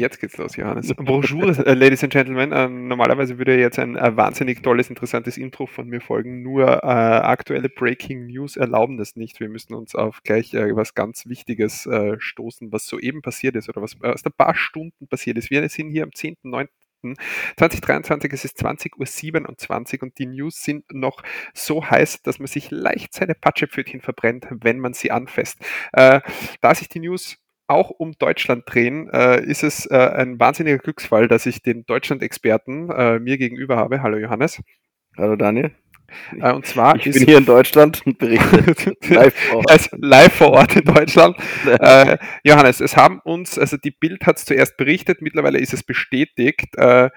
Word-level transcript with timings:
Jetzt 0.00 0.18
geht's 0.18 0.38
los, 0.38 0.56
Johannes. 0.56 0.94
Bonjour, 0.96 1.58
äh, 1.66 1.74
Ladies 1.74 2.02
and 2.02 2.10
Gentlemen. 2.10 2.52
Äh, 2.52 2.68
normalerweise 2.68 3.36
würde 3.36 3.58
jetzt 3.58 3.78
ein 3.78 3.96
äh, 3.96 4.16
wahnsinnig 4.16 4.62
tolles, 4.62 4.88
interessantes 4.88 5.36
Intro 5.36 5.66
von 5.66 5.88
mir 5.88 6.00
folgen. 6.00 6.40
Nur 6.40 6.82
äh, 6.82 6.86
aktuelle 6.86 7.68
Breaking 7.68 8.26
News 8.26 8.56
erlauben 8.56 8.96
das 8.96 9.14
nicht. 9.14 9.40
Wir 9.40 9.50
müssen 9.50 9.74
uns 9.74 9.94
auf 9.94 10.22
gleich 10.22 10.54
äh, 10.54 10.74
was 10.74 10.94
ganz 10.94 11.26
Wichtiges 11.26 11.84
äh, 11.84 12.16
stoßen, 12.18 12.72
was 12.72 12.86
soeben 12.86 13.20
passiert 13.20 13.56
ist 13.56 13.68
oder 13.68 13.82
was 13.82 13.94
erst 14.02 14.26
ein 14.26 14.32
paar 14.32 14.54
Stunden 14.54 15.06
passiert 15.06 15.36
ist. 15.36 15.50
Wir 15.50 15.68
sind 15.68 15.90
hier 15.90 16.04
am 16.04 16.10
10.9. 16.10 16.68
2023, 17.56 18.32
es 18.32 18.44
ist 18.44 18.58
20.27 18.58 19.96
Uhr 19.96 20.02
und 20.02 20.18
die 20.18 20.26
News 20.26 20.62
sind 20.62 20.84
noch 20.92 21.22
so 21.54 21.84
heiß, 21.88 22.22
dass 22.22 22.38
man 22.38 22.46
sich 22.46 22.70
leicht 22.70 23.14
seine 23.14 23.34
Patschepfötchen 23.34 24.02
verbrennt, 24.02 24.46
wenn 24.50 24.78
man 24.78 24.92
sie 24.92 25.10
anfasst. 25.10 25.64
Äh, 25.92 26.20
da 26.60 26.74
sich 26.74 26.88
die 26.88 27.00
News 27.00 27.38
auch 27.70 27.90
um 27.90 28.12
Deutschland 28.18 28.64
drehen, 28.66 29.08
äh, 29.10 29.42
ist 29.42 29.62
es 29.62 29.86
äh, 29.86 29.96
ein 29.96 30.38
wahnsinniger 30.38 30.78
Glücksfall, 30.78 31.28
dass 31.28 31.46
ich 31.46 31.62
den 31.62 31.86
Deutschland-Experten 31.86 32.90
äh, 32.90 33.18
mir 33.18 33.38
gegenüber 33.38 33.76
habe. 33.76 34.02
Hallo 34.02 34.18
Johannes. 34.18 34.60
Hallo 35.16 35.36
Daniel. 35.36 35.70
Äh, 36.40 36.52
und 36.52 36.66
zwar 36.66 36.96
ich 36.96 37.04
bin 37.04 37.24
hier 37.24 37.38
in 37.38 37.44
Deutschland 37.44 38.04
und 38.04 38.18
berichte 38.18 38.94
live 39.14 39.34
vor 39.34 39.58
Ort. 39.58 39.70
Also 39.70 39.96
live 39.98 40.34
vor 40.34 40.50
Ort 40.50 40.76
in 40.76 40.84
Deutschland. 40.84 41.36
äh, 41.66 42.18
Johannes, 42.42 42.80
es 42.80 42.96
haben 42.96 43.20
uns, 43.20 43.58
also 43.58 43.76
die 43.76 43.92
Bild 43.92 44.26
hat 44.26 44.38
es 44.38 44.44
zuerst 44.44 44.76
berichtet, 44.76 45.22
mittlerweile 45.22 45.58
ist 45.58 45.72
es 45.72 45.84
bestätigt, 45.84 46.76
äh, 46.76 47.10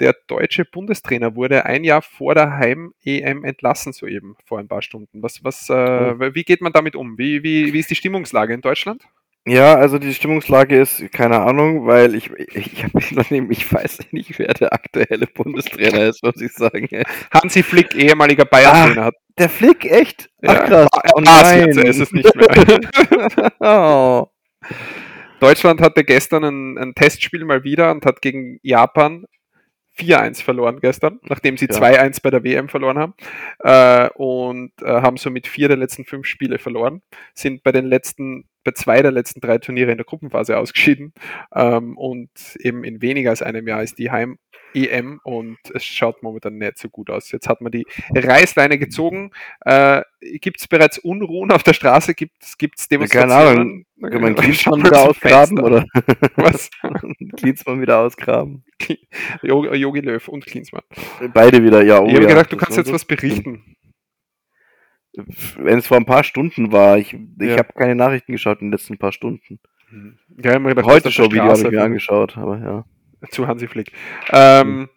der 0.00 0.16
deutsche 0.26 0.64
Bundestrainer 0.64 1.36
wurde 1.36 1.66
ein 1.66 1.84
Jahr 1.84 2.00
vor 2.00 2.34
der 2.34 2.56
Heim-EM 2.56 3.44
entlassen, 3.44 3.92
soeben, 3.92 4.34
vor 4.46 4.58
ein 4.58 4.66
paar 4.66 4.80
Stunden. 4.80 5.22
Was, 5.22 5.44
was, 5.44 5.68
oh. 5.68 5.74
Wie 5.74 6.42
geht 6.42 6.62
man 6.62 6.72
damit 6.72 6.96
um? 6.96 7.18
Wie, 7.18 7.42
wie, 7.42 7.74
wie 7.74 7.78
ist 7.78 7.90
die 7.90 7.94
Stimmungslage 7.94 8.54
in 8.54 8.62
Deutschland? 8.62 9.04
Ja, 9.46 9.74
also 9.74 9.98
die 9.98 10.12
Stimmungslage 10.12 10.78
ist, 10.78 11.10
keine 11.12 11.40
Ahnung, 11.40 11.86
weil 11.86 12.14
ich, 12.14 12.30
ich, 12.30 12.84
ich, 12.84 13.30
ich 13.30 13.72
weiß 13.72 14.12
nicht, 14.12 14.38
wer 14.38 14.52
der 14.52 14.72
aktuelle 14.72 15.26
Bundestrainer 15.26 16.08
ist, 16.08 16.22
muss 16.22 16.40
ich 16.40 16.52
sagen. 16.52 16.88
Hansi 17.32 17.62
Flick, 17.62 17.94
ehemaliger 17.94 18.44
Bayern-Trainer. 18.44 19.06
Ah, 19.06 19.10
der 19.38 19.48
Flick, 19.48 19.86
echt? 19.86 20.28
Ach 20.46 20.54
ja, 20.54 20.66
krass. 20.66 20.88
Oh, 21.14 21.20
nein. 21.20 21.70
ist 21.70 22.00
es 22.00 22.12
nicht 22.12 22.34
mehr. 22.36 23.50
oh. 23.60 24.26
Deutschland 25.40 25.80
hatte 25.80 26.04
gestern 26.04 26.44
ein, 26.44 26.78
ein, 26.78 26.94
Testspiel 26.94 27.46
mal 27.46 27.64
wieder 27.64 27.90
und 27.92 28.04
hat 28.04 28.20
gegen 28.20 28.60
Japan 28.62 29.24
4-1 29.98 30.42
verloren 30.42 30.80
gestern, 30.80 31.18
nachdem 31.22 31.56
sie 31.56 31.66
ja. 31.66 31.76
2-1 31.76 32.22
bei 32.22 32.30
der 32.30 32.44
WM 32.44 32.68
verloren 32.68 32.98
haben 32.98 33.14
äh, 33.60 34.10
und 34.14 34.72
äh, 34.82 34.86
haben 34.86 35.16
somit 35.16 35.46
vier 35.46 35.68
der 35.68 35.78
letzten 35.78 36.04
fünf 36.04 36.26
Spiele 36.26 36.58
verloren, 36.58 37.00
sind 37.34 37.62
bei 37.62 37.72
den 37.72 37.86
letzten 37.86 38.44
bei 38.64 38.72
zwei 38.72 39.02
der 39.02 39.12
letzten 39.12 39.40
drei 39.40 39.58
Turniere 39.58 39.90
in 39.90 39.98
der 39.98 40.04
Gruppenphase 40.04 40.58
ausgeschieden. 40.58 41.12
Ähm, 41.54 41.96
und 41.96 42.30
eben 42.58 42.84
in 42.84 43.02
weniger 43.02 43.30
als 43.30 43.42
einem 43.42 43.66
Jahr 43.66 43.82
ist 43.82 43.98
die 43.98 44.10
Heim-EM 44.10 45.20
und 45.24 45.58
es 45.74 45.84
schaut 45.84 46.22
momentan 46.22 46.58
nicht 46.58 46.78
so 46.78 46.88
gut 46.88 47.10
aus. 47.10 47.30
Jetzt 47.32 47.48
hat 47.48 47.60
man 47.60 47.72
die 47.72 47.86
Reißleine 48.14 48.78
gezogen. 48.78 49.30
Äh, 49.64 50.02
Gibt 50.40 50.60
es 50.60 50.68
bereits 50.68 50.98
Unruhen 50.98 51.50
auf 51.50 51.62
der 51.62 51.72
Straße? 51.72 52.14
Gibt 52.14 52.42
es 52.42 52.88
Demonstrationen? 52.88 53.30
Keine 53.30 53.50
Ahnung. 53.50 53.84
Kann 54.02 54.20
man 54.20 54.34
Klinsmann 54.36 54.84
wieder 54.84 55.08
ausgraben? 55.08 55.58
Oder? 55.60 55.86
Was? 56.36 56.70
Klinsmann 57.36 57.80
wieder 57.80 57.98
ausgraben. 58.00 58.64
Jogi 59.42 60.00
Löw 60.00 60.28
und 60.28 60.44
Klinsmann. 60.44 60.82
Beide 61.32 61.62
wieder, 61.62 61.82
ja. 61.82 62.00
Oh, 62.00 62.06
ich 62.06 62.14
habe 62.14 62.24
ja, 62.24 62.28
gedacht, 62.28 62.52
du 62.52 62.56
kannst 62.56 62.76
jetzt 62.76 62.92
was 62.92 63.04
berichten 63.04 63.76
wenn 65.14 65.78
es 65.78 65.86
vor 65.86 65.96
ein 65.96 66.06
paar 66.06 66.24
Stunden 66.24 66.72
war. 66.72 66.98
Ich, 66.98 67.14
ich 67.14 67.20
ja. 67.38 67.58
habe 67.58 67.72
keine 67.72 67.94
Nachrichten 67.94 68.32
geschaut 68.32 68.60
in 68.60 68.68
den 68.68 68.72
letzten 68.72 68.98
paar 68.98 69.12
Stunden. 69.12 69.58
Mhm. 69.90 70.18
Ja, 70.42 70.54
immer 70.54 70.70
gedacht, 70.70 70.86
Heute 70.86 71.10
schon 71.10 71.32
Video 71.32 71.44
habe 71.44 71.58
ich 71.58 71.70
mir 71.70 71.82
angeschaut, 71.82 72.36
aber 72.36 72.58
ja. 72.58 72.84
Zu 73.30 73.46
Hansi 73.46 73.68
Flick. 73.68 73.92
Ähm, 74.32 74.88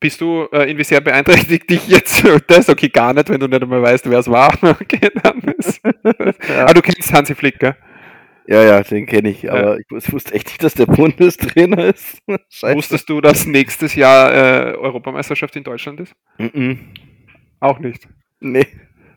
bist 0.00 0.20
du 0.20 0.48
äh, 0.52 0.70
inwiefern 0.70 1.04
beeinträchtigt 1.04 1.70
dich 1.70 1.88
jetzt? 1.88 2.24
Das 2.46 2.60
ist 2.60 2.70
okay, 2.70 2.88
gar 2.88 3.12
nicht, 3.12 3.28
wenn 3.28 3.40
du 3.40 3.46
nicht 3.48 3.62
einmal 3.62 3.82
weißt, 3.82 4.08
wer 4.08 4.18
es 4.18 4.28
war. 4.28 4.52
okay, 4.62 5.10
dann 5.22 5.40
ist, 5.58 5.80
ja. 6.48 6.64
Aber 6.64 6.74
du 6.74 6.82
kennst 6.82 7.12
Hansi 7.12 7.34
Flick, 7.34 7.58
gell? 7.58 7.76
Ja, 8.46 8.62
ja, 8.62 8.82
den 8.82 9.04
kenne 9.04 9.28
ich, 9.28 9.50
aber 9.50 9.78
ja. 9.78 9.98
ich 9.98 10.12
wusste 10.12 10.32
echt 10.32 10.46
nicht, 10.46 10.64
dass 10.64 10.72
der 10.72 10.86
Bundestrainer 10.86 11.84
ist. 11.84 12.22
Wusstest 12.62 13.10
du, 13.10 13.20
dass 13.20 13.46
nächstes 13.46 13.94
Jahr 13.94 14.32
äh, 14.32 14.74
Europameisterschaft 14.74 15.54
in 15.56 15.64
Deutschland 15.64 16.00
ist? 16.00 16.14
Mm, 16.38 16.44
-mm. 16.44 16.78
Auch 17.60 17.78
nicht. 17.78 18.08
Nee. 18.40 18.66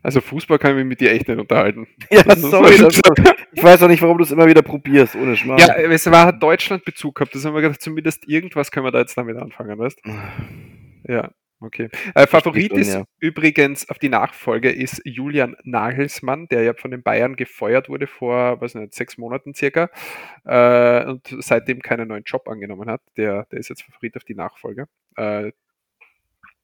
Also 0.04 0.20
Fußball 0.20 0.58
kann 0.58 0.72
ich 0.72 0.78
mich 0.78 0.86
mit 0.86 1.02
dir 1.02 1.12
echt 1.12 1.28
nicht 1.28 1.40
unterhalten. 1.40 1.88
Ja, 2.12 2.36
sorry. 2.36 2.78
Das, 2.78 3.00
ich 3.54 3.64
weiß 3.64 3.84
auch 3.84 3.88
nicht, 3.88 4.02
warum 4.02 4.18
du 4.18 4.24
es 4.24 4.32
immer 4.32 4.48
wieder 4.48 4.62
probierst, 4.62 5.16
ohne 5.16 5.36
Schmarrn. 5.36 5.60
Ja, 5.60 5.76
es 5.76 6.10
war 6.10 6.26
hat 6.26 6.42
Deutschland 6.42 6.84
Bezug 6.86 7.16
gehabt. 7.16 7.36
Das 7.36 7.46
haben 7.46 7.54
wir 7.54 7.62
gedacht, 7.62 7.82
zumindest 7.82 8.28
irgendwas 8.28 8.72
können 8.72 8.86
wir 8.86 8.92
da 8.92 9.00
jetzt 9.00 9.16
damit 9.18 9.38
anfangen, 9.38 9.78
weißt 9.78 10.02
Ja, 11.08 11.30
okay. 11.60 11.90
Äh, 12.16 12.28
Favorit 12.28 12.74
ist 12.74 12.96
ja. 12.96 13.04
übrigens 13.20 13.90
auf 13.90 14.00
die 14.00 14.10
Nachfolge 14.10 14.72
ist 14.72 15.02
Julian 15.06 15.56
Nagelsmann, 15.64 16.48
der 16.48 16.64
ja 16.64 16.74
von 16.74 16.92
den 16.92 17.04
Bayern 17.04 17.36
gefeuert 17.36 17.88
wurde 17.88 18.08
vor, 18.08 18.60
weiß 18.60 18.76
nicht, 18.76 18.96
sechs 18.96 19.18
Monaten 19.18 19.54
circa 19.54 19.90
äh, 20.46 21.06
und 21.06 21.28
seitdem 21.40 21.82
keinen 21.82 22.08
neuen 22.08 22.24
Job 22.26 22.48
angenommen 22.48 22.90
hat. 22.90 23.02
Der, 23.18 23.46
der 23.52 23.60
ist 23.60 23.70
jetzt 23.70 23.84
Favorit 23.84 24.18
auf 24.18 24.24
die 24.24 24.36
Nachfolge. 24.36 24.88
Äh, 25.16 25.52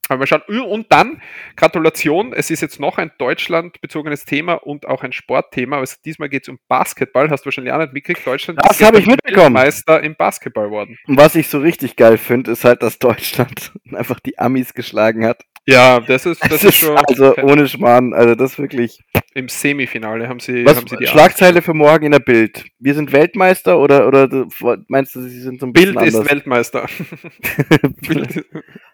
aber 0.09 0.19
mal 0.19 0.27
schauen. 0.27 0.41
Und 0.61 0.91
dann, 0.91 1.21
Gratulation, 1.55 2.33
es 2.33 2.49
ist 2.49 2.61
jetzt 2.61 2.79
noch 2.79 2.97
ein 2.97 3.11
deutschlandbezogenes 3.17 4.25
Thema 4.25 4.53
und 4.53 4.87
auch 4.87 5.03
ein 5.03 5.11
Sportthema. 5.11 5.77
Also 5.77 5.95
diesmal 6.03 6.29
geht 6.29 6.43
es 6.43 6.49
um 6.49 6.59
Basketball. 6.67 7.29
Hast 7.29 7.41
du 7.43 7.45
wahrscheinlich 7.47 7.73
auch 7.73 7.79
nicht 7.79 7.93
mitgekriegt. 7.93 8.25
Deutschland 8.27 8.59
das 8.63 8.81
habe 8.81 8.99
ich 8.99 9.07
mitbekommen. 9.07 9.53
Meister 9.53 10.01
im 10.01 10.15
Basketball 10.15 10.71
worden. 10.71 10.97
Und 11.07 11.17
was 11.17 11.35
ich 11.35 11.47
so 11.47 11.59
richtig 11.59 11.95
geil 11.95 12.17
finde, 12.17 12.51
ist 12.51 12.63
halt, 12.63 12.83
dass 12.83 12.99
Deutschland 12.99 13.73
einfach 13.93 14.19
die 14.19 14.37
Amis 14.39 14.73
geschlagen 14.73 15.25
hat. 15.25 15.43
Ja, 15.65 15.99
das 15.99 16.25
ist, 16.25 16.41
das, 16.41 16.49
das 16.49 16.63
ist 16.63 16.75
schon. 16.75 16.97
Also 16.97 17.35
ohne 17.43 17.67
Schmarrn, 17.67 18.13
also 18.13 18.35
das 18.35 18.57
wirklich. 18.57 19.03
Im 19.37 19.49
Semifinale 19.49 20.27
haben 20.27 20.39
sie, 20.39 20.65
Was, 20.65 20.77
haben 20.77 20.87
sie 20.87 20.97
die 20.97 21.05
Schlagzeile 21.05 21.61
für 21.61 21.75
morgen 21.75 22.05
in 22.05 22.11
der 22.11 22.17
Bild. 22.17 22.65
Wir 22.79 22.95
sind 22.95 23.11
Weltmeister 23.11 23.77
oder, 23.77 24.07
oder 24.07 24.47
meinst 24.87 25.13
du, 25.13 25.21
sie 25.21 25.41
sind 25.41 25.59
so 25.59 25.67
ein 25.67 25.73
bisschen 25.73 25.93
Bild 25.93 25.97
anders? 25.99 26.15
ist 26.15 26.31
Weltmeister. 26.31 26.87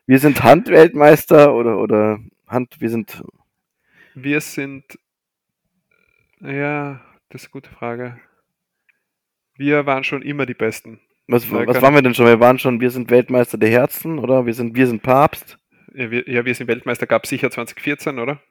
wir 0.05 0.19
sind 0.19 0.43
Handweltmeister 0.43 1.53
oder, 1.53 1.79
oder 1.79 2.19
Hand, 2.45 2.75
wir 2.79 2.89
sind. 2.89 3.23
Wir 4.15 4.41
sind. 4.41 4.83
Ja, 6.41 6.99
das 7.29 7.43
ist 7.43 7.47
eine 7.47 7.51
gute 7.53 7.69
Frage. 7.69 8.19
Wir 9.55 9.85
waren 9.85 10.03
schon 10.03 10.23
immer 10.23 10.45
die 10.45 10.55
Besten. 10.55 10.99
Was, 11.25 11.49
was 11.49 11.81
waren 11.81 11.95
wir 11.95 12.01
denn 12.01 12.15
schon? 12.15 12.25
Wir 12.25 12.41
waren 12.41 12.59
schon, 12.59 12.81
wir 12.81 12.91
sind 12.91 13.09
Weltmeister 13.09 13.57
der 13.57 13.69
Herzen, 13.69 14.19
oder? 14.19 14.45
Wir 14.45 14.53
sind, 14.53 14.75
wir 14.75 14.87
sind 14.87 15.03
Papst. 15.03 15.57
Ja, 15.93 16.11
wir, 16.11 16.29
ja, 16.29 16.43
wir 16.43 16.53
sind 16.53 16.67
Weltmeister, 16.67 17.07
gab 17.07 17.23
es 17.23 17.29
sicher 17.29 17.49
2014, 17.49 18.19
oder? 18.19 18.41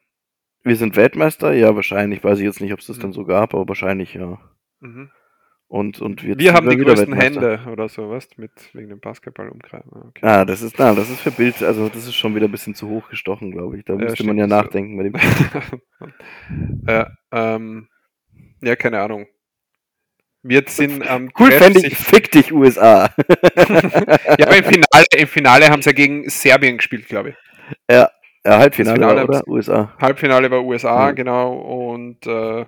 Wir 0.64 0.76
sind 0.76 0.96
Weltmeister? 0.96 1.52
Ja, 1.52 1.74
wahrscheinlich. 1.74 2.22
Weiß 2.22 2.38
ich 2.38 2.44
jetzt 2.44 2.60
nicht, 2.60 2.72
ob 2.72 2.80
es 2.80 2.86
das 2.86 2.98
mhm. 2.98 3.02
dann 3.02 3.12
so 3.12 3.24
gab, 3.24 3.54
aber 3.54 3.68
wahrscheinlich 3.68 4.14
ja. 4.14 4.38
Mhm. 4.80 5.10
Und, 5.72 6.02
und 6.02 6.22
wir, 6.22 6.38
wir 6.38 6.52
haben 6.52 6.68
die 6.68 6.76
größten 6.76 7.14
Hände 7.14 7.60
oder 7.70 7.88
sowas 7.88 8.28
mit 8.36 8.52
wegen 8.74 8.90
dem 8.90 9.00
Basketball 9.00 9.48
umkreisen. 9.48 9.90
Ah, 9.94 10.04
okay. 10.06 10.20
Ah, 10.20 10.44
das 10.44 10.60
ist, 10.60 10.78
na, 10.78 10.94
das 10.94 11.08
ist 11.08 11.20
für 11.20 11.30
Bild, 11.30 11.62
also 11.62 11.88
das 11.88 12.06
ist 12.06 12.14
schon 12.14 12.34
wieder 12.34 12.46
ein 12.46 12.50
bisschen 12.50 12.74
zu 12.74 12.90
hoch 12.90 13.08
gestochen, 13.08 13.52
glaube 13.52 13.78
ich. 13.78 13.84
Da 13.86 13.94
ja, 13.94 14.00
müsste 14.00 14.24
man 14.24 14.36
ja 14.36 14.46
nachdenken 14.46 14.98
bei 14.98 15.04
dem. 15.04 15.14
ja, 16.86 17.10
ähm, 17.32 17.88
ja, 18.60 18.76
keine 18.76 19.00
Ahnung. 19.00 19.26
Wir 20.42 20.62
sind 20.66 21.02
ähm, 21.08 21.30
Cool 21.38 21.52
fände 21.52 21.86
ich, 21.86 21.96
fick 21.96 22.30
dich 22.30 22.52
USA. 22.52 23.08
ja, 23.56 24.46
aber 24.46 24.56
im 24.58 24.64
Finale, 24.64 25.06
im 25.16 25.28
Finale 25.28 25.70
haben 25.70 25.80
sie 25.80 25.88
ja 25.88 25.94
gegen 25.94 26.28
Serbien 26.28 26.76
gespielt, 26.76 27.08
glaube 27.08 27.30
ich. 27.30 27.36
Ja, 27.90 28.10
ja 28.46 28.58
Halbfinale 28.58 28.96
Finale, 28.96 29.24
oder 29.24 29.48
USA. 29.48 29.92
Halbfinale 30.00 30.50
war 30.50 30.64
USA, 30.64 31.10
mhm. 31.10 31.16
genau. 31.16 31.54
Und 31.54 32.26
äh, 32.26 32.66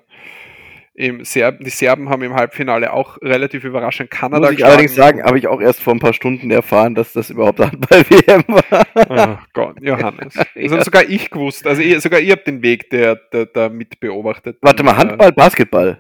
im 0.97 1.25
Serb 1.25 1.59
die 1.59 1.71
Serben 1.71 2.09
haben 2.09 2.23
im 2.23 2.35
Halbfinale 2.35 2.93
auch 2.93 3.21
relativ 3.21 3.65
überraschend 3.65 4.11
Kanada 4.11 4.47
Muss 4.47 4.59
ich 4.59 4.65
allerdings 4.65 4.95
sagen, 4.95 5.25
habe 5.25 5.39
ich 5.39 5.49
auch 5.49 5.61
erst 5.61 5.83
vor 5.83 5.93
ein 5.93 5.99
paar 5.99 6.13
Stunden 6.13 6.53
erfahren, 6.53 6.95
dass 6.95 7.13
das 7.13 7.31
überhaupt 7.31 7.59
Handball-WM 7.59 8.45
war. 8.49 8.87
Oh 9.09 9.39
Gott, 9.53 9.77
Johannes. 9.81 10.35
Das 10.35 10.47
ja. 10.55 10.71
habe 10.71 10.85
sogar 10.85 11.03
ich 11.09 11.31
gewusst. 11.31 11.67
Also 11.67 11.83
ich, 11.83 12.01
sogar 12.01 12.21
ihr 12.21 12.33
habt 12.33 12.47
den 12.47 12.63
Weg 12.63 12.91
der, 12.91 13.17
der, 13.33 13.47
der 13.47 13.71
mit 13.71 13.99
beobachtet. 13.99 14.59
Warte 14.63 14.85
mal, 14.85 14.97
Handball, 14.97 15.33
Basketball? 15.33 15.99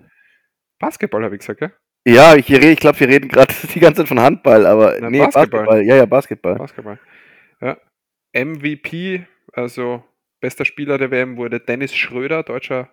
Basketball 0.78 1.24
habe 1.24 1.34
ich 1.34 1.40
gesagt, 1.40 1.60
ja? 1.60 1.70
Ja, 2.06 2.34
ich, 2.36 2.50
ich 2.50 2.78
glaube, 2.78 3.00
wir 3.00 3.08
reden 3.08 3.28
gerade 3.28 3.52
die 3.74 3.80
ganze 3.80 4.02
Zeit 4.02 4.08
von 4.08 4.20
Handball, 4.20 4.66
aber 4.66 4.96
Na, 5.00 5.10
nee, 5.10 5.18
Basketball. 5.18 5.64
Basketball. 5.64 5.82
Ja, 5.82 5.96
ja, 5.96 6.06
Basketball. 6.06 6.54
Basketball. 6.56 6.98
Ja. 7.60 7.76
MVP, 8.32 9.24
also 9.54 10.02
bester 10.40 10.64
Spieler 10.64 10.98
der 10.98 11.10
WM, 11.10 11.36
wurde 11.36 11.60
Dennis 11.60 11.94
Schröder, 11.94 12.42
deutscher 12.42 12.90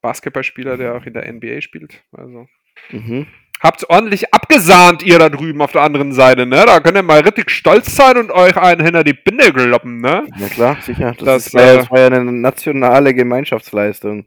Basketballspieler, 0.00 0.76
der 0.76 0.94
auch 0.94 1.04
in 1.04 1.14
der 1.14 1.30
NBA 1.32 1.60
spielt. 1.60 2.04
Also. 2.12 2.48
Mhm. 2.90 3.26
Habt's 3.60 3.88
ordentlich 3.88 4.34
abgesahnt, 4.34 5.02
ihr 5.02 5.18
da 5.18 5.30
drüben 5.30 5.62
auf 5.62 5.72
der 5.72 5.80
anderen 5.80 6.12
Seite, 6.12 6.44
ne? 6.44 6.64
Da 6.66 6.80
könnt 6.80 6.96
ihr 6.96 7.02
mal 7.02 7.20
richtig 7.20 7.50
stolz 7.50 7.96
sein 7.96 8.18
und 8.18 8.30
euch 8.30 8.56
einen 8.56 8.84
hinter 8.84 9.02
die 9.02 9.14
Binde 9.14 9.50
kloppen, 9.50 10.00
ne? 10.00 10.26
Ja 10.38 10.48
klar, 10.48 10.76
sicher. 10.82 11.14
Das, 11.18 11.24
das, 11.24 11.46
ist, 11.46 11.54
äh, 11.54 11.76
das 11.78 11.90
war 11.90 12.00
ja 12.00 12.06
eine 12.06 12.22
nationale 12.24 13.14
Gemeinschaftsleistung. 13.14 14.26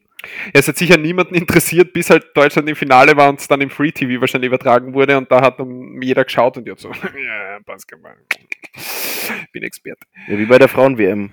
Es 0.51 0.67
hat 0.67 0.77
sicher 0.77 0.97
niemanden 0.97 1.35
interessiert, 1.35 1.93
bis 1.93 2.09
halt 2.09 2.35
Deutschland 2.35 2.67
im 2.67 2.75
Finale 2.75 3.15
war 3.15 3.29
und 3.29 3.39
es 3.39 3.47
dann 3.47 3.61
im 3.61 3.69
Free 3.69 3.91
TV 3.91 4.19
wahrscheinlich 4.19 4.47
übertragen 4.47 4.93
wurde 4.93 5.17
und 5.17 5.31
da 5.31 5.41
hat 5.41 5.59
dann 5.59 6.01
jeder 6.01 6.25
geschaut 6.25 6.57
und 6.57 6.67
ich 6.67 6.71
hab 6.71 6.79
so, 6.79 6.89
ja, 7.03 7.59
Basketball. 7.65 8.17
Bin 9.53 9.63
Experte. 9.63 10.05
Ja, 10.27 10.37
wie 10.37 10.45
bei 10.45 10.57
der 10.57 10.67
Frauen-WM. 10.67 11.29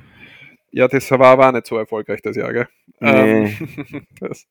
Ja, 0.76 0.88
das 0.88 1.10
war, 1.10 1.38
war 1.38 1.52
nicht 1.52 1.66
so 1.66 1.78
erfolgreich 1.78 2.20
das 2.20 2.36
Jahr, 2.36 2.52
gell? 2.52 2.68
Nee. 3.00 3.56
Ähm, 3.58 4.06
das. 4.20 4.46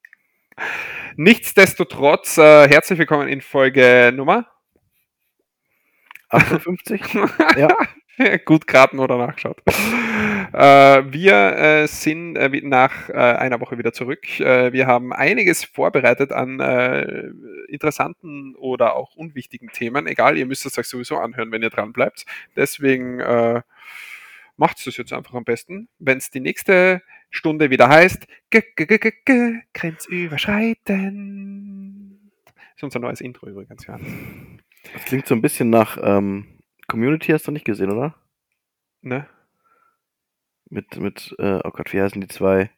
Nichtsdestotrotz, 1.17 2.39
äh, 2.39 2.67
herzlich 2.67 2.97
willkommen 2.97 3.27
in 3.27 3.41
Folge 3.41 4.11
Nummer 4.11 4.47
58? 6.29 6.99
ja. 7.57 7.67
Gut 8.43 8.65
geraten 8.65 8.97
oder 8.97 9.17
nachgeschaut. 9.17 9.61
Äh, 9.67 11.03
wir 11.13 11.57
äh, 11.57 11.87
sind 11.87 12.37
äh, 12.37 12.49
nach 12.63 13.07
äh, 13.09 13.13
einer 13.13 13.61
Woche 13.61 13.77
wieder 13.77 13.93
zurück. 13.93 14.39
Äh, 14.39 14.73
wir 14.73 14.87
haben 14.87 15.13
einiges 15.13 15.63
vorbereitet 15.63 16.31
an 16.31 16.59
äh, 16.59 17.27
interessanten 17.67 18.55
oder 18.55 18.95
auch 18.95 19.15
unwichtigen 19.15 19.69
Themen. 19.69 20.07
Egal, 20.07 20.39
ihr 20.39 20.47
müsst 20.47 20.65
es 20.65 20.75
euch 20.79 20.87
sowieso 20.87 21.17
anhören, 21.17 21.51
wenn 21.51 21.61
ihr 21.61 21.69
dran 21.69 21.93
bleibt. 21.93 22.25
Deswegen 22.55 23.19
macht 24.57 24.79
es 24.79 24.85
das 24.85 24.97
jetzt 24.97 25.13
einfach 25.13 25.33
am 25.33 25.43
besten, 25.43 25.89
wenn 25.99 26.17
es 26.17 26.29
die 26.29 26.39
nächste 26.39 27.01
Stunde 27.29 27.69
wieder 27.69 27.89
heißt, 27.89 28.27
g 28.49 28.59
-g 28.59 28.85
-g 28.85 28.97
-g 28.97 29.13
-g 29.25 29.61
grenzüberschreitend. 29.73 32.19
Das 32.45 32.77
ist 32.77 32.83
unser 32.83 32.99
neues 32.99 33.21
Intro 33.21 33.47
übrigens, 33.47 33.85
ja. 33.87 33.99
Das 34.93 35.05
klingt 35.05 35.27
so 35.27 35.35
ein 35.35 35.41
bisschen 35.41 35.69
nach 35.69 35.97
ähm, 36.01 36.59
Community, 36.87 37.31
hast 37.31 37.47
du 37.47 37.51
nicht 37.51 37.65
gesehen, 37.65 37.91
oder? 37.91 38.15
Ne? 39.01 39.27
Mit, 40.69 40.97
mit, 40.97 41.35
äh, 41.39 41.59
oh 41.63 41.71
Gott, 41.71 41.93
wie 41.93 42.01
heißen 42.01 42.21
die 42.21 42.27
zwei? 42.27 42.69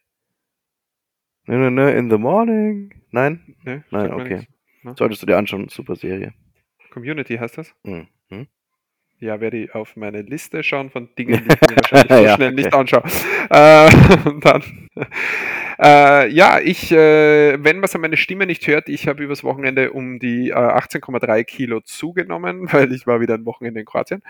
Ne, 1.46 1.58
ne, 1.58 1.72
ne, 1.72 1.92
in 1.92 2.10
the 2.10 2.18
morning. 2.18 3.04
Nein? 3.12 3.56
Ne? 3.64 3.84
Nein, 3.90 4.12
okay. 4.12 4.48
Ne? 4.84 4.96
Solltest 4.98 5.22
du 5.22 5.26
dir 5.26 5.38
anschauen, 5.38 5.70
super 5.70 5.96
Serie. 5.96 6.34
Community 6.92 7.38
heißt 7.38 7.58
das? 7.58 7.74
Mhm. 7.84 8.08
Ja, 9.20 9.42
werde 9.42 9.58
ich 9.58 9.74
auf 9.74 9.96
meine 9.96 10.22
Liste 10.22 10.62
schauen 10.64 10.92
von 10.92 11.10
Dingen, 11.18 11.44
die 11.44 11.50
ich 11.56 11.62
mir 11.62 11.76
wahrscheinlich 11.78 12.12
so 12.18 12.24
Ja, 12.24 12.36
schnell 12.36 12.52
nicht 12.52 12.74
okay. 12.74 12.78
anschaue. 12.78 13.04
Äh, 13.50 14.30
und 14.30 14.46
dann, 14.46 14.64
äh, 15.80 16.28
ja, 16.30 16.60
ich, 16.60 16.92
äh, 16.92 17.64
wenn 17.64 17.78
man 17.78 17.86
es 17.86 17.96
an 17.96 18.02
meine 18.02 18.18
Stimme 18.18 18.46
nicht 18.46 18.68
hört, 18.68 18.90
ich 18.90 19.08
habe 19.08 19.24
übers 19.24 19.44
Wochenende 19.44 19.92
um 19.92 20.20
die 20.20 20.50
äh, 20.50 20.54
18,3 20.54 21.44
Kilo 21.46 21.80
zugenommen, 21.82 22.68
weil 22.72 22.92
ich 22.94 23.08
war 23.08 23.20
wieder 23.20 23.34
ein 23.36 23.46
Wochenende 23.46 23.80
in 23.80 23.86
Kroatien. 23.88 24.22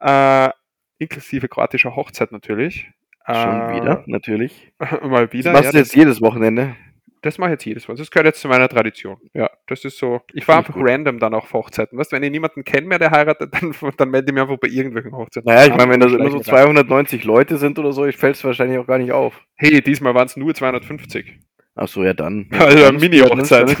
Äh, 0.00 0.50
inklusive 0.98 1.48
kroatischer 1.48 1.96
Hochzeit 1.96 2.30
natürlich. 2.32 2.90
Schon 3.26 3.70
Äh, 3.70 3.74
wieder, 3.80 4.04
natürlich. 4.06 4.72
Mal 5.02 5.26
Das 5.26 5.32
wieder. 5.32 5.52
machst 5.52 5.64
ja, 5.66 5.72
du 5.72 5.78
jetzt 5.78 5.96
jedes 5.96 6.20
Wochenende. 6.20 6.76
Das 7.26 7.38
mache 7.38 7.50
ich 7.50 7.54
jetzt 7.54 7.64
jedes 7.66 7.88
Mal. 7.88 7.96
Das 7.96 8.10
gehört 8.10 8.26
jetzt 8.26 8.40
zu 8.40 8.48
meiner 8.48 8.68
Tradition. 8.68 9.18
Ja, 9.34 9.50
das 9.66 9.84
ist 9.84 9.98
so. 9.98 10.22
Ich 10.32 10.48
war 10.48 10.56
ich 10.56 10.58
einfach 10.60 10.74
gut. 10.74 10.88
random 10.88 11.18
dann 11.18 11.34
auf 11.34 11.52
Hochzeiten. 11.52 11.98
Weißt 11.98 12.12
du, 12.12 12.16
wenn 12.16 12.22
ich 12.22 12.30
niemanden 12.30 12.64
kenne 12.64 12.86
mehr, 12.86 12.98
der 12.98 13.10
heiratet, 13.10 13.52
dann, 13.60 13.74
dann 13.96 14.10
melde 14.10 14.28
ich 14.30 14.32
mich 14.34 14.42
einfach 14.42 14.56
bei 14.58 14.68
irgendwelchen 14.68 15.12
Hochzeiten. 15.12 15.46
Naja, 15.52 15.66
ich 15.66 15.76
meine, 15.76 15.92
wenn 15.92 16.00
da 16.00 16.06
immer 16.06 16.30
so 16.30 16.42
Schleichen- 16.42 16.74
290 16.74 17.24
Leute 17.24 17.58
sind 17.58 17.78
oder 17.78 17.92
so, 17.92 18.10
fällt 18.12 18.36
es 18.36 18.44
wahrscheinlich 18.44 18.78
auch 18.78 18.86
gar 18.86 18.98
nicht 18.98 19.12
auf. 19.12 19.42
Hey, 19.56 19.82
diesmal 19.82 20.14
waren 20.14 20.26
es 20.26 20.36
nur 20.36 20.54
250. 20.54 21.38
Ach 21.74 21.88
so, 21.88 22.02
ja 22.04 22.14
dann. 22.14 22.48
Also, 22.58 22.78
ist- 22.78 23.00
Mini-Hochzeit. 23.00 23.76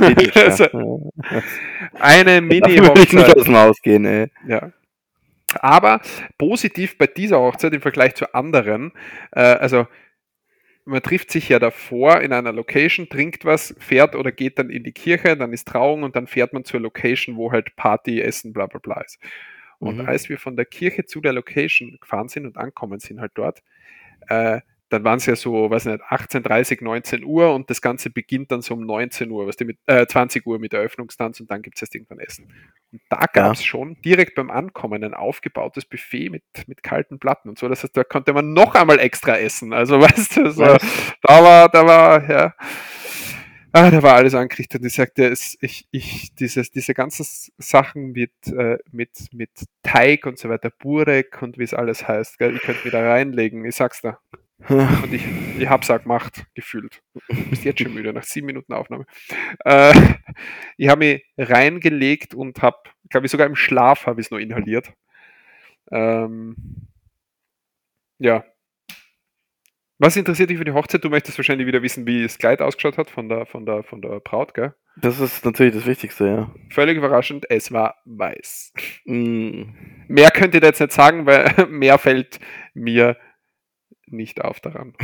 Eine 1.98 2.42
würde 2.42 2.54
ich 2.56 2.60
nicht 2.62 2.66
Mini-Hochzeit. 2.68 3.36
aus 3.36 3.44
dem 3.44 3.56
Haus 3.56 3.80
gehen, 3.82 4.04
ey. 4.04 4.30
Ja. 4.46 4.72
Aber 5.60 6.00
positiv 6.38 6.98
bei 6.98 7.06
dieser 7.06 7.38
Hochzeit 7.38 7.72
im 7.72 7.80
Vergleich 7.80 8.14
zu 8.14 8.34
anderen, 8.34 8.92
äh, 9.32 9.40
also 9.40 9.86
man 10.86 11.02
trifft 11.02 11.30
sich 11.32 11.48
ja 11.50 11.58
davor 11.58 12.20
in 12.22 12.32
einer 12.32 12.52
Location, 12.52 13.08
trinkt 13.08 13.44
was, 13.44 13.74
fährt 13.80 14.16
oder 14.16 14.32
geht 14.32 14.58
dann 14.58 14.70
in 14.70 14.84
die 14.84 14.92
Kirche, 14.92 15.36
dann 15.36 15.52
ist 15.52 15.68
Trauung 15.68 16.04
und 16.04 16.16
dann 16.16 16.26
fährt 16.28 16.52
man 16.54 16.64
zur 16.64 16.80
Location, 16.80 17.36
wo 17.36 17.52
halt 17.52 17.76
Party, 17.76 18.20
Essen, 18.22 18.52
bla 18.52 18.66
bla 18.66 18.80
bla 18.80 19.00
ist. 19.02 19.18
Und 19.80 20.00
Mhm. 20.00 20.06
als 20.06 20.28
wir 20.28 20.38
von 20.38 20.56
der 20.56 20.66
Kirche 20.66 21.04
zu 21.06 21.20
der 21.20 21.32
Location 21.34 21.98
gefahren 22.00 22.28
sind 22.28 22.46
und 22.46 22.56
ankommen 22.58 23.00
sind 23.00 23.20
halt 23.20 23.32
dort, 23.34 23.62
äh, 24.28 24.60
dann 24.88 25.02
waren 25.04 25.18
es 25.18 25.26
ja 25.26 25.34
so, 25.36 25.68
weiß 25.70 25.86
nicht, 25.86 26.00
18.30, 26.02 26.82
19 26.84 27.24
Uhr 27.24 27.54
und 27.54 27.68
das 27.70 27.82
Ganze 27.82 28.10
beginnt 28.10 28.52
dann 28.52 28.62
so 28.62 28.74
um 28.74 28.86
19 28.86 29.30
Uhr, 29.30 29.46
was 29.46 29.56
die 29.56 29.64
mit, 29.64 29.78
äh, 29.86 30.06
20 30.06 30.46
Uhr 30.46 30.58
mit 30.58 30.72
der 30.72 30.80
Eröffnungstanz 30.80 31.40
und 31.40 31.50
dann 31.50 31.62
gibt 31.62 31.76
es 31.76 31.82
erst 31.82 31.94
irgendwann 31.94 32.20
Essen. 32.20 32.44
Und 32.92 33.00
da 33.08 33.24
gab 33.32 33.54
es 33.54 33.64
schon 33.64 34.00
direkt 34.02 34.36
beim 34.36 34.50
Ankommen 34.50 35.02
ein 35.02 35.14
aufgebautes 35.14 35.84
Buffet 35.84 36.30
mit, 36.30 36.44
mit 36.66 36.82
kalten 36.82 37.18
Platten 37.18 37.48
und 37.48 37.58
so. 37.58 37.68
Das 37.68 37.82
heißt, 37.82 37.96
da 37.96 38.04
konnte 38.04 38.32
man 38.32 38.52
noch 38.52 38.74
einmal 38.74 38.98
extra 39.00 39.36
essen. 39.36 39.72
Also 39.72 40.00
weißt 40.00 40.36
du, 40.36 40.50
so, 40.52 40.62
Ja. 40.62 40.78
da 41.22 41.42
war, 41.42 41.68
da 41.68 41.86
war, 41.86 42.30
ja. 42.30 42.54
Ah, 43.72 43.90
da 43.90 44.02
war 44.02 44.14
alles 44.14 44.34
angerichtet. 44.34 44.82
Ich 44.86 44.94
sagte, 44.94 45.26
es, 45.26 45.58
ich, 45.60 45.86
ich, 45.90 46.34
dieses, 46.34 46.70
diese 46.70 46.94
ganzen 46.94 47.26
Sachen 47.58 48.12
mit, 48.12 48.32
äh, 48.46 48.78
mit, 48.90 49.10
mit 49.32 49.50
Teig 49.82 50.24
und 50.24 50.38
so 50.38 50.48
weiter, 50.48 50.70
Burek 50.70 51.42
und 51.42 51.58
wie 51.58 51.64
es 51.64 51.74
alles 51.74 52.08
heißt, 52.08 52.38
gell, 52.38 52.56
ich 52.56 52.62
könnte 52.62 52.88
da 52.90 53.06
reinlegen, 53.06 53.64
ich 53.66 53.74
sag's 53.74 54.00
da. 54.00 54.18
Und 54.68 55.12
ich, 55.12 55.24
ich 55.58 55.68
hab's 55.68 55.90
auch 55.90 56.00
gemacht, 56.00 56.44
gefühlt. 56.54 57.02
Du 57.28 57.50
bist 57.50 57.64
jetzt 57.64 57.80
schon 57.80 57.92
müde, 57.92 58.12
nach 58.12 58.24
sieben 58.24 58.46
Minuten 58.46 58.72
Aufnahme. 58.72 59.04
Äh, 59.64 59.92
ich 60.76 60.88
habe 60.88 60.98
mich 60.98 61.24
reingelegt 61.36 62.34
und 62.34 62.62
habe, 62.62 62.78
glaube 63.10 63.26
ich, 63.26 63.32
sogar 63.32 63.46
im 63.46 63.56
Schlaf 63.56 64.06
habe 64.06 64.20
ich 64.20 64.28
es 64.28 64.30
nur 64.30 64.40
inhaliert. 64.40 64.92
Ähm, 65.92 66.56
ja. 68.18 68.44
Was 69.98 70.16
interessiert 70.16 70.50
dich 70.50 70.58
für 70.58 70.64
die 70.64 70.72
Hochzeit? 70.72 71.04
Du 71.04 71.10
möchtest 71.10 71.38
wahrscheinlich 71.38 71.66
wieder 71.66 71.82
wissen, 71.82 72.06
wie 72.06 72.22
das 72.22 72.38
Kleid 72.38 72.60
ausgeschaut 72.60 72.98
hat 72.98 73.10
von 73.10 73.28
der, 73.28 73.46
von 73.46 73.64
der, 73.64 73.82
von 73.82 74.02
der 74.02 74.20
Braut, 74.20 74.52
gell? 74.52 74.74
Das 74.96 75.20
ist 75.20 75.44
natürlich 75.44 75.74
das 75.74 75.86
Wichtigste, 75.86 76.26
ja. 76.26 76.54
Völlig 76.70 76.96
überraschend, 76.96 77.46
es 77.50 77.72
war 77.72 77.96
weiß. 78.04 78.72
Mm. 79.04 79.62
Mehr 80.08 80.30
könnt 80.30 80.54
ihr 80.54 80.60
da 80.60 80.68
jetzt 80.68 80.80
nicht 80.80 80.92
sagen, 80.92 81.26
weil 81.26 81.66
mehr 81.68 81.98
fällt 81.98 82.40
mir 82.74 83.16
nicht 84.06 84.42
auf 84.42 84.60
daran. 84.60 84.94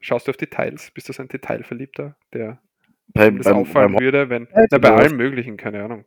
Schaust 0.00 0.26
du 0.26 0.30
auf 0.30 0.36
Details? 0.36 0.90
Bist 0.92 1.08
du 1.08 1.12
so 1.12 1.22
ein 1.22 1.28
Detailverliebter, 1.28 2.16
der 2.32 2.60
Bei, 3.08 3.30
das 3.30 3.46
beim, 3.46 3.56
auffallen 3.56 3.92
beim, 3.92 4.02
würde, 4.02 4.28
wenn. 4.30 4.48
Na, 4.70 4.78
bei 4.78 4.92
allem 4.92 5.16
Möglichen, 5.16 5.56
keine 5.56 5.82
Ahnung. 5.84 6.04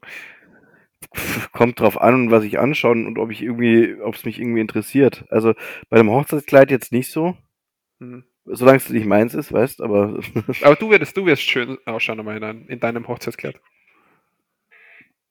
Kommt 1.54 1.80
drauf 1.80 2.00
an, 2.00 2.30
was 2.30 2.44
ich 2.44 2.60
anschaue 2.60 2.92
und 2.92 3.18
ob 3.18 3.32
ich 3.32 3.42
irgendwie, 3.42 3.96
ob 4.02 4.16
es 4.16 4.26
mich 4.26 4.40
irgendwie 4.40 4.62
interessiert. 4.62 5.26
Also 5.30 5.54
bei 5.90 5.98
dem 5.98 6.10
Hochzeitskleid 6.10 6.72
jetzt 6.72 6.92
nicht 6.92 7.12
so, 7.12 7.36
Hm. 8.00 8.24
solange 8.46 8.78
es 8.78 8.90
nicht 8.90 9.06
meins 9.06 9.34
ist, 9.34 9.52
weißt, 9.52 9.82
aber 9.82 10.20
Aber 10.62 10.76
du 10.76 10.90
wirst, 10.90 11.18
du 11.18 11.26
wirst 11.26 11.42
schön 11.42 11.78
ausschauen 11.86 12.26
einem, 12.28 12.68
in 12.68 12.80
deinem 12.80 13.08
Hochzeitskleid. 13.08 13.60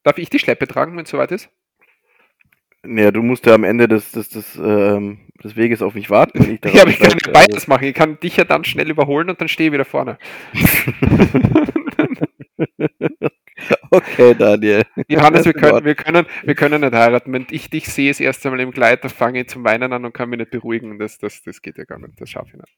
Darf 0.02 0.18
ich 0.18 0.30
die 0.30 0.38
Schleppe 0.38 0.66
tragen, 0.66 0.96
wenn 0.96 1.04
es 1.04 1.10
soweit 1.10 1.32
ist? 1.32 1.50
Naja, 2.82 3.10
du 3.10 3.22
musst 3.22 3.46
ja 3.46 3.54
am 3.54 3.64
Ende 3.64 3.88
des, 3.88 4.12
des, 4.12 4.28
des, 4.28 4.56
ähm, 4.56 5.20
des 5.42 5.56
Weges 5.56 5.82
auf 5.82 5.94
mich 5.94 6.10
warten, 6.10 6.40
wenn 6.40 6.54
ich 6.54 6.64
Ja, 6.74 6.82
aber 6.82 6.90
ich 6.90 6.98
kann 6.98 7.18
ja 7.24 7.32
beides 7.32 7.66
machen. 7.66 7.84
Ich 7.84 7.94
kann 7.94 8.18
dich 8.20 8.36
ja 8.36 8.44
dann 8.44 8.64
schnell 8.64 8.90
überholen 8.90 9.30
und 9.30 9.40
dann 9.40 9.48
stehe 9.48 9.68
ich 9.68 9.72
wieder 9.72 9.84
vorne. 9.84 10.18
Okay, 13.90 14.34
Daniel. 14.34 14.82
Johannes, 15.08 15.44
wir 15.44 15.52
können, 15.52 15.84
wir, 15.84 15.94
können, 15.94 16.26
wir 16.44 16.54
können 16.54 16.80
nicht 16.80 16.92
heiraten. 16.92 17.32
Wenn 17.32 17.46
ich 17.50 17.70
dich 17.70 17.88
sehe, 17.88 18.10
das 18.10 18.20
erste 18.20 18.50
Mal 18.50 18.60
im 18.60 18.70
Kleid, 18.70 19.02
dann 19.02 19.10
fange 19.10 19.40
ich 19.40 19.48
zum 19.48 19.64
Weinen 19.64 19.92
an 19.92 20.04
und 20.04 20.12
kann 20.12 20.28
mich 20.28 20.38
nicht 20.38 20.50
beruhigen. 20.50 20.98
Das, 20.98 21.18
das, 21.18 21.42
das 21.42 21.62
geht 21.62 21.78
ja 21.78 21.84
gar 21.84 21.98
nicht. 21.98 22.20
Das 22.20 22.30
schaffe 22.30 22.50
ich 22.54 22.60
nicht. 22.60 22.76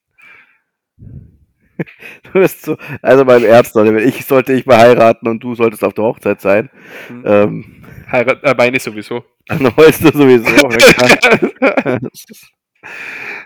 Du 2.25 2.33
bist 2.33 2.63
so, 2.63 2.77
also 3.03 3.25
beim 3.25 3.45
Ernst, 3.45 3.75
Daniel, 3.75 3.99
ich 3.99 4.25
sollte 4.25 4.53
ich 4.53 4.67
mal 4.67 4.79
heiraten 4.79 5.29
und 5.29 5.41
du 5.43 5.55
solltest 5.55 5.83
auf 5.85 5.95
der 5.95 6.05
Hochzeit 6.05 6.41
sein. 6.41 6.71
Hm. 7.09 7.23
Ähm, 7.25 7.85
Heirat, 8.11 8.43
äh, 8.43 8.57
weine 8.57 8.79
sowieso. 8.81 9.25
dann 9.47 9.77
heulst 9.77 10.03
du 10.05 10.11
sowieso. 10.13 10.69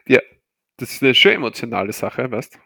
ja, 0.07 0.21
das 0.77 0.93
ist 0.93 1.03
eine 1.03 1.15
schön 1.15 1.35
emotionale 1.35 1.93
Sache, 1.93 2.31
weißt 2.31 2.59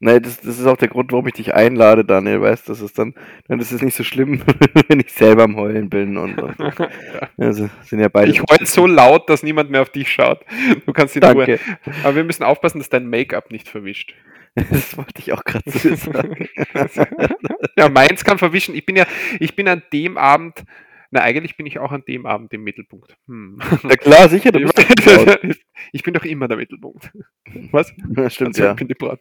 Nein, 0.00 0.22
das, 0.22 0.40
das 0.40 0.58
ist 0.58 0.66
auch 0.66 0.76
der 0.76 0.88
Grund, 0.88 1.12
warum 1.12 1.26
ich 1.26 1.34
dich 1.34 1.54
einlade, 1.54 2.04
Daniel, 2.04 2.40
weißt 2.40 2.68
das 2.68 2.80
ist 2.80 2.98
dann, 2.98 3.14
dann 3.48 3.60
ist 3.60 3.72
es 3.72 3.82
nicht 3.82 3.94
so 3.94 4.04
schlimm, 4.04 4.42
wenn 4.88 5.00
ich 5.00 5.12
selber 5.12 5.44
am 5.44 5.56
Heulen 5.56 5.88
bin 5.88 6.16
und, 6.16 6.40
und 6.40 6.58
ja. 6.78 7.28
also, 7.38 7.68
sind 7.82 8.00
ja 8.00 8.08
beide. 8.08 8.30
Ich 8.30 8.40
heul 8.40 8.66
so 8.66 8.86
laut, 8.86 9.28
dass 9.30 9.42
niemand 9.42 9.70
mehr 9.70 9.82
auf 9.82 9.90
dich 9.90 10.10
schaut. 10.10 10.44
Du 10.84 10.92
kannst 10.92 11.16
Ruhe. 11.16 11.20
Danke. 11.20 11.60
Aber 12.04 12.14
wir 12.14 12.24
müssen 12.24 12.42
aufpassen, 12.42 12.78
dass 12.78 12.88
dein 12.88 13.08
Make-up 13.08 13.50
nicht 13.50 13.68
verwischt. 13.68 14.14
Das 14.70 14.96
wollte 14.96 15.20
ich 15.20 15.34
auch 15.34 15.44
gerade 15.44 15.70
so 15.70 15.94
sagen. 15.94 16.48
ja, 17.76 17.90
meins 17.90 18.24
kann 18.24 18.38
verwischen. 18.38 18.74
Ich 18.74 18.86
bin 18.86 18.96
ja, 18.96 19.06
ich 19.38 19.54
bin 19.54 19.68
an 19.68 19.82
dem 19.92 20.16
Abend, 20.16 20.64
na, 21.10 21.20
eigentlich 21.20 21.56
bin 21.56 21.66
ich 21.66 21.78
auch 21.78 21.92
an 21.92 22.04
dem 22.08 22.26
Abend 22.26 22.52
im 22.52 22.62
Mittelpunkt. 22.64 23.16
Hm. 23.28 23.60
Na 23.82 23.96
klar, 23.96 24.28
sicher, 24.28 24.52
du 24.52 24.60
bist 24.60 24.78
die 24.78 25.54
ich 25.92 26.02
bin 26.02 26.14
doch 26.14 26.24
immer 26.24 26.48
der 26.48 26.56
Mittelpunkt. 26.56 27.10
Was? 27.70 27.92
Ja, 28.16 28.30
Stimmt, 28.30 28.48
Also, 28.48 28.64
ja. 28.64 28.70
Ich 28.70 28.76
bin 28.76 28.88
die 28.88 28.94
Braut. 28.94 29.20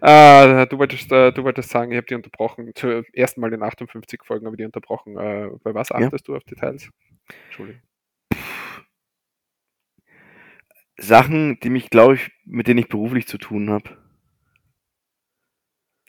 Äh, 0.00 0.66
du, 0.66 0.78
wolltest, 0.78 1.10
äh, 1.12 1.32
du 1.32 1.44
wolltest 1.44 1.70
sagen, 1.70 1.90
ich 1.92 1.96
habe 1.96 2.06
dich 2.06 2.16
unterbrochen. 2.16 2.72
Zum 2.74 3.04
ersten 3.12 3.40
Mal 3.40 3.52
in 3.52 3.62
58 3.62 4.20
Folgen 4.24 4.46
habe 4.46 4.54
ich 4.56 4.58
dich 4.58 4.66
unterbrochen. 4.66 5.16
Äh, 5.16 5.50
bei 5.62 5.74
was 5.74 5.90
Ja. 5.90 5.96
achtest 5.96 6.28
du 6.28 6.36
auf 6.36 6.44
Details? 6.44 6.90
Entschuldigung. 7.48 7.82
Sachen, 10.98 11.58
die 11.60 11.70
mich, 11.70 11.90
glaube 11.90 12.14
ich, 12.14 12.30
mit 12.44 12.68
denen 12.68 12.78
ich 12.78 12.88
beruflich 12.88 13.26
zu 13.26 13.38
tun 13.38 13.70
habe. 13.70 13.96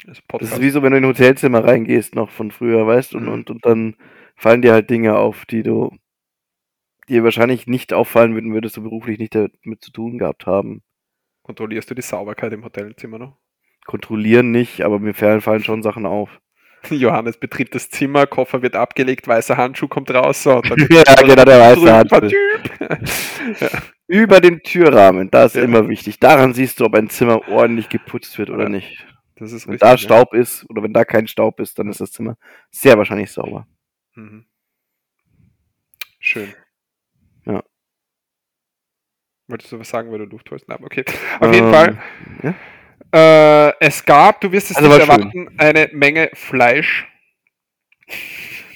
Also 0.06 0.22
Das 0.40 0.52
ist 0.52 0.62
wie 0.62 0.70
so, 0.70 0.82
wenn 0.84 0.92
du 0.92 0.98
in 0.98 1.04
ein 1.06 1.10
Hotelzimmer 1.10 1.64
reingehst, 1.64 2.16
noch 2.16 2.30
von 2.30 2.52
früher, 2.52 2.86
weißt 2.86 3.14
du, 3.14 3.18
und, 3.18 3.24
Mhm. 3.26 3.30
und, 3.34 3.50
und 3.50 3.66
dann 3.66 3.96
fallen 4.36 4.62
dir 4.62 4.74
halt 4.74 4.90
Dinge 4.90 5.18
auf, 5.18 5.46
die 5.46 5.64
du 5.64 5.92
dir 7.10 7.24
wahrscheinlich 7.24 7.68
nicht 7.68 7.92
auffallen 7.94 8.34
würden, 8.34 8.54
würdest 8.54 8.78
du 8.78 8.84
beruflich 8.84 9.20
nicht 9.20 9.36
damit 9.36 9.82
zu 9.82 9.92
tun 9.92 10.18
gehabt 10.18 10.46
haben. 10.46 10.84
Kontrollierst 11.48 11.90
du 11.90 11.96
die 11.96 12.02
Sauberkeit 12.02 12.52
im 12.54 12.64
Hotelzimmer 12.66 13.18
noch? 13.18 13.38
Kontrollieren 13.86 14.52
nicht, 14.52 14.82
aber 14.82 15.00
mir 15.00 15.14
fallen, 15.14 15.40
fallen 15.40 15.64
schon 15.64 15.82
Sachen 15.82 16.06
auf. 16.06 16.42
Johannes 16.90 17.38
betritt 17.40 17.74
das 17.74 17.90
Zimmer, 17.90 18.28
Koffer 18.28 18.62
wird 18.62 18.76
abgelegt, 18.76 19.28
weißer 19.30 19.56
Handschuh 19.58 19.88
kommt 19.88 20.12
raus. 20.12 20.44
So, 20.44 20.62
Ja, 20.90 21.04
genau, 21.22 21.46
der 21.46 21.60
weiße 21.60 21.94
Handschuh. 21.94 22.30
Ja. 23.62 23.70
Über 24.08 24.42
den 24.42 24.62
Türrahmen, 24.62 25.32
das 25.32 25.56
ist 25.56 25.62
Ja. 25.62 25.64
immer 25.64 25.88
wichtig. 25.88 26.20
Daran 26.20 26.54
siehst 26.54 26.80
du, 26.82 26.86
ob 26.86 26.96
ein 26.96 27.10
Zimmer 27.10 27.48
ordentlich 27.48 27.88
geputzt 27.90 28.38
wird 28.38 28.50
oder 28.50 28.64
Ja. 28.64 28.70
nicht. 28.70 29.06
Das 29.38 29.54
ist 29.54 29.68
Wenn 29.68 29.74
richtig. 29.76 29.90
da. 29.90 29.98
Staub 29.98 30.34
ist 30.34 30.70
oder 30.70 30.84
wenn 30.84 30.94
da 30.94 31.06
kein 31.06 31.28
Staub 31.28 31.62
ist, 31.62 31.80
dann 31.80 31.88
ist 31.90 32.02
das 32.02 32.12
Zimmer 32.12 32.36
sehr 32.72 32.98
wahrscheinlich 32.98 33.32
sauber. 33.32 33.68
Mhm. 34.16 34.46
Schön. 36.20 36.54
Wolltest 39.48 39.72
du 39.72 39.80
was 39.80 39.90
sagen, 39.90 40.12
weil 40.12 40.20
du 40.20 40.26
Luft 40.26 40.50
holst? 40.52 40.68
Nein, 40.68 40.80
okay. 40.84 41.06
Auf 41.40 41.54
jeden 41.54 41.68
Ähm, 41.68 41.74
Fall. 41.74 41.98
ja. 42.44 42.54
Äh, 43.70 43.74
es 43.80 44.04
gab, 44.04 44.42
du 44.42 44.52
wirst 44.52 44.72
es 44.72 44.78
Also 44.78 44.90
nicht 44.90 45.08
war 45.08 45.16
schön. 45.16 45.30
erwarten, 45.32 45.50
eine 45.58 45.90
Menge 45.94 46.30
Fleisch. 46.34 47.08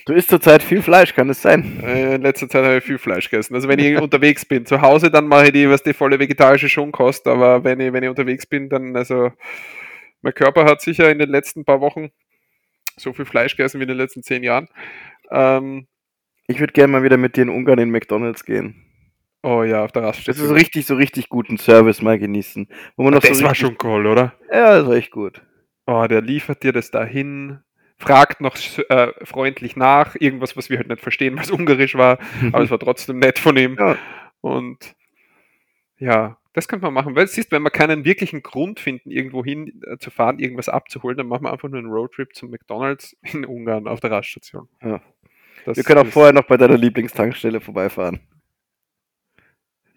Du 0.05 0.13
isst 0.13 0.29
zurzeit 0.29 0.63
viel 0.63 0.81
Fleisch, 0.81 1.13
kann 1.13 1.29
es 1.29 1.41
sein? 1.41 1.79
Äh, 1.83 2.15
in 2.15 2.21
letzter 2.21 2.49
Zeit 2.49 2.63
habe 2.63 2.77
ich 2.77 2.83
viel 2.83 2.97
Fleisch 2.97 3.29
gegessen. 3.29 3.53
Also 3.53 3.67
wenn 3.67 3.79
ich 3.79 3.97
unterwegs 4.01 4.45
bin, 4.45 4.65
zu 4.65 4.81
Hause, 4.81 5.11
dann 5.11 5.27
mache 5.27 5.45
ich 5.47 5.51
die, 5.51 5.69
was 5.69 5.83
die 5.83 5.93
volle 5.93 6.19
vegetarische 6.19 6.69
Schonkost, 6.69 7.27
aber 7.27 7.63
wenn 7.63 7.79
ich, 7.79 7.93
wenn 7.93 8.03
ich 8.03 8.09
unterwegs 8.09 8.45
bin, 8.47 8.69
dann, 8.69 8.95
also 8.95 9.31
mein 10.21 10.33
Körper 10.33 10.65
hat 10.65 10.81
sicher 10.81 11.11
in 11.11 11.19
den 11.19 11.29
letzten 11.29 11.65
paar 11.65 11.81
Wochen 11.81 12.11
so 12.97 13.13
viel 13.13 13.25
Fleisch 13.25 13.55
gegessen 13.55 13.79
wie 13.79 13.83
in 13.83 13.89
den 13.89 13.97
letzten 13.97 14.23
zehn 14.23 14.43
Jahren. 14.43 14.69
Ähm, 15.29 15.87
Ich 16.47 16.59
würde 16.59 16.73
gerne 16.73 16.91
mal 16.91 17.03
wieder 17.03 17.17
mit 17.17 17.35
dir 17.35 17.43
in 17.43 17.49
Ungarn 17.49 17.79
in 17.79 17.91
McDonalds 17.91 18.43
gehen. 18.45 18.85
Oh 19.43 19.63
ja, 19.63 19.83
auf 19.83 19.91
der 19.91 20.03
Das 20.03 20.17
Raststation. 20.17 20.45
ist 20.45 20.49
so 20.49 20.55
richtig, 20.55 20.85
so 20.85 20.95
richtig 20.95 21.29
guten 21.29 21.57
Service 21.57 22.01
mal 22.01 22.19
genießen. 22.19 22.67
Wo 22.95 23.03
man 23.03 23.13
noch 23.13 23.21
das 23.21 23.37
so 23.37 23.43
war 23.43 23.55
schon 23.55 23.77
cool, 23.83 24.07
oder? 24.07 24.33
Ja, 24.51 24.77
das 24.77 24.87
war 24.87 24.95
echt 24.95 25.11
gut. 25.11 25.41
Oh, 25.85 26.05
der 26.07 26.21
liefert 26.21 26.63
dir 26.63 26.73
das 26.73 26.91
dahin, 26.91 27.59
fragt 27.97 28.41
noch 28.41 28.55
äh, 28.89 29.11
freundlich 29.23 29.75
nach, 29.75 30.15
irgendwas, 30.19 30.55
was 30.55 30.69
wir 30.69 30.77
halt 30.77 30.89
nicht 30.89 31.01
verstehen, 31.01 31.37
was 31.37 31.51
ungarisch 31.51 31.95
war, 31.95 32.19
aber 32.51 32.63
es 32.63 32.71
war 32.71 32.79
trotzdem 32.79 33.19
nett 33.19 33.39
von 33.39 33.57
ihm. 33.57 33.75
Ja. 33.79 33.97
Und 34.41 34.95
ja, 35.97 36.37
das 36.53 36.67
könnte 36.67 36.85
man 36.85 36.93
machen. 36.93 37.15
Weil 37.15 37.27
siehst, 37.27 37.51
wenn 37.51 37.63
wir 37.63 37.69
keinen 37.69 38.05
wirklichen 38.05 38.41
Grund 38.41 38.79
finden, 38.79 39.11
irgendwo 39.11 39.43
hin 39.43 39.81
äh, 39.85 39.97
zu 39.97 40.11
fahren, 40.11 40.39
irgendwas 40.39 40.69
abzuholen, 40.69 41.17
dann 41.17 41.27
machen 41.27 41.43
wir 41.43 41.51
einfach 41.51 41.69
nur 41.69 41.79
einen 41.79 41.91
Roadtrip 41.91 42.35
zum 42.35 42.49
McDonalds 42.51 43.15
in 43.21 43.45
Ungarn 43.45 43.87
auf 43.87 43.99
der 43.99 44.11
Raststation. 44.11 44.67
Ja. 44.81 45.01
Das 45.65 45.77
Wir 45.77 45.83
können 45.83 46.07
auch 46.07 46.11
vorher 46.11 46.33
noch 46.33 46.47
bei 46.47 46.57
deiner 46.57 46.77
Lieblingstankstelle 46.77 47.61
vorbeifahren. 47.61 48.19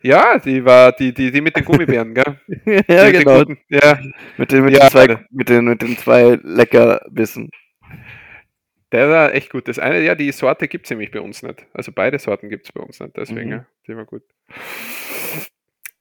Ja, 0.07 0.39
die 0.39 0.63
war 0.65 0.93
die, 0.93 1.15
die, 1.15 1.31
die 1.31 1.41
mit 1.41 1.57
den 1.57 1.65
Gummibären, 1.65 2.13
gell? 2.13 2.39
ja, 2.67 2.75
mit 2.77 2.89
den 2.89 3.13
genau. 3.13 3.39
guten- 3.39 3.59
ja, 3.71 3.99
Mit 4.37 4.53
den, 4.53 4.65
mit, 4.65 4.75
Ja, 4.75 4.81
den 4.81 4.91
zwei, 4.91 5.27
mit, 5.31 5.49
den, 5.49 5.65
mit 5.65 5.81
den 5.83 5.97
zwei 5.97 6.39
Leckerbissen. 6.43 7.49
der 8.93 9.09
war 9.09 9.33
echt 9.35 9.49
gut. 9.51 9.67
Das 9.67 9.79
eine, 9.79 10.03
ja, 10.03 10.15
die 10.15 10.31
Sorte 10.31 10.69
gibt 10.69 10.85
es 10.87 10.91
nämlich 10.91 11.11
bei 11.11 11.21
uns 11.21 11.43
nicht. 11.43 11.67
Also 11.73 11.91
beide 11.91 12.19
Sorten 12.19 12.51
gibt 12.51 12.67
es 12.67 12.73
bei 12.73 12.83
uns 12.83 13.01
nicht. 13.01 13.17
Deswegen, 13.17 13.47
Mhm. 13.49 13.53
ja, 13.53 13.67
die 13.89 13.97
war 13.97 14.05
gut. 14.05 14.23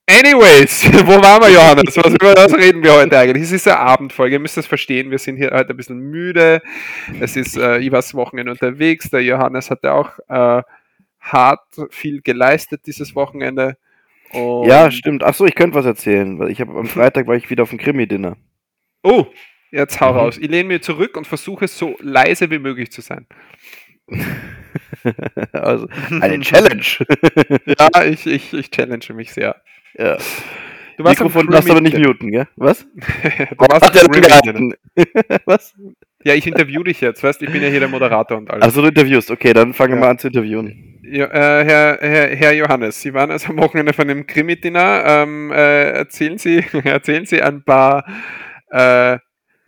Anyways, 0.06 0.84
wo 1.06 1.22
waren 1.22 1.40
wir, 1.42 1.50
Johannes? 1.50 1.96
Was, 1.96 2.12
über 2.12 2.34
was 2.36 2.54
reden 2.54 2.82
wir 2.84 2.92
heute 2.92 3.18
eigentlich? 3.18 3.44
Es 3.44 3.52
ist 3.52 3.66
eine 3.66 3.78
Abendfolge, 3.78 4.34
ihr 4.36 4.38
müsst 4.40 4.58
das 4.58 4.66
verstehen. 4.66 5.10
Wir 5.10 5.18
sind 5.18 5.36
hier 5.38 5.50
heute 5.52 5.70
ein 5.70 5.76
bisschen 5.78 5.98
müde. 5.98 6.60
Es 7.20 7.36
ist, 7.36 7.56
äh, 7.56 7.78
ich 7.78 7.90
war 7.90 7.98
das 8.00 8.12
Wochenende 8.14 8.52
unterwegs. 8.52 9.08
Der 9.08 9.22
Johannes 9.22 9.70
hatte 9.70 9.92
auch 9.94 10.10
äh, 10.28 10.62
hart 11.20 11.62
viel 11.90 12.20
geleistet 12.20 12.82
dieses 12.86 13.14
Wochenende. 13.14 13.78
Und, 14.34 14.68
Ja, 14.68 14.90
stimmt. 14.90 15.22
Achso, 15.22 15.44
ich 15.46 15.54
könnte 15.54 15.76
was 15.76 15.86
erzählen. 15.86 16.38
weil 16.38 16.50
Ich 16.50 16.60
habe 16.60 16.78
am 16.78 16.86
Freitag 16.86 17.26
war 17.26 17.36
ich 17.36 17.50
wieder 17.50 17.62
auf 17.62 17.70
dem 17.70 17.78
Krimi-Dinner. 17.78 18.36
Oh, 19.02 19.26
jetzt 19.70 20.00
hau 20.00 20.12
Mhm. 20.12 20.18
raus. 20.18 20.38
Ich 20.38 20.48
lehne 20.48 20.68
mir 20.68 20.80
zurück 20.80 21.16
und 21.16 21.26
versuche 21.26 21.68
so 21.68 21.96
leise 22.00 22.50
wie 22.50 22.58
möglich 22.58 22.90
zu 22.92 23.00
sein. 23.00 23.26
also, 25.52 25.86
eine 26.20 26.40
Challenge. 26.40 26.82
Ja, 27.78 28.04
ich, 28.04 28.26
ich, 28.26 28.52
ich 28.52 28.70
challenge 28.70 29.06
mich 29.14 29.32
sehr. 29.32 29.56
ja. 29.98 30.16
Du 30.96 31.02
warst 31.02 31.18
Mikrofon 31.18 31.48
darfst 31.50 31.68
aber 31.68 31.80
nicht 31.80 31.98
muten, 31.98 32.30
gell? 32.30 32.46
Was? 32.54 32.86
du 32.94 33.56
warst 33.68 33.98
angehalten? 34.08 34.74
Was? 35.44 35.74
Ja, 36.22 36.34
ich 36.34 36.46
interview 36.46 36.84
dich 36.84 37.00
jetzt, 37.00 37.20
weißt 37.24 37.42
ich 37.42 37.50
bin 37.50 37.60
ja 37.62 37.68
hier 37.68 37.80
der 37.80 37.88
Moderator 37.88 38.38
und 38.38 38.48
alles. 38.48 38.62
Also 38.62 38.80
du 38.80 38.88
interviewst. 38.88 39.28
Okay, 39.32 39.52
dann 39.52 39.74
fangen 39.74 39.94
wir 39.94 39.96
Ja. 39.96 40.00
mal 40.02 40.10
an 40.10 40.18
zu 40.20 40.28
interviewen. 40.28 40.93
Äh, 41.06 41.28
Herr, 41.28 41.98
Herr, 42.00 42.36
Herr 42.36 42.52
Johannes, 42.52 43.00
Sie 43.00 43.12
waren 43.12 43.30
also 43.30 43.48
am 43.48 43.58
Wochenende 43.58 43.92
von 43.92 44.08
dem 44.08 44.26
Krimi-Dinner. 44.26 45.04
Ähm, 45.06 45.52
äh, 45.52 45.90
erzählen, 45.90 46.38
Sie, 46.38 46.64
erzählen 46.84 47.26
Sie 47.26 47.42
ein 47.42 47.62
paar 47.62 48.06
äh, 48.70 49.18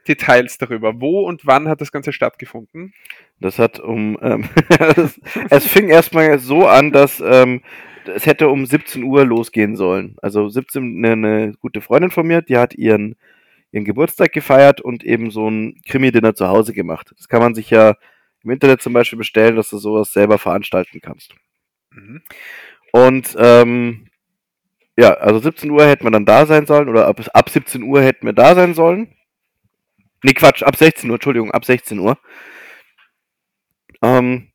Details 0.08 0.58
darüber. 0.58 1.00
Wo 1.00 1.22
und 1.22 1.46
wann 1.46 1.68
hat 1.68 1.80
das 1.80 1.92
Ganze 1.92 2.12
stattgefunden? 2.12 2.94
Das 3.40 3.58
hat 3.58 3.80
um. 3.80 4.18
Ähm, 4.22 4.44
es, 4.96 5.20
es 5.50 5.66
fing 5.66 5.88
erstmal 5.88 6.38
so 6.38 6.66
an, 6.66 6.92
dass 6.92 7.20
ähm, 7.20 7.62
es 8.06 8.24
hätte 8.24 8.48
um 8.48 8.64
17 8.64 9.02
Uhr 9.02 9.24
losgehen 9.24 9.76
sollen. 9.76 10.16
Also 10.22 10.48
17, 10.48 11.04
eine, 11.04 11.12
eine 11.12 11.52
gute 11.60 11.80
Freundin 11.80 12.10
von 12.10 12.26
mir, 12.26 12.40
die 12.40 12.56
hat 12.56 12.74
ihren, 12.74 13.16
ihren 13.72 13.84
Geburtstag 13.84 14.32
gefeiert 14.32 14.80
und 14.80 15.04
eben 15.04 15.30
so 15.30 15.48
ein 15.50 15.80
Krimi-Dinner 15.86 16.34
zu 16.34 16.48
Hause 16.48 16.72
gemacht. 16.72 17.12
Das 17.18 17.28
kann 17.28 17.40
man 17.40 17.54
sich 17.54 17.68
ja 17.68 17.94
im 18.42 18.50
Internet 18.50 18.82
zum 18.82 18.92
Beispiel 18.92 19.18
bestellen, 19.18 19.56
dass 19.56 19.70
du 19.70 19.78
sowas 19.78 20.12
selber 20.12 20.38
veranstalten 20.38 21.00
kannst. 21.00 21.34
Mhm. 21.90 22.22
Und 22.92 23.36
ähm, 23.38 24.08
ja, 24.96 25.12
also 25.14 25.38
17 25.38 25.70
Uhr 25.70 25.86
hätten 25.86 26.04
wir 26.04 26.10
dann 26.10 26.24
da 26.24 26.46
sein 26.46 26.66
sollen, 26.66 26.88
oder 26.88 27.06
ab, 27.06 27.20
ab 27.34 27.50
17 27.50 27.82
Uhr 27.82 28.02
hätten 28.02 28.26
wir 28.26 28.32
da 28.32 28.54
sein 28.54 28.74
sollen. 28.74 29.14
Nee, 30.22 30.32
Quatsch, 30.32 30.62
ab 30.62 30.76
16 30.76 31.10
Uhr, 31.10 31.16
Entschuldigung, 31.16 31.50
ab 31.50 31.64
16 31.64 31.98
Uhr. 31.98 32.18
Ähm, 34.02 34.50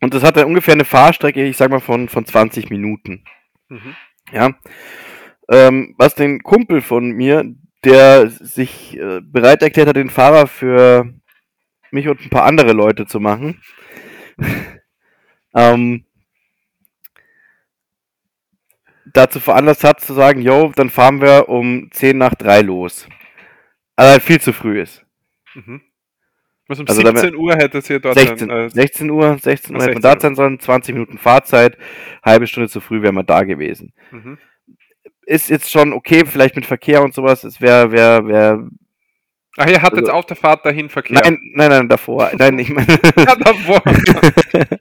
und 0.00 0.14
das 0.14 0.22
hatte 0.22 0.46
ungefähr 0.46 0.74
eine 0.74 0.84
Fahrstrecke, 0.84 1.44
ich 1.44 1.56
sag 1.56 1.70
mal, 1.70 1.80
von, 1.80 2.08
von 2.08 2.24
20 2.24 2.70
Minuten. 2.70 3.24
Mhm. 3.68 3.96
Ja. 4.32 4.50
Ähm, 5.50 5.94
was 5.98 6.14
den 6.14 6.42
Kumpel 6.42 6.80
von 6.80 7.10
mir, 7.10 7.44
der 7.84 8.30
sich 8.30 8.96
äh, 8.98 9.20
bereit 9.22 9.62
erklärt 9.62 9.88
hat, 9.88 9.96
den 9.96 10.10
Fahrer 10.10 10.46
für 10.46 11.12
mich 11.90 12.08
und 12.08 12.20
ein 12.20 12.30
paar 12.30 12.44
andere 12.44 12.72
Leute 12.72 13.06
zu 13.06 13.20
machen, 13.20 13.60
ähm, 15.54 16.04
dazu 19.12 19.40
veranlasst 19.40 19.84
hat, 19.84 20.00
zu 20.00 20.12
sagen, 20.14 20.40
yo, 20.40 20.72
dann 20.74 20.90
fahren 20.90 21.20
wir 21.20 21.48
um 21.48 21.90
10 21.90 22.18
nach 22.18 22.34
3 22.34 22.60
los. 22.62 23.08
Also 23.96 24.12
halt 24.12 24.22
viel 24.22 24.40
zu 24.40 24.52
früh 24.52 24.80
ist. 24.80 25.04
Mhm. 25.54 25.80
Was 26.68 26.80
um 26.80 26.86
Also 26.86 27.02
damit- 27.02 27.22
17 27.22 27.38
Uhr 27.38 27.54
hättet 27.56 27.88
ihr 27.90 27.98
dort 28.00 28.14
16, 28.14 28.48
sein, 28.48 28.50
äh, 28.50 28.68
16 28.68 29.10
Uhr, 29.10 29.38
16 29.38 29.74
Uhr 29.74 29.82
hätte 29.82 29.94
man 29.94 30.02
16 30.02 30.02
da 30.02 30.20
sein 30.20 30.34
sollen, 30.34 30.60
20 30.60 30.92
Minuten 30.94 31.18
Fahrzeit, 31.18 31.78
halbe 32.22 32.46
Stunde 32.46 32.68
zu 32.68 32.80
früh 32.80 33.02
wären 33.02 33.14
wir 33.14 33.24
da 33.24 33.42
gewesen. 33.44 33.92
mhm. 34.10 34.38
Ist 35.22 35.50
jetzt 35.50 35.70
schon 35.70 35.92
okay, 35.92 36.24
vielleicht 36.24 36.56
mit 36.56 36.64
Verkehr 36.64 37.02
und 37.02 37.12
sowas, 37.12 37.44
es 37.44 37.60
wäre, 37.60 37.92
wäre, 37.92 38.26
wäre, 38.26 38.68
Ach, 39.58 39.66
ihr 39.68 39.82
hattet 39.82 40.00
Also- 40.00 40.12
auf 40.12 40.26
der 40.26 40.36
Fahrt 40.36 40.64
dahin 40.64 40.88
Verkehr. 40.88 41.20
nein, 41.22 41.38
nein, 41.54 41.70
nein, 41.70 41.88
davor, 41.88 42.30
nein, 42.38 42.58
ich 42.58 42.70
meine, 42.70 42.98
Ja, 43.16 43.34
davor. 43.36 43.82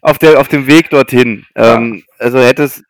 auf 0.00 0.18
der, 0.18 0.40
auf 0.40 0.48
dem 0.48 0.66
Weg 0.66 0.90
dorthin, 0.90 1.44
ähm, 1.54 2.02
also 2.18 2.38
hätte 2.40 2.64
es 2.64 2.82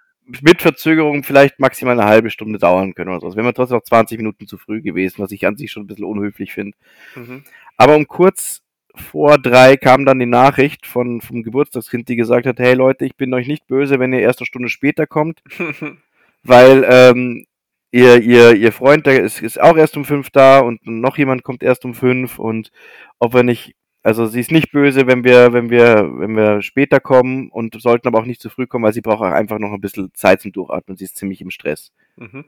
mit 0.42 0.62
Verzögerung 0.62 1.24
vielleicht 1.24 1.58
maximal 1.58 1.98
eine 1.98 2.08
halbe 2.08 2.30
Stunde 2.30 2.58
dauern 2.58 2.94
können 2.94 3.10
oder 3.10 3.20
so. 3.20 3.28
Es 3.28 3.36
wäre 3.36 3.52
trotzdem 3.52 3.76
noch 3.78 3.84
20 3.84 4.18
Minuten 4.18 4.46
zu 4.46 4.56
früh 4.56 4.80
gewesen, 4.80 5.16
was 5.18 5.32
ich 5.32 5.46
an 5.46 5.56
sich 5.56 5.70
schon 5.72 5.82
ein 5.82 5.86
bisschen 5.86 6.04
unhöflich 6.04 6.52
finde. 6.52 6.76
mhm. 7.16 7.42
Aber 7.76 7.96
um 7.96 8.06
kurz 8.06 8.60
vor 8.94 9.38
drei 9.38 9.76
kam 9.76 10.04
dann 10.04 10.18
die 10.20 10.26
Nachricht 10.26 10.86
von, 10.86 11.20
vom 11.22 11.42
Geburtstagskind, 11.42 12.08
die 12.08 12.16
gesagt 12.16 12.46
hat, 12.46 12.58
hey 12.60 12.74
Leute, 12.74 13.04
ich 13.06 13.16
bin 13.16 13.32
euch 13.34 13.46
nicht 13.48 13.66
böse, 13.66 13.98
wenn 13.98 14.12
ihr 14.12 14.20
erst 14.20 14.40
eine 14.40 14.46
Stunde 14.46 14.68
später 14.68 15.06
kommt, 15.06 15.42
weil 16.44 16.86
ähm, 16.88 17.46
ihr, 17.92 18.20
ihr, 18.20 18.56
ihr 18.56 18.72
Freund, 18.72 19.06
der 19.06 19.22
ist, 19.22 19.40
ist 19.40 19.60
auch 19.60 19.76
erst 19.76 19.96
um 19.96 20.04
fünf 20.04 20.30
da 20.30 20.58
und 20.60 20.84
noch 20.86 21.16
jemand 21.18 21.44
kommt 21.44 21.62
erst 21.62 21.84
um 21.84 21.94
fünf 21.94 22.38
und 22.38 22.72
ob 23.20 23.34
wir 23.34 23.44
nicht, 23.44 23.76
also 24.02 24.26
sie 24.26 24.40
ist 24.40 24.50
nicht 24.50 24.72
böse, 24.72 25.06
wenn 25.06 25.22
wir, 25.22 25.52
wenn 25.52 25.70
wir, 25.70 26.10
wenn 26.18 26.34
wir 26.34 26.62
später 26.62 26.98
kommen 26.98 27.50
und 27.50 27.80
sollten 27.80 28.08
aber 28.08 28.18
auch 28.18 28.24
nicht 28.24 28.40
zu 28.40 28.50
früh 28.50 28.66
kommen, 28.66 28.84
weil 28.84 28.94
sie 28.94 29.02
braucht 29.02 29.20
auch 29.20 29.32
einfach 29.32 29.60
noch 29.60 29.72
ein 29.72 29.80
bisschen 29.80 30.10
Zeit 30.14 30.40
zum 30.40 30.52
Durchatmen, 30.52 30.96
sie 30.96 31.04
ist 31.04 31.16
ziemlich 31.16 31.40
im 31.40 31.50
Stress. 31.50 31.92
mhm. 32.16 32.46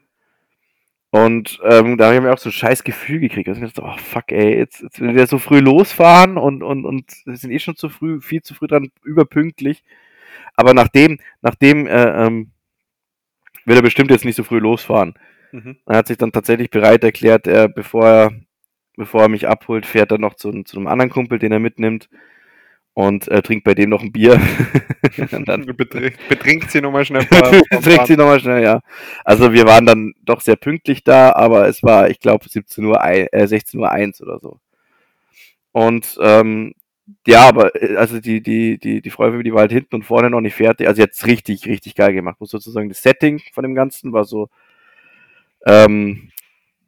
Und 1.10 1.60
ähm, 1.62 1.96
da 1.96 2.06
habe 2.06 2.16
ich 2.16 2.22
mir 2.22 2.32
auch 2.32 2.38
so 2.38 2.48
ein 2.48 2.52
scheiß 2.52 2.82
Gefühl 2.82 3.20
gekriegt. 3.20 3.48
Also 3.48 3.62
ich 3.62 3.72
dachte, 3.72 3.88
oh 3.88 3.96
fuck, 3.98 4.32
ey, 4.32 4.58
jetzt, 4.58 4.82
jetzt 4.82 5.00
will 5.00 5.12
der 5.12 5.28
so 5.28 5.38
früh 5.38 5.60
losfahren 5.60 6.36
und, 6.36 6.64
und, 6.64 6.84
und 6.84 7.04
wir 7.24 7.36
sind 7.36 7.52
eh 7.52 7.60
schon 7.60 7.76
zu 7.76 7.88
früh, 7.88 8.20
viel 8.20 8.42
zu 8.42 8.52
früh 8.52 8.66
dran, 8.66 8.90
überpünktlich. 9.04 9.84
Aber 10.56 10.74
nachdem, 10.74 11.20
nachdem 11.40 11.86
äh, 11.86 12.26
ähm, 12.26 12.50
wird 13.64 13.78
er 13.78 13.82
bestimmt 13.82 14.10
jetzt 14.10 14.24
nicht 14.24 14.34
so 14.34 14.42
früh 14.42 14.58
losfahren. 14.58 15.14
Mhm. 15.54 15.76
Er 15.86 15.98
hat 15.98 16.08
sich 16.08 16.18
dann 16.18 16.32
tatsächlich 16.32 16.68
bereit 16.68 17.04
erklärt, 17.04 17.46
er, 17.46 17.68
bevor 17.68 18.06
er, 18.08 18.32
bevor 18.96 19.22
er 19.22 19.28
mich 19.28 19.46
abholt, 19.46 19.86
fährt 19.86 20.10
er 20.10 20.18
noch 20.18 20.34
zu, 20.34 20.50
zu 20.64 20.76
einem 20.76 20.88
anderen 20.88 21.10
Kumpel, 21.10 21.38
den 21.38 21.52
er 21.52 21.60
mitnimmt 21.60 22.08
und 22.92 23.28
äh, 23.28 23.40
trinkt 23.40 23.62
bei 23.62 23.74
dem 23.74 23.90
noch 23.90 24.02
ein 24.02 24.10
Bier. 24.10 24.40
und 25.30 25.48
dann 25.48 25.64
Betrinkt, 25.64 26.18
betrinkt 26.28 26.72
sie 26.72 26.80
nochmal 26.80 27.04
schnell. 27.04 27.24
trinkt 27.82 28.08
sie 28.08 28.16
nochmal 28.16 28.40
schnell, 28.40 28.64
ja. 28.64 28.80
Also 29.24 29.52
wir 29.52 29.64
waren 29.66 29.86
dann 29.86 30.14
doch 30.22 30.40
sehr 30.40 30.56
pünktlich 30.56 31.04
da, 31.04 31.32
aber 31.32 31.68
es 31.68 31.84
war, 31.84 32.10
ich 32.10 32.18
glaube, 32.18 32.48
17 32.48 32.84
Uhr, 32.84 33.00
äh, 33.04 33.46
16 33.46 33.78
Uhr 33.78 33.92
1 33.92 34.22
oder 34.22 34.40
so. 34.40 34.58
Und 35.70 36.18
ähm, 36.20 36.74
ja, 37.28 37.46
aber 37.46 37.80
äh, 37.80 37.94
also 37.94 38.18
die, 38.18 38.42
die, 38.42 38.78
die, 38.78 39.02
die 39.02 39.10
Frau, 39.10 39.30
die 39.30 39.52
war 39.52 39.60
halt 39.60 39.72
hinten 39.72 39.94
und 39.94 40.04
vorne 40.04 40.30
noch 40.30 40.40
nicht 40.40 40.56
fertig. 40.56 40.88
Also 40.88 41.00
jetzt 41.00 41.26
richtig, 41.28 41.66
richtig 41.68 41.94
geil 41.94 42.12
gemacht. 42.12 42.40
Muss 42.40 42.50
sozusagen 42.50 42.88
das 42.88 43.02
Setting 43.02 43.40
von 43.52 43.62
dem 43.62 43.76
Ganzen 43.76 44.12
war 44.12 44.24
so 44.24 44.48
ähm, 45.66 46.30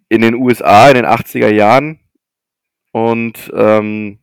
in 0.09 0.21
den 0.23 0.35
USA 0.35 0.89
in 0.89 0.95
den 0.97 1.07
80er 1.07 1.49
Jahren 1.53 1.99
und 2.93 3.53
ähm, 3.55 4.19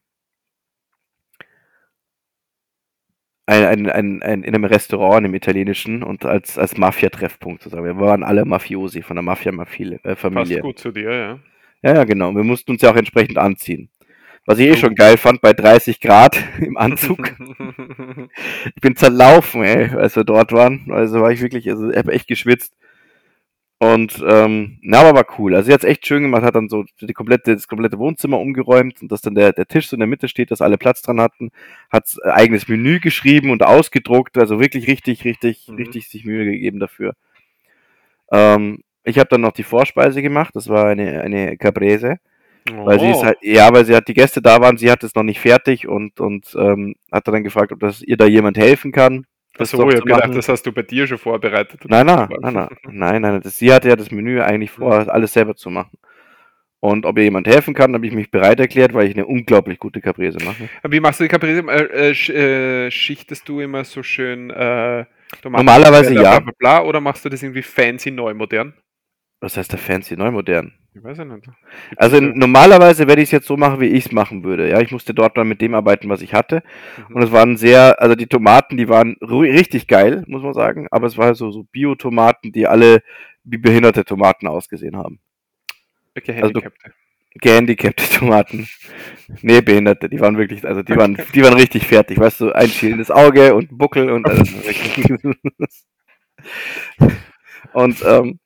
ein, 3.45 3.65
ein, 3.65 3.89
ein, 3.89 4.23
ein, 4.23 4.43
in 4.43 4.55
einem 4.55 4.63
Restaurant, 4.65 5.19
in 5.19 5.25
einem 5.25 5.35
italienischen 5.35 6.01
und 6.03 6.25
als, 6.25 6.57
als 6.57 6.77
Mafia-Treffpunkt 6.77 7.61
sozusagen. 7.63 7.85
Wir 7.85 7.99
waren 7.99 8.23
alle 8.23 8.45
Mafiosi 8.45 9.01
von 9.01 9.17
der 9.17 9.23
Passt 9.23 9.45
Mafia-Familie. 9.45 10.61
gut 10.61 10.79
zu 10.79 10.91
dir, 10.91 11.11
ja. 11.11 11.39
Ja, 11.81 11.95
ja, 11.95 12.03
genau. 12.05 12.33
Wir 12.33 12.43
mussten 12.43 12.71
uns 12.71 12.81
ja 12.81 12.91
auch 12.91 12.95
entsprechend 12.95 13.37
anziehen. 13.37 13.89
Was 14.45 14.59
ich 14.59 14.67
eh 14.67 14.71
Oh. 14.73 14.75
schon 14.75 14.95
geil 14.95 15.17
fand, 15.17 15.41
bei 15.41 15.51
30 15.53 15.99
Grad 15.99 16.37
im 16.59 16.77
Anzug. 16.77 17.19
Ich 18.75 18.81
bin 18.81 18.95
zerlaufen, 18.95 19.63
ey, 19.63 19.89
als 19.89 20.15
wir 20.15 20.23
dort 20.23 20.51
waren. 20.53 20.89
Also 20.91 21.21
war 21.21 21.31
ich 21.31 21.41
wirklich, 21.41 21.69
also 21.69 21.89
ich 21.89 21.97
habe 21.97 22.11
echt 22.13 22.27
geschwitzt. 22.27 22.73
Und 23.83 24.23
ähm, 24.25 24.77
na, 24.81 24.99
aber 25.01 25.13
war 25.17 25.25
cool. 25.37 25.55
Also 25.55 25.65
sie 25.67 25.73
hat's 25.73 25.83
echt 25.83 26.07
schön 26.07 26.23
gemacht, 26.23 26.43
hat 26.43 26.55
dann 26.55 26.69
so 26.69 26.85
die 27.01 27.13
komplette, 27.13 27.53
das 27.53 27.67
komplette 27.67 27.99
Wohnzimmer 27.99 28.39
umgeräumt 28.39 29.01
und 29.01 29.11
dass 29.11 29.19
dann 29.21 29.35
der, 29.35 29.51
der 29.51 29.65
Tisch 29.67 29.87
so 29.89 29.95
in 29.97 29.99
der 29.99 30.07
Mitte 30.07 30.29
steht, 30.29 30.51
dass 30.51 30.61
alle 30.61 30.77
Platz 30.77 31.01
dran 31.01 31.19
hatten, 31.19 31.51
hat 31.91 32.05
eigenes 32.23 32.69
Menü 32.69 33.01
geschrieben 33.01 33.49
und 33.51 33.61
ausgedruckt, 33.61 34.37
also 34.37 34.59
wirklich 34.61 34.87
richtig, 34.87 35.25
richtig, 35.25 35.67
Mhm. 35.67 35.75
richtig 35.75 36.07
sich 36.07 36.23
Mühe 36.23 36.45
gegeben 36.45 36.79
dafür. 36.79 37.13
Ähm, 38.31 38.83
ich 39.03 39.19
habe 39.19 39.27
dann 39.29 39.41
noch 39.41 39.51
die 39.51 39.63
Vorspeise 39.63 40.21
gemacht, 40.21 40.55
das 40.55 40.69
war 40.69 40.87
eine, 40.87 41.21
eine 41.21 41.57
Caprese. 41.57 42.17
Weil 42.73 42.97
sie 43.01 43.09
ist 43.11 43.17
Oh. 43.17 43.25
halt, 43.25 43.37
ja, 43.41 43.73
weil 43.73 43.83
sie 43.83 43.93
hat 43.93 44.07
die 44.07 44.13
Gäste 44.13 44.41
da 44.41 44.61
waren, 44.61 44.77
sie 44.77 44.89
hat 44.89 45.03
es 45.03 45.15
noch 45.15 45.23
nicht 45.23 45.41
fertig 45.41 45.89
und, 45.89 46.21
und 46.21 46.55
ähm, 46.57 46.95
hat 47.11 47.27
dann 47.27 47.43
gefragt, 47.43 47.73
ob 47.73 47.81
das 47.81 48.01
ihr 48.01 48.15
da 48.15 48.25
jemand 48.25 48.57
helfen 48.57 48.93
kann. 48.93 49.25
Das 49.57 49.71
doch 49.71 49.87
ich 49.87 49.95
zu 49.95 50.01
hab 50.01 50.05
gedacht, 50.05 50.35
das 50.35 50.49
hast 50.49 50.65
du 50.65 50.71
bei 50.71 50.81
dir 50.81 51.05
schon 51.05 51.17
vorbereitet. 51.17 51.81
Nein, 51.85 52.05
nein, 52.05 52.27
nein, 52.41 52.53
nein, 52.53 52.69
nein, 52.89 53.21
nein, 53.21 53.41
das, 53.41 53.57
sie 53.57 53.71
hatte 53.71 53.89
ja 53.89 53.95
das 53.95 54.09
Menü 54.11 54.41
eigentlich 54.41 54.71
vor, 54.71 55.07
alles 55.13 55.33
selber 55.33 55.55
zu 55.55 55.69
machen. 55.69 55.97
Und 56.79 57.05
ob 57.05 57.17
ihr 57.17 57.23
jemand 57.23 57.47
helfen 57.47 57.73
kann, 57.73 57.93
habe 57.93 58.05
ich 58.05 58.13
mich 58.13 58.29
bereit 58.29 58.59
erklärt, 58.59 58.93
weil 58.93 59.07
ich 59.07 59.15
eine 59.15 59.25
unglaublich 59.25 59.79
gute 59.79 60.01
Caprese 60.01 60.39
mache. 60.43 60.67
Wie 60.89 60.99
machst 60.99 61.19
du 61.19 61.23
die 61.23 61.29
Caprese? 61.29 61.61
Äh, 61.69 62.11
äh, 62.11 62.87
äh, 62.87 62.91
schichtest 62.91 63.47
du 63.47 63.61
immer 63.61 63.85
so 63.85 64.03
schön 64.03 64.49
äh, 64.49 65.05
Normalerweise 65.43 66.13
bla, 66.13 66.21
ja. 66.21 66.39
Bla, 66.39 66.53
bla, 66.57 66.83
oder 66.83 67.01
machst 67.01 67.25
du 67.25 67.29
das 67.29 67.41
irgendwie 67.41 67.63
fancy 67.63 68.11
neu 68.11 68.33
modern? 68.33 68.73
Was 69.43 69.57
heißt 69.57 69.73
der 69.73 69.79
fancy 69.79 70.15
neu 70.15 70.31
modern? 70.31 70.71
Ich 70.93 71.03
weiß 71.03 71.17
ja 71.17 71.25
nicht. 71.25 71.49
Also 71.97 72.15
in, 72.15 72.37
normalerweise 72.37 73.09
werde 73.09 73.21
ich 73.21 73.27
es 73.27 73.31
jetzt 73.31 73.45
so 73.45 73.57
machen, 73.57 73.81
wie 73.81 73.87
ich 73.87 74.05
es 74.05 74.11
machen 74.13 74.45
würde. 74.45 74.69
Ja, 74.69 74.79
ich 74.79 74.93
musste 74.93 75.13
dort 75.13 75.37
dann 75.37 75.49
mit 75.49 75.59
dem 75.59 75.75
arbeiten, 75.75 76.07
was 76.07 76.21
ich 76.21 76.33
hatte. 76.33 76.63
Mhm. 77.09 77.15
Und 77.15 77.23
es 77.23 77.31
waren 77.33 77.57
sehr, 77.57 78.01
also 78.01 78.15
die 78.15 78.27
Tomaten, 78.27 78.77
die 78.77 78.87
waren 78.87 79.17
richtig 79.21 79.87
geil, 79.87 80.23
muss 80.27 80.43
man 80.43 80.53
sagen. 80.53 80.87
Aber 80.91 81.07
es 81.07 81.17
war 81.17 81.35
so, 81.35 81.51
so 81.51 81.63
Bio-Tomaten, 81.63 82.53
die 82.53 82.67
alle 82.67 83.03
wie 83.43 83.57
behinderte 83.57 84.05
Tomaten 84.05 84.47
ausgesehen 84.47 84.95
haben. 84.95 85.19
Okay, 86.17 86.41
also. 86.41 86.61
Gehandicapte 87.41 88.05
Tomaten. 88.17 88.69
Nee, 89.41 89.59
behinderte, 89.59 90.07
die 90.07 90.21
waren 90.21 90.37
wirklich, 90.37 90.65
also 90.65 90.83
die 90.83 90.95
waren, 90.95 91.17
die 91.35 91.43
waren 91.43 91.55
richtig 91.55 91.85
fertig. 91.85 92.17
Weißt 92.17 92.39
du, 92.39 92.53
ein 92.53 92.69
schielendes 92.69 93.11
Auge 93.11 93.55
und 93.55 93.77
Buckel 93.77 94.09
und 94.09 94.25
alles. 94.25 94.49
und 97.73 98.05
ähm, 98.05 98.39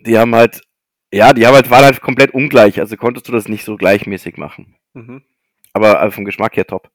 die 0.00 0.18
haben 0.18 0.34
halt, 0.34 0.60
ja, 1.12 1.32
die 1.32 1.46
haben 1.46 1.54
halt, 1.54 1.70
waren 1.70 1.84
halt 1.84 2.00
komplett 2.00 2.32
ungleich. 2.34 2.80
Also 2.80 2.96
konntest 2.96 3.28
du 3.28 3.32
das 3.32 3.48
nicht 3.48 3.64
so 3.64 3.76
gleichmäßig 3.76 4.36
machen. 4.36 4.74
Mhm. 4.94 5.22
Aber 5.72 6.02
äh, 6.02 6.10
vom 6.10 6.24
Geschmack 6.24 6.56
her 6.56 6.66
top. 6.66 6.90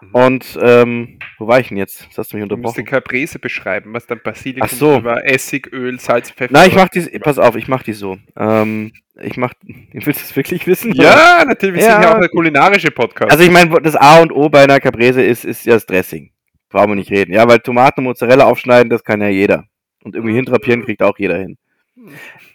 Mhm. 0.00 0.10
Und 0.14 0.58
ähm, 0.62 1.18
wo 1.38 1.46
war 1.48 1.60
ich 1.60 1.68
denn 1.68 1.76
jetzt? 1.76 2.06
Das 2.08 2.18
hast 2.18 2.32
du 2.32 2.36
mich 2.36 2.48
Du 2.48 2.56
musst 2.56 2.76
die 2.76 2.80
unterbrochen. 2.82 3.02
Caprese 3.04 3.38
beschreiben, 3.38 3.92
was 3.94 4.06
dann 4.06 4.20
Basilikum 4.22 4.68
Ach 4.70 4.74
so. 4.74 4.98
über 4.98 5.26
Essig, 5.26 5.72
Öl, 5.72 5.98
Salz, 5.98 6.30
Pfeffer. 6.30 6.52
Nein, 6.52 6.68
ich 6.68 6.76
mach 6.76 6.88
die, 6.88 7.00
pass 7.18 7.38
auf, 7.38 7.56
ich 7.56 7.68
mach 7.68 7.82
die 7.82 7.94
so. 7.94 8.16
Ähm, 8.36 8.92
ich 9.20 9.36
mach, 9.36 9.52
willst 9.92 10.06
du 10.06 10.10
das 10.24 10.36
wirklich 10.36 10.66
wissen? 10.66 10.92
Ja, 10.94 11.42
natürlich. 11.46 11.76
Wir 11.76 11.82
sind 11.82 12.02
Ja. 12.02 12.02
ja 12.02 12.14
auch 12.16 12.20
der 12.20 12.28
kulinarische 12.28 12.90
Podcast. 12.90 13.32
Also 13.32 13.42
ich 13.44 13.50
meine, 13.50 13.80
das 13.82 13.96
A 13.96 14.20
und 14.20 14.30
O 14.32 14.48
bei 14.48 14.62
einer 14.64 14.78
Caprese 14.80 15.22
ist, 15.22 15.44
ist 15.44 15.66
ja 15.66 15.74
das 15.74 15.86
Dressing. 15.86 16.30
Brauchen 16.68 16.90
wir 16.90 16.96
nicht 16.96 17.10
reden. 17.10 17.32
Ja, 17.32 17.48
weil 17.48 17.58
Tomaten 17.60 18.00
und 18.00 18.04
Mozzarella 18.04 18.44
aufschneiden, 18.44 18.90
das 18.90 19.02
kann 19.02 19.20
ja 19.22 19.28
jeder. 19.28 19.64
Und 20.04 20.14
irgendwie 20.14 20.34
hintrapieren 20.34 20.84
kriegt 20.84 21.02
auch 21.02 21.18
jeder 21.18 21.38
hin. 21.38 21.56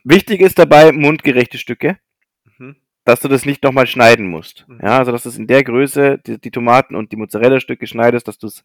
Wichtig 0.03 0.41
ist 0.41 0.59
dabei 0.59 0.91
mundgerechte 0.91 1.57
Stücke, 1.57 1.97
Mhm. 2.57 2.75
dass 3.05 3.19
du 3.21 3.27
das 3.27 3.45
nicht 3.45 3.63
nochmal 3.63 3.87
schneiden 3.87 4.27
musst. 4.27 4.65
Mhm. 4.67 4.79
Ja, 4.81 4.99
also 4.99 5.11
dass 5.11 5.23
du 5.23 5.29
es 5.29 5.37
in 5.37 5.47
der 5.47 5.63
Größe, 5.63 6.19
die, 6.25 6.39
die 6.39 6.51
Tomaten 6.51 6.95
und 6.95 7.11
die 7.11 7.15
Mozzarella-Stücke 7.15 7.87
schneidest, 7.87 8.27
dass 8.27 8.37
du 8.37 8.47
es 8.47 8.63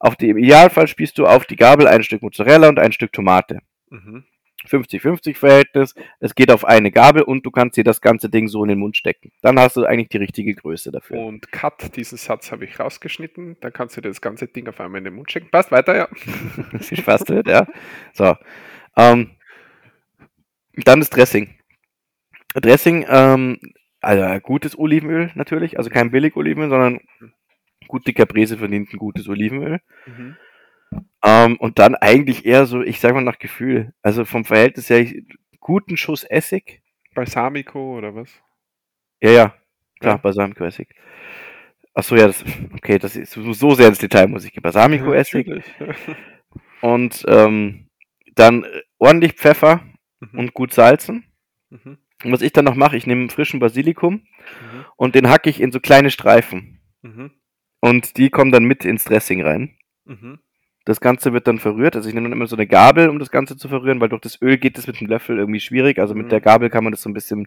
auf 0.00 0.16
die, 0.16 0.28
im 0.30 0.38
Idealfall 0.38 0.86
spielst 0.88 1.18
du 1.18 1.26
auf 1.26 1.46
die 1.46 1.56
Gabel 1.56 1.86
ein 1.88 2.02
Stück 2.02 2.22
Mozzarella 2.22 2.68
und 2.68 2.78
ein 2.78 2.92
Stück 2.92 3.12
Tomate. 3.12 3.60
Mhm. 3.90 4.24
50-50 4.68 5.34
Verhältnis. 5.36 5.92
Es 6.20 6.36
geht 6.36 6.52
auf 6.52 6.64
eine 6.64 6.92
Gabel 6.92 7.22
und 7.22 7.44
du 7.44 7.50
kannst 7.50 7.76
dir 7.76 7.82
das 7.82 8.00
ganze 8.00 8.28
Ding 8.28 8.46
so 8.46 8.62
in 8.62 8.68
den 8.68 8.78
Mund 8.78 8.96
stecken. 8.96 9.32
Dann 9.42 9.58
hast 9.58 9.76
du 9.76 9.84
eigentlich 9.84 10.08
die 10.10 10.18
richtige 10.18 10.54
Größe 10.54 10.92
dafür. 10.92 11.18
Und 11.18 11.50
Cut, 11.50 11.96
diesen 11.96 12.16
Satz 12.16 12.52
habe 12.52 12.64
ich 12.64 12.78
rausgeschnitten. 12.78 13.56
Da 13.60 13.70
kannst 13.72 13.96
du 13.96 14.00
dir 14.00 14.08
das 14.08 14.20
ganze 14.20 14.46
Ding 14.46 14.68
auf 14.68 14.80
einmal 14.80 14.98
in 14.98 15.04
den 15.04 15.14
Mund 15.14 15.30
stecken. 15.30 15.48
Passt 15.50 15.72
weiter, 15.72 15.96
ja. 15.96 16.08
Viel 16.78 16.98
Spaß 16.98 17.24
damit, 17.24 17.48
ja. 17.48 17.66
So. 18.12 18.36
Ähm, 18.96 19.30
dann 20.76 21.00
das 21.00 21.10
Dressing. 21.10 21.54
Dressing, 22.54 23.06
ähm, 23.08 23.58
also 24.00 24.40
gutes 24.40 24.78
Olivenöl 24.78 25.30
natürlich, 25.34 25.78
also 25.78 25.90
kein 25.90 26.10
billig 26.10 26.36
Olivenöl, 26.36 26.70
sondern 26.70 27.00
gute 27.88 28.12
Caprese 28.12 28.58
verdient 28.58 28.92
ein 28.92 28.98
gutes 28.98 29.28
Olivenöl. 29.28 29.80
Mhm. 30.06 30.36
Ähm, 31.24 31.56
und 31.58 31.78
dann 31.78 31.94
eigentlich 31.94 32.44
eher 32.44 32.66
so, 32.66 32.82
ich 32.82 33.00
sag 33.00 33.14
mal 33.14 33.22
nach 33.22 33.38
Gefühl, 33.38 33.92
also 34.02 34.24
vom 34.24 34.44
Verhältnis 34.44 34.90
her, 34.90 35.00
ich, 35.00 35.22
guten 35.60 35.96
Schuss 35.96 36.24
Essig. 36.24 36.82
Balsamico 37.14 37.96
oder 37.98 38.14
was? 38.14 38.30
Ja, 39.20 39.30
ja, 39.30 39.54
klar, 40.00 40.14
Ja. 40.14 40.16
Balsamico-Essig. 40.16 40.88
Achso, 41.94 42.16
ja, 42.16 42.26
das, 42.26 42.44
okay, 42.74 42.98
das 42.98 43.16
ist 43.16 43.32
so 43.32 43.74
sehr 43.74 43.88
ins 43.88 43.98
Detail 43.98 44.26
muss 44.26 44.44
ich 44.44 44.52
gehen. 44.52 44.62
Balsamico-Essig 44.62 45.46
Natürlich. 45.46 45.72
und 46.80 47.24
ähm, 47.28 47.88
dann 48.34 48.64
ordentlich 48.98 49.34
Pfeffer 49.34 49.82
Mhm. 50.32 50.38
und 50.38 50.54
gut 50.54 50.72
salzen. 50.72 51.24
Mhm. 51.70 51.98
Und 52.24 52.32
was 52.32 52.42
ich 52.42 52.52
dann 52.52 52.64
noch 52.64 52.76
mache, 52.76 52.96
ich 52.96 53.06
nehme 53.06 53.28
frischen 53.28 53.58
Basilikum 53.60 54.14
Mhm. 54.14 54.84
und 54.96 55.14
den 55.14 55.28
hacke 55.28 55.50
ich 55.50 55.60
in 55.60 55.72
so 55.72 55.80
kleine 55.80 56.10
Streifen. 56.10 56.80
Mhm. 57.02 57.32
Und 57.80 58.16
die 58.16 58.30
kommen 58.30 58.52
dann 58.52 58.64
mit 58.64 58.84
ins 58.84 59.04
Dressing 59.04 59.42
rein. 59.42 59.76
Mhm. 60.04 60.38
Das 60.84 61.00
Ganze 61.00 61.32
wird 61.32 61.46
dann 61.46 61.58
verrührt. 61.58 61.96
Also 61.96 62.08
ich 62.08 62.14
nehme 62.14 62.28
dann 62.28 62.36
immer 62.36 62.46
so 62.46 62.56
eine 62.56 62.66
Gabel, 62.66 63.08
um 63.08 63.18
das 63.18 63.30
Ganze 63.30 63.56
zu 63.56 63.68
verrühren, 63.68 64.00
weil 64.00 64.08
durch 64.08 64.20
das 64.22 64.40
Öl 64.42 64.56
geht 64.58 64.78
es 64.78 64.86
mit 64.86 65.00
dem 65.00 65.06
Löffel 65.08 65.38
irgendwie 65.38 65.60
schwierig. 65.60 65.98
Also 65.98 66.14
mit 66.14 66.26
Mhm. 66.26 66.30
der 66.30 66.40
Gabel 66.40 66.70
kann 66.70 66.84
man 66.84 66.92
das 66.92 67.02
so 67.02 67.10
ein 67.10 67.14
bisschen, 67.14 67.46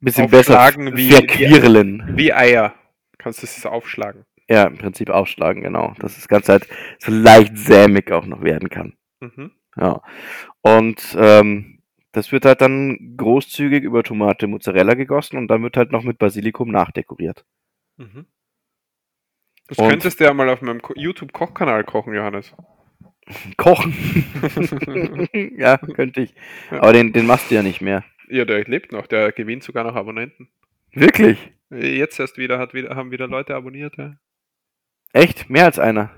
bisschen 0.00 0.28
besser 0.30 0.58
Aufschlagen 0.60 0.96
wie- 0.96 1.10
verquirlen. 1.10 2.12
Wie 2.16 2.32
Eier. 2.32 2.74
Kannst 3.18 3.42
du 3.42 3.46
es 3.46 3.64
aufschlagen. 3.66 4.24
Ja, 4.48 4.64
im 4.64 4.76
Prinzip 4.76 5.08
aufschlagen, 5.08 5.62
genau. 5.62 5.94
Dass 5.98 6.16
das 6.16 6.28
Ganze 6.28 6.52
halt 6.52 6.68
so 6.98 7.10
leicht 7.10 7.56
sämig 7.56 8.12
auch 8.12 8.26
noch 8.26 8.42
werden 8.42 8.68
kann. 8.68 8.94
Mhm. 9.20 9.52
Ja. 9.76 10.02
Und 10.62 11.16
ähm, 11.18 11.78
das 12.12 12.30
wird 12.32 12.44
halt 12.44 12.60
dann 12.60 13.16
großzügig 13.16 13.82
über 13.82 14.02
Tomate 14.02 14.46
Mozzarella 14.46 14.94
gegossen 14.94 15.36
und 15.36 15.48
dann 15.48 15.62
wird 15.62 15.76
halt 15.76 15.90
noch 15.92 16.04
mit 16.04 16.18
Basilikum 16.18 16.70
nachdekoriert. 16.70 17.44
Mhm. 17.96 18.26
Das 19.68 19.78
Und- 19.78 19.88
könntest 19.88 20.20
du 20.20 20.24
ja 20.24 20.34
mal 20.34 20.48
auf 20.48 20.60
meinem 20.62 20.82
Ko- 20.82 20.94
YouTube-Kochkanal 20.96 21.84
kochen, 21.84 22.14
Johannes. 22.14 22.54
Kochen. 23.56 23.94
ja, 25.56 25.78
könnte 25.78 26.20
ich. 26.20 26.34
Aber 26.70 26.92
den, 26.92 27.12
den 27.12 27.26
machst 27.26 27.50
du 27.50 27.54
ja 27.54 27.62
nicht 27.62 27.80
mehr. 27.80 28.04
Ja, 28.28 28.44
der 28.44 28.64
lebt 28.64 28.92
noch. 28.92 29.06
Der 29.06 29.32
gewinnt 29.32 29.62
sogar 29.62 29.84
noch 29.84 29.96
Abonnenten. 29.96 30.48
Wirklich? 30.92 31.38
Jetzt 31.70 32.20
erst 32.20 32.36
wieder, 32.38 32.58
hat 32.58 32.74
wieder 32.74 32.94
haben 32.94 33.10
wieder 33.10 33.26
Leute 33.26 33.54
abonniert. 33.54 33.96
Ja, 33.96 34.14
Echt? 35.12 35.48
Mehr 35.50 35.64
als 35.64 35.78
einer? 35.78 36.10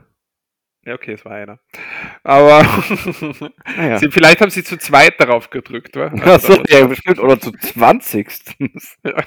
Ja 0.86 0.94
okay, 0.94 1.12
es 1.12 1.24
war 1.24 1.32
einer. 1.32 1.58
Aber 2.22 2.64
Naja. 3.76 3.98
sie, 3.98 4.10
vielleicht 4.10 4.40
haben 4.40 4.50
sie 4.50 4.64
zu 4.64 4.78
zweit 4.78 5.20
darauf 5.20 5.50
gedrückt, 5.50 5.96
wa? 5.96 6.06
Achso, 6.06 6.62
ja, 6.68 6.86
bestimmt. 6.86 7.18
Oder 7.20 7.38
zu 7.38 7.52
20. 7.52 8.28
Ja. 9.04 9.22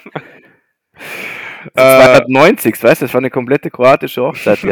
Zu 1.64 2.26
290. 2.26 2.82
Weißt 2.82 3.00
du, 3.00 3.04
das 3.04 3.14
war 3.14 3.20
eine 3.20 3.30
komplette 3.30 3.70
kroatische 3.70 4.22
Hochzeit. 4.22 4.62
Die. 4.62 4.68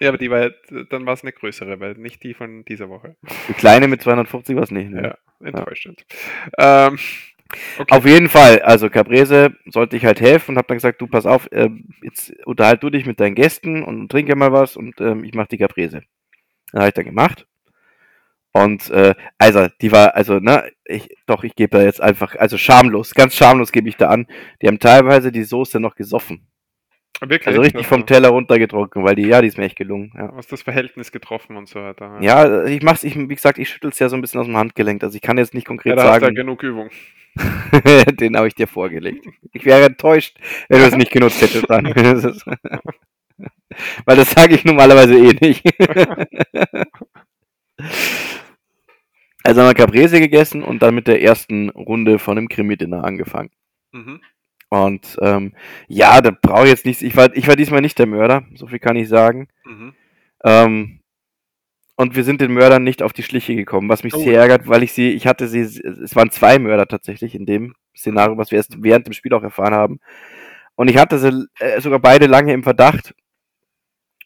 Ja, 0.00 0.08
aber 0.08 0.18
die 0.18 0.30
war 0.30 0.50
dann 0.90 1.06
war 1.06 1.14
es 1.14 1.22
eine 1.22 1.32
größere, 1.32 1.80
weil 1.80 1.94
nicht 1.94 2.22
die 2.22 2.34
von 2.34 2.64
dieser 2.64 2.88
Woche. 2.88 3.16
Die 3.48 3.52
kleine 3.52 3.88
mit 3.88 4.02
250 4.02 4.56
war 4.56 4.62
es 4.62 4.70
nicht. 4.70 4.90
Ne? 4.90 5.02
Ja, 5.02 5.46
enttäuschend. 5.46 6.04
Ja. 6.58 6.88
Ähm, 6.88 6.98
okay. 7.78 7.94
Auf 7.94 8.06
jeden 8.06 8.28
Fall, 8.28 8.60
also 8.62 8.90
Caprese 8.90 9.54
sollte 9.66 9.96
ich 9.96 10.04
halt 10.04 10.20
helfen 10.20 10.52
und 10.52 10.58
habe 10.58 10.68
dann 10.68 10.76
gesagt, 10.76 11.00
du 11.00 11.06
pass 11.06 11.26
auf, 11.26 11.50
äh, 11.52 11.70
jetzt 12.02 12.32
unterhalt 12.44 12.82
du 12.82 12.90
dich 12.90 13.06
mit 13.06 13.20
deinen 13.20 13.34
Gästen 13.34 13.82
und 13.82 14.10
trinke 14.10 14.36
mal 14.36 14.52
was 14.52 14.76
und 14.76 15.00
ähm, 15.00 15.24
ich 15.24 15.34
mache 15.34 15.48
die 15.48 15.58
Caprese. 15.58 16.02
Dann 16.72 16.80
habe 16.80 16.88
ich 16.88 16.94
dann 16.94 17.04
gemacht. 17.04 17.46
Und 18.54 18.90
äh, 18.90 19.14
also, 19.38 19.68
die 19.80 19.92
war, 19.92 20.14
also, 20.14 20.38
ne, 20.38 20.70
ich, 20.84 21.08
doch, 21.26 21.42
ich 21.42 21.54
gebe 21.54 21.78
da 21.78 21.82
jetzt 21.82 22.02
einfach, 22.02 22.36
also 22.36 22.58
schamlos, 22.58 23.14
ganz 23.14 23.34
schamlos 23.34 23.72
gebe 23.72 23.88
ich 23.88 23.96
da 23.96 24.08
an. 24.08 24.26
Die 24.60 24.68
haben 24.68 24.78
teilweise 24.78 25.32
die 25.32 25.44
Soße 25.44 25.80
noch 25.80 25.94
gesoffen. 25.94 26.46
Wirklich? 27.20 27.46
Also 27.46 27.60
richtig 27.60 27.86
vom 27.86 28.04
Teller 28.04 28.30
runtergetrunken, 28.30 29.04
weil 29.04 29.14
die, 29.14 29.26
ja, 29.26 29.40
die 29.40 29.46
ist 29.46 29.56
mir 29.56 29.64
echt 29.64 29.76
gelungen. 29.76 30.12
Ja. 30.16 30.34
Was 30.34 30.48
das 30.48 30.62
Verhältnis 30.62 31.12
getroffen 31.12 31.56
und 31.56 31.68
so 31.68 31.80
weiter. 31.80 32.18
Ja, 32.20 32.64
ich 32.64 32.82
mach's, 32.82 33.04
ich, 33.04 33.16
wie 33.16 33.34
gesagt, 33.34 33.58
ich 33.58 33.68
schüttel's 33.68 33.98
ja 34.00 34.08
so 34.08 34.16
ein 34.16 34.20
bisschen 34.20 34.40
aus 34.40 34.46
dem 34.46 34.56
Handgelenk. 34.56 35.04
Also 35.04 35.14
ich 35.14 35.22
kann 35.22 35.38
jetzt 35.38 35.54
nicht 35.54 35.66
konkret 35.66 35.90
ja, 35.90 35.96
da 35.96 36.02
sagen. 36.02 36.24
Hast 36.24 36.30
ja 36.30 36.34
genug 36.34 36.62
Übung. 36.64 36.90
Den 38.20 38.36
habe 38.36 38.48
ich 38.48 38.54
dir 38.54 38.66
vorgelegt. 38.66 39.26
Ich 39.52 39.64
wäre 39.64 39.84
enttäuscht, 39.84 40.38
wenn 40.68 40.80
du 40.80 40.86
es 40.86 40.96
nicht 40.96 41.10
genutzt 41.10 41.40
hättest. 41.40 41.68
Dann. 41.68 41.86
weil 44.04 44.16
das 44.16 44.30
sage 44.30 44.54
ich 44.54 44.64
normalerweise 44.64 45.16
eh 45.16 45.32
nicht. 45.40 45.64
also 49.44 49.60
haben 49.60 49.68
wir 49.68 49.74
Caprese 49.74 50.20
gegessen 50.20 50.62
und 50.62 50.82
dann 50.82 50.94
mit 50.94 51.08
der 51.08 51.22
ersten 51.22 51.70
Runde 51.70 52.18
von 52.18 52.36
dem 52.36 52.48
Krimi-Dinner 52.48 53.04
angefangen. 53.04 53.50
Mhm. 53.92 54.20
Und 54.68 55.18
ähm, 55.20 55.52
ja, 55.86 56.20
da 56.22 56.30
brauche 56.30 56.64
ich 56.64 56.70
jetzt 56.70 56.86
nichts. 56.86 57.02
Ich 57.02 57.14
war, 57.16 57.34
ich 57.36 57.46
war 57.46 57.56
diesmal 57.56 57.82
nicht 57.82 57.98
der 57.98 58.06
Mörder, 58.06 58.44
so 58.54 58.66
viel 58.66 58.78
kann 58.78 58.96
ich 58.96 59.08
sagen. 59.08 59.48
Mhm. 59.64 59.94
Ähm, 60.44 61.00
und 62.02 62.16
wir 62.16 62.24
sind 62.24 62.40
den 62.40 62.52
Mördern 62.52 62.84
nicht 62.84 63.02
auf 63.02 63.12
die 63.12 63.22
Schliche 63.22 63.54
gekommen, 63.54 63.88
was 63.88 64.04
mich 64.04 64.14
oh. 64.14 64.18
sehr 64.18 64.40
ärgert, 64.40 64.68
weil 64.68 64.82
ich 64.82 64.92
sie, 64.92 65.10
ich 65.10 65.26
hatte 65.26 65.48
sie, 65.48 65.60
es 65.60 66.16
waren 66.16 66.30
zwei 66.30 66.58
Mörder 66.58 66.86
tatsächlich 66.86 67.34
in 67.34 67.46
dem 67.46 67.74
Szenario, 67.96 68.36
was 68.36 68.50
wir 68.50 68.58
erst 68.58 68.82
während 68.82 69.06
dem 69.06 69.12
Spiel 69.12 69.32
auch 69.32 69.42
erfahren 69.42 69.74
haben. 69.74 70.00
Und 70.74 70.88
ich 70.88 70.96
hatte 70.96 71.18
sie 71.18 71.46
äh, 71.60 71.80
sogar 71.80 72.00
beide 72.00 72.26
lange 72.26 72.52
im 72.52 72.62
Verdacht. 72.62 73.14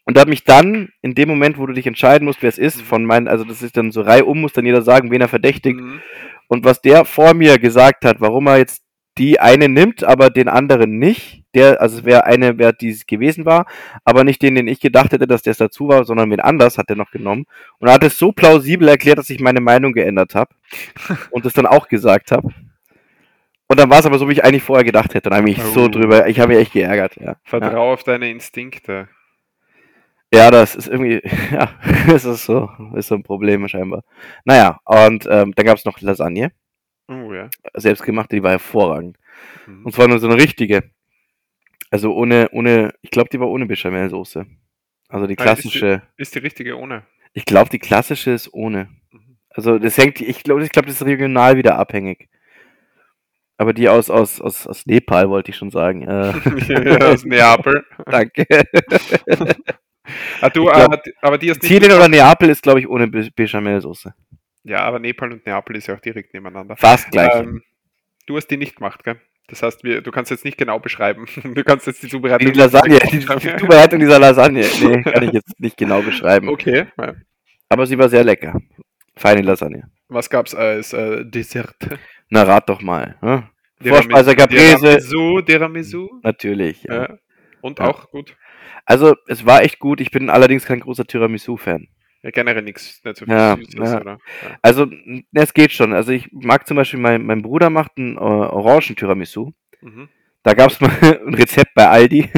Und 0.05 0.17
habe 0.17 0.29
mich 0.29 0.45
dann, 0.45 0.89
in 1.01 1.15
dem 1.15 1.27
Moment, 1.27 1.57
wo 1.57 1.65
du 1.65 1.73
dich 1.73 1.85
entscheiden 1.85 2.25
musst, 2.25 2.41
wer 2.41 2.49
es 2.49 2.57
ist, 2.57 2.77
mhm. 2.77 2.85
von 2.85 3.05
meinen, 3.05 3.27
also 3.27 3.43
das 3.43 3.61
ist 3.61 3.75
dann 3.75 3.91
so 3.91 4.01
Reihe 4.01 4.25
um, 4.25 4.39
muss 4.39 4.53
dann 4.53 4.65
jeder 4.65 4.81
sagen, 4.81 5.11
wen 5.11 5.21
er 5.21 5.27
verdächtigt. 5.27 5.79
Mhm. 5.79 5.99
Und 6.47 6.63
was 6.63 6.81
der 6.81 7.03
vor 7.03 7.33
mir 7.33 7.59
gesagt 7.59 8.05
hat, 8.05 8.21
warum 8.21 8.47
er 8.47 8.57
jetzt 8.57 8.81
die 9.17 9.39
eine 9.39 9.67
nimmt, 9.67 10.03
aber 10.03 10.29
den 10.29 10.47
anderen 10.47 10.97
nicht. 10.97 11.43
Der, 11.57 11.81
also 11.81 11.97
es 11.97 12.05
wäre 12.05 12.25
eine, 12.25 12.59
wer 12.59 12.71
die 12.71 12.95
gewesen 13.07 13.45
war, 13.45 13.65
aber 14.05 14.23
nicht 14.23 14.41
den, 14.43 14.53
den 14.53 14.67
ich 14.67 14.79
gedacht 14.79 15.11
hätte, 15.11 15.25
dass 15.25 15.41
der 15.41 15.51
es 15.51 15.57
dazu 15.57 15.87
war, 15.87 16.05
sondern 16.05 16.29
wen 16.29 16.39
anders 16.39 16.77
hat 16.77 16.89
er 16.89 16.95
noch 16.95 17.09
genommen. 17.09 17.45
Und 17.79 17.87
er 17.87 17.95
hat 17.95 18.03
es 18.03 18.19
so 18.19 18.31
plausibel 18.31 18.87
erklärt, 18.87 19.17
dass 19.17 19.31
ich 19.31 19.39
meine 19.39 19.59
Meinung 19.59 19.93
geändert 19.93 20.35
habe 20.35 20.53
und 21.31 21.45
es 21.47 21.53
dann 21.53 21.65
auch 21.65 21.87
gesagt 21.87 22.31
habe. 22.31 22.49
Und 23.67 23.79
dann 23.79 23.89
war 23.89 23.99
es 23.99 24.05
aber 24.05 24.19
so, 24.19 24.29
wie 24.29 24.33
ich 24.33 24.43
eigentlich 24.43 24.63
vorher 24.63 24.85
gedacht 24.85 25.15
hätte. 25.15 25.29
Dann 25.29 25.39
habe 25.39 25.49
ich 25.49 25.59
oh. 25.59 25.73
so 25.73 25.87
drüber, 25.87 26.27
ich 26.27 26.39
habe 26.39 26.53
mich 26.53 26.61
echt 26.61 26.73
geärgert. 26.73 27.15
Ja. 27.19 27.37
Vertrau 27.43 27.87
ja. 27.87 27.93
auf 27.93 28.03
deine 28.03 28.29
Instinkte. 28.29 29.09
Ja, 30.31 30.51
das 30.51 30.75
ist 30.75 30.87
irgendwie, 30.87 31.21
ja, 31.51 31.71
das 32.07 32.23
ist 32.23 32.45
so, 32.45 32.69
ist 32.95 33.07
so 33.07 33.15
ein 33.15 33.23
Problem 33.23 33.67
scheinbar. 33.67 34.03
Naja, 34.45 34.79
und 34.85 35.25
ähm, 35.29 35.53
dann 35.55 35.65
gab 35.65 35.77
es 35.77 35.85
noch 35.85 35.99
Lasagne. 36.01 36.51
Oh 37.07 37.33
ja. 37.33 37.49
Selbstgemachte, 37.73 38.35
die 38.35 38.43
war 38.43 38.51
hervorragend. 38.51 39.17
Mhm. 39.65 39.85
Und 39.85 39.95
zwar 39.95 40.07
nur 40.07 40.19
so 40.19 40.27
eine 40.27 40.41
richtige. 40.41 40.83
Also 41.89 42.13
ohne, 42.13 42.49
ohne, 42.51 42.93
ich 43.01 43.11
glaube, 43.11 43.29
die 43.29 43.39
war 43.39 43.49
ohne 43.49 43.65
Bechamelsoße. 43.65 44.45
Also 45.09 45.27
die 45.27 45.35
klassische. 45.35 45.87
Ist 45.87 46.01
die, 46.01 46.21
ist 46.21 46.35
die 46.35 46.39
richtige 46.39 46.77
ohne? 46.77 47.03
Ich 47.33 47.45
glaube, 47.45 47.69
die 47.69 47.79
klassische 47.79 48.31
ist 48.31 48.53
ohne. 48.53 48.89
Mhm. 49.11 49.37
Also 49.49 49.79
das 49.79 49.97
hängt, 49.97 50.19
ich 50.21 50.43
glaube, 50.43 50.63
ich 50.63 50.71
glaube, 50.71 50.87
das 50.87 51.01
ist 51.01 51.07
regional 51.07 51.57
wieder 51.57 51.77
abhängig. 51.77 52.29
Aber 53.57 53.73
die 53.73 53.89
aus, 53.89 54.09
aus, 54.09 54.39
aus, 54.39 54.67
aus 54.67 54.85
Nepal 54.85 55.29
wollte 55.29 55.51
ich 55.51 55.57
schon 55.57 55.71
sagen. 55.71 56.03
Äh. 56.03 56.33
ja, 56.99 57.07
aus 57.07 57.25
Neapel. 57.25 57.83
Danke. 58.05 58.45
ah, 60.41 60.49
du, 60.49 60.65
glaub, 60.65 60.75
aber, 60.75 61.01
aber 61.21 61.37
die 61.37 61.47
nicht. 61.47 61.63
Chile 61.63 61.95
oder 61.95 62.07
Neapel 62.07 62.49
ist, 62.49 62.61
glaube 62.61 62.79
ich, 62.79 62.87
ohne 62.87 63.07
Be 63.07 63.29
Bechamelsoße. 63.35 64.13
Ja, 64.63 64.81
aber 64.81 64.99
Nepal 64.99 65.31
und 65.31 65.45
Neapel 65.45 65.77
ist 65.77 65.87
ja 65.87 65.95
auch 65.95 66.01
direkt 66.01 66.33
nebeneinander. 66.33 66.75
Fast 66.75 67.09
gleich. 67.09 67.33
Ähm, 67.33 67.63
du 68.27 68.35
hast 68.37 68.47
die 68.47 68.57
nicht 68.57 68.75
gemacht, 68.75 69.03
gell? 69.03 69.19
Das 69.47 69.63
heißt, 69.63 69.83
wir, 69.83 70.01
du 70.01 70.11
kannst 70.11 70.29
jetzt 70.29 70.43
nicht 70.43 70.57
genau 70.57 70.79
beschreiben. 70.79 71.25
Du 71.55 71.63
kannst 71.63 71.87
jetzt 71.87 72.03
die 72.03 72.09
Zubereitung. 72.09 72.51
Die 72.51 72.57
Lasagne, 72.57 72.99
die, 72.99 73.19
die 73.19 73.57
Zubereitung 73.57 73.99
dieser 73.99 74.19
Lasagne. 74.19 74.65
Nee, 74.81 75.01
kann 75.03 75.23
ich 75.23 75.31
jetzt 75.31 75.59
nicht 75.59 75.77
genau 75.77 76.01
beschreiben. 76.01 76.49
Okay. 76.49 76.87
Aber 77.69 77.85
sie 77.85 77.97
war 77.97 78.09
sehr 78.09 78.23
lecker. 78.23 78.59
Feine 79.15 79.41
Lasagne. 79.41 79.89
Was 80.09 80.29
gab's 80.29 80.53
als 80.53 80.93
äh, 80.93 81.25
Dessert? 81.25 81.75
Na, 82.29 82.43
rat 82.43 82.69
doch 82.69 82.81
mal. 82.81 83.15
Hm? 83.21 83.43
Vorspeise 83.81 84.35
Caprese. 84.35 84.77
Tiramisu, 84.77 85.41
Tiramisu. 85.41 86.09
Natürlich. 86.23 86.83
Ja. 86.83 87.03
ja. 87.03 87.17
Und 87.61 87.79
ja. 87.79 87.85
auch 87.87 88.09
gut. 88.11 88.35
Also, 88.85 89.15
es 89.27 89.45
war 89.45 89.63
echt 89.63 89.79
gut. 89.79 90.01
Ich 90.01 90.11
bin 90.11 90.29
allerdings 90.29 90.65
kein 90.65 90.79
großer 90.79 91.05
Tiramisu-Fan. 91.05 91.87
Ja, 92.27 92.31
generell 92.31 92.61
nichts, 92.61 92.99
viel 93.01 93.13
ja, 93.29 93.55
Süßes, 93.55 93.73
ja. 93.75 94.01
oder? 94.01 94.19
Ja. 94.43 94.57
Also, 94.61 94.85
es 95.31 95.53
geht 95.53 95.71
schon. 95.71 95.93
Also, 95.93 96.11
ich 96.11 96.29
mag 96.33 96.67
zum 96.67 96.75
Beispiel, 96.75 96.99
mein, 96.99 97.25
mein 97.25 97.41
Bruder 97.41 97.69
macht 97.69 97.93
einen 97.95 98.17
äh, 98.17 98.19
Orangen-Tiramisu. 98.19 99.53
Mhm. 99.79 100.09
Da 100.43 100.53
gab 100.53 100.71
es 100.71 100.81
mal 100.81 100.91
ein 101.25 101.33
Rezept 101.35 101.73
bei 101.73 101.87
Aldi. 101.87 102.29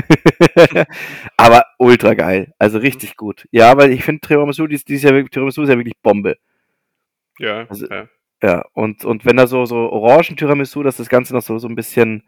aber 1.37 1.65
ultra 1.79 2.13
geil. 2.13 2.53
Also 2.59 2.77
mhm. 2.77 2.83
richtig 2.83 3.13
mhm. 3.13 3.17
gut. 3.17 3.47
Ja, 3.49 3.75
weil 3.77 3.91
ich 3.91 4.03
finde 4.03 4.21
Tiramisu, 4.21 4.67
dies, 4.67 4.85
dies 4.85 5.01
ja, 5.01 5.23
Tiramisu 5.23 5.63
ist 5.63 5.69
ja 5.69 5.77
wirklich 5.77 5.99
Bombe. 6.03 6.37
Ja, 7.39 7.65
also, 7.67 7.87
ja. 7.87 8.07
Ja, 8.43 8.65
und, 8.73 9.05
und 9.05 9.25
wenn 9.25 9.37
da 9.37 9.47
so, 9.47 9.65
so 9.65 9.75
Orangen-Tiramisu, 9.75 10.83
dass 10.83 10.97
das 10.97 11.09
Ganze 11.09 11.33
noch 11.33 11.41
so, 11.41 11.57
so 11.57 11.67
ein 11.67 11.75
bisschen 11.75 12.27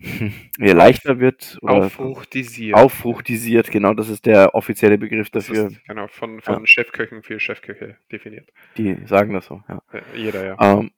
wie 0.58 0.70
leichter 0.70 1.20
wird. 1.20 1.58
Auffruchtisiert. 1.62 2.76
Auffruchtisiert, 2.76 3.70
genau, 3.70 3.94
das 3.94 4.08
ist 4.08 4.26
der 4.26 4.54
offizielle 4.54 4.98
Begriff 4.98 5.30
dafür. 5.30 5.68
Ist, 5.68 5.84
genau, 5.84 6.06
von, 6.08 6.40
von 6.40 6.60
ja. 6.60 6.66
Chefköchen 6.66 7.22
für 7.22 7.38
Chefköche 7.38 7.96
definiert. 8.10 8.48
Die 8.76 8.96
sagen 9.06 9.34
das 9.34 9.46
so, 9.46 9.62
ja. 9.68 9.82
Jeder, 10.14 10.46
ja. 10.46 10.56
Ähm, 10.60 10.90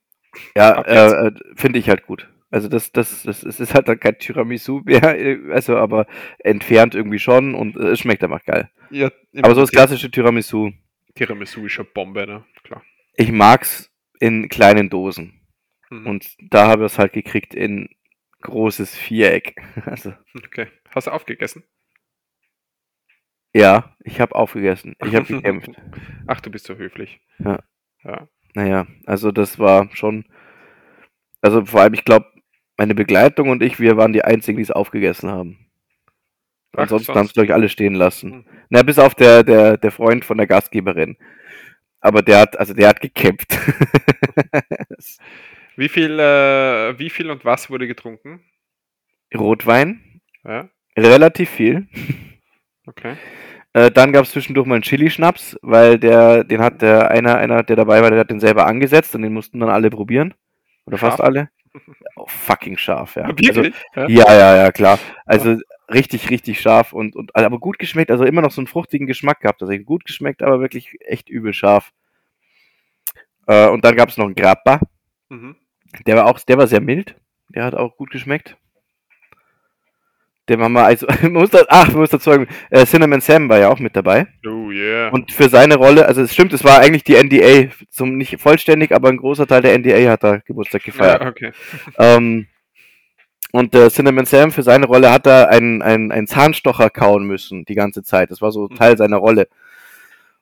ja, 0.57 0.83
äh, 0.83 1.29
äh, 1.29 1.33
finde 1.57 1.79
ich 1.79 1.89
halt 1.89 2.07
gut. 2.07 2.29
Also 2.51 2.69
das, 2.69 2.93
das, 2.93 3.23
das, 3.23 3.41
das 3.41 3.61
ist 3.61 3.75
halt 3.75 3.89
dann 3.89 3.99
kein 3.99 4.19
Tiramisu 4.19 4.83
mehr, 4.85 5.03
also 5.51 5.77
aber 5.77 6.07
entfernt 6.39 6.95
irgendwie 6.95 7.19
schon 7.19 7.55
und 7.55 7.77
äh, 7.77 7.91
es 7.91 8.01
schmeckt 8.01 8.23
einfach 8.23 8.45
geil. 8.45 8.71
Ja, 8.91 9.11
aber 9.39 9.55
so 9.55 9.63
das 9.63 9.73
klassische 9.73 10.11
Tiramisu. 10.11 10.71
Tiramisu 11.15 11.67
ist 11.67 11.73
schon 11.73 11.87
Bombe, 11.93 12.27
ne? 12.27 12.45
Klar. 12.63 12.83
Ich 13.17 13.33
mag's 13.33 13.91
in 14.21 14.49
kleinen 14.49 14.91
Dosen. 14.91 15.41
Mhm. 15.91 16.07
Und 16.07 16.37
da 16.51 16.69
habe 16.69 16.85
ich 16.85 16.93
es 16.93 16.99
halt 16.99 17.13
gekriegt 17.13 17.55
in 17.55 17.89
großes 18.43 18.97
Viereck. 18.97 19.61
Also, 19.87 20.13
okay. 20.37 20.69
Hast 20.91 21.07
du 21.07 21.13
aufgegessen? 21.13 21.65
Ja, 23.55 23.97
ich 24.05 24.21
habe 24.21 24.35
aufgegessen. 24.35 24.95
Ich 25.05 25.15
habe 25.15 25.27
gekämpft. 25.27 25.71
Ach, 26.27 26.41
du 26.41 26.51
bist 26.51 26.67
so 26.67 26.77
höflich. 26.77 27.21
Ja. 27.39 27.59
ja. 28.05 28.29
Naja, 28.55 28.87
also 29.07 29.33
das 29.33 29.59
war 29.59 29.89
schon. 29.95 30.25
Also 31.41 31.65
vor 31.65 31.81
allem, 31.81 31.95
ich 31.95 32.05
glaube, 32.05 32.27
meine 32.77 32.95
Begleitung 32.95 33.49
und 33.49 33.63
ich, 33.63 33.81
wir 33.81 33.97
waren 33.97 34.13
die 34.13 34.25
einzigen, 34.25 34.57
die 34.57 34.63
es 34.63 34.71
aufgegessen 34.71 35.31
haben. 35.31 35.71
Ach, 36.75 36.83
Ansonsten 36.83 37.15
haben 37.15 37.27
es, 37.27 37.33
glaube 37.33 37.47
ich, 37.47 37.53
alle 37.53 37.69
stehen 37.69 37.95
lassen. 37.95 38.33
Hm. 38.33 38.45
Na, 38.71 38.83
bis 38.83 38.99
auf 38.99 39.15
der, 39.15 39.43
der, 39.43 39.77
der 39.77 39.91
Freund 39.91 40.25
von 40.25 40.39
der 40.39 40.47
Gastgeberin. 40.47 41.17
Aber 42.01 42.23
der 42.23 42.41
hat, 42.41 42.59
also 42.59 42.75
der 42.75 42.89
hat 42.89 43.01
gekämpft. 43.01 43.59
Wie 45.77 45.89
viel, 45.89 46.19
äh, 46.19 46.99
wie 46.99 47.11
viel 47.11 47.31
und 47.31 47.45
was 47.45 47.71
wurde 47.71 47.87
getrunken? 47.87 48.45
Rotwein. 49.35 50.21
Ja. 50.45 50.69
Relativ 50.97 51.51
viel. 51.51 51.89
Okay. 52.87 53.17
Äh, 53.75 53.91
dann 53.91 54.13
gab 54.13 54.25
es 54.25 54.33
zwischendurch 54.33 54.67
mal 54.67 54.75
einen 54.75 54.83
Chili-Schnaps, 54.83 55.57
weil 55.63 55.99
der, 55.99 56.45
den 56.45 56.61
hat 56.61 56.83
der 56.83 57.11
einer, 57.11 57.39
einer, 57.39 57.63
der 57.63 57.77
dabei 57.77 58.03
war, 58.03 58.11
der 58.11 58.21
hat 58.21 58.31
den 58.31 58.41
selber 58.41 58.67
angesetzt 58.67 59.15
und 59.15 59.23
den 59.23 59.33
mussten 59.33 59.61
dann 59.61 59.71
alle 59.71 59.89
probieren. 59.89 60.35
Oder 60.85 60.99
scharf. 60.99 61.13
fast 61.13 61.23
alle. 61.23 61.49
Oh, 62.17 62.27
fucking 62.27 62.77
scharf, 62.77 63.17
ja. 63.17 63.23
Also, 63.23 63.63
ja? 63.63 63.73
ja, 64.09 64.35
ja, 64.35 64.57
ja, 64.57 64.73
klar. 64.73 64.99
Also 65.25 65.57
richtig, 65.89 66.29
richtig 66.29 66.61
scharf 66.61 66.93
und, 66.93 67.17
und 67.17 67.35
aber 67.35 67.59
gut 67.59 67.79
geschmeckt, 67.79 68.11
also 68.11 68.25
immer 68.25 68.43
noch 68.43 68.51
so 68.51 68.61
einen 68.61 68.67
fruchtigen 68.67 69.07
Geschmack 69.07 69.41
gehabt. 69.41 69.63
Also 69.63 69.73
gut 69.79 70.05
geschmeckt, 70.05 70.43
aber 70.43 70.61
wirklich 70.61 70.97
echt 71.01 71.31
übel 71.31 71.55
scharf. 71.55 71.93
Äh, 73.47 73.69
und 73.69 73.85
dann 73.85 73.97
gab 73.97 74.11
es 74.11 74.19
noch 74.19 74.27
einen 74.27 74.35
Grappa. 74.35 74.81
Mhm. 75.31 75.57
Der 76.07 76.17
war 76.17 76.27
auch, 76.27 76.39
der 76.41 76.59
war 76.59 76.67
sehr 76.67 76.81
mild. 76.81 77.15
Der 77.49 77.65
hat 77.65 77.75
auch 77.75 77.97
gut 77.97 78.11
geschmeckt. 78.11 78.57
Der 80.49 80.59
war 80.59 80.69
mal, 80.69 80.85
also, 80.85 81.07
man 81.23 81.33
muss 81.35 81.51
das, 81.51 81.67
ach, 81.69 81.89
man 81.89 81.99
muss 82.01 82.11
dazu 82.11 82.31
sagen, 82.31 82.49
äh, 82.71 82.85
Cinnamon 82.85 83.21
Sam 83.21 83.49
war 83.49 83.59
ja 83.59 83.69
auch 83.69 83.79
mit 83.79 83.95
dabei. 83.95 84.27
Oh 84.47 84.71
yeah. 84.71 85.09
Und 85.11 85.31
für 85.31 85.49
seine 85.49 85.77
Rolle, 85.77 86.07
also 86.07 86.23
es 86.23 86.33
stimmt, 86.33 86.53
es 86.53 86.65
war 86.65 86.81
eigentlich 86.81 87.05
die 87.05 87.15
NDA, 87.23 87.71
zum, 87.91 88.17
nicht 88.17 88.41
vollständig, 88.41 88.93
aber 88.93 89.09
ein 89.09 89.19
großer 89.19 89.47
Teil 89.47 89.63
der 89.63 89.79
NDA 89.79 90.11
hat 90.11 90.25
da 90.25 90.39
Geburtstag 90.39 90.83
gefeiert. 90.83 91.23
Ja, 91.23 91.29
okay. 91.29 91.53
Ähm, 91.99 92.47
Und 93.53 93.75
der 93.75 93.91
Cinnamon 93.91 94.25
Sam 94.25 94.51
für 94.51 94.63
seine 94.63 94.87
Rolle 94.87 95.13
hat 95.13 95.27
er 95.27 95.51
einen, 95.51 95.83
einen, 95.83 96.11
einen 96.11 96.27
Zahnstocher 96.27 96.91
kauen 96.91 97.25
müssen 97.25 97.65
die 97.67 97.75
ganze 97.75 98.03
Zeit. 98.03 98.31
Das 98.31 98.41
war 98.41 98.51
so 98.51 98.69
Mhm. 98.69 98.75
Teil 98.77 98.97
seiner 98.97 99.19
Rolle. 99.19 99.47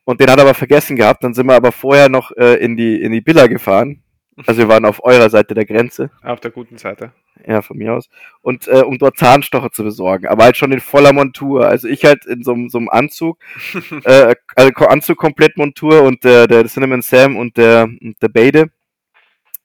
Und 0.05 0.21
den 0.21 0.31
hat 0.31 0.39
er 0.39 0.45
aber 0.45 0.55
vergessen 0.55 0.97
gehabt. 0.97 1.23
Dann 1.25 1.35
sind 1.35 1.47
wir 1.47 1.55
aber 1.57 1.73
vorher 1.73 2.09
noch 2.09 2.31
äh, 2.37 2.55
in 2.55 2.77
die 2.77 3.03
in 3.03 3.13
die 3.13 3.25
Villa 3.27 3.49
gefahren. 3.49 4.03
Also 4.47 4.59
wir 4.63 4.69
waren 4.69 4.85
auf 4.85 5.03
eurer 5.05 5.31
Seite 5.31 5.55
der 5.55 5.65
Grenze. 5.67 6.11
Auf 6.23 6.41
der 6.41 6.51
guten 6.51 6.79
Seite. 6.79 7.13
Ja, 7.47 7.63
von 7.63 7.77
mir 7.79 7.95
aus. 7.95 8.09
Und 8.43 8.69
äh, 8.69 8.83
um 8.83 8.99
dort 8.99 9.17
Zahnstocher 9.19 9.71
zu 9.71 9.83
besorgen. 9.85 10.27
Aber 10.27 10.45
halt 10.45 10.57
schon 10.57 10.73
in 10.73 10.81
voller 10.81 11.13
Montur. 11.13 11.67
Also 11.67 11.89
ich 11.89 12.05
halt 12.05 12.27
in 12.27 12.43
so, 12.43 12.53
einem- 12.53 12.69
so 12.69 12.79
einem 12.79 12.89
Anzug, 12.89 13.39
äh, 14.05 14.35
also 14.57 14.73
Anzug 14.87 15.17
komplett 15.19 15.57
Montur 15.57 16.03
und 16.03 16.25
der, 16.25 16.47
der 16.47 16.65
Cinnamon 16.67 17.03
Sam 17.03 17.37
und 17.37 17.57
der, 17.57 17.85
und 17.85 18.17
der 18.21 18.29
Bade, 18.29 18.71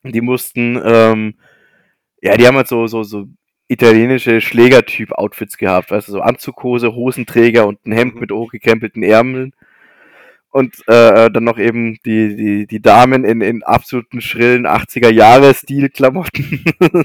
die 0.03 0.21
mussten, 0.21 0.79
ähm, 0.83 1.35
ja, 2.21 2.37
die 2.37 2.47
haben 2.47 2.55
halt 2.57 2.67
so, 2.67 2.87
so, 2.87 3.03
so 3.03 3.27
italienische 3.67 4.41
Schlägertyp-Outfits 4.41 5.57
gehabt. 5.57 5.91
Weißt 5.91 6.07
du, 6.07 6.11
so 6.13 6.21
Anzughose, 6.21 6.93
Hosenträger 6.93 7.65
und 7.67 7.83
ein 7.85 7.91
Hemd 7.91 8.15
Mhm. 8.15 8.19
mit 8.21 8.31
hochgekrempelten 8.31 9.03
Ärmeln. 9.03 9.53
Und 10.55 10.87
äh, 10.87 11.29
dann 11.29 11.43
noch 11.43 11.57
eben 11.57 11.97
die, 12.05 12.33
die, 12.37 12.65
die 12.65 12.81
Damen 12.81 13.25
in, 13.25 13.41
in 13.41 13.61
absoluten 13.61 14.21
schrillen 14.21 14.65
80er-Jahre-Stil-Klamotten. 14.65 16.63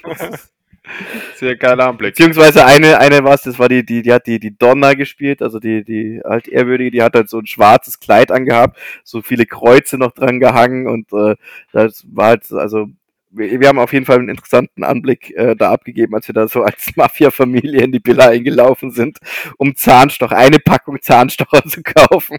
Sehr 1.34 1.56
geiler 1.56 1.88
Anblick. 1.88 2.14
Beziehungsweise 2.14 2.64
eine, 2.64 3.00
eine 3.00 3.24
was, 3.24 3.42
das 3.42 3.58
war 3.58 3.68
die, 3.68 3.84
die, 3.84 4.02
die 4.02 4.12
hat 4.12 4.28
die, 4.28 4.38
die 4.38 4.56
Donna 4.56 4.94
gespielt, 4.94 5.42
also 5.42 5.58
die, 5.58 5.82
die 5.82 6.20
halt 6.24 6.46
ehrwürdige, 6.46 6.92
die 6.92 7.02
hat 7.02 7.14
halt 7.14 7.28
so 7.28 7.40
ein 7.40 7.46
schwarzes 7.48 7.98
Kleid 7.98 8.30
angehabt, 8.30 8.78
so 9.02 9.20
viele 9.20 9.46
Kreuze 9.46 9.98
noch 9.98 10.12
dran 10.12 10.38
gehangen 10.38 10.86
und 10.86 11.12
äh, 11.12 11.34
das 11.72 12.06
war 12.08 12.28
halt, 12.28 12.52
also 12.52 12.86
wir, 13.30 13.60
wir 13.60 13.68
haben 13.68 13.78
auf 13.78 13.92
jeden 13.92 14.06
Fall 14.06 14.18
einen 14.18 14.28
interessanten 14.28 14.84
Anblick 14.84 15.30
äh, 15.36 15.54
da 15.56 15.70
abgegeben, 15.70 16.14
als 16.14 16.28
wir 16.28 16.34
da 16.34 16.48
so 16.48 16.62
als 16.62 16.90
Mafia-Familie 16.96 17.82
in 17.82 17.92
die 17.92 18.00
Villa 18.02 18.28
eingelaufen 18.28 18.90
sind, 18.90 19.18
um 19.56 19.74
Zahnstocher, 19.74 20.36
eine 20.36 20.58
Packung 20.58 21.00
Zahnstocher 21.00 21.64
zu 21.66 21.82
kaufen. 21.82 22.38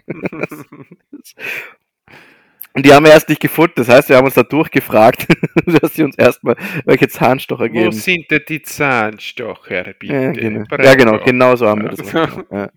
Und 2.74 2.86
die 2.86 2.92
haben 2.92 3.04
wir 3.04 3.12
erst 3.12 3.28
nicht 3.28 3.40
gefunden, 3.40 3.74
das 3.76 3.88
heißt, 3.88 4.08
wir 4.08 4.16
haben 4.16 4.24
uns 4.24 4.34
da 4.34 4.42
durchgefragt, 4.42 5.26
dass 5.66 5.94
sie 5.94 6.04
uns 6.04 6.16
erstmal 6.16 6.56
welche 6.84 7.08
Zahnstocher 7.08 7.64
Wo 7.64 7.72
geben. 7.72 7.92
sind 7.92 8.30
denn 8.30 8.42
die 8.48 8.62
Zahnstocher, 8.62 9.94
bitte? 9.98 10.14
Ja, 10.14 10.32
genau. 10.32 10.64
Ja, 10.82 10.94
genau, 10.94 11.18
genau 11.18 11.56
so 11.56 11.68
haben 11.68 11.82
wir 11.82 11.90
das 11.90 12.10
gemacht. 12.10 12.46
Ja. 12.50 12.70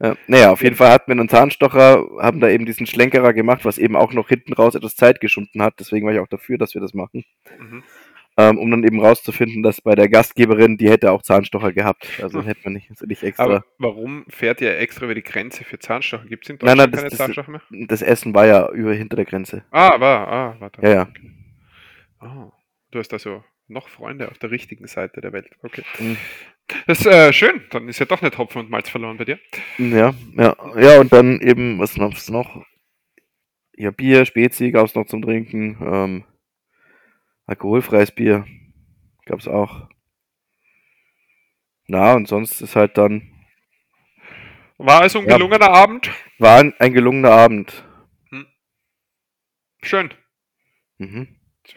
Ja. 0.00 0.16
Naja, 0.26 0.50
auf 0.50 0.62
jeden 0.62 0.74
Fall 0.76 0.90
hatten 0.90 1.10
wir 1.12 1.18
einen 1.18 1.28
Zahnstocher, 1.28 2.04
haben 2.20 2.40
da 2.40 2.48
eben 2.48 2.66
diesen 2.66 2.86
Schlenkerer 2.86 3.32
gemacht, 3.32 3.64
was 3.64 3.78
eben 3.78 3.96
auch 3.96 4.12
noch 4.12 4.28
hinten 4.28 4.52
raus 4.52 4.74
etwas 4.74 4.96
Zeit 4.96 5.20
geschunden 5.20 5.62
hat. 5.62 5.74
Deswegen 5.78 6.04
war 6.06 6.12
ich 6.12 6.18
auch 6.20 6.28
dafür, 6.28 6.58
dass 6.58 6.74
wir 6.74 6.80
das 6.80 6.94
machen. 6.94 7.24
Mhm. 7.58 7.82
Ähm, 8.36 8.58
um 8.58 8.68
dann 8.68 8.82
eben 8.82 8.98
rauszufinden, 9.00 9.62
dass 9.62 9.80
bei 9.80 9.94
der 9.94 10.08
Gastgeberin, 10.08 10.76
die 10.76 10.90
hätte 10.90 11.12
auch 11.12 11.22
Zahnstocher 11.22 11.72
gehabt. 11.72 12.08
Also 12.20 12.42
hätte 12.42 12.62
man 12.64 12.72
nicht, 12.72 12.90
nicht 13.06 13.22
extra. 13.22 13.44
Aber 13.44 13.64
warum 13.78 14.24
fährt 14.28 14.60
ihr 14.60 14.76
extra 14.76 15.04
über 15.04 15.14
die 15.14 15.22
Grenze 15.22 15.62
für 15.62 15.78
Zahnstocher? 15.78 16.24
Gibt 16.26 16.44
es 16.44 16.50
in 16.50 16.58
Nein, 16.60 16.76
Deutschland 16.76 16.78
nein, 16.78 16.90
das- 16.90 17.00
keine 17.00 17.10
das- 17.10 17.18
Zahnstocher 17.18 17.50
mehr? 17.52 17.86
das 17.86 18.02
Essen 18.02 18.34
war 18.34 18.46
ja 18.46 18.68
über 18.72 18.92
hinter 18.92 19.14
der 19.14 19.24
Grenze. 19.26 19.64
Ah, 19.70 20.00
war, 20.00 20.26
ah, 20.26 20.56
warte. 20.58 20.82
Ja, 20.82 20.90
ja. 20.90 21.08
Ah, 22.18 22.50
du 22.90 22.98
hast 22.98 23.12
also 23.12 23.44
noch 23.68 23.88
Freunde 23.88 24.28
auf 24.28 24.38
der 24.38 24.50
richtigen 24.50 24.88
Seite 24.88 25.20
der 25.20 25.32
Welt. 25.32 25.50
Okay. 25.62 25.84
Mhm. 26.00 26.16
Das 26.86 27.00
ist 27.00 27.06
äh, 27.06 27.32
schön. 27.32 27.62
Dann 27.70 27.88
ist 27.88 27.98
ja 27.98 28.06
doch 28.06 28.22
nicht 28.22 28.38
Hopfen 28.38 28.60
und 28.62 28.70
Malz 28.70 28.88
verloren 28.88 29.16
bei 29.18 29.24
dir. 29.24 29.38
Ja, 29.78 30.14
ja. 30.36 30.56
Ja, 30.76 31.00
und 31.00 31.12
dann 31.12 31.40
eben, 31.40 31.78
was 31.78 31.96
noch? 31.96 32.12
Was 32.12 32.30
noch? 32.30 32.64
Ja, 33.76 33.90
Bier, 33.90 34.24
Spezi 34.24 34.70
gab 34.70 34.86
es 34.86 34.94
noch 34.94 35.06
zum 35.06 35.20
Trinken. 35.22 35.76
Ähm, 35.84 36.24
alkoholfreies 37.46 38.12
Bier 38.12 38.46
gab 39.26 39.40
es 39.40 39.48
auch. 39.48 39.88
Na, 41.86 42.14
und 42.14 42.26
sonst 42.28 42.60
ist 42.62 42.76
halt 42.76 42.96
dann, 42.96 43.30
War 44.78 45.02
also 45.02 45.18
ein 45.18 45.28
Ja. 45.28 45.36
gelungener 45.36 45.70
Abend. 45.70 46.10
war 46.38 46.58
ein, 46.60 46.72
ein 46.78 46.92
gelungener 46.94 47.30
Abend. 47.32 47.84
Schön. 49.82 50.14
Mhm. 50.98 51.28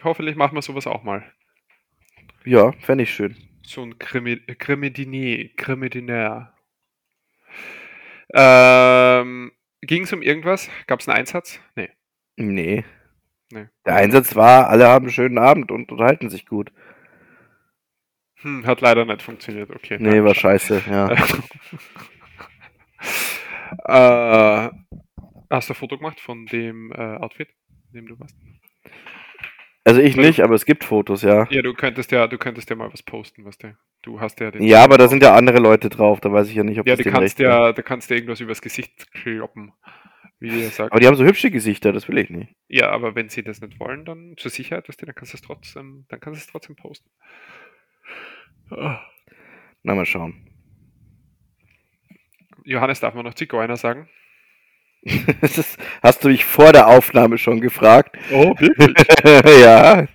Hoffentlich 0.02 0.34
machen 0.36 0.54
wir 0.54 0.62
sowas 0.62 0.86
auch 0.86 1.02
mal. 1.02 1.30
Ja, 2.44 2.72
fände 2.80 3.04
ich 3.04 3.12
schön. 3.12 3.36
So 3.68 3.82
ein 3.82 3.98
Creme, 3.98 4.40
Cremedinier, 4.58 5.50
Cremedinaire. 5.54 6.54
Ähm, 8.32 9.52
Ging 9.82 10.04
es 10.04 10.12
um 10.14 10.22
irgendwas? 10.22 10.70
Gab 10.86 11.00
es 11.00 11.08
einen 11.08 11.18
Einsatz? 11.18 11.60
Nee. 11.76 11.90
Nee. 12.36 12.86
nee. 13.52 13.66
Der 13.84 13.96
Einsatz 13.96 14.34
war, 14.34 14.70
alle 14.70 14.88
haben 14.88 15.04
einen 15.04 15.12
schönen 15.12 15.36
Abend 15.36 15.70
und 15.70 15.92
unterhalten 15.92 16.30
sich 16.30 16.46
gut. 16.46 16.72
Hm, 18.36 18.64
hat 18.64 18.80
leider 18.80 19.04
nicht 19.04 19.20
funktioniert. 19.20 19.68
Okay. 19.68 19.98
Nee, 20.00 20.24
war 20.24 20.34
scheiße, 20.34 20.84
ja. 20.88 21.10
äh, 23.84 24.70
hast 25.50 25.68
du 25.68 25.74
ein 25.74 25.76
Foto 25.76 25.98
gemacht 25.98 26.20
von 26.20 26.46
dem 26.46 26.90
äh, 26.92 27.16
Outfit, 27.18 27.50
in 27.92 28.00
dem 28.00 28.06
du 28.06 28.18
warst? 28.18 28.34
Also 29.88 30.02
ich 30.02 30.16
nicht, 30.16 30.40
aber 30.40 30.54
es 30.54 30.66
gibt 30.66 30.84
Fotos, 30.84 31.22
ja. 31.22 31.46
Ja, 31.48 31.62
du 31.62 31.72
könntest 31.72 32.12
ja, 32.12 32.26
du 32.26 32.36
könntest 32.36 32.68
ja 32.68 32.76
mal 32.76 32.92
was 32.92 33.02
posten, 33.02 33.46
was 33.46 33.56
du. 33.56 33.74
Du 34.02 34.20
hast 34.20 34.38
ja 34.38 34.50
den. 34.50 34.62
Ja, 34.62 34.84
aber 34.84 34.98
da 34.98 35.08
sind 35.08 35.22
ja 35.22 35.34
andere 35.34 35.60
Leute 35.60 35.88
drauf, 35.88 36.20
da 36.20 36.30
weiß 36.30 36.50
ich 36.50 36.54
ja 36.56 36.62
nicht, 36.62 36.78
ob 36.78 36.86
Ja, 36.86 36.94
das 36.94 37.04
du 37.04 37.10
kannst 37.10 37.38
ja, 37.38 37.72
da 37.72 37.80
kannst 37.80 38.10
du 38.10 38.14
irgendwas 38.14 38.38
übers 38.40 38.60
Gesicht 38.60 39.10
kloppen, 39.12 39.72
wie 40.40 40.48
ihr 40.48 40.68
sagt. 40.68 40.92
Aber 40.92 41.00
die 41.00 41.06
haben 41.06 41.16
so 41.16 41.24
hübsche 41.24 41.50
Gesichter, 41.50 41.94
das 41.94 42.06
will 42.06 42.18
ich 42.18 42.28
nicht. 42.28 42.54
Ja, 42.68 42.90
aber 42.90 43.14
wenn 43.14 43.30
sie 43.30 43.42
das 43.42 43.62
nicht 43.62 43.80
wollen, 43.80 44.04
dann 44.04 44.34
zur 44.36 44.50
Sicherheit, 44.50 44.86
du, 44.88 45.06
dann 45.06 45.14
kannst 45.14 45.32
du 45.32 45.36
es 45.38 45.42
trotzdem, 45.42 46.04
dann 46.10 46.20
kannst 46.20 46.38
du 46.38 46.44
es 46.44 46.52
trotzdem 46.52 46.76
posten. 46.76 47.08
Ah. 48.70 49.00
Na, 49.82 49.94
mal 49.94 50.04
schauen. 50.04 50.34
Johannes, 52.64 53.00
darf 53.00 53.14
man 53.14 53.24
noch 53.24 53.32
Zigeuner 53.32 53.78
sagen? 53.78 54.10
Das 55.40 55.58
ist, 55.58 55.78
hast 56.02 56.24
du 56.24 56.28
mich 56.28 56.44
vor 56.44 56.72
der 56.72 56.88
Aufnahme 56.88 57.38
schon 57.38 57.60
gefragt? 57.60 58.16
Oh, 58.32 58.54
wirklich? 58.58 58.94
ja. 59.60 60.06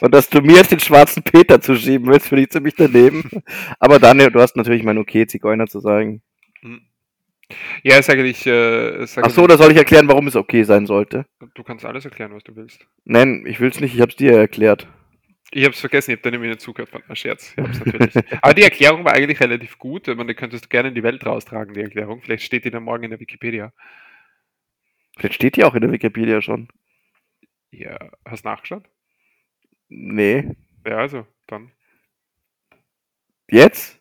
Und 0.00 0.14
dass 0.14 0.28
du 0.28 0.40
mir 0.40 0.56
jetzt 0.56 0.72
den 0.72 0.80
schwarzen 0.80 1.22
Peter 1.22 1.60
zuschieben 1.60 2.06
willst, 2.08 2.28
finde 2.28 2.44
ich 2.44 2.50
ziemlich 2.50 2.74
daneben. 2.76 3.28
Aber 3.78 3.98
Daniel, 3.98 4.30
du 4.30 4.40
hast 4.40 4.56
natürlich 4.56 4.82
mein 4.82 4.98
Okay, 4.98 5.26
Zigeuner 5.26 5.66
zu 5.66 5.80
sagen. 5.80 6.22
ja, 7.82 8.02
sage 8.02 8.24
ich, 8.24 8.46
äh, 8.46 9.06
sag 9.06 9.24
Ach 9.26 9.30
so, 9.30 9.46
da 9.46 9.56
soll 9.56 9.72
ich 9.72 9.78
erklären, 9.78 10.08
warum 10.08 10.26
es 10.26 10.36
okay 10.36 10.62
sein 10.64 10.86
sollte. 10.86 11.26
Du 11.54 11.62
kannst 11.62 11.84
alles 11.84 12.04
erklären, 12.04 12.34
was 12.34 12.44
du 12.44 12.56
willst. 12.56 12.86
Nein, 13.04 13.44
ich 13.46 13.60
will 13.60 13.70
es 13.70 13.80
nicht, 13.80 13.94
ich 13.94 14.00
habe 14.00 14.10
es 14.10 14.16
dir 14.16 14.32
erklärt. 14.36 14.86
Ich 15.50 15.64
hab's 15.64 15.80
vergessen, 15.80 16.10
ich 16.10 16.18
hab 16.18 16.22
da 16.24 16.30
nämlich 16.30 16.50
nicht 16.50 16.60
zugehört, 16.60 16.90
ein 17.08 17.16
Scherz. 17.16 17.54
Aber 18.42 18.54
die 18.54 18.62
Erklärung 18.62 19.04
war 19.04 19.14
eigentlich 19.14 19.40
relativ 19.40 19.78
gut. 19.78 20.06
Ich 20.06 20.14
meine, 20.14 20.28
die 20.28 20.34
könntest 20.34 20.66
du 20.66 20.68
gerne 20.68 20.88
in 20.90 20.94
die 20.94 21.02
Welt 21.02 21.24
raustragen, 21.24 21.72
die 21.72 21.80
Erklärung. 21.80 22.20
Vielleicht 22.20 22.42
steht 22.42 22.64
die 22.66 22.70
dann 22.70 22.82
morgen 22.82 23.04
in 23.04 23.10
der 23.10 23.20
Wikipedia. 23.20 23.72
Vielleicht 25.16 25.34
steht 25.34 25.56
die 25.56 25.64
auch 25.64 25.74
in 25.74 25.80
der 25.80 25.90
Wikipedia 25.90 26.42
schon. 26.42 26.68
Ja, 27.70 28.10
hast 28.26 28.44
nachgeschaut? 28.44 28.84
Nee. 29.88 30.54
Ja, 30.86 30.98
also, 30.98 31.26
dann. 31.46 31.72
Jetzt? 33.50 33.97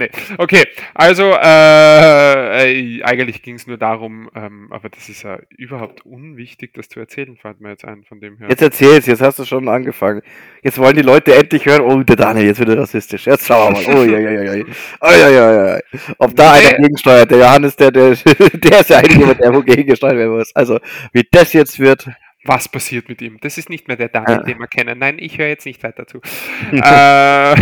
Nee. 0.00 0.08
Okay, 0.38 0.64
also 0.94 1.24
äh, 1.24 2.70
äh, 2.72 3.02
eigentlich 3.02 3.42
ging 3.42 3.56
es 3.56 3.66
nur 3.66 3.76
darum, 3.76 4.30
ähm, 4.34 4.68
aber 4.70 4.88
das 4.88 5.10
ist 5.10 5.24
ja 5.24 5.38
überhaupt 5.58 6.06
unwichtig, 6.06 6.72
das 6.72 6.88
zu 6.88 7.00
erzählen, 7.00 7.36
fällt 7.36 7.60
mir 7.60 7.68
jetzt 7.68 7.84
ein 7.84 8.02
von 8.04 8.18
dem 8.18 8.38
her. 8.38 8.48
Jetzt 8.48 8.62
erzähl's, 8.62 9.04
jetzt 9.04 9.20
hast 9.20 9.40
du 9.40 9.44
schon 9.44 9.68
angefangen. 9.68 10.22
Jetzt 10.62 10.78
wollen 10.78 10.96
die 10.96 11.02
Leute 11.02 11.34
endlich 11.34 11.66
hören, 11.66 11.82
oh, 11.82 12.02
der 12.02 12.16
Daniel, 12.16 12.46
jetzt 12.46 12.60
wird 12.60 12.70
er 12.70 12.78
rassistisch. 12.78 13.26
Jetzt 13.26 13.46
schauen 13.46 13.74
wir 13.74 13.88
mal. 13.88 13.94
Oh, 13.94 14.04
ja, 14.04 14.18
ja, 14.18 14.30
ja, 14.30 14.54
ja. 14.54 14.64
Oh, 15.02 15.10
ja, 15.10 15.28
ja, 15.28 15.74
ja. 15.76 15.80
Ob 16.16 16.34
da 16.34 16.54
Nee. 16.54 16.66
einer 16.68 16.78
gegensteuert. 16.78 17.30
Der 17.30 17.38
Johannes, 17.38 17.76
der, 17.76 17.90
der, 17.90 18.10
der 18.54 18.80
ist 18.80 18.88
ja 18.88 18.96
eigentlich 18.96 19.18
jemand, 19.18 19.40
der 19.40 19.54
wo 19.54 19.60
gegengesteuert 19.60 20.16
werden 20.16 20.34
muss. 20.34 20.56
Also, 20.56 20.78
wie 21.12 21.28
das 21.30 21.52
jetzt 21.52 21.78
wird. 21.78 22.08
Was 22.44 22.68
passiert 22.68 23.08
mit 23.08 23.20
ihm? 23.20 23.38
Das 23.40 23.58
ist 23.58 23.68
nicht 23.68 23.86
mehr 23.86 23.96
der 23.96 24.08
Daniel, 24.08 24.42
den 24.44 24.58
wir 24.58 24.66
kennen. 24.66 24.98
Nein, 24.98 25.18
ich 25.18 25.36
höre 25.38 25.48
jetzt 25.48 25.66
nicht 25.66 25.82
weiter 25.82 26.06
zu. 26.06 26.18
äh, 26.72 27.54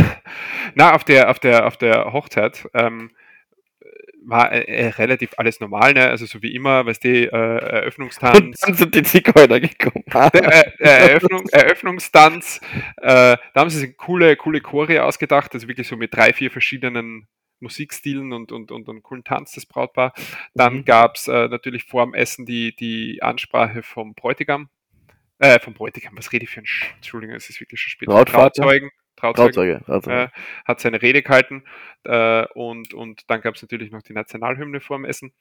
na, 0.74 0.94
auf 0.94 1.04
der, 1.04 1.30
auf 1.30 1.40
der, 1.40 1.66
auf 1.66 1.76
der 1.76 2.12
Hochzeit 2.12 2.68
ähm, 2.74 3.10
war 4.28 4.52
äh, 4.52 4.62
äh, 4.62 4.88
relativ 4.88 5.30
alles 5.36 5.58
normal, 5.60 5.94
ne? 5.94 6.08
Also 6.08 6.26
so 6.26 6.42
wie 6.42 6.54
immer, 6.54 6.86
weißt 6.86 7.02
du, 7.02 7.08
äh, 7.08 7.28
Und 7.28 7.32
Eröffnungstanz. 7.32 8.60
dann 8.60 8.74
sind 8.74 8.94
die 8.94 9.02
Zigeuner 9.02 9.58
gekommen. 9.60 10.04
Der, 10.34 10.66
äh, 10.66 10.72
äh, 10.78 11.08
Eröffnung, 11.08 11.48
Eröffnungstanz, 11.50 12.60
äh, 12.98 13.36
da 13.54 13.60
haben 13.60 13.70
sie 13.70 13.78
sich 13.78 13.96
coole, 13.96 14.36
coole 14.36 14.60
Chore 14.60 15.02
ausgedacht, 15.02 15.54
also 15.54 15.66
wirklich 15.66 15.88
so 15.88 15.96
mit 15.96 16.14
drei, 16.14 16.32
vier 16.32 16.50
verschiedenen 16.50 17.26
Musikstilen 17.60 18.32
und, 18.32 18.52
und, 18.52 18.70
und 18.70 18.88
einen 18.88 19.02
coolen 19.02 19.24
Tanz, 19.24 19.52
das 19.52 19.66
Brautpaar. 19.66 20.12
Dann 20.54 20.76
Mhm. 20.76 20.84
gab's 20.84 21.28
äh, 21.28 21.48
natürlich 21.48 21.84
vor 21.84 22.04
dem 22.04 22.14
Essen 22.14 22.46
die, 22.46 22.74
die 22.76 23.22
Ansprache 23.22 23.82
vom 23.82 24.14
Bräutigam. 24.14 24.68
Äh, 25.40 25.60
vom 25.60 25.74
Bräutigam, 25.74 26.16
was 26.16 26.32
rede 26.32 26.44
ich 26.44 26.50
für 26.50 26.60
ein 26.60 26.66
Sch 26.66 26.92
Entschuldigung, 26.96 27.36
es 27.36 27.48
ist 27.48 27.60
wirklich 27.60 27.80
schon 27.80 27.90
spät. 27.90 28.08
Brautvater? 28.08 28.62
Trauzeugen. 28.62 28.90
Trauzeuge. 29.14 29.80
Trauzeuge. 29.84 30.16
Äh, 30.16 30.28
hat 30.64 30.78
seine 30.80 31.02
Rede 31.02 31.22
gehalten 31.22 31.64
äh, 32.04 32.44
und, 32.54 32.94
und 32.94 33.22
dann 33.28 33.40
gab 33.40 33.56
es 33.56 33.62
natürlich 33.62 33.90
noch 33.90 34.02
die 34.02 34.12
Nationalhymne 34.12 34.80
vor 34.80 34.96
dem 34.96 35.04
Essen 35.04 35.32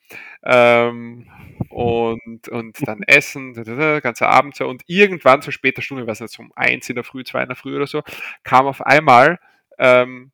ähm, 0.43 1.27
und, 1.69 2.49
und 2.49 2.88
dann 2.88 3.03
Essen, 3.08 3.53
ganzer 4.01 4.30
Abend 4.30 4.56
so 4.56 4.67
und 4.67 4.82
irgendwann 4.88 5.41
zu 5.43 5.51
später 5.51 5.82
Stunde, 5.84 6.03
ich 6.03 6.10
weiß 6.10 6.21
nicht, 6.21 6.39
um 6.39 6.51
eins 6.56 6.89
in 6.89 6.95
der 6.95 7.03
Früh, 7.03 7.23
zwei 7.23 7.41
in 7.43 7.49
der 7.49 7.56
Früh 7.56 7.75
oder 7.75 7.88
so, 7.88 8.01
kam 8.43 8.65
auf 8.65 8.82
einmal 8.82 9.39
ähm, 9.77 10.32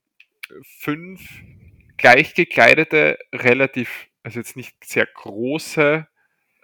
fünf 0.61 1.21
gleich 1.97 2.33
gekleidete, 2.33 3.19
relativ, 3.33 4.07
also 4.23 4.39
jetzt 4.39 4.55
nicht 4.55 4.75
sehr 4.83 5.05
große 5.05 6.07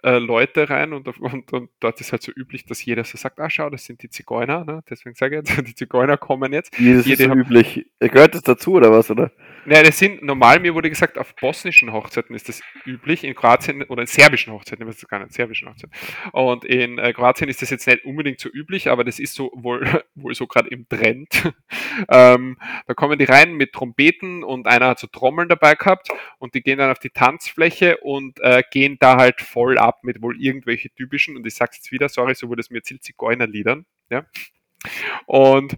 äh, 0.02 0.18
Leute 0.18 0.70
rein 0.70 0.92
und, 0.92 1.08
und, 1.18 1.52
und 1.52 1.70
dort 1.80 2.00
ist 2.00 2.12
halt 2.12 2.22
so 2.22 2.32
üblich, 2.34 2.64
dass 2.64 2.84
jeder 2.84 3.04
so 3.04 3.18
sagt, 3.18 3.38
ah 3.38 3.50
schau, 3.50 3.70
das 3.70 3.84
sind 3.84 4.02
die 4.02 4.10
Zigeuner, 4.10 4.64
ne? 4.64 4.82
deswegen 4.88 5.14
sage 5.14 5.40
ich 5.40 5.48
jetzt, 5.48 5.66
die 5.68 5.74
Zigeuner 5.74 6.16
kommen 6.16 6.52
jetzt. 6.52 6.78
Wie, 6.78 6.94
das 6.94 7.06
Jede 7.06 7.24
ist 7.24 7.28
so 7.28 7.34
üblich. 7.36 7.86
Gehört 7.98 8.34
das 8.34 8.42
dazu 8.42 8.74
oder 8.74 8.90
was, 8.90 9.10
oder? 9.10 9.30
Ja, 9.66 9.82
das 9.82 9.98
sind 9.98 10.22
normal, 10.22 10.58
mir 10.60 10.74
wurde 10.74 10.88
gesagt, 10.88 11.18
auf 11.18 11.34
bosnischen 11.36 11.92
Hochzeiten 11.92 12.34
ist 12.34 12.48
das 12.48 12.62
üblich, 12.86 13.24
in 13.24 13.34
Kroatien 13.34 13.82
oder 13.82 14.00
in 14.02 14.06
serbischen 14.06 14.52
Hochzeiten, 14.54 14.88
ich 14.88 14.88
weiß 14.88 15.06
gar 15.06 15.18
nicht, 15.18 15.34
serbischen 15.34 15.68
Hochzeiten. 15.68 15.92
Und 16.32 16.64
in 16.64 16.98
äh, 16.98 17.12
Kroatien 17.12 17.50
ist 17.50 17.60
das 17.60 17.68
jetzt 17.68 17.86
nicht 17.86 18.04
unbedingt 18.06 18.40
so 18.40 18.48
üblich, 18.48 18.88
aber 18.88 19.04
das 19.04 19.18
ist 19.18 19.34
so 19.34 19.50
wohl, 19.54 20.02
wohl 20.14 20.34
so 20.34 20.46
gerade 20.46 20.70
im 20.70 20.88
Trend. 20.88 21.28
ähm, 22.08 22.58
da 22.86 22.94
kommen 22.94 23.18
die 23.18 23.26
rein 23.26 23.52
mit 23.52 23.72
Trompeten 23.72 24.44
und 24.44 24.66
einer 24.66 24.88
hat 24.88 24.98
so 24.98 25.08
Trommeln 25.08 25.48
dabei 25.48 25.74
gehabt 25.74 26.08
und 26.38 26.54
die 26.54 26.62
gehen 26.62 26.78
dann 26.78 26.90
auf 26.90 26.98
die 26.98 27.10
Tanzfläche 27.10 27.98
und 27.98 28.40
äh, 28.40 28.62
gehen 28.70 28.96
da 28.98 29.16
halt 29.18 29.42
voll 29.42 29.76
ab 29.76 30.04
mit 30.04 30.22
wohl 30.22 30.40
irgendwelche 30.40 30.88
typischen, 30.90 31.36
und 31.36 31.46
ich 31.46 31.54
sag's 31.54 31.76
jetzt 31.76 31.92
wieder, 31.92 32.08
sorry, 32.08 32.34
so 32.34 32.48
wurde 32.48 32.60
es 32.60 32.70
mir 32.70 32.78
erzählt, 32.78 33.02
Zigeunerliedern, 33.02 33.84
ja. 34.08 34.24
Und 35.26 35.76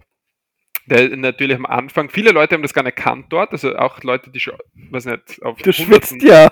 der, 0.85 1.15
natürlich 1.15 1.57
am 1.57 1.65
Anfang, 1.65 2.09
viele 2.09 2.31
Leute 2.31 2.55
haben 2.55 2.61
das 2.61 2.73
gar 2.73 2.83
nicht 2.83 2.97
erkannt 2.97 3.27
dort, 3.29 3.51
also 3.51 3.75
auch 3.75 4.01
Leute, 4.03 4.29
die 4.29 4.39
schon, 4.39 4.55
weiß 4.91 5.05
nicht, 5.05 5.41
auf 5.41 5.57
Du 5.59 5.71
schwitzt 5.71 6.21
ja. 6.21 6.51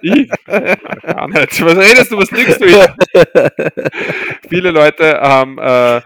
Ich? 0.00 0.28
Gar 0.46 1.28
nicht. 1.28 1.64
Was 1.64 1.76
redest 1.76 2.12
du, 2.12 2.18
was 2.18 2.30
liegst 2.30 2.60
du 2.60 2.66
hier? 2.66 2.94
Viele 4.48 4.70
Leute 4.70 5.20
haben, 5.20 5.58
äh, 5.58 6.00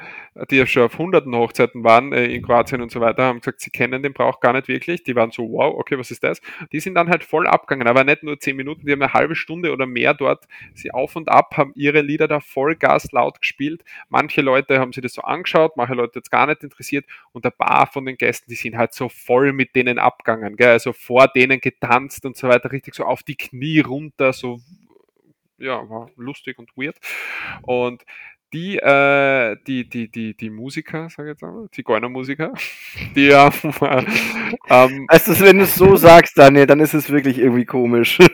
die 0.51 0.57
ja 0.57 0.67
schon 0.67 0.85
auf 0.85 0.99
hunderten 0.99 1.35
Hochzeiten 1.35 1.85
waren 1.85 2.13
äh, 2.13 2.27
in 2.27 2.43
Kroatien 2.43 2.81
und 2.81 2.91
so 2.91 3.01
weiter, 3.01 3.25
haben 3.25 3.41
gesagt, 3.41 3.61
sie 3.61 3.71
kennen 3.71 4.03
den 4.03 4.13
Brauch 4.13 4.41
gar 4.41 4.53
nicht 4.53 4.69
wirklich. 4.69 5.03
Die 5.03 5.15
waren 5.15 5.31
so, 5.31 5.43
wow, 5.43 5.75
okay, 5.77 5.99
was 5.99 6.11
ist 6.11 6.23
das? 6.23 6.41
Die 6.73 6.81
sind 6.81 6.95
dann 6.95 7.09
halt 7.09 7.25
voll 7.25 7.47
abgegangen, 7.47 7.89
aber 7.89 8.05
nicht 8.05 8.23
nur 8.23 8.39
zehn 8.39 8.57
Minuten, 8.57 8.87
die 8.87 8.93
haben 8.93 9.03
eine 9.03 9.13
halbe 9.13 9.35
Stunde 9.35 9.73
oder 9.73 9.87
mehr 9.87 10.15
dort 10.15 10.47
sie 10.75 10.91
auf 10.93 11.17
und 11.17 11.29
ab, 11.29 11.57
haben 11.57 11.73
ihre 11.75 12.01
Lieder 12.01 12.29
da 12.29 12.41
voll 12.41 12.77
Gas 12.77 13.13
laut 13.13 13.41
gespielt. 13.41 13.85
Manche 14.09 14.41
Leute 14.41 14.79
haben 14.79 14.93
sich 14.93 15.03
das 15.03 15.15
so 15.15 15.23
angeschaut, 15.23 15.77
manche 15.77 15.95
Leute 15.95 16.19
jetzt 16.21 16.31
gar 16.31 16.47
nicht 16.47 16.63
interessiert 16.63 17.05
und 17.33 17.45
ein 17.45 17.53
paar 17.53 17.87
von 17.87 18.05
den 18.05 18.17
Gästen, 18.17 18.51
die 18.51 18.57
sind 18.57 18.77
halt 18.77 18.95
so 18.95 19.09
voll 19.09 19.53
mit 19.53 19.75
denen 19.77 19.99
abgegangen, 19.99 20.57
gell? 20.57 20.71
also 20.71 20.93
vor 20.93 21.29
denen 21.29 21.61
getanzt 21.61 22.25
und 22.25 22.37
so 22.37 22.49
weiter, 22.49 22.73
richtig 22.73 22.95
so 22.95 23.05
auf 23.05 23.23
die 23.23 23.37
Knie 23.37 23.81
runter, 23.81 24.33
so 24.33 24.61
ja, 25.61 25.89
war 25.89 26.11
lustig 26.17 26.59
und 26.59 26.71
weird. 26.77 26.97
Und 27.63 28.05
die, 28.53 28.79
äh, 28.79 29.57
die, 29.67 29.89
die, 29.89 30.11
die, 30.11 30.37
die 30.37 30.51
Musiker, 30.51 31.09
sag 31.09 31.25
ich 31.25 31.31
jetzt 31.31 31.45
einmal, 31.45 31.69
Zigeunermusiker, 31.71 32.53
die 33.15 33.33
haben, 33.33 33.55
ähm, 34.69 35.07
Also, 35.09 35.39
wenn 35.45 35.59
du 35.59 35.65
es 35.65 35.77
so 35.77 35.95
sagst, 35.97 36.37
Daniel, 36.37 36.67
dann 36.67 36.81
ist 36.81 36.95
es 36.95 37.11
wirklich 37.11 37.39
irgendwie 37.39 37.65
komisch. 37.65 38.19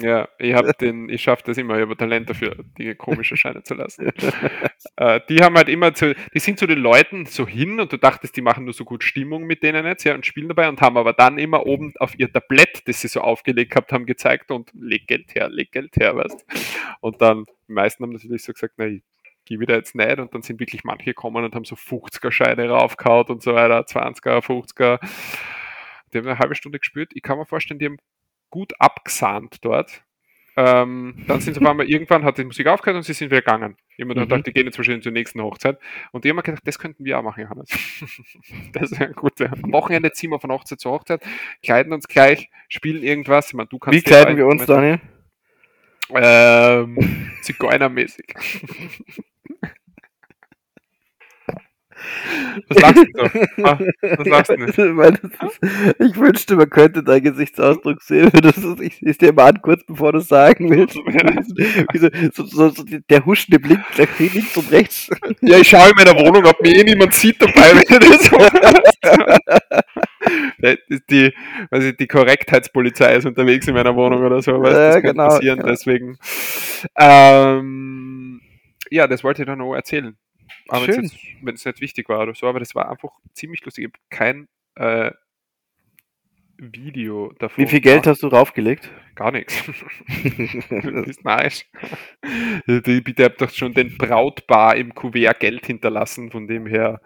Ja, 0.00 0.28
ich 0.38 0.54
habe 0.54 0.72
den, 0.80 1.08
ich 1.08 1.22
schaffe 1.22 1.42
das 1.46 1.58
immer, 1.58 1.76
ich 1.76 1.82
habe 1.82 1.96
Talent 1.96 2.30
dafür, 2.30 2.56
Dinge 2.78 2.94
komisch 2.94 3.30
erscheinen 3.30 3.64
zu 3.64 3.74
lassen. 3.74 4.10
äh, 4.96 5.20
die 5.28 5.42
haben 5.42 5.56
halt 5.56 5.68
immer 5.68 5.94
zu, 5.94 6.14
die 6.34 6.38
sind 6.38 6.58
zu 6.58 6.66
den 6.66 6.78
Leuten 6.78 7.26
so 7.26 7.46
hin 7.46 7.80
und 7.80 7.92
du 7.92 7.96
dachtest, 7.96 8.36
die 8.36 8.42
machen 8.42 8.64
nur 8.64 8.74
so 8.74 8.84
gut 8.84 9.02
Stimmung 9.02 9.44
mit 9.44 9.62
denen 9.62 9.84
jetzt, 9.86 10.04
ja, 10.04 10.14
und 10.14 10.26
spielen 10.26 10.48
dabei 10.48 10.68
und 10.68 10.80
haben 10.80 10.96
aber 10.96 11.12
dann 11.12 11.38
immer 11.38 11.66
oben 11.66 11.92
auf 11.98 12.18
ihr 12.18 12.32
Tablett, 12.32 12.82
das 12.86 13.00
sie 13.00 13.08
so 13.08 13.20
aufgelegt 13.20 13.72
gehabt 13.72 13.92
haben, 13.92 14.06
gezeigt 14.06 14.50
und 14.50 14.70
leg 14.74 15.06
Geld 15.06 15.34
her, 15.34 15.48
leg 15.48 15.72
Geld 15.72 15.96
her, 15.96 16.16
weißt 16.16 16.44
Und 17.00 17.20
dann, 17.20 17.44
die 17.68 17.72
meisten 17.72 18.02
haben 18.02 18.12
natürlich 18.12 18.42
so 18.42 18.52
gesagt, 18.52 18.74
na, 18.76 18.86
ich 19.48 19.54
gebe 19.54 19.64
da 19.64 19.74
jetzt 19.74 19.94
nicht 19.94 20.18
und 20.18 20.34
dann 20.34 20.42
sind 20.42 20.60
wirklich 20.60 20.84
manche 20.84 21.06
gekommen 21.06 21.42
und 21.42 21.54
haben 21.54 21.64
so 21.64 21.74
50er-Scheine 21.74 22.68
raufgehauen 22.68 23.28
und 23.28 23.42
so 23.42 23.54
weiter, 23.54 23.80
20er, 23.80 24.42
50er. 24.44 25.00
Die 26.12 26.18
haben 26.18 26.26
eine 26.26 26.38
halbe 26.38 26.54
Stunde 26.54 26.78
gespielt. 26.78 27.12
Ich 27.14 27.22
kann 27.22 27.38
mir 27.38 27.46
vorstellen, 27.46 27.78
die 27.78 27.86
haben 27.86 27.96
gut 28.50 28.74
abgesahnt 28.78 29.64
dort. 29.64 30.02
Ähm, 30.56 31.24
dann 31.26 31.40
sind 31.40 31.54
sie 31.54 31.60
auf 31.60 31.66
einmal 31.70 31.88
irgendwann, 31.88 32.24
hat 32.24 32.36
die 32.36 32.44
Musik 32.44 32.66
aufgehört 32.66 32.96
und 32.96 33.04
sie 33.04 33.14
sind 33.14 33.30
wieder 33.30 33.40
gegangen. 33.40 33.76
Ich 33.96 34.06
dann 34.06 34.08
Mhm. 34.08 34.20
gedacht, 34.20 34.46
die 34.46 34.52
gehen 34.52 34.66
jetzt 34.66 34.76
wahrscheinlich 34.76 35.04
zur 35.04 35.12
nächsten 35.12 35.40
Hochzeit. 35.40 35.78
Und 36.12 36.24
die 36.24 36.28
haben 36.28 36.36
mir 36.36 36.42
gedacht, 36.42 36.62
das 36.66 36.78
könnten 36.78 37.04
wir 37.06 37.18
auch 37.18 37.22
machen, 37.22 37.44
Johannes. 37.44 37.70
das 38.74 38.98
wäre 39.00 39.14
gut. 39.14 39.40
Am 39.40 39.72
Wochenende 39.72 40.12
ziehen 40.12 40.30
wir 40.30 40.40
von 40.40 40.52
Hochzeit 40.52 40.78
zu 40.78 40.90
Hochzeit, 40.90 41.22
kleiden 41.62 41.94
uns 41.94 42.06
gleich, 42.06 42.50
spielen 42.68 43.02
irgendwas. 43.02 43.48
Ich 43.48 43.54
meine, 43.54 43.68
du 43.68 43.78
kannst 43.78 43.98
wie 43.98 44.02
kleiden 44.02 44.36
wir 44.36 44.46
uns, 44.46 44.66
Daniel? 44.66 45.00
Ähm, 46.14 46.96
Zigeunermäßig. 47.42 48.34
Was 52.68 52.80
lachst 52.80 53.04
du? 53.14 53.64
Ah, 53.64 53.78
was 54.16 54.26
lachst 54.26 54.50
du 54.50 54.56
nicht? 54.56 54.78
Weil 54.78 55.12
das 55.12 55.30
ist, 55.32 55.60
ich 55.98 56.16
wünschte, 56.16 56.56
man 56.56 56.70
könnte 56.70 57.02
deinen 57.02 57.24
Gesichtsausdruck 57.24 58.02
sehen. 58.02 58.30
Das 58.40 58.56
ist, 58.56 58.80
ich 58.80 59.02
ich 59.02 59.18
dir 59.18 59.32
mal 59.32 59.48
an, 59.50 59.62
kurz 59.62 59.84
bevor 59.84 60.12
du 60.12 60.18
es 60.18 60.28
sagen 60.28 60.70
willst. 60.70 60.96
Wie 61.92 61.98
so, 61.98 62.08
so, 62.32 62.44
so, 62.44 62.68
so 62.70 62.84
der 63.10 63.24
huschende 63.24 63.58
Blick 63.58 63.80
nach 63.96 64.18
links 64.18 64.56
und 64.56 64.70
rechts. 64.70 65.10
Ja, 65.40 65.58
ich 65.58 65.68
schaue 65.68 65.88
in 65.90 65.96
meiner 65.96 66.14
Wohnung, 66.18 66.44
ob 66.46 66.60
mir 66.62 66.76
eh 66.76 66.84
niemand 66.84 67.14
sieht 67.14 67.40
dabei, 67.42 67.72
wenn 67.74 68.02
ich 68.02 68.18
das 68.18 68.30
die, 71.10 71.32
weiß 71.70 71.84
ich, 71.84 71.96
die 71.96 72.06
Korrektheitspolizei 72.06 73.16
ist 73.16 73.26
unterwegs 73.26 73.66
in 73.66 73.74
meiner 73.74 73.94
Wohnung 73.94 74.22
oder 74.24 74.42
so, 74.42 74.60
weißt, 74.60 74.74
Ja, 74.74 74.86
das 74.86 74.94
kann 74.94 75.12
genau, 75.12 75.28
passieren, 75.28 75.58
genau. 75.58 75.68
deswegen. 75.70 76.18
Ähm, 76.96 78.40
ja, 78.90 79.06
das 79.06 79.24
wollte 79.24 79.42
ich 79.42 79.46
dann 79.46 79.58
noch 79.58 79.74
erzählen. 79.74 80.16
Aber 80.68 80.86
wenn 80.86 81.54
es 81.54 81.64
nicht 81.64 81.80
wichtig 81.80 82.08
war 82.08 82.20
oder 82.20 82.34
so, 82.34 82.46
aber 82.46 82.60
das 82.60 82.74
war 82.74 82.90
einfach 82.90 83.10
ziemlich 83.32 83.64
lustig. 83.64 83.84
Ich 83.84 83.90
habe 83.90 83.98
kein 84.10 84.48
äh, 84.74 85.10
Video 86.58 87.32
davon. 87.38 87.64
Wie 87.64 87.68
viel 87.68 87.80
Geld 87.80 88.06
hast 88.06 88.22
du 88.22 88.28
raufgelegt? 88.28 88.90
Gar 89.14 89.32
nichts. 89.32 89.64
das 89.68 91.06
ist 91.06 91.24
nice. 91.24 91.64
Die, 92.66 93.00
bitte 93.00 93.24
habt 93.24 93.40
doch 93.40 93.50
schon 93.50 93.72
den 93.74 93.96
Brautbar 93.96 94.76
im 94.76 94.94
Kuvert 94.94 95.40
Geld 95.40 95.66
hinterlassen, 95.66 96.30
von 96.30 96.46
dem 96.48 96.66
her. 96.66 97.00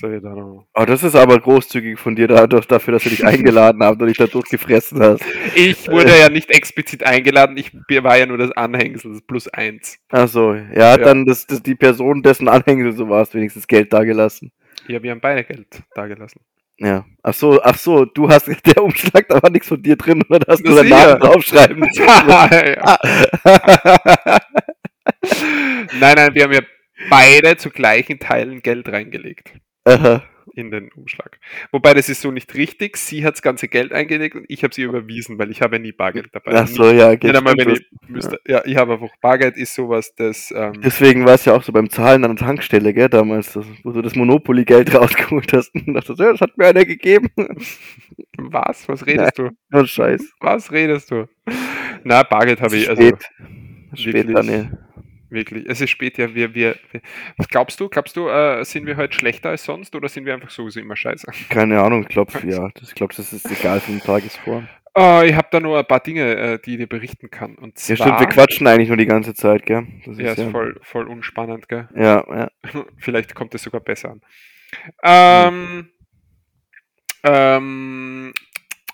Da 0.00 0.34
noch? 0.34 0.66
Oh, 0.74 0.84
das 0.84 1.02
ist 1.02 1.16
aber 1.16 1.40
großzügig 1.40 1.98
von 1.98 2.14
dir 2.14 2.28
dadurch, 2.28 2.66
dafür, 2.66 2.92
dass 2.92 3.04
du 3.04 3.08
dich 3.08 3.24
eingeladen 3.26 3.82
hast 3.82 4.00
und 4.00 4.06
dich 4.06 4.18
dadurch 4.18 4.48
gefressen 4.48 5.00
hast. 5.00 5.24
Ich 5.54 5.88
wurde 5.88 6.16
ja 6.16 6.28
nicht 6.28 6.50
explizit 6.50 7.04
eingeladen, 7.04 7.56
ich 7.56 7.72
war 7.74 8.16
ja 8.16 8.26
nur 8.26 8.38
das 8.38 8.52
Anhängsel, 8.52 9.12
das 9.12 9.22
Plus 9.22 9.48
eins. 9.48 9.98
Achso, 10.10 10.54
ja, 10.54 10.96
dann 10.96 11.24
das, 11.24 11.46
das, 11.46 11.62
die 11.62 11.74
Person, 11.74 12.22
dessen 12.22 12.48
Anhängsel 12.48 12.94
du 12.94 13.08
warst, 13.08 13.34
wenigstens 13.34 13.66
Geld 13.66 13.92
dagelassen. 13.92 14.52
Ja, 14.86 15.02
wir 15.02 15.10
haben 15.10 15.20
beide 15.20 15.42
Geld 15.42 15.82
dagelassen. 15.94 16.42
Ja. 16.76 17.04
Ach 17.22 17.34
so, 17.34 17.60
ach 17.62 17.76
so, 17.76 18.04
du 18.04 18.28
hast 18.28 18.46
der 18.66 18.84
Umschlag, 18.84 19.26
da 19.28 19.42
war 19.42 19.50
nichts 19.50 19.68
von 19.68 19.82
dir 19.82 19.96
drin, 19.96 20.22
oder 20.28 20.46
hast 20.46 20.64
du 20.64 20.70
Na 20.70 20.76
deinen. 20.76 20.90
Namen 20.90 21.20
draufschreiben? 21.20 21.88
ja. 21.94 22.98
Nein, 25.98 26.14
nein, 26.14 26.34
wir 26.34 26.44
haben 26.44 26.52
ja 26.52 26.60
beide 27.10 27.56
zu 27.56 27.70
gleichen 27.70 28.18
Teilen 28.20 28.60
Geld 28.62 28.88
reingelegt 28.88 29.54
Aha. 29.88 30.22
in 30.54 30.70
den 30.70 30.90
Umschlag. 30.92 31.38
Wobei 31.70 31.94
das 31.94 32.08
ist 32.08 32.22
so 32.22 32.30
nicht 32.30 32.54
richtig. 32.54 32.96
Sie 32.96 33.24
hat 33.24 33.34
das 33.34 33.42
ganze 33.42 33.68
Geld 33.68 33.92
eingelegt 33.92 34.34
und 34.34 34.44
ich 34.48 34.64
habe 34.64 34.74
sie 34.74 34.82
überwiesen, 34.82 35.38
weil 35.38 35.50
ich 35.50 35.62
habe 35.62 35.76
ja 35.76 35.82
nie 35.82 35.92
Bargeld 35.92 36.30
dabei. 36.32 36.52
Ach 36.54 36.66
so, 36.66 36.90
ja, 36.90 37.14
geht 37.14 37.36
einmal, 37.36 37.54
wenn 37.56 37.70
ich 37.70 37.86
müsste. 38.08 38.40
Ja, 38.46 38.62
ich 38.64 38.76
habe 38.76 38.94
einfach 38.94 39.10
Bargeld 39.20 39.56
ist 39.56 39.74
sowas, 39.74 40.14
das 40.16 40.52
ähm, 40.56 40.80
Deswegen 40.82 41.26
war 41.26 41.34
es 41.34 41.44
ja 41.44 41.54
auch 41.54 41.62
so 41.62 41.70
beim 41.72 41.90
Zahlen 41.90 42.24
an 42.24 42.34
der 42.34 42.46
Tankstelle, 42.46 42.92
gell, 42.94 43.08
damals, 43.08 43.52
das, 43.52 43.66
wo 43.84 43.92
du 43.92 44.02
das 44.02 44.16
Monopoly-Geld 44.16 44.94
rausgeholt 44.98 45.52
hast 45.52 45.74
und 45.74 45.94
dachtest, 45.94 46.18
ja, 46.18 46.32
das 46.32 46.40
hat 46.40 46.56
mir 46.56 46.66
einer 46.66 46.84
gegeben. 46.84 47.28
was? 48.38 48.88
Was 48.88 49.06
redest 49.06 49.38
du? 49.38 49.50
Oh, 49.72 49.84
Scheiß. 49.84 50.32
Was 50.40 50.72
redest 50.72 51.10
du? 51.10 51.28
Na, 52.04 52.22
Bargeld 52.22 52.60
habe 52.60 52.76
ich 52.76 52.88
also 52.88 53.02
Spät. 53.02 54.14
Wirklich- 54.14 54.34
Daniel. 54.34 54.78
Wirklich. 55.30 55.66
Es 55.68 55.80
ist 55.80 55.90
spät, 55.90 56.18
ja. 56.18 56.34
Wir, 56.34 56.54
wir, 56.54 56.76
was 57.36 57.48
glaubst 57.48 57.80
du? 57.80 57.88
Glaubst 57.88 58.16
du, 58.16 58.28
äh, 58.28 58.64
sind 58.64 58.86
wir 58.86 58.96
heute 58.96 59.14
schlechter 59.14 59.50
als 59.50 59.64
sonst 59.64 59.94
oder 59.94 60.08
sind 60.08 60.24
wir 60.26 60.34
einfach 60.34 60.50
sowieso 60.50 60.80
immer 60.80 60.96
scheiße? 60.96 61.26
Keine 61.48 61.80
Ahnung, 61.80 62.02
ich 62.02 62.08
glaube, 62.08 62.32
ja, 62.46 62.68
ich 62.80 62.94
glaube, 62.94 63.14
das 63.16 63.32
ist 63.32 63.50
egal 63.50 63.80
von 63.80 64.00
Tagesform. 64.00 64.68
Oh, 64.94 65.22
ich 65.24 65.34
habe 65.34 65.46
da 65.50 65.60
nur 65.60 65.78
ein 65.78 65.86
paar 65.86 66.00
Dinge, 66.00 66.36
äh, 66.36 66.58
die 66.58 66.72
ich 66.72 66.78
dir 66.78 66.88
berichten 66.88 67.30
kann. 67.30 67.54
Und 67.54 67.78
Ja, 67.86 67.94
zwar, 67.94 68.08
stimmt, 68.08 68.20
wir 68.20 68.26
quatschen 68.26 68.66
eigentlich 68.66 68.88
nur 68.88 68.96
die 68.96 69.06
ganze 69.06 69.32
Zeit, 69.32 69.64
gell? 69.64 69.86
Das 70.04 70.18
ja, 70.18 70.32
ist 70.32 70.50
voll, 70.50 70.78
voll 70.82 71.06
unspannend, 71.06 71.68
gell? 71.68 71.88
Ja, 71.94 72.24
ja. 72.28 72.50
Vielleicht 72.96 73.34
kommt 73.36 73.54
es 73.54 73.62
sogar 73.62 73.80
besser 73.80 74.10
an. 74.10 74.20
Ähm, 75.04 75.88
ähm, 77.22 78.32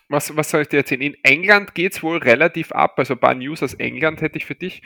was, 0.08 0.36
was 0.36 0.50
soll 0.50 0.62
ich 0.62 0.68
dir 0.68 0.78
erzählen? 0.78 1.00
In 1.00 1.16
England 1.22 1.74
geht 1.74 1.92
es 1.92 2.02
wohl 2.02 2.18
relativ 2.18 2.72
ab. 2.72 2.98
Also 2.98 3.14
ein 3.14 3.20
paar 3.20 3.34
News 3.34 3.62
aus 3.62 3.74
England 3.74 4.20
hätte 4.20 4.38
ich 4.38 4.44
für 4.44 4.54
dich. 4.54 4.82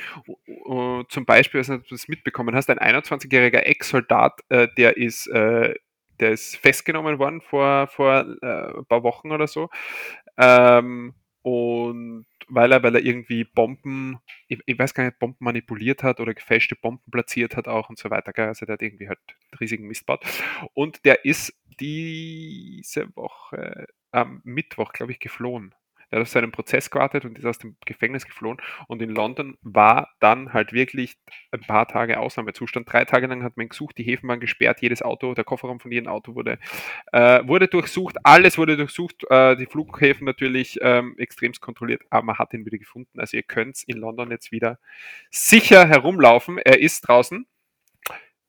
Uh, 0.46 1.02
zum 1.04 1.24
Beispiel, 1.24 1.60
also, 1.60 1.76
du 1.78 1.84
das 1.90 2.08
mitbekommen 2.08 2.54
hast, 2.54 2.70
ein 2.70 2.78
21-jähriger 2.78 3.60
Ex-Soldat, 3.60 4.40
äh, 4.48 4.68
der 4.76 4.96
ist 4.96 5.26
äh, 5.28 5.74
der 6.20 6.32
ist 6.32 6.56
festgenommen 6.56 7.18
worden 7.18 7.40
vor, 7.40 7.86
vor 7.88 8.26
äh, 8.42 8.78
ein 8.78 8.86
paar 8.86 9.02
Wochen 9.02 9.30
oder 9.30 9.46
so. 9.46 9.70
Ähm, 10.36 11.14
und 11.42 12.26
weil 12.48 12.72
er, 12.72 12.82
weil 12.82 12.94
er 12.94 13.04
irgendwie 13.04 13.44
Bomben, 13.44 14.18
ich, 14.48 14.60
ich, 14.66 14.78
weiß 14.78 14.94
gar 14.94 15.04
nicht, 15.04 15.18
Bomben 15.18 15.44
manipuliert 15.44 16.02
hat 16.02 16.20
oder 16.20 16.34
gefälschte 16.34 16.76
Bomben 16.76 17.10
platziert 17.10 17.56
hat 17.56 17.68
auch 17.68 17.88
und 17.88 17.98
so 17.98 18.10
weiter. 18.10 18.32
Also 18.36 18.66
der 18.66 18.74
hat 18.74 18.82
irgendwie 18.82 19.08
halt 19.08 19.20
riesigen 19.60 19.86
Mist 19.86 20.06
baut. 20.06 20.24
Und 20.74 21.04
der 21.04 21.24
ist 21.24 21.54
diese 21.80 23.14
Woche 23.16 23.86
am 24.10 24.40
Mittwoch, 24.44 24.92
glaube 24.92 25.12
ich, 25.12 25.20
geflohen. 25.20 25.74
Er 26.10 26.18
hat 26.18 26.22
auf 26.22 26.28
seinen 26.28 26.52
Prozess 26.52 26.90
gewartet 26.90 27.24
und 27.26 27.38
ist 27.38 27.44
aus 27.44 27.58
dem 27.58 27.76
Gefängnis 27.84 28.24
geflohen. 28.24 28.58
Und 28.86 29.02
in 29.02 29.10
London 29.10 29.58
war 29.60 30.14
dann 30.20 30.54
halt 30.54 30.72
wirklich 30.72 31.18
ein 31.50 31.60
paar 31.60 31.86
Tage 31.86 32.18
Ausnahmezustand. 32.18 32.90
Drei 32.90 33.04
Tage 33.04 33.26
lang 33.26 33.42
hat 33.42 33.58
man 33.58 33.68
gesucht, 33.68 33.98
die 33.98 34.04
Häfen 34.04 34.28
waren 34.28 34.40
gesperrt, 34.40 34.80
jedes 34.80 35.02
Auto, 35.02 35.34
der 35.34 35.44
Kofferraum 35.44 35.80
von 35.80 35.92
jedem 35.92 36.08
Auto 36.08 36.34
wurde, 36.34 36.58
äh, 37.12 37.46
wurde 37.46 37.68
durchsucht, 37.68 38.16
alles 38.24 38.56
wurde 38.56 38.78
durchsucht, 38.78 39.24
äh, 39.28 39.56
die 39.56 39.66
Flughäfen 39.66 40.24
natürlich 40.24 40.78
ähm, 40.80 41.14
extremst 41.18 41.60
kontrolliert, 41.60 42.02
aber 42.08 42.24
man 42.24 42.38
hat 42.38 42.54
ihn 42.54 42.64
wieder 42.64 42.78
gefunden. 42.78 43.20
Also 43.20 43.36
ihr 43.36 43.42
könnt 43.42 43.82
in 43.86 43.98
London 43.98 44.30
jetzt 44.30 44.50
wieder 44.50 44.78
sicher 45.30 45.86
herumlaufen. 45.86 46.56
Er 46.56 46.80
ist 46.80 47.02
draußen. 47.02 47.46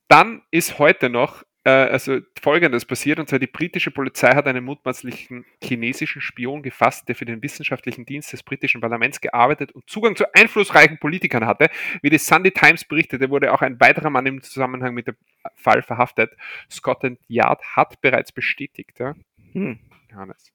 Dann 0.07 0.41
ist 0.49 0.79
heute 0.79 1.09
noch 1.09 1.43
also 1.69 2.19
folgendes 2.41 2.85
passiert, 2.85 3.19
und 3.19 3.29
zwar 3.29 3.39
die 3.39 3.47
britische 3.47 3.91
Polizei 3.91 4.33
hat 4.33 4.47
einen 4.47 4.63
mutmaßlichen 4.63 5.45
chinesischen 5.63 6.21
Spion 6.21 6.63
gefasst, 6.63 7.07
der 7.07 7.15
für 7.15 7.25
den 7.25 7.41
wissenschaftlichen 7.41 8.05
Dienst 8.05 8.33
des 8.33 8.43
britischen 8.43 8.81
Parlaments 8.81 9.21
gearbeitet 9.21 9.71
und 9.71 9.89
Zugang 9.89 10.15
zu 10.15 10.25
einflussreichen 10.33 10.99
Politikern 10.99 11.45
hatte. 11.45 11.69
Wie 12.01 12.09
die 12.09 12.17
Sunday 12.17 12.51
Times 12.51 12.83
berichtete, 12.85 13.29
wurde 13.29 13.53
auch 13.53 13.61
ein 13.61 13.79
weiterer 13.79 14.09
Mann 14.09 14.25
im 14.25 14.41
Zusammenhang 14.41 14.93
mit 14.93 15.07
dem 15.07 15.15
Fall 15.55 15.81
verhaftet. 15.81 16.31
Scotland 16.69 17.19
Yard 17.27 17.63
hat 17.75 18.01
bereits 18.01 18.31
bestätigt. 18.31 18.99
Ja? 18.99 19.15
Hm. 19.53 19.79
Johannes. 20.11 20.51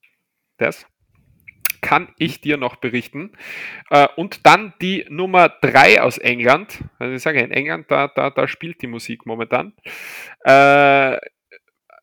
Das 0.57 0.85
kann 1.85 2.09
ich 2.17 2.41
dir 2.41 2.57
noch 2.57 2.77
berichten. 2.77 3.31
Äh, 3.91 4.07
und 4.15 4.47
dann 4.47 4.73
die 4.81 5.05
Nummer 5.07 5.49
3 5.49 6.01
aus 6.01 6.17
England. 6.17 6.83
Also 6.97 7.13
ich 7.13 7.21
sage, 7.21 7.41
in 7.41 7.51
England, 7.51 7.91
da, 7.91 8.07
da, 8.07 8.31
da 8.31 8.47
spielt 8.47 8.81
die 8.81 8.87
Musik 8.87 9.27
momentan. 9.27 9.73
Äh, 10.43 11.17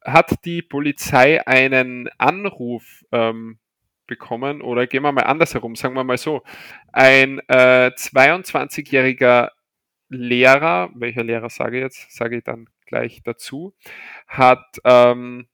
hat 0.05 0.45
die 0.45 0.63
Polizei 0.63 1.45
einen 1.45 2.09
Anruf 2.17 3.05
ähm, 3.11 3.59
bekommen, 4.07 4.63
oder 4.63 4.87
gehen 4.87 5.03
wir 5.03 5.11
mal 5.11 5.23
andersherum, 5.23 5.75
sagen 5.75 5.95
wir 5.95 6.05
mal 6.05 6.17
so. 6.17 6.43
Ein 6.93 7.41
äh, 7.49 7.91
22-jähriger 7.97 9.51
Lehrer, 10.11 10.91
welcher 10.95 11.25
Lehrer 11.25 11.51
sage 11.51 11.79
ich 11.79 11.83
jetzt, 11.83 12.13
sage 12.13 12.37
ich 12.37 12.45
dann 12.45 12.69
gleich 12.87 13.23
dazu, 13.25 13.75
hat 14.29 14.79
ähm, 14.85 15.49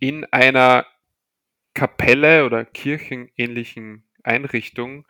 in 0.00 0.24
einer 0.32 0.86
Kapelle 1.74 2.44
oder 2.44 2.64
kirchenähnlichen 2.64 4.04
Einrichtung 4.22 5.06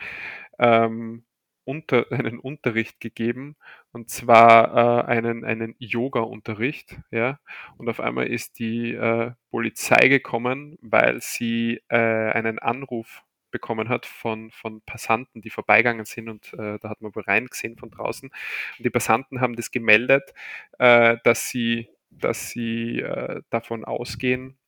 ähm, 0.58 1.24
unter, 1.64 2.06
einen 2.12 2.38
Unterricht 2.38 3.00
gegeben 3.00 3.56
und 3.92 4.10
zwar 4.10 5.04
äh, 5.04 5.12
einen, 5.12 5.44
einen 5.44 5.74
Yoga-Unterricht. 5.78 6.98
Ja? 7.10 7.40
Und 7.76 7.88
auf 7.88 8.00
einmal 8.00 8.26
ist 8.28 8.58
die 8.58 8.94
äh, 8.94 9.32
Polizei 9.50 10.08
gekommen, 10.08 10.78
weil 10.80 11.20
sie 11.20 11.82
äh, 11.88 11.96
einen 11.96 12.58
Anruf 12.58 13.22
bekommen 13.50 13.88
hat 13.88 14.06
von, 14.06 14.50
von 14.50 14.82
Passanten, 14.82 15.40
die 15.40 15.50
vorbeigegangen 15.50 16.04
sind 16.04 16.28
und 16.28 16.52
äh, 16.54 16.78
da 16.80 16.90
hat 16.90 17.00
man 17.00 17.14
wohl 17.14 17.22
reingesehen 17.22 17.76
von 17.76 17.90
draußen. 17.90 18.28
Und 18.28 18.84
die 18.84 18.90
Passanten 18.90 19.40
haben 19.40 19.56
das 19.56 19.70
gemeldet, 19.70 20.34
äh, 20.78 21.16
dass 21.24 21.48
sie, 21.48 21.88
dass 22.10 22.50
sie 22.50 23.00
äh, 23.00 23.42
davon 23.50 23.84
ausgehen, 23.84 24.58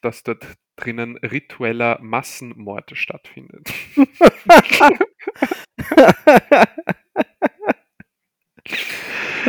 dass 0.00 0.22
dort 0.22 0.46
drinnen 0.76 1.16
ritueller 1.18 1.98
Massenmord 2.00 2.92
stattfindet. 2.94 3.72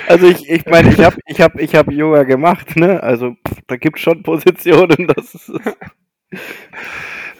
Also 0.07 0.27
ich, 0.27 0.49
ich 0.49 0.65
meine, 0.65 0.89
ich 0.91 0.99
habe 0.99 1.17
ich 1.27 1.41
hab, 1.41 1.59
ich 1.59 1.75
hab 1.75 1.91
Yoga 1.91 2.23
gemacht, 2.23 2.75
ne? 2.75 3.01
Also 3.01 3.35
pff, 3.47 3.61
da 3.67 3.77
gibt 3.77 3.97
es 3.97 4.03
schon 4.03 4.23
Positionen, 4.23 5.07
das 5.15 5.35
ist. 5.35 5.51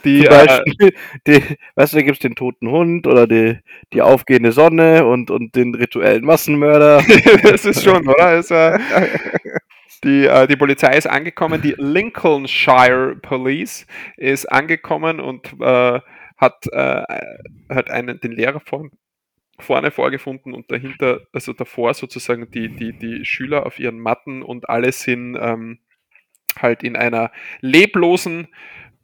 Die, 0.05 0.23
Zum 0.23 0.33
äh, 0.33 0.45
Beispiel, 0.45 0.87
äh, 0.87 0.91
die, 1.27 1.57
weißt 1.75 1.93
du, 1.93 1.97
da 1.97 2.03
gibt 2.03 2.17
es 2.17 2.21
den 2.21 2.35
toten 2.35 2.69
Hund 2.69 3.07
oder 3.07 3.25
die, 3.25 3.57
die 3.93 4.01
aufgehende 4.01 4.51
Sonne 4.51 5.05
und, 5.05 5.31
und 5.31 5.55
den 5.55 5.73
rituellen 5.75 6.25
Massenmörder. 6.25 7.03
das 7.43 7.65
ist 7.65 7.83
schon, 7.83 8.07
oder? 8.07 8.37
Ist, 8.37 8.51
äh, 8.51 8.77
die, 10.01 10.25
äh, 10.25 10.47
die 10.47 10.55
Polizei 10.55 10.95
ist 10.97 11.07
angekommen, 11.07 11.61
die 11.61 11.75
Lincolnshire 11.77 13.15
Police 13.21 13.85
ist 14.17 14.45
angekommen 14.45 15.19
und 15.19 15.53
äh, 15.59 15.99
hat, 16.37 16.67
äh, 16.71 17.03
hat 17.69 17.89
einen, 17.89 18.19
den 18.19 18.31
Lehrer 18.31 18.59
vor, 18.59 18.89
vorne 19.59 19.91
vorgefunden 19.91 20.53
und 20.53 20.71
dahinter, 20.71 21.21
also 21.31 21.53
davor 21.53 21.93
sozusagen 21.93 22.49
die, 22.51 22.69
die, 22.69 22.93
die 22.93 23.25
Schüler 23.25 23.65
auf 23.65 23.79
ihren 23.79 23.99
Matten 23.99 24.41
und 24.41 24.69
alle 24.69 24.91
sind 24.91 25.37
ähm, 25.39 25.79
halt 26.59 26.83
in 26.83 26.95
einer 26.95 27.31
leblosen 27.61 28.47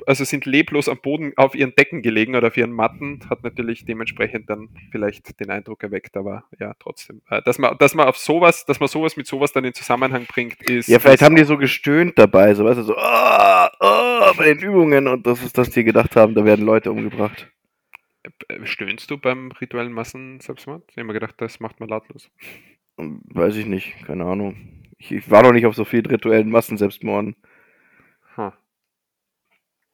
also 0.06 0.24
sind 0.24 0.46
leblos 0.46 0.90
am 0.90 1.00
Boden 1.02 1.34
auf 1.36 1.56
ihren 1.56 1.76
Decken 1.76 2.02
gelegen 2.02 2.36
oder 2.36 2.48
auf 2.48 2.58
ihren 2.58 2.72
Matten, 2.72 3.20
hat 3.30 3.44
natürlich 3.44 3.86
dementsprechend 3.86 4.50
dann 4.50 4.70
vielleicht 4.92 5.40
den 5.40 5.50
Eindruck 5.50 5.84
erweckt, 5.84 6.18
aber 6.18 6.46
ja, 6.60 6.74
trotzdem. 6.80 7.22
Äh, 7.30 7.42
dass 7.44 7.58
man, 7.58 7.78
dass 7.78 7.96
man 7.96 8.08
auf 8.08 8.18
sowas, 8.18 8.66
dass 8.66 8.80
man 8.80 8.90
sowas 8.90 9.18
mit 9.18 9.28
sowas 9.28 9.52
dann 9.52 9.66
in 9.66 9.74
Zusammenhang 9.74 10.26
bringt, 10.26 10.62
ist. 10.64 10.88
Ja, 10.88 11.00
vielleicht 11.00 11.22
haben 11.22 11.36
die 11.36 11.44
so 11.44 11.58
gestöhnt 11.58 12.18
dabei, 12.18 12.54
so 12.54 12.66
weißt 12.66 12.80
du, 12.80 12.84
so, 12.84 12.96
oh, 12.98 13.68
oh, 13.80 14.34
bei 14.38 14.46
den 14.46 14.60
Übungen 14.60 15.08
und 15.08 15.26
das 15.26 15.44
ist, 15.44 15.58
dass 15.58 15.70
die 15.70 15.84
gedacht 15.84 16.16
haben, 16.16 16.36
da 16.36 16.46
werden 16.46 16.66
Leute 16.66 16.92
umgebracht. 16.92 17.52
Äh, 18.24 18.66
stöhnst 18.66 19.10
du 19.12 19.18
beim 19.18 19.52
rituellen 19.52 19.94
Massenselbstmord? 19.94 20.84
Ich 20.90 20.98
habe 20.98 21.08
mir 21.08 21.14
gedacht, 21.14 21.36
das 21.38 21.60
macht 21.60 21.80
man 21.80 21.90
lautlos. 21.90 22.30
Weiß 22.98 23.56
ich 23.56 23.66
nicht, 23.66 23.96
keine 24.06 24.26
Ahnung. 24.26 24.84
Ich, 24.98 25.12
ich 25.12 25.32
war 25.32 25.44
noch 25.44 25.54
nicht 25.54 25.66
auf 25.66 25.76
so 25.76 25.86
vielen 25.86 26.06
rituellen 26.06 26.50
Massenselbstmorden. 26.50 27.36
Huh. 28.36 28.52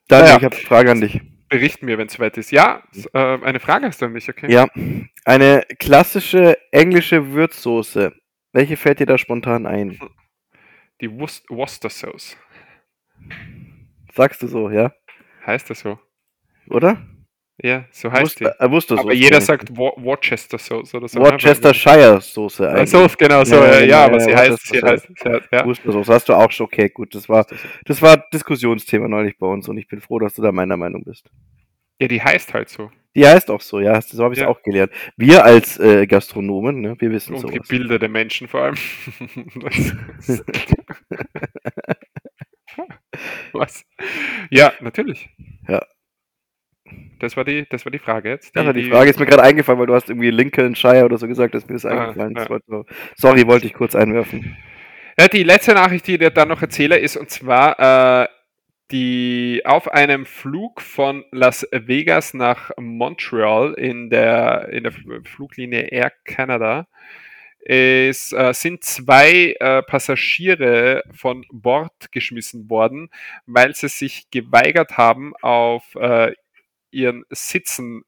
Daniel, 0.08 0.26
naja. 0.26 0.38
ich 0.38 0.44
habe 0.46 0.56
eine 0.56 0.66
Frage 0.66 0.92
an 0.92 1.02
dich. 1.02 1.22
Bericht 1.50 1.84
mir, 1.84 1.98
wenn 1.98 2.08
es 2.08 2.14
soweit 2.14 2.38
ist. 2.38 2.52
Ja, 2.52 2.84
äh, 3.14 3.18
eine 3.18 3.60
Frage 3.60 3.88
hast 3.88 4.02
du 4.02 4.06
an 4.06 4.12
mich, 4.12 4.30
okay? 4.30 4.52
Ja, 4.52 4.68
eine 5.26 5.64
klassische 5.80 6.58
englische 6.72 7.32
Würzsoße. 7.34 8.14
Welche 8.52 8.78
fällt 8.78 9.00
dir 9.00 9.06
da 9.06 9.18
spontan 9.18 9.66
ein? 9.66 10.00
Die 11.02 11.10
Worcester 11.12 11.90
Sauce. 11.90 12.38
Sagst 14.14 14.42
du 14.42 14.48
so, 14.48 14.70
ja? 14.70 14.94
Heißt 15.46 15.70
das 15.70 15.82
so? 15.82 16.00
Oder? 16.70 17.06
Ja, 17.64 17.86
so 17.90 18.12
heißt 18.12 18.24
Wust, 18.24 18.40
die. 18.42 18.46
Äh, 18.46 18.70
Worcester 18.70 19.00
aber 19.00 19.14
jeder 19.14 19.40
sagt 19.40 19.76
Worcester 19.78 20.58
Sauce 20.58 20.94
oder 20.94 21.08
so. 21.08 21.20
Ne? 21.20 21.26
Worcestershire 21.26 22.20
Soße 22.20 22.70
eigentlich. 22.70 22.90
So, 22.90 23.08
genau, 23.18 23.46
so, 23.46 23.56
ja, 23.56 23.80
ja, 23.80 23.86
ja 23.86 24.06
aber 24.06 24.20
sie 24.20 24.36
heißt, 24.36 24.68
sie 24.68 24.82
heißt, 24.82 25.08
sie 25.16 25.30
heißt, 25.30 25.48
ja. 25.52 25.66
Worcester 25.66 25.92
Sauce, 25.94 26.10
hast 26.10 26.28
du 26.28 26.34
auch 26.34 26.52
schon, 26.52 26.66
okay, 26.66 26.90
gut, 26.90 27.16
das 27.16 27.30
war, 27.30 27.46
das 27.86 28.02
war 28.02 28.18
Diskussionsthema 28.34 29.08
neulich 29.08 29.38
bei 29.38 29.48
uns 29.48 29.70
und 29.70 29.78
ich 29.78 29.88
bin 29.88 30.02
froh, 30.02 30.20
dass 30.20 30.34
du 30.34 30.42
da 30.42 30.52
meiner 30.52 30.76
Meinung 30.76 31.06
bist. 31.06 31.30
Ja, 32.02 32.10
die 32.10 32.22
heißt 32.22 32.54
halt 32.54 32.68
so. 32.68 32.92
Die 33.16 33.26
heißt 33.26 33.50
auch 33.50 33.62
so, 33.62 33.80
ja, 33.80 34.02
so 34.02 34.22
habe 34.22 34.34
ich 34.34 34.40
es 34.40 34.44
ja. 34.44 34.50
auch 34.50 34.62
gelernt. 34.62 34.92
Wir 35.16 35.46
als 35.46 35.80
äh, 35.80 36.06
Gastronomen, 36.06 36.82
ne, 36.82 36.96
wir 37.00 37.12
wissen 37.12 37.38
so. 37.38 37.48
Und 37.48 37.54
gebildete 37.54 38.10
Menschen 38.10 38.50
vor 38.50 38.64
allem. 38.64 38.76
Was? 43.54 43.86
Ja, 44.50 44.74
natürlich. 44.82 45.30
Ja, 45.70 45.82
das 47.20 47.38
war 47.38 47.44
die, 47.44 47.66
das 47.70 47.86
war 47.86 47.92
die 47.92 48.00
Frage 48.00 48.30
jetzt. 48.30 48.56
Die, 48.56 48.60
ja, 48.60 48.74
die, 48.74 48.84
die 48.84 48.90
Frage 48.90 49.10
ist 49.10 49.20
mir 49.20 49.26
gerade 49.26 49.44
eingefallen, 49.44 49.80
weil 49.80 49.88
du 49.88 49.94
hast 49.94 50.10
irgendwie 50.10 50.32
Lincolnshire 50.32 51.06
oder 51.06 51.18
so 51.18 51.28
gesagt, 51.28 51.54
dass 51.56 51.68
mir 51.68 51.74
das 51.74 51.86
ah, 51.86 52.10
eingefallen 52.10 52.36
ist. 52.36 52.50
Ja. 52.68 52.84
Sorry, 53.16 53.48
wollte 53.48 53.68
ich 53.68 53.74
kurz 53.74 53.96
einwerfen. 53.96 54.58
Ja, 55.20 55.28
die 55.28 55.44
letzte 55.44 55.74
Nachricht, 55.74 56.08
die 56.08 56.14
ich 56.14 56.20
dir 56.20 56.30
dann 56.30 56.50
noch 56.50 56.62
erzähle, 56.62 56.98
ist 56.98 57.16
und 57.16 57.30
zwar 57.30 58.24
äh, 58.24 58.28
die 58.92 59.62
auf 59.66 59.92
einem 59.92 60.26
Flug 60.26 60.82
von 60.82 61.24
Las 61.32 61.68
Vegas 61.72 62.34
nach 62.34 62.72
Montreal 62.78 63.74
in 63.74 64.10
der, 64.10 64.70
in 64.70 64.84
der 64.84 64.92
Fluglinie 65.24 65.88
Air 65.92 66.12
Canada 66.24 66.88
es 67.68 68.32
äh, 68.32 68.54
sind 68.54 68.84
zwei 68.84 69.56
äh, 69.60 69.82
Passagiere 69.82 71.02
von 71.12 71.44
Bord 71.52 72.12
geschmissen 72.12 72.70
worden, 72.70 73.10
weil 73.48 73.74
sie 73.74 73.90
sich 73.90 74.30
geweigert 74.30 74.98
haben, 74.98 75.34
auf 75.42 75.96
äh, 75.96 76.34
ihren 76.96 77.26
Sitzen 77.30 78.04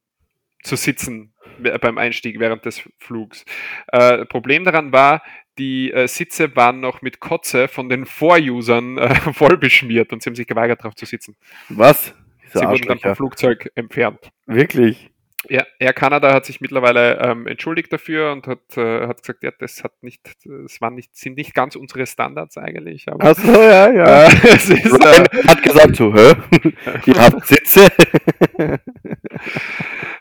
zu 0.63 0.75
sitzen 0.75 1.33
beim 1.81 1.97
Einstieg 1.97 2.39
während 2.39 2.65
des 2.65 2.81
Flugs. 2.97 3.45
Äh, 3.87 4.25
Problem 4.25 4.63
daran 4.63 4.91
war, 4.91 5.21
die 5.57 5.91
äh, 5.91 6.07
Sitze 6.07 6.55
waren 6.55 6.79
noch 6.79 7.01
mit 7.01 7.19
Kotze 7.19 7.67
von 7.67 7.89
den 7.89 8.05
Vorusern 8.05 8.97
äh, 8.97 9.15
voll 9.33 9.57
beschmiert 9.57 10.13
und 10.13 10.21
sie 10.21 10.29
haben 10.29 10.35
sich 10.35 10.47
geweigert, 10.47 10.81
darauf 10.81 10.95
zu 10.95 11.05
sitzen. 11.05 11.35
Was? 11.69 12.13
Diese 12.43 12.59
sie 12.59 12.65
wurden 12.65 12.87
dann 12.87 12.99
vom 12.99 13.15
Flugzeug 13.15 13.71
entfernt. 13.75 14.29
Wirklich? 14.45 15.11
Ja, 15.49 15.65
Air 15.79 15.93
Canada 15.93 16.33
hat 16.33 16.45
sich 16.45 16.59
mittlerweile 16.61 17.19
ähm, 17.19 17.47
entschuldigt 17.47 17.91
dafür 17.93 18.31
und 18.31 18.47
hat, 18.47 18.77
äh, 18.77 19.07
hat 19.07 19.21
gesagt, 19.21 19.43
ja, 19.43 19.51
das 19.57 19.83
hat 19.83 19.93
nicht, 20.01 20.21
das 20.45 20.81
waren 20.81 20.95
nicht, 20.95 21.15
sind 21.15 21.37
nicht 21.37 21.53
ganz 21.53 21.75
unsere 21.75 22.05
Standards 22.05 22.57
eigentlich. 22.57 23.07
Aber, 23.07 23.31
Ach 23.31 23.35
so, 23.35 23.51
ja, 23.51 23.91
ja. 23.91 24.27
Äh, 24.27 24.55
ist, 24.55 24.69
äh, 24.69 25.47
hat 25.47 25.63
gesagt 25.63 25.95
so, 25.95 26.13
hä? 26.13 26.33
Ihr 27.05 27.15
habt 27.15 27.45
Sitze. 27.45 27.87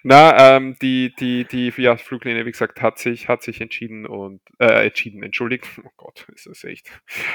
Na, 0.03 0.57
ähm, 0.57 0.77
die, 0.81 1.13
die, 1.19 1.45
die 1.45 1.73
ja, 1.77 1.97
Fluglinie, 1.97 2.47
wie 2.47 2.53
gesagt, 2.53 2.81
hat 2.81 2.99
sich, 2.99 3.29
hat 3.29 3.43
sich 3.43 3.61
entschieden 3.61 4.07
und 4.07 4.41
äh, 4.61 4.87
entschieden, 4.87 5.23
entschuldigt. 5.23 5.67
Oh 5.85 5.91
Gott, 5.97 6.27
ist 6.35 6.47
das 6.47 6.63
echt. 6.65 6.89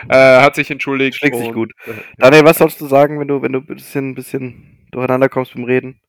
Äh, 0.08 0.42
hat 0.42 0.56
sich 0.56 0.72
entschuldigt. 0.72 1.18
Schlägt 1.18 1.36
sich 1.36 1.52
gut. 1.52 1.74
Äh, 1.86 1.94
Daniel, 2.18 2.46
was 2.46 2.60
sollst 2.60 2.80
du 2.80 2.86
sagen, 2.86 3.20
wenn 3.20 3.28
du, 3.28 3.42
wenn 3.42 3.52
du 3.52 3.60
ein 3.60 3.66
bisschen, 3.66 4.16
bisschen 4.16 4.88
durcheinander 4.92 5.28
kommst 5.28 5.54
beim 5.54 5.66
Reden? 5.66 6.00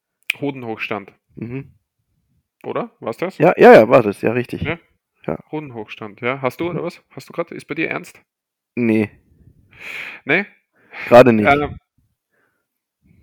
Hodenhochstand, 0.41 1.13
Mhm. 1.35 1.73
oder? 2.65 2.93
War's 3.01 3.17
das? 3.17 3.39
Ja, 3.39 3.53
ja, 3.57 3.73
ja, 3.75 3.89
war 3.89 4.03
das, 4.03 4.23
ja, 4.23 4.33
richtig. 4.33 4.63
Ja. 4.63 4.79
Hodenhochstand, 5.51 6.21
ja. 6.21 6.43
Hast 6.43 6.61
du, 6.61 6.71
oder 6.71 6.83
was? 6.83 7.03
Hast 7.11 7.29
du 7.29 7.33
gerade? 7.33 7.55
Ist 7.55 7.67
bei 7.67 7.75
dir 7.75 7.89
ernst? 7.91 8.21
Nee, 8.75 9.11
Nee? 10.25 10.47
gerade 11.07 11.33
nicht. 11.33 11.47
Ähm, 11.49 11.79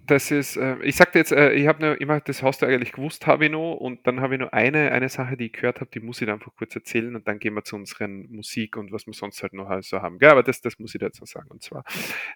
das 0.08 0.32
ist, 0.32 0.58
äh, 0.58 0.78
ich 0.82 0.96
sagte 0.96 1.20
jetzt, 1.20 1.32
äh, 1.32 1.52
ich 1.54 1.68
habe 1.68 1.86
nur 1.86 2.02
immer, 2.02 2.20
das 2.20 2.42
hast 2.42 2.62
du 2.62 2.66
eigentlich 2.66 2.94
gewusst, 2.94 3.28
habe 3.28 3.46
ich 3.46 3.52
noch, 3.52 3.76
und 3.76 4.08
dann 4.08 4.22
habe 4.22 4.36
ich 4.36 4.40
noch 4.42 4.52
eine, 4.52 4.92
eine 4.92 5.08
Sache, 5.08 5.38
die 5.38 5.48
ich 5.48 5.54
gehört 5.54 5.82
habe, 5.82 5.92
die 5.92 6.00
muss 6.00 6.20
ich 6.20 6.26
dir 6.26 6.34
einfach 6.34 6.52
kurz 6.56 6.76
erzählen 6.76 7.16
und 7.16 7.28
dann 7.28 7.38
gehen 7.38 7.54
wir 7.54 7.64
zu 7.64 7.76
unseren 7.76 8.28
Musik 8.32 8.76
und 8.76 8.92
was 8.92 9.06
wir 9.06 9.14
sonst 9.14 9.44
halt 9.44 9.54
noch 9.54 9.70
so 9.84 10.02
haben. 10.02 10.18
Ja, 10.20 10.32
aber 10.32 10.42
das, 10.42 10.62
das 10.62 10.80
muss 10.80 10.96
ich 10.96 11.00
dir 11.00 11.06
jetzt 11.06 11.22
noch 11.22 11.28
sagen. 11.28 11.50
Und 11.52 11.62
zwar, 11.62 11.84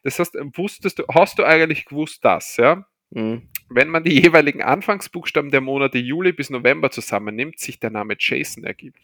das 0.03 0.19
heißt, 0.19 0.37
wusstest 0.55 0.99
du, 0.99 1.05
hast 1.11 1.39
du 1.39 1.43
eigentlich 1.43 1.85
gewusst, 1.85 2.23
dass, 2.23 2.57
ja, 2.57 2.75
Mhm. 2.75 2.85
Wenn 3.13 3.89
man 3.89 4.03
die 4.03 4.21
jeweiligen 4.21 4.61
Anfangsbuchstaben 4.61 5.51
der 5.51 5.61
Monate 5.61 5.97
Juli 5.97 6.31
bis 6.31 6.49
November 6.49 6.91
zusammennimmt, 6.91 7.59
sich 7.59 7.79
der 7.79 7.89
Name 7.89 8.15
Jason 8.17 8.63
ergibt. 8.63 8.99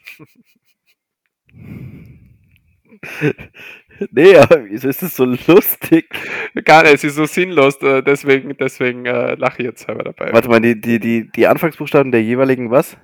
Nee, 4.12 4.36
aber 4.38 4.66
wieso 4.66 4.88
ist 4.88 5.02
das 5.02 5.16
so 5.16 5.26
lustig? 5.26 6.10
Gar 6.64 6.84
nicht, 6.84 6.96
es 6.96 7.04
ist 7.04 7.16
so 7.16 7.26
sinnlos, 7.26 7.82
äh, 7.82 8.02
deswegen, 8.02 8.56
deswegen 8.58 9.06
äh, 9.06 9.36
lache 9.36 9.62
ich 9.62 9.66
jetzt 9.66 9.86
selber 9.86 10.04
dabei. 10.04 10.32
Warte 10.32 10.50
mal, 10.50 10.62
die, 10.62 10.80
die, 10.80 11.00
die, 11.00 11.30
die 11.30 11.48
Anfangsbuchstaben 11.48 12.12
der 12.12 12.24
jeweiligen 12.24 12.72
was? 12.72 12.98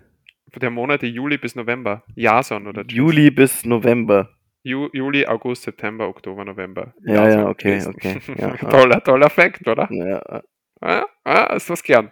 Der 0.55 0.69
Monate 0.69 1.05
Juli 1.05 1.37
bis 1.37 1.55
November. 1.55 2.03
Jason 2.15 2.67
oder 2.67 2.83
Jason. 2.83 2.97
Juli 2.97 3.31
bis 3.31 3.65
November. 3.65 4.29
Ju 4.63 4.89
Juli, 4.93 5.27
August, 5.27 5.63
September, 5.63 6.07
Oktober, 6.07 6.45
November. 6.45 6.93
Ja, 7.05 7.25
Jason 7.25 7.39
ja, 7.41 7.49
okay, 7.49 7.83
okay. 7.85 8.19
Ja, 8.37 8.47
ja. 8.61 8.69
toller, 8.69 9.03
toller 9.03 9.29
Fact, 9.29 9.67
oder? 9.67 9.87
Ja, 9.91 10.41
Ja, 10.81 11.05
ja, 11.25 11.53
ist 11.53 11.69
was 11.69 11.83
gern. 11.83 12.11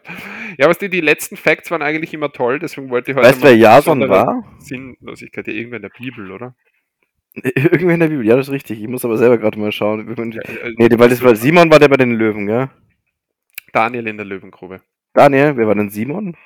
Ja, 0.57 0.69
was 0.69 0.77
die, 0.77 0.89
die 0.89 1.01
letzten 1.01 1.35
Facts 1.37 1.69
waren 1.69 1.81
eigentlich 1.81 2.13
immer 2.13 2.31
toll, 2.31 2.59
deswegen 2.59 2.89
wollte 2.89 3.11
ich 3.11 3.17
heute 3.17 3.27
weißt 3.27 3.43
du, 3.43 3.47
wer 3.47 3.57
Jason 3.57 4.07
war? 4.09 4.43
Sinnlosigkeit, 4.59 5.47
ja, 5.47 5.53
irgendwer 5.53 5.77
in 5.77 5.83
der 5.83 5.89
Bibel, 5.89 6.31
oder? 6.31 6.55
Irgendwer 7.35 7.95
in 7.95 7.99
der 7.99 8.07
Bibel, 8.09 8.25
ja, 8.27 8.35
das 8.35 8.47
ist 8.47 8.53
richtig. 8.53 8.79
Ich 8.79 8.87
muss 8.87 9.03
aber 9.03 9.17
selber 9.17 9.39
gerade 9.39 9.59
mal 9.59 9.71
schauen. 9.71 10.07
Ja, 10.07 10.41
äh, 10.43 10.73
Nee, 10.77 10.99
weil 10.99 11.09
das 11.09 11.23
war 11.23 11.35
Simon 11.35 11.71
war 11.71 11.79
der 11.79 11.89
bei 11.89 11.97
den 11.97 12.11
Löwen, 12.11 12.45
gell? 12.45 12.69
Daniel 13.71 14.05
in 14.05 14.17
der 14.17 14.25
Löwengrube. 14.25 14.81
Daniel, 15.13 15.57
wer 15.57 15.67
war 15.67 15.73
denn 15.73 15.89
Simon? 15.89 16.37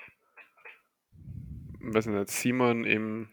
Was 1.81 2.05
nicht, 2.05 2.29
Simon 2.29 2.85
im. 2.85 3.27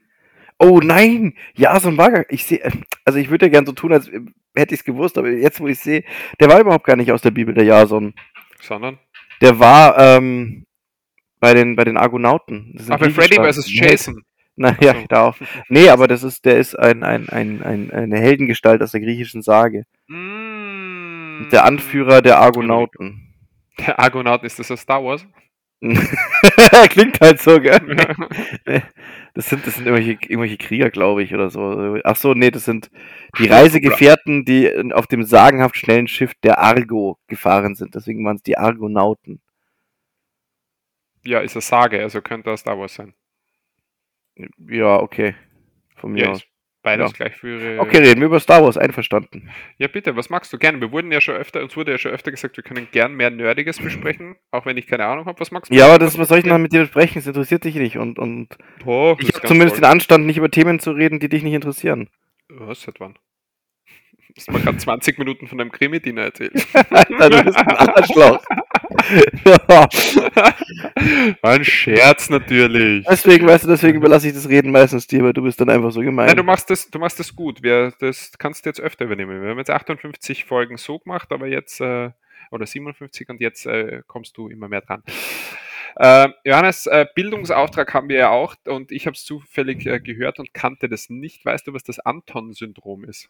Oh 0.58 0.80
nein! 0.82 1.34
Jason 1.54 1.96
war 1.96 2.10
gar, 2.10 2.24
ich 2.28 2.44
sehe, 2.44 2.60
also 3.04 3.18
ich 3.18 3.30
würde 3.30 3.46
ja 3.46 3.50
gern 3.50 3.66
so 3.66 3.72
tun, 3.72 3.92
als 3.92 4.08
hätte 4.08 4.74
ich 4.74 4.80
es 4.80 4.84
gewusst, 4.84 5.18
aber 5.18 5.30
jetzt, 5.30 5.60
wo 5.60 5.66
ich 5.66 5.80
sehe, 5.80 6.04
der 6.40 6.48
war 6.48 6.60
überhaupt 6.60 6.86
gar 6.86 6.96
nicht 6.96 7.10
aus 7.12 7.22
der 7.22 7.32
Bibel, 7.32 7.54
der 7.54 7.64
Jason. 7.64 8.14
Sondern? 8.64 8.98
Der 9.40 9.58
war 9.58 9.98
ähm, 9.98 10.64
bei 11.40 11.54
den 11.54 11.76
bei 11.76 11.84
den 11.84 11.96
Argonauten. 11.96 12.74
Ach, 12.88 12.98
bei 12.98 13.10
Freddy 13.10 13.36
vs. 13.36 13.72
Jason. 13.72 14.22
Naja, 14.56 14.94
so. 14.94 15.06
da 15.08 15.22
auch. 15.24 15.36
Nee, 15.68 15.88
aber 15.88 16.06
das 16.06 16.22
ist, 16.22 16.44
der 16.44 16.58
ist 16.58 16.78
ein, 16.78 17.02
ein, 17.02 17.28
ein, 17.28 17.60
ein, 17.64 17.90
eine 17.90 18.20
Heldengestalt 18.20 18.80
aus 18.82 18.92
der 18.92 19.00
griechischen 19.00 19.42
Sage. 19.42 19.82
Mm. 20.06 21.48
Der 21.50 21.64
Anführer 21.64 22.22
der 22.22 22.38
Argonauten. 22.38 23.34
Der 23.80 23.98
Argonaut, 23.98 24.44
ist 24.44 24.60
das 24.60 24.70
aus 24.70 24.82
Star 24.82 25.02
Wars? 25.02 25.26
Klingt 26.90 27.20
halt 27.20 27.40
so, 27.40 27.60
gell? 27.60 27.80
Das 29.36 29.48
sind, 29.48 29.66
das 29.66 29.74
sind 29.74 29.86
irgendwelche, 29.86 30.12
irgendwelche 30.30 30.56
Krieger, 30.58 30.90
glaube 30.90 31.24
ich, 31.24 31.34
oder 31.34 31.50
so. 31.50 31.98
Ach 32.04 32.14
so, 32.14 32.34
nee, 32.34 32.52
das 32.52 32.64
sind 32.64 32.88
die 33.38 33.46
Reisegefährten, 33.46 34.44
die 34.44 34.70
auf 34.92 35.08
dem 35.08 35.24
sagenhaft 35.24 35.76
schnellen 35.76 36.06
Schiff 36.06 36.34
der 36.44 36.60
Argo 36.60 37.18
gefahren 37.26 37.74
sind. 37.74 37.96
Deswegen 37.96 38.24
waren 38.24 38.36
es 38.36 38.42
die 38.44 38.56
Argonauten. 38.58 39.40
ja, 41.24 41.40
ist 41.40 41.54
eine 41.56 41.62
Sage, 41.62 42.00
also 42.02 42.22
könnte 42.22 42.50
aus 42.52 42.60
Star 42.60 42.78
Wars 42.78 42.94
sein. 42.94 43.14
Ja, 44.58 45.00
okay. 45.00 45.34
Von 45.96 46.12
mir 46.12 46.24
Ja, 46.24 46.30
aus. 46.30 46.44
Beides 46.84 47.10
Ja. 47.10 47.16
gleich 47.16 47.34
für. 47.34 47.80
Okay, 47.80 47.98
reden 47.98 48.20
wir 48.20 48.26
über 48.26 48.38
Star 48.38 48.62
Wars, 48.62 48.76
einverstanden. 48.78 49.50
Ja, 49.78 49.88
bitte, 49.88 50.14
was 50.14 50.30
magst 50.30 50.52
du 50.52 50.58
gerne? 50.58 50.80
Wir 50.80 50.92
wurden 50.92 51.10
ja 51.10 51.20
schon 51.20 51.34
öfter, 51.34 51.60
uns 51.62 51.76
wurde 51.76 51.90
ja 51.90 51.98
schon 51.98 52.12
öfter 52.12 52.30
gesagt, 52.30 52.56
wir 52.56 52.62
können 52.62 52.86
gern 52.92 53.14
mehr 53.14 53.30
Nerdiges 53.30 53.78
besprechen, 53.80 54.36
auch 54.52 54.64
wenn 54.66 54.76
ich 54.76 54.86
keine 54.86 55.04
Ahnung 55.06 55.26
habe. 55.26 55.40
Was 55.40 55.50
magst 55.50 55.72
du? 55.72 55.74
Ja, 55.74 55.86
aber 55.88 55.98
das, 55.98 56.16
was 56.16 56.28
soll 56.28 56.38
ich 56.38 56.44
denn 56.44 56.62
mit 56.62 56.72
dir 56.72 56.82
besprechen? 56.82 57.16
Das 57.16 57.26
interessiert 57.26 57.64
dich 57.64 57.74
nicht. 57.74 57.98
Und, 57.98 58.20
und 58.20 58.56
Oh, 58.84 59.16
ich 59.18 59.34
habe 59.34 59.46
zumindest 59.48 59.78
den 59.78 59.84
Anstand, 59.84 60.26
nicht 60.26 60.36
über 60.36 60.50
Themen 60.50 60.78
zu 60.78 60.92
reden, 60.92 61.18
die 61.18 61.28
dich 61.28 61.42
nicht 61.42 61.54
interessieren. 61.54 62.08
Was, 62.48 62.82
seit 62.82 63.00
wann? 63.00 63.16
Hast 64.36 64.50
mir 64.50 64.60
gerade 64.60 64.76
20 64.78 65.18
Minuten 65.18 65.46
von 65.46 65.60
einem 65.60 65.70
Krimi-Diener 65.70 66.22
erzählt. 66.22 66.52
Alter, 66.90 67.30
du 67.30 67.44
bist 67.44 67.56
ein 67.56 67.68
Arschloch. 67.76 68.44
Ein 71.42 71.64
Scherz 71.64 72.30
natürlich. 72.30 73.04
Deswegen, 73.08 73.46
weißt 73.46 73.64
du, 73.64 73.68
deswegen 73.68 73.98
überlasse 73.98 74.28
ich 74.28 74.34
das 74.34 74.48
Reden 74.48 74.70
meistens 74.70 75.06
dir, 75.06 75.22
weil 75.22 75.32
du 75.32 75.42
bist 75.42 75.60
dann 75.60 75.70
einfach 75.70 75.92
so 75.92 76.00
gemein. 76.00 76.26
Nein, 76.26 76.36
du 76.36 76.42
machst 76.42 76.70
das, 76.70 76.90
du 76.90 76.98
machst 76.98 77.20
das 77.20 77.34
gut. 77.34 77.62
Wir, 77.62 77.92
das 77.98 78.32
kannst 78.38 78.64
du 78.64 78.70
jetzt 78.70 78.80
öfter 78.80 79.04
übernehmen. 79.04 79.42
Wir 79.42 79.50
haben 79.50 79.58
jetzt 79.58 79.70
58 79.70 80.44
Folgen 80.44 80.76
so 80.76 80.98
gemacht, 80.98 81.32
aber 81.32 81.46
jetzt, 81.46 81.80
äh, 81.80 82.10
oder 82.50 82.66
57 82.66 83.28
und 83.28 83.40
jetzt 83.40 83.66
äh, 83.66 84.02
kommst 84.06 84.36
du 84.36 84.48
immer 84.48 84.68
mehr 84.68 84.80
dran. 84.80 85.02
Äh, 85.96 86.28
Johannes, 86.44 86.86
äh, 86.86 87.06
Bildungsauftrag 87.14 87.94
haben 87.94 88.08
wir 88.08 88.16
ja 88.16 88.30
auch 88.30 88.56
und 88.66 88.90
ich 88.90 89.06
habe 89.06 89.14
es 89.14 89.24
zufällig 89.24 89.86
äh, 89.86 90.00
gehört 90.00 90.40
und 90.40 90.52
kannte 90.52 90.88
das 90.88 91.08
nicht. 91.08 91.44
Weißt 91.44 91.66
du, 91.66 91.72
was 91.72 91.84
das 91.84 92.00
Anton-Syndrom 92.00 93.04
ist? 93.04 93.28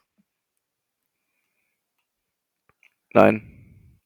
Nein. 3.12 3.50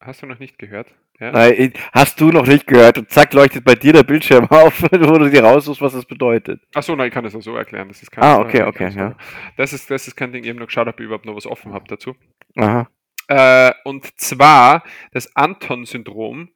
Hast 0.01 0.21
du 0.21 0.25
noch 0.25 0.39
nicht 0.39 0.57
gehört? 0.57 0.93
Ja? 1.19 1.31
Nein, 1.31 1.73
hast 1.91 2.21
du 2.21 2.31
noch 2.31 2.47
nicht 2.47 2.65
gehört 2.65 2.97
und 2.97 3.09
zack, 3.09 3.33
leuchtet 3.33 3.65
bei 3.65 3.75
dir 3.75 3.91
der 3.91 4.03
Bildschirm 4.03 4.45
auf, 4.49 4.81
wo 4.83 5.17
du 5.17 5.29
dir 5.29 5.43
raussuchst, 5.43 5.81
was 5.81 5.93
das 5.93 6.05
bedeutet. 6.05 6.61
Achso, 6.73 6.95
nein, 6.95 7.07
ich 7.07 7.13
kann 7.13 7.23
das 7.23 7.35
auch 7.35 7.41
so 7.41 7.55
erklären. 7.55 7.89
Das 7.89 8.01
ist 8.01 8.11
kein, 8.11 8.23
Ah, 8.23 8.39
okay, 8.39 8.63
okay, 8.63 8.89
ja. 8.89 9.15
Das 9.57 9.73
ist, 9.73 9.91
das 9.91 10.07
ist 10.07 10.15
kein 10.15 10.31
Ding. 10.31 10.43
Ich 10.43 10.49
habe 10.49 10.59
noch 10.59 10.67
geschaut, 10.67 10.87
ob 10.87 10.99
ich 10.99 11.05
überhaupt 11.05 11.25
noch 11.25 11.35
was 11.35 11.45
offen 11.45 11.73
habe 11.73 11.85
dazu. 11.87 12.15
Aha. 12.55 12.89
Äh, 13.27 13.73
und 13.83 14.19
zwar 14.19 14.83
das 15.11 15.35
Anton-Syndrom 15.35 16.49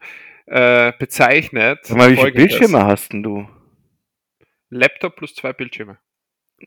äh, 0.45 0.93
bezeichnet. 0.97 1.79
Sag 1.83 1.97
mal, 1.97 2.11
wie 2.11 2.15
viele. 2.15 2.31
Bildschirme 2.31 2.85
hast 2.85 3.13
denn 3.13 3.23
du? 3.23 3.47
Laptop 4.69 5.17
plus 5.17 5.35
zwei 5.35 5.53
Bildschirme. 5.53 5.99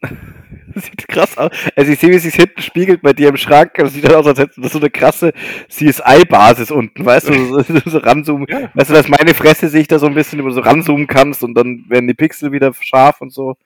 Das 0.77 0.85
sieht 0.87 1.09
krass 1.09 1.37
aus. 1.39 1.51
Also 1.75 1.91
ich 1.93 1.99
sehe, 1.99 2.11
wie 2.11 2.17
es 2.17 2.23
sich 2.23 2.35
hinten 2.35 2.61
spiegelt 2.61 3.01
bei 3.03 3.13
dir 3.15 3.31
im 3.31 3.37
Schrank. 3.39 3.73
Das 3.75 3.95
sieht 3.95 4.09
aus, 4.13 4.27
als 4.27 4.39
hättest 4.39 4.59
du 4.59 4.69
so 4.69 4.79
eine 4.79 4.91
krasse 4.91 5.33
CSI-Basis 5.69 6.71
unten, 6.71 7.05
weißt 7.05 7.29
du, 7.31 7.63
so, 7.63 7.79
so 7.91 7.99
ranzoomen. 7.99 8.47
Weißt 8.75 8.91
du, 8.91 8.95
dass 8.95 9.09
meine 9.09 9.35
Fresse 9.35 9.69
sich 9.69 9.89
da 9.89 9.99
so 9.99 10.07
ein 10.07 10.15
bisschen 10.15 10.39
über 10.39 10.51
so 10.51 10.61
ranzoomen 10.61 11.07
kannst 11.07 11.43
und 11.43 11.55
dann 11.55 11.85
werden 11.89 12.07
die 12.07 12.15
Pixel 12.15 12.53
wieder 12.53 12.73
scharf 12.79 13.21
und 13.21 13.33
so. 13.33 13.57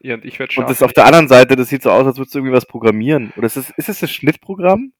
Ja, 0.00 0.14
und 0.14 0.24
ich 0.24 0.38
werde 0.38 0.50
Und 0.50 0.54
schauen. 0.54 0.66
das 0.68 0.82
auf 0.82 0.92
der 0.92 1.06
anderen 1.06 1.28
Seite, 1.28 1.56
das 1.56 1.68
sieht 1.70 1.82
so 1.82 1.90
aus, 1.90 2.06
als 2.06 2.18
würdest 2.18 2.34
du 2.34 2.38
irgendwie 2.38 2.54
was 2.54 2.66
programmieren. 2.66 3.32
Oder 3.36 3.46
ist 3.46 3.56
das, 3.56 3.70
ist 3.70 3.88
das 3.88 3.98
das 4.00 4.12
Schnittprogramm? 4.12 4.92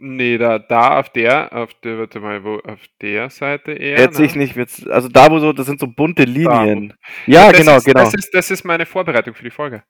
Nee, 0.00 0.38
da, 0.38 0.60
da 0.60 1.00
auf 1.00 1.10
der, 1.10 1.52
auf 1.52 1.74
der, 1.82 1.98
warte 1.98 2.20
mal, 2.20 2.44
wo, 2.44 2.54
auf 2.60 2.78
der 3.02 3.30
Seite 3.30 3.72
eher. 3.72 3.98
Jetzt 3.98 4.16
sehe 4.16 4.26
ich 4.26 4.36
ne? 4.36 4.42
nicht, 4.42 4.54
wird's- 4.56 4.86
also 4.86 5.08
da, 5.08 5.28
wo 5.30 5.40
so, 5.40 5.52
das 5.52 5.66
sind 5.66 5.80
so 5.80 5.88
bunte 5.88 6.24
Da, 6.24 6.30
Linien. 6.30 6.94
Ja, 7.26 7.50
das 7.50 7.58
genau, 7.60 7.76
ist, 7.76 7.84
genau. 7.84 8.00
Das 8.04 8.14
ist, 8.14 8.32
das 8.32 8.50
ist 8.52 8.64
meine 8.64 8.86
Vorbereitung 8.86 9.34
für 9.34 9.42
die 9.42 9.50
Folge. 9.50 9.82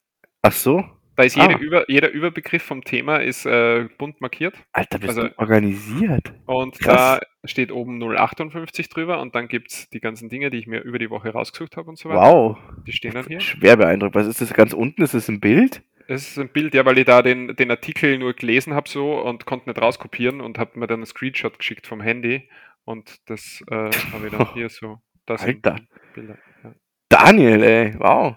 Ach 0.42 0.52
so? 0.52 0.84
Da 1.16 1.24
ist 1.24 1.34
jede 1.34 1.56
Ah. 1.56 1.58
Über, 1.58 1.90
jeder 1.90 2.10
Überbegriff 2.12 2.62
vom 2.62 2.84
Thema 2.84 3.16
ist 3.16 3.44
äh, 3.44 3.88
bunt 3.98 4.20
markiert 4.20 4.54
Alter, 4.72 4.98
bist 5.00 5.18
Also- 5.18 5.28
du 5.28 5.38
organisiert. 5.38 6.32
und 6.46 6.78
Krass. 6.78 7.18
da 7.20 7.48
steht 7.48 7.72
oben 7.72 7.98
058 8.00 8.88
drüber 8.88 9.20
und 9.20 9.34
dann 9.34 9.48
gibt 9.48 9.72
es 9.72 9.90
die 9.90 9.98
ganzen 10.00 10.28
Dinge, 10.28 10.50
die 10.50 10.58
ich 10.58 10.68
mir 10.68 10.80
über 10.80 11.00
die 11.00 11.10
Woche 11.10 11.30
rausgesucht 11.30 11.76
habe 11.76 11.88
und 11.90 11.98
so 11.98 12.08
weiter. 12.08 12.20
Wow. 12.20 12.58
Die 12.86 12.92
stehen 12.92 13.14
dann 13.14 13.26
hier. 13.26 13.40
Schwer 13.40 13.76
beeindruckt. 13.76 14.14
Was 14.14 14.28
ist 14.28 14.40
das 14.40 14.54
ganz 14.54 14.72
unten? 14.72 15.02
Ist 15.02 15.14
das 15.14 15.28
ein 15.28 15.40
Bild? 15.40 15.82
Es 16.06 16.28
ist 16.28 16.38
ein 16.38 16.50
Bild, 16.50 16.72
ja, 16.74 16.86
weil 16.86 16.98
ich 16.98 17.04
da 17.04 17.20
den, 17.20 17.54
den 17.56 17.70
Artikel 17.72 18.16
nur 18.16 18.32
gelesen 18.32 18.74
habe 18.74 18.88
so 18.88 19.20
und 19.20 19.44
konnte 19.44 19.68
nicht 19.68 19.82
rauskopieren 19.82 20.40
und 20.40 20.56
habe 20.58 20.78
mir 20.78 20.86
dann 20.86 21.00
einen 21.00 21.06
Screenshot 21.06 21.58
geschickt 21.58 21.86
vom 21.88 22.00
Handy 22.00 22.48
und 22.84 23.28
das 23.28 23.60
äh, 23.70 23.74
habe 23.74 24.26
ich 24.26 24.32
dann 24.32 24.46
hier 24.54 24.68
so. 24.68 24.98
Das 25.26 25.42
Alter. 25.42 25.76
Bilder. 26.14 26.38
Ja. 26.62 26.74
Daniel, 27.08 27.62
ey. 27.64 27.94
Wow. 27.98 28.36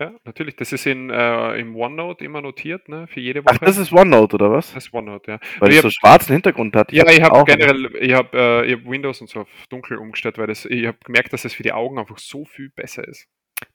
Ja, 0.00 0.12
natürlich. 0.24 0.56
Das 0.56 0.72
ist 0.72 0.86
in, 0.86 1.10
äh, 1.10 1.56
im 1.58 1.76
OneNote 1.76 2.24
immer 2.24 2.40
notiert, 2.40 2.88
ne, 2.88 3.06
für 3.06 3.20
jede 3.20 3.44
Woche. 3.44 3.54
Ach, 3.54 3.58
das 3.58 3.76
ist 3.78 3.92
OneNote, 3.92 4.34
oder 4.36 4.50
was? 4.50 4.72
das 4.74 4.86
ist 4.86 4.94
OneNote, 4.94 5.32
ja. 5.32 5.38
Weil 5.58 5.70
es 5.70 5.82
so 5.82 5.90
schwarzen 5.90 6.32
Hintergrund 6.32 6.74
hat. 6.74 6.90
Ja, 6.92 7.08
ich 7.08 7.22
habe 7.22 7.44
generell, 7.44 7.94
ich 8.00 8.12
habe 8.14 8.36
äh, 8.36 8.66
ich 8.66 8.72
hab 8.74 8.84
Windows 8.90 9.20
und 9.20 9.28
so 9.28 9.40
auf 9.40 9.48
dunkel 9.68 9.98
umgestellt, 9.98 10.38
weil 10.38 10.46
das, 10.46 10.64
ich 10.64 10.86
habe 10.86 10.98
gemerkt, 11.04 11.32
dass 11.32 11.44
es 11.44 11.54
für 11.54 11.62
die 11.62 11.72
Augen 11.72 11.98
einfach 11.98 12.18
so 12.18 12.44
viel 12.44 12.70
besser 12.70 13.06
ist. 13.06 13.26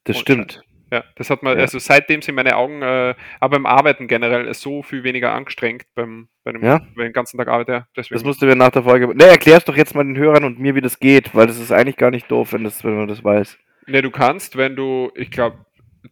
Das 0.03 0.17
Oh, 0.17 0.19
stimmt. 0.19 0.63
Ja, 0.91 1.03
das 1.15 1.29
hat 1.31 1.41
man, 1.41 1.57
Ja. 1.57 1.61
also 1.63 1.79
seitdem 1.79 2.21
sind 2.21 2.35
meine 2.35 2.55
Augen, 2.55 2.81
äh, 2.83 3.15
aber 3.39 3.57
beim 3.57 3.65
Arbeiten 3.65 4.07
generell 4.07 4.53
so 4.53 4.83
viel 4.83 5.03
weniger 5.03 5.33
angestrengt 5.33 5.83
beim, 5.95 6.27
bei 6.43 6.51
dem, 6.51 6.63
Ja. 6.63 6.79
den 6.97 7.11
ganzen 7.11 7.37
Tag 7.37 7.47
arbeite. 7.47 7.71
ja, 7.71 7.87
Deswegen. 7.97 8.15
Das 8.15 8.23
musst 8.23 8.41
du 8.41 8.45
mir 8.45 8.55
nach 8.55 8.69
der 8.69 8.83
Folge. 8.83 9.07
Ne, 9.15 9.25
erklär's 9.25 9.65
doch 9.65 9.75
jetzt 9.75 9.95
mal 9.95 10.03
den 10.03 10.15
Hörern 10.17 10.43
und 10.43 10.59
mir, 10.59 10.75
wie 10.75 10.81
das 10.81 10.99
geht, 10.99 11.33
weil 11.33 11.47
das 11.47 11.59
ist 11.59 11.71
eigentlich 11.71 11.97
gar 11.97 12.11
nicht 12.11 12.29
doof, 12.29 12.53
wenn, 12.53 12.63
das, 12.63 12.83
wenn 12.83 12.95
man 12.95 13.07
das 13.07 13.23
weiß. 13.23 13.57
Ne, 13.87 14.01
du 14.03 14.11
kannst, 14.11 14.57
wenn 14.57 14.75
du, 14.75 15.11
ich 15.15 15.31
glaube, 15.31 15.57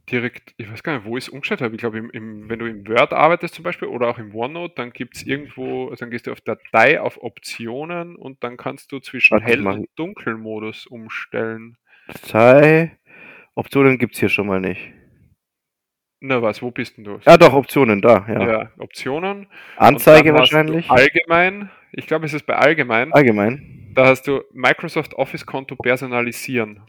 direkt, 0.09 0.53
ich 0.57 0.71
weiß 0.71 0.83
gar 0.83 0.95
nicht, 0.95 1.05
wo 1.05 1.17
ich 1.17 1.25
es 1.25 1.29
umgestellt 1.29 1.61
habe. 1.61 1.75
Ich 1.75 1.79
glaube, 1.79 1.97
im, 1.97 2.09
im, 2.11 2.49
wenn 2.49 2.59
du 2.59 2.65
im 2.65 2.87
Word 2.87 3.13
arbeitest 3.13 3.55
zum 3.55 3.63
Beispiel 3.63 3.87
oder 3.87 4.07
auch 4.07 4.17
im 4.17 4.35
OneNote, 4.35 4.75
dann 4.75 4.91
gibt 4.91 5.15
es 5.15 5.23
irgendwo, 5.23 5.89
also 5.89 6.01
dann 6.01 6.11
gehst 6.11 6.27
du 6.27 6.31
auf 6.31 6.41
Datei, 6.41 6.99
auf 6.99 7.21
Optionen 7.21 8.15
und 8.15 8.43
dann 8.43 8.57
kannst 8.57 8.91
du 8.91 8.99
zwischen 8.99 9.33
Warte, 9.33 9.45
Hell- 9.45 9.67
und 9.67 9.87
Dunkelmodus 9.95 10.87
umstellen. 10.87 11.77
Datei. 12.07 12.97
Optionen 13.55 13.97
gibt's 13.97 14.19
hier 14.19 14.29
schon 14.29 14.47
mal 14.47 14.59
nicht. 14.59 14.93
Na 16.19 16.41
was, 16.41 16.61
wo 16.61 16.71
bist 16.71 16.97
denn 16.97 17.03
du? 17.03 17.19
Ja, 17.25 17.37
doch, 17.37 17.53
Optionen, 17.53 18.01
da, 18.01 18.25
ja. 18.29 18.49
Ja, 18.49 18.71
Optionen. 18.77 19.47
Anzeige 19.75 20.33
wahrscheinlich. 20.33 20.89
Allgemein. 20.89 21.69
Ich 21.91 22.07
glaube, 22.07 22.25
es 22.25 22.33
ist 22.33 22.45
bei 22.45 22.55
allgemein. 22.55 23.11
Allgemein. 23.11 23.91
Da 23.93 24.07
hast 24.07 24.25
du 24.27 24.41
Microsoft 24.53 25.13
Office 25.15 25.45
Konto 25.45 25.75
personalisieren. 25.75 26.81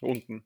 Unten. 0.00 0.44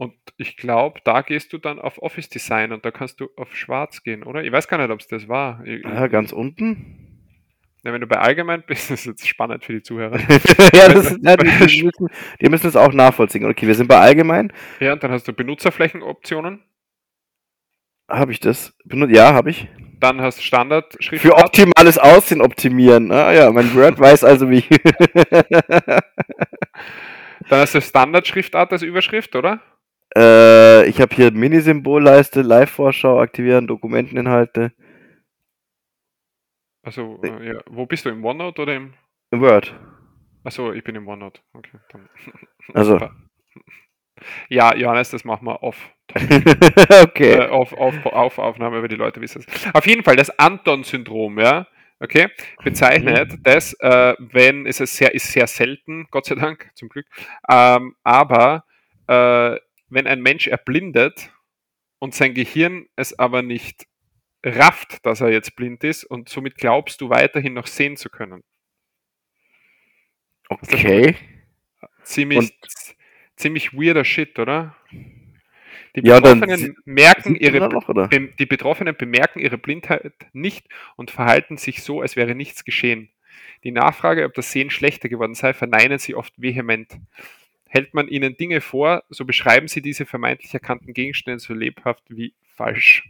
Und 0.00 0.14
ich 0.38 0.56
glaube, 0.56 0.98
da 1.04 1.20
gehst 1.20 1.52
du 1.52 1.58
dann 1.58 1.78
auf 1.78 2.00
Office 2.00 2.30
Design 2.30 2.72
und 2.72 2.86
da 2.86 2.90
kannst 2.90 3.20
du 3.20 3.28
auf 3.36 3.54
Schwarz 3.54 4.02
gehen, 4.02 4.22
oder? 4.22 4.42
Ich 4.42 4.50
weiß 4.50 4.66
gar 4.66 4.78
nicht, 4.78 4.88
ob 4.88 4.98
es 4.98 5.08
das 5.08 5.28
war. 5.28 5.62
Ich, 5.66 5.84
Ja, 5.84 6.06
ganz 6.06 6.32
unten. 6.32 7.28
Ja, 7.84 7.92
wenn 7.92 8.00
du 8.00 8.06
bei 8.06 8.16
allgemein 8.16 8.62
bist, 8.66 8.90
ist 8.90 9.04
jetzt 9.04 9.28
spannend 9.28 9.62
für 9.62 9.74
die 9.74 9.82
Zuhörer. 9.82 10.18
ja, 10.72 10.88
das 10.88 11.10
ist, 11.12 11.18
ja, 11.22 11.36
die, 11.36 11.66
die, 11.66 11.82
müssen, 11.82 12.08
die 12.40 12.48
müssen 12.48 12.66
es 12.68 12.76
auch 12.76 12.94
nachvollziehen. 12.94 13.44
Okay, 13.44 13.66
wir 13.66 13.74
sind 13.74 13.88
bei 13.88 13.98
allgemein. 13.98 14.54
Ja, 14.78 14.94
und 14.94 15.02
dann 15.02 15.10
hast 15.10 15.28
du 15.28 15.34
Benutzerflächenoptionen. 15.34 16.62
Habe 18.08 18.32
ich 18.32 18.40
das? 18.40 18.74
Benut 18.86 19.10
ja, 19.10 19.34
habe 19.34 19.50
ich. 19.50 19.68
Dann 19.98 20.22
hast 20.22 20.38
du 20.38 20.40
Für 20.40 20.46
Standard-Schriftart. 20.46 21.44
optimales 21.44 21.98
Aussehen 21.98 22.40
optimieren. 22.40 23.12
Ah 23.12 23.34
ja, 23.34 23.52
mein 23.52 23.74
Word 23.74 24.00
weiß 24.00 24.24
also 24.24 24.48
wie. 24.48 24.64
Dann 27.50 27.60
hast 27.60 27.74
du 27.74 27.82
Standard-Schriftart 27.82 28.72
als 28.72 28.80
Überschrift, 28.80 29.36
oder? 29.36 29.60
Äh, 30.16 30.86
ich 30.86 31.00
habe 31.00 31.14
hier 31.14 31.32
Mini-Symbolleiste, 31.32 32.42
Live-Vorschau 32.42 33.20
aktivieren, 33.20 33.66
Dokumenteninhalte. 33.66 34.72
Also, 36.82 37.20
äh, 37.22 37.54
ja. 37.54 37.60
wo 37.68 37.86
bist 37.86 38.04
du? 38.06 38.10
Im 38.10 38.24
OneNote 38.24 38.62
oder 38.62 38.74
im. 38.74 38.94
Im 39.30 39.40
Word. 39.40 39.74
Achso, 40.44 40.72
ich 40.72 40.82
bin 40.82 40.96
im 40.96 41.06
OneNote. 41.06 41.40
Okay, 41.52 41.78
dann. 41.90 42.08
Also. 42.74 43.00
Ja, 44.48 44.74
Johannes, 44.76 45.10
das 45.10 45.24
machen 45.24 45.46
wir 45.46 45.62
off. 45.62 45.90
okay. 46.14 47.32
Äh, 47.32 47.48
auf, 47.48 47.72
auf, 47.72 48.06
auf 48.06 48.38
Aufnahme, 48.38 48.78
aber 48.78 48.88
die 48.88 48.96
Leute 48.96 49.20
wissen 49.20 49.44
es. 49.46 49.74
Auf 49.74 49.86
jeden 49.86 50.04
Fall, 50.04 50.16
das 50.16 50.30
Anton-Syndrom, 50.38 51.38
ja, 51.38 51.66
okay, 52.00 52.28
bezeichnet 52.62 53.32
Mhm. 53.32 53.42
das, 53.42 53.74
äh, 53.80 54.14
wenn 54.18 54.66
es 54.66 54.80
ist 54.80 54.96
sehr, 54.96 55.14
ist 55.14 55.32
sehr 55.32 55.46
selten, 55.46 56.06
Gott 56.10 56.26
sei 56.26 56.34
Dank, 56.34 56.70
zum 56.74 56.88
Glück, 56.88 57.06
ähm, 57.48 57.94
aber 58.02 58.64
äh, 59.06 59.56
wenn 59.90 60.06
ein 60.06 60.20
Mensch 60.22 60.46
erblindet 60.46 61.30
und 61.98 62.14
sein 62.14 62.34
Gehirn 62.34 62.86
es 62.96 63.18
aber 63.18 63.42
nicht 63.42 63.86
rafft, 64.44 65.04
dass 65.04 65.20
er 65.20 65.30
jetzt 65.30 65.54
blind 65.56 65.84
ist 65.84 66.04
und 66.04 66.28
somit 66.28 66.56
glaubst 66.56 67.00
du 67.00 67.10
weiterhin 67.10 67.52
noch 67.52 67.66
sehen 67.66 67.96
zu 67.96 68.08
können. 68.08 68.42
Okay. 70.48 71.14
Ziemlich, 72.02 72.38
Und- 72.38 72.96
ziemlich 73.36 73.72
weirder 73.74 74.04
Shit, 74.04 74.38
oder? 74.38 74.76
Die 75.96 76.06
Ja, 76.06 76.20
Betroffenen 76.20 76.76
merken 76.84 77.34
Sieht 77.34 77.42
man 77.42 77.54
ihre 77.54 77.68
noch, 77.68 78.08
Die 78.08 78.46
Betroffenen 78.46 78.96
bemerken 78.96 79.40
ihre 79.40 79.58
Blindheit 79.58 80.12
nicht 80.32 80.66
und 80.96 81.10
verhalten 81.10 81.56
sich 81.56 81.82
so, 81.82 82.00
als 82.00 82.16
wäre 82.16 82.34
nichts 82.34 82.64
geschehen. 82.64 83.10
Die 83.64 83.72
Nachfrage, 83.72 84.24
ob 84.24 84.34
das 84.34 84.52
Sehen 84.52 84.70
schlechter 84.70 85.08
geworden 85.08 85.34
sei, 85.34 85.52
verneinen 85.52 85.98
sie 85.98 86.14
oft 86.14 86.32
vehement. 86.40 86.96
Hält 87.72 87.94
man 87.94 88.08
ihnen 88.08 88.36
Dinge 88.36 88.60
vor, 88.60 89.04
so 89.10 89.24
beschreiben 89.24 89.68
sie 89.68 89.80
diese 89.80 90.04
vermeintlich 90.04 90.52
erkannten 90.52 90.92
Gegenstände 90.92 91.38
so 91.38 91.54
lebhaft 91.54 92.02
wie 92.08 92.34
falsch. 92.56 93.08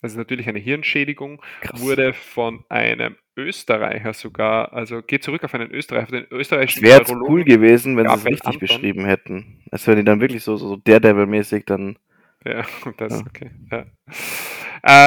Das 0.00 0.12
ist 0.12 0.16
natürlich 0.18 0.48
eine 0.48 0.58
Hirnschädigung, 0.58 1.42
Krass. 1.60 1.80
wurde 1.80 2.14
von 2.14 2.64
einem 2.70 3.16
Österreicher 3.36 4.14
sogar, 4.14 4.72
also 4.72 5.02
geht 5.02 5.22
zurück 5.22 5.44
auf 5.44 5.54
einen 5.54 5.70
Österreicher, 5.70 6.04
auf 6.04 6.10
den 6.10 6.26
österreichischen 6.30 6.82
wäre 6.82 7.00
jetzt 7.00 7.12
cool 7.12 7.44
gewesen, 7.44 7.98
wenn 7.98 8.08
sie 8.08 8.14
es 8.14 8.24
richtig 8.24 8.46
Anton. 8.46 8.60
beschrieben 8.60 9.04
hätten. 9.04 9.62
Als 9.70 9.86
wenn 9.86 9.96
die 9.96 10.04
dann 10.04 10.22
wirklich 10.22 10.42
so, 10.42 10.56
so, 10.56 10.68
so 10.68 10.76
Daredevil-mäßig 10.76 11.64
dann. 11.66 11.98
Ja, 12.46 12.64
das, 12.96 13.12
Ja. 13.20 13.26
okay. 13.26 13.50
Ja, 13.70 13.86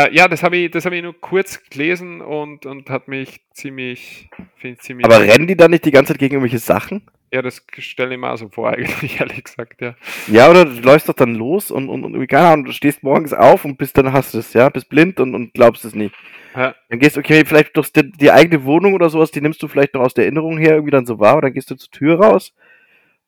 äh, 0.05 0.15
ja 0.15 0.27
das 0.27 0.43
habe 0.43 0.57
ich, 0.57 0.69
das 0.71 0.85
hab 0.85 0.93
ich 0.93 1.01
nur 1.01 1.19
kurz 1.19 1.63
gelesen 1.71 2.21
und, 2.21 2.67
und 2.67 2.89
hat 2.91 3.07
mich 3.07 3.41
ziemlich, 3.51 4.29
finde 4.55 4.77
ich 4.77 4.81
ziemlich. 4.81 5.05
Aber 5.05 5.21
rennen 5.21 5.47
die 5.47 5.57
dann 5.57 5.71
nicht 5.71 5.85
die 5.85 5.91
ganze 5.91 6.13
Zeit 6.13 6.19
gegen 6.19 6.35
irgendwelche 6.35 6.59
Sachen? 6.59 7.03
Ja, 7.31 7.41
das 7.41 7.61
stelle 7.77 8.15
ich 8.15 8.19
mir 8.19 8.31
auch 8.31 8.37
so 8.37 8.49
vor, 8.49 8.69
eigentlich, 8.73 9.19
ehrlich 9.19 9.43
gesagt, 9.43 9.81
ja. 9.81 9.95
Ja, 10.27 10.49
oder 10.49 10.65
du 10.65 10.79
läufst 10.81 11.09
doch 11.09 11.13
dann 11.13 11.35
los 11.35 11.71
und, 11.71 11.89
und, 11.89 12.03
und 12.03 12.27
keine 12.27 12.47
Ahnung, 12.47 12.65
du 12.65 12.71
stehst 12.71 13.03
morgens 13.03 13.33
auf 13.33 13.65
und 13.65 13.77
bist 13.77 13.97
dann 13.97 14.13
hast 14.13 14.33
du 14.33 14.39
es, 14.39 14.53
ja, 14.53 14.69
bist 14.69 14.89
blind 14.89 15.19
und, 15.19 15.35
und 15.35 15.53
glaubst 15.53 15.85
es 15.85 15.95
nicht. 15.95 16.15
Ja. 16.55 16.75
Dann 16.89 16.99
gehst 16.99 17.15
du, 17.15 17.19
okay, 17.19 17.43
vielleicht 17.45 17.75
durch 17.77 17.91
die, 17.91 18.11
die 18.11 18.31
eigene 18.31 18.63
Wohnung 18.63 18.93
oder 18.93 19.09
sowas, 19.09 19.31
die 19.31 19.41
nimmst 19.41 19.61
du 19.61 19.67
vielleicht 19.67 19.93
noch 19.93 20.01
aus 20.01 20.13
der 20.13 20.25
Erinnerung 20.25 20.57
her 20.57 20.71
irgendwie 20.73 20.91
dann 20.91 21.05
so 21.05 21.19
wahr, 21.19 21.35
und 21.35 21.43
dann 21.43 21.53
gehst 21.53 21.69
du 21.69 21.75
zur 21.75 21.91
Tür 21.91 22.19
raus 22.19 22.53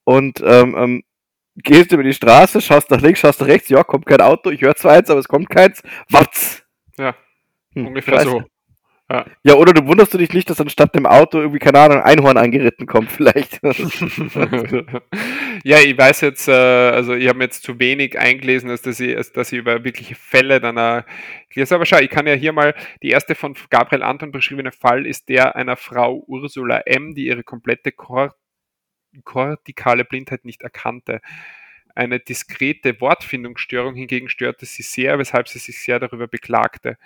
und 0.03 0.41
ähm, 0.45 0.75
ähm, 0.77 1.03
gehst 1.55 1.91
über 1.91 2.03
die 2.03 2.13
Straße, 2.13 2.61
schaust 2.61 2.89
nach 2.89 3.01
links, 3.01 3.19
schaust 3.19 3.41
nach 3.41 3.47
rechts, 3.47 3.69
ja, 3.69 3.83
kommt 3.83 4.05
kein 4.05 4.21
Auto, 4.21 4.49
ich 4.49 4.61
höre 4.61 4.75
zwar 4.75 4.93
eins, 4.93 5.09
aber 5.09 5.19
es 5.19 5.27
kommt 5.27 5.49
keins, 5.49 5.83
watz! 6.09 6.63
Ja, 6.97 7.15
Hm, 7.75 7.87
ungefähr 7.87 8.21
so. 8.21 8.43
Ja, 9.43 9.55
oder 9.55 9.73
du 9.73 9.87
wunderst 9.87 10.13
du 10.13 10.19
dich 10.19 10.33
nicht, 10.33 10.51
dass 10.51 10.61
anstatt 10.61 10.93
dem 10.93 11.07
Auto 11.07 11.39
irgendwie, 11.39 11.57
keine 11.57 11.79
Ahnung, 11.79 11.97
ein 11.97 12.03
Einhorn 12.03 12.37
angeritten 12.37 12.85
kommt, 12.85 13.11
vielleicht. 13.11 13.53
ja, 15.63 15.79
ich 15.79 15.97
weiß 15.97 16.21
jetzt, 16.21 16.47
äh, 16.47 16.51
also 16.51 17.15
ich 17.15 17.27
habe 17.27 17.39
mir 17.39 17.45
jetzt 17.45 17.63
zu 17.63 17.79
wenig 17.79 18.19
eingelesen, 18.19 18.69
als 18.69 18.83
dass 18.83 18.99
ich, 18.99 19.17
als 19.17 19.31
dass 19.31 19.51
ich 19.51 19.57
über 19.57 19.83
wirkliche 19.83 20.13
Fälle 20.13 20.61
dann 20.61 20.77
äh, 20.77 21.01
gelesen. 21.49 21.73
Aber 21.73 21.87
schau, 21.87 21.97
ich 21.97 22.11
kann 22.11 22.27
ja 22.27 22.33
hier 22.33 22.53
mal, 22.53 22.75
die 23.01 23.09
erste 23.09 23.33
von 23.33 23.55
Gabriel 23.71 24.03
Anton 24.03 24.31
beschriebene 24.31 24.71
Fall 24.71 25.07
ist 25.07 25.29
der 25.29 25.55
einer 25.55 25.75
Frau 25.75 26.23
Ursula 26.27 26.81
M., 26.81 27.15
die 27.15 27.25
ihre 27.25 27.43
komplette 27.43 27.91
Kor 27.91 28.35
kortikale 29.23 30.05
Blindheit 30.05 30.45
nicht 30.45 30.61
erkannte. 30.61 31.19
Eine 31.95 32.19
diskrete 32.19 33.01
Wortfindungsstörung 33.01 33.95
hingegen 33.95 34.29
störte 34.29 34.67
sie 34.67 34.83
sehr, 34.83 35.17
weshalb 35.17 35.47
sie 35.47 35.57
sich 35.57 35.79
sehr 35.79 35.99
darüber 35.99 36.27
beklagte. 36.27 36.99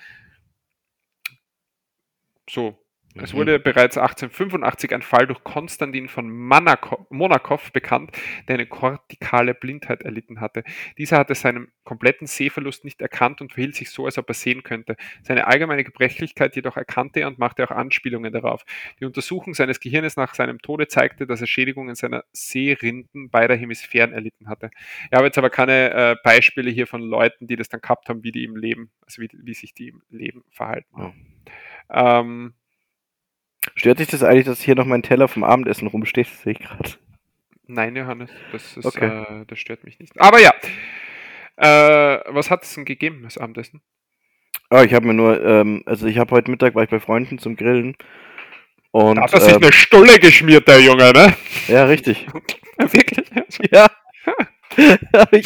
So, 2.49 2.77
es 3.15 3.31
Mhm. 3.33 3.37
wurde 3.37 3.59
bereits 3.59 3.97
1885 3.97 4.91
ein 4.93 5.03
Fall 5.03 5.27
durch 5.27 5.43
Konstantin 5.43 6.07
von 6.09 6.29
Manako 6.29 7.05
Monakow 7.11 7.71
bekannt, 7.71 8.11
der 8.47 8.55
eine 8.55 8.65
kortikale 8.65 9.53
Blindheit 9.53 10.01
erlitten 10.01 10.41
hatte. 10.41 10.63
Dieser 10.97 11.19
hatte 11.19 11.35
seinen 11.35 11.71
kompletten 11.83 12.25
Sehverlust 12.25 12.83
nicht 12.85 13.01
erkannt 13.01 13.39
und 13.41 13.53
verhielt 13.53 13.75
sich 13.75 13.91
so, 13.91 14.05
als 14.05 14.17
ob 14.17 14.29
er 14.29 14.33
sehen 14.33 14.63
könnte. 14.63 14.95
Seine 15.21 15.45
allgemeine 15.45 15.83
Gebrechlichkeit 15.83 16.55
jedoch 16.55 16.75
erkannte 16.75 17.19
er 17.19 17.27
und 17.27 17.37
machte 17.37 17.63
auch 17.63 17.71
Anspielungen 17.71 18.33
darauf. 18.33 18.63
Die 18.99 19.05
Untersuchung 19.05 19.53
seines 19.53 19.79
Gehirnes 19.79 20.17
nach 20.17 20.33
seinem 20.33 20.59
Tode 20.59 20.87
zeigte, 20.87 21.27
dass 21.27 21.39
er 21.41 21.47
Schädigungen 21.47 21.93
seiner 21.93 22.23
Sehrinden 22.31 23.29
beider 23.29 23.55
Hemisphären 23.55 24.11
erlitten 24.11 24.47
hatte. 24.49 24.71
Ich 25.11 25.15
habe 25.15 25.25
jetzt 25.25 25.37
aber 25.37 25.51
keine 25.51 25.91
äh, 25.91 26.15
Beispiele 26.23 26.71
hier 26.71 26.87
von 26.87 27.01
Leuten, 27.01 27.45
die 27.45 27.57
das 27.57 27.69
dann 27.69 27.81
gehabt 27.81 28.09
haben, 28.09 28.23
wie 28.23 28.31
die 28.31 28.43
im 28.43 28.55
Leben, 28.55 28.89
also 29.01 29.21
wie, 29.21 29.29
wie 29.33 29.53
sich 29.53 29.75
die 29.75 29.89
im 29.89 30.01
Leben 30.09 30.43
verhalten 30.49 30.97
haben. 30.97 31.27
Ähm, 31.89 32.53
Stört 33.75 33.99
dich 33.99 34.07
das 34.07 34.23
eigentlich, 34.23 34.45
dass 34.45 34.61
hier 34.61 34.75
noch 34.75 34.85
mein 34.85 35.03
Teller 35.03 35.27
vom 35.27 35.43
Abendessen 35.43 35.87
rumsteht? 35.87 36.27
Das 36.27 36.41
sehe 36.41 36.53
ich 36.53 36.59
gerade. 36.59 36.91
Nein, 37.65 37.95
Johannes, 37.95 38.29
das, 38.51 38.75
ist, 38.77 38.85
Okay. 38.85 39.23
äh, 39.23 39.45
das 39.47 39.57
stört 39.57 39.83
mich 39.85 39.99
nicht. 39.99 40.19
Aber 40.19 40.39
ja, 40.39 40.51
äh, 41.55 42.19
was 42.33 42.51
hat 42.51 42.63
es 42.63 42.73
denn 42.73 42.83
gegeben, 42.85 43.21
das 43.23 43.37
Abendessen? 43.37 43.81
Oh, 44.69 44.81
ich 44.81 44.93
habe 44.93 45.07
mir 45.07 45.13
nur, 45.13 45.41
ähm, 45.43 45.81
also 45.85 46.07
ich 46.07 46.17
habe 46.17 46.31
heute 46.35 46.51
Mittag 46.51 46.75
war 46.75 46.83
ich 46.83 46.89
bei 46.89 46.99
Freunden 46.99 47.37
zum 47.39 47.55
Grillen. 47.55 47.95
Und 48.91 49.15
Da 49.15 49.23
hat 49.23 49.33
er 49.33 49.39
sich 49.41 49.53
ähm, 49.53 49.63
eine 49.63 49.71
Stulle 49.71 50.19
geschmiert, 50.19 50.67
der 50.67 50.81
Junge, 50.81 51.11
ne? 51.13 51.33
ja, 51.67 51.85
richtig. 51.85 52.27
Wirklich? 52.77 53.27
Ja. 53.71 53.87
Ich 55.31 55.45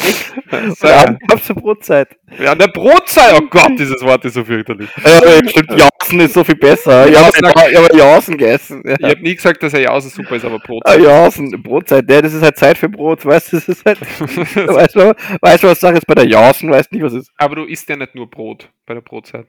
gab's 1.28 1.44
zur 1.46 1.56
Brotzeit. 1.56 2.08
ja, 2.38 2.54
der 2.54 2.68
Brotzeit, 2.68 3.34
oh 3.40 3.46
Gott, 3.48 3.72
dieses 3.78 4.02
Wort 4.02 4.24
ist 4.24 4.34
so 4.34 4.44
fürchterlich. 4.44 4.88
Stimmt, 4.90 5.70
Jausen 5.78 6.20
ist 6.20 6.34
so 6.34 6.44
viel 6.44 6.56
besser. 6.56 7.08
Ich 7.08 7.16
habe 7.16 7.30
ich 7.70 7.76
hab 7.76 7.94
Jausen 7.94 8.36
gegessen. 8.38 8.82
Ich 8.84 8.96
Ja. 9.00 9.10
habe 9.10 9.20
nie 9.22 9.34
gesagt, 9.34 9.62
dass 9.62 9.74
er 9.74 9.80
Jausen 9.80 10.10
super 10.10 10.36
ist, 10.36 10.44
aber 10.44 10.56
Ah, 10.56 10.66
Brotzeit. 10.66 11.00
Jausen, 11.02 11.62
Brotzeit, 11.62 12.10
ja, 12.10 12.22
das 12.22 12.34
ist 12.34 12.42
halt 12.42 12.56
Zeit 12.56 12.78
für 12.78 12.88
Brot, 12.88 13.24
weißt 13.24 13.52
du, 13.52 13.56
das 13.56 13.68
ist 13.68 13.84
halt, 13.84 14.00
weißt 14.20 14.94
du, 14.96 15.14
weißt 15.40 15.64
was 15.64 15.80
Sache 15.80 15.94
ist 15.98 16.06
bei 16.06 16.14
der 16.14 16.26
Jausen, 16.26 16.70
weißt 16.70 16.92
nicht, 16.92 17.02
was 17.02 17.12
ist. 17.14 17.30
aber 17.36 17.56
du 17.56 17.64
isst 17.64 17.88
ja 17.88 17.96
nicht 17.96 18.14
nur 18.14 18.28
Brot 18.30 18.70
bei 18.86 18.94
der 18.94 19.00
Brotzeit. 19.02 19.46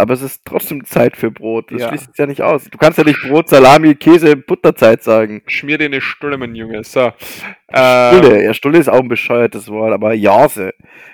Aber 0.00 0.14
es 0.14 0.22
ist 0.22 0.44
trotzdem 0.44 0.84
Zeit 0.84 1.16
für 1.16 1.30
Brot, 1.30 1.70
das 1.70 1.82
Ja. 1.82 1.88
schließt 1.88 2.08
es 2.10 2.16
ja 2.18 2.26
nicht 2.26 2.42
aus. 2.42 2.64
Du 2.64 2.78
kannst 2.78 2.98
ja 2.98 3.04
nicht 3.04 3.20
Brot, 3.22 3.48
Salami, 3.48 3.94
Käse, 3.94 4.36
Butterzeit 4.36 5.02
sagen. 5.02 5.42
Schmier 5.46 5.78
dir 5.78 5.84
eine 5.86 6.00
Stulle, 6.00 6.36
mein 6.38 6.54
Junge. 6.54 6.82
So. 6.84 7.12
Äh, 7.68 8.16
Stulle, 8.16 8.44
ja, 8.44 8.54
Stulle 8.54 8.78
ist 8.78 8.88
auch 8.88 9.00
ein 9.00 9.08
bescheuertes 9.08 9.68
Wort, 9.68 9.92
aber 9.92 10.14
Jase. 10.14 10.72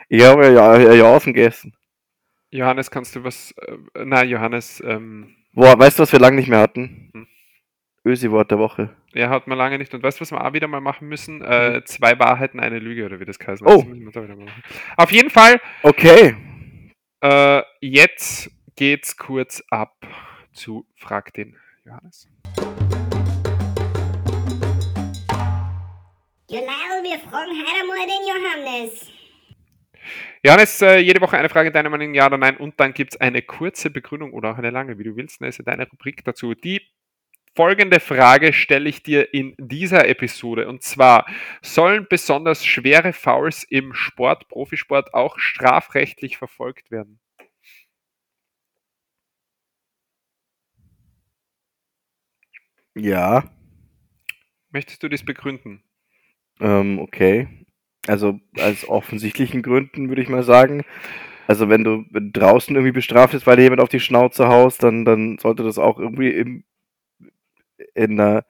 Ich 0.09 0.23
habe 0.25 0.47
ja, 0.53 0.79
ja 0.79 0.93
Jausen 0.93 1.33
gegessen. 1.35 1.75
Johannes, 2.51 2.91
kannst 2.91 3.17
du 3.17 3.25
was. 3.25 3.53
Äh, 3.59 4.05
nein, 4.05 4.29
Johannes, 4.29 4.83
ähm, 4.87 5.35
Boah, 5.53 5.79
weißt 5.79 5.99
du, 5.99 6.03
was 6.03 6.13
wir 6.13 6.21
lange 6.21 6.37
nicht 6.37 6.49
mehr 6.49 6.61
hatten? 6.61 7.11
Hm. 7.15 7.27
Ösi-Wort 8.05 8.51
der 8.53 8.59
Woche. 8.59 8.91
Ja, 9.15 9.31
hat 9.31 9.49
man 9.49 9.59
lange 9.59 9.79
nicht. 9.79 9.93
Und 9.93 10.03
weißt 10.03 10.19
du, 10.19 10.21
was 10.21 10.31
wir 10.31 10.45
auch 10.45 10.53
wieder 10.53 10.69
mal 10.69 10.81
machen 10.81 11.09
müssen? 11.09 11.43
Äh, 11.43 11.83
zwei 11.87 12.17
Wahrheiten, 12.21 12.61
eine 12.61 12.79
Lüge, 12.79 13.05
oder 13.05 13.19
wie 13.19 13.25
das 13.25 13.39
heißt. 13.45 13.63
Oh. 13.65 13.85
Auf 14.97 15.11
jeden 15.11 15.31
Fall, 15.31 15.61
Okay. 15.83 16.37
äh, 17.23 17.63
jetzt 17.81 18.51
geht's 18.77 19.17
kurz 19.17 19.63
ab 19.71 20.07
zu 20.53 20.87
Frag 20.95 21.33
den 21.33 21.57
Johannes. 21.85 22.29
Genau, 26.49 27.03
wir 27.03 27.19
fragen 27.19 27.51
heute 27.51 27.73
einmal 27.81 28.07
den 28.07 28.23
Johannes. 28.29 29.11
Johannes, 30.45 30.81
äh, 30.83 30.99
jede 30.99 31.21
Woche 31.21 31.39
eine 31.39 31.49
Frage, 31.49 31.73
deiner 31.73 31.89
Meinung 31.89 32.15
ja 32.15 32.27
oder 32.27 32.39
nein. 32.39 32.57
Und 32.59 32.79
dann 32.79 32.93
gibt's 32.93 33.17
eine 33.17 33.43
kurze 33.43 33.91
Begründung 33.91 34.33
oder 34.33 34.53
auch 34.53 34.59
eine 34.59 34.71
lange, 34.71 34.99
wie 34.99 35.05
du 35.05 35.17
willst. 35.17 35.41
Das 35.41 35.49
ist 35.49 35.59
ja 35.59 35.65
deine 35.65 35.89
Rubrik 35.89 36.25
dazu. 36.25 36.55
Die 36.55 36.83
folgende 37.57 37.99
Frage 37.99 38.53
stelle 38.53 38.89
ich 38.89 39.03
dir 39.03 39.33
in 39.35 39.55
dieser 39.59 40.07
Episode. 40.07 40.69
Und 40.69 40.83
zwar, 40.83 41.27
sollen 41.63 42.07
besonders 42.09 42.65
schwere 42.65 43.13
Fouls 43.13 43.65
im 43.65 43.95
Sport, 43.95 44.49
Profisport 44.49 45.15
auch 45.15 45.39
strafrechtlich 45.39 46.37
verfolgt 46.37 46.91
werden? 46.91 47.19
Ja. 52.97 53.45
Möchtest 54.71 55.03
du 55.03 55.09
das 55.09 55.23
begründen? 55.23 55.83
Ähm, 56.61 56.99
okay. 56.99 57.49
Also 58.07 58.41
aus 58.59 58.89
offensichtlichen 58.89 59.63
Gründen 59.63 60.09
würde 60.09 60.23
ich 60.23 60.29
mal 60.29 60.43
sagen. 60.43 60.85
Also 61.47 61.69
wenn 61.69 61.85
du 61.85 62.05
draußen 62.11 62.75
irgendwie 62.75 62.93
bestraft 62.93 63.35
ist, 63.35 63.47
weil 63.47 63.57
dir 63.57 63.65
jemand 63.65 63.81
auf 63.81 63.89
die 63.89 64.01
Schnauze 64.01 64.49
haust, 64.49 64.83
dann, 64.83 65.05
dann 65.05 65.39
sollte 65.39 65.63
das 65.63 65.79
auch 65.79 65.99
irgendwie 65.99 66.31
im, 66.31 66.65
in, 67.95 68.19
einer, 68.19 68.45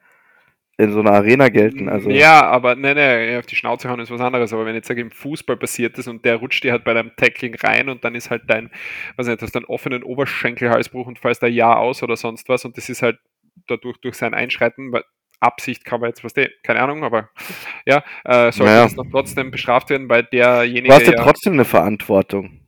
in 0.77 0.91
so 0.91 1.01
einer 1.01 1.11
Arena 1.11 1.49
gelten. 1.49 1.89
Also 1.89 2.09
Ja, 2.09 2.45
aber 2.47 2.75
ne, 2.75 2.95
ne, 2.95 3.37
auf 3.37 3.45
die 3.45 3.55
Schnauze 3.55 3.89
hauen 3.89 3.99
ist 3.99 4.09
was 4.09 4.21
anderes. 4.21 4.53
Aber 4.53 4.65
wenn 4.65 4.75
jetzt 4.75 4.87
sage 4.87 5.01
im 5.01 5.11
Fußball 5.11 5.57
passiert 5.57 5.97
ist 5.97 6.07
und 6.07 6.25
der 6.25 6.37
rutscht 6.37 6.63
dir 6.63 6.71
halt 6.71 6.85
bei 6.85 6.93
deinem 6.93 7.11
Tackling 7.17 7.55
rein 7.55 7.89
und 7.89 8.03
dann 8.03 8.15
ist 8.15 8.31
halt 8.31 8.43
dein, 8.47 8.71
weiß 9.17 9.27
nicht, 9.27 9.41
hast 9.41 9.53
du 9.53 9.59
einen 9.59 9.65
offenen 9.65 10.03
Oberschenkelhalsbruch 10.03 11.05
und 11.05 11.19
fällst 11.19 11.43
da 11.43 11.47
ja 11.47 11.75
aus 11.75 12.01
oder 12.01 12.15
sonst 12.15 12.49
was 12.49 12.65
und 12.65 12.77
das 12.77 12.89
ist 12.89 13.01
halt 13.01 13.19
dadurch 13.67 13.97
durch 14.01 14.15
sein 14.15 14.33
Einschreiten, 14.33 14.91
weil 14.91 15.03
Absicht 15.39 15.85
kann 15.85 15.99
man 16.01 16.09
jetzt, 16.09 16.23
was 16.23 16.33
der, 16.33 16.49
keine 16.63 16.81
Ahnung, 16.81 17.03
aber 17.03 17.29
ja, 17.85 18.03
äh, 18.25 18.51
sollte 18.51 18.71
Naja. 18.71 18.83
das 18.83 18.95
noch 18.95 19.05
trotzdem 19.11 19.51
bestraft 19.51 19.89
werden, 19.89 20.09
weil 20.09 20.23
derjenige 20.23 20.87
du 20.89 20.93
hast 20.93 21.07
ja 21.07 21.13
ja, 21.13 21.23
trotzdem 21.23 21.53
eine 21.53 21.65
Verantwortung. 21.65 22.61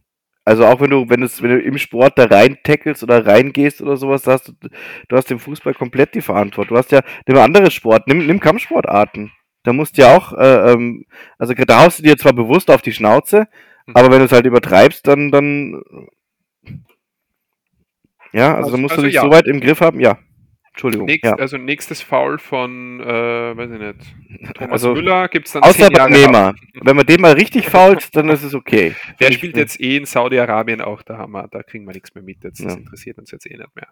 Also 0.45 0.65
auch 0.65 0.79
wenn 0.81 0.89
du, 0.89 1.09
wenn 1.09 1.21
du, 1.21 1.27
wenn 1.41 1.49
du 1.49 1.59
im 1.61 1.77
Sport 1.77 2.17
da 2.17 2.25
rein 2.25 2.57
tackelst 2.63 3.03
oder 3.03 3.25
reingehst 3.25 3.81
oder 3.81 3.97
sowas, 3.97 4.23
da 4.23 4.31
hast 4.33 4.47
du, 4.47 4.53
du 5.07 5.15
hast 5.15 5.29
im 5.29 5.39
Fußball 5.39 5.75
komplett 5.75 6.15
die 6.15 6.21
Verantwortung. 6.21 6.75
Du 6.75 6.79
hast 6.79 6.91
ja, 6.91 7.01
nimm 7.27 7.37
andere 7.37 7.69
Sport, 7.69 8.07
nimm, 8.07 8.25
nimm 8.25 8.39
Kampfsportarten. 8.39 9.31
Da 9.63 9.73
musst 9.73 9.97
du 9.97 10.01
ja 10.03 10.15
auch, 10.17 10.33
äh, 10.33 10.71
ähm, 10.71 11.05
also 11.37 11.53
da 11.53 11.83
haust 11.83 11.99
du 11.99 12.03
dir 12.03 12.17
zwar 12.17 12.33
bewusst 12.33 12.71
auf 12.71 12.81
die 12.81 12.93
Schnauze, 12.93 13.47
Mhm. 13.85 13.95
aber 13.95 14.11
wenn 14.11 14.19
du 14.19 14.25
es 14.25 14.31
halt 14.31 14.45
übertreibst, 14.45 15.05
dann, 15.07 15.31
dann, 15.31 15.81
ja, 18.31 18.49
also, 18.55 18.57
Also- 18.57 18.71
dann 18.71 18.81
musst 18.81 18.91
also 18.93 19.01
du 19.03 19.07
dich 19.07 19.15
ja. 19.15 19.21
so 19.21 19.31
weit 19.31 19.47
im 19.47 19.59
Griff 19.59 19.81
haben, 19.81 19.99
ja. 19.99 20.17
Entschuldigung, 20.71 21.07
nächst, 21.07 21.25
ja. 21.25 21.35
also 21.35 21.57
nächstes 21.57 22.01
Foul 22.01 22.37
von, 22.39 22.99
äh, 23.01 23.05
weiß 23.57 23.71
ich 23.71 23.79
nicht, 23.79 24.53
Thomas 24.55 24.71
Also, 24.71 24.93
Müller 24.93 25.27
gibt 25.27 25.47
es 25.47 25.53
dann 25.53 25.63
Außer 25.63 25.87
10 25.87 25.91
Jahre 25.95 26.09
beim 26.11 26.13
Haft. 26.13 26.25
Nehmer. 26.31 26.55
Wenn 26.85 26.95
man 26.95 27.05
den 27.05 27.21
mal 27.21 27.33
richtig 27.33 27.67
fault, 27.67 28.15
dann 28.15 28.29
ist 28.29 28.43
es 28.43 28.53
okay. 28.53 28.95
Der 29.19 29.29
Ich- 29.29 29.37
spielt 29.37 29.57
jetzt 29.57 29.79
eh 29.81 29.97
in 29.97 30.05
Saudi-Arabien 30.05 30.79
auch, 30.81 31.01
da, 31.01 31.17
haben 31.17 31.33
wir, 31.33 31.47
da 31.49 31.63
kriegen 31.63 31.85
wir 31.85 31.93
nichts 31.93 32.13
mehr 32.15 32.23
mit. 32.23 32.43
Jetzt, 32.43 32.63
das 32.63 32.73
Ja. 32.73 32.79
interessiert 32.79 33.17
uns 33.17 33.31
jetzt 33.31 33.45
eh 33.45 33.57
nicht 33.57 33.75
mehr. 33.75 33.87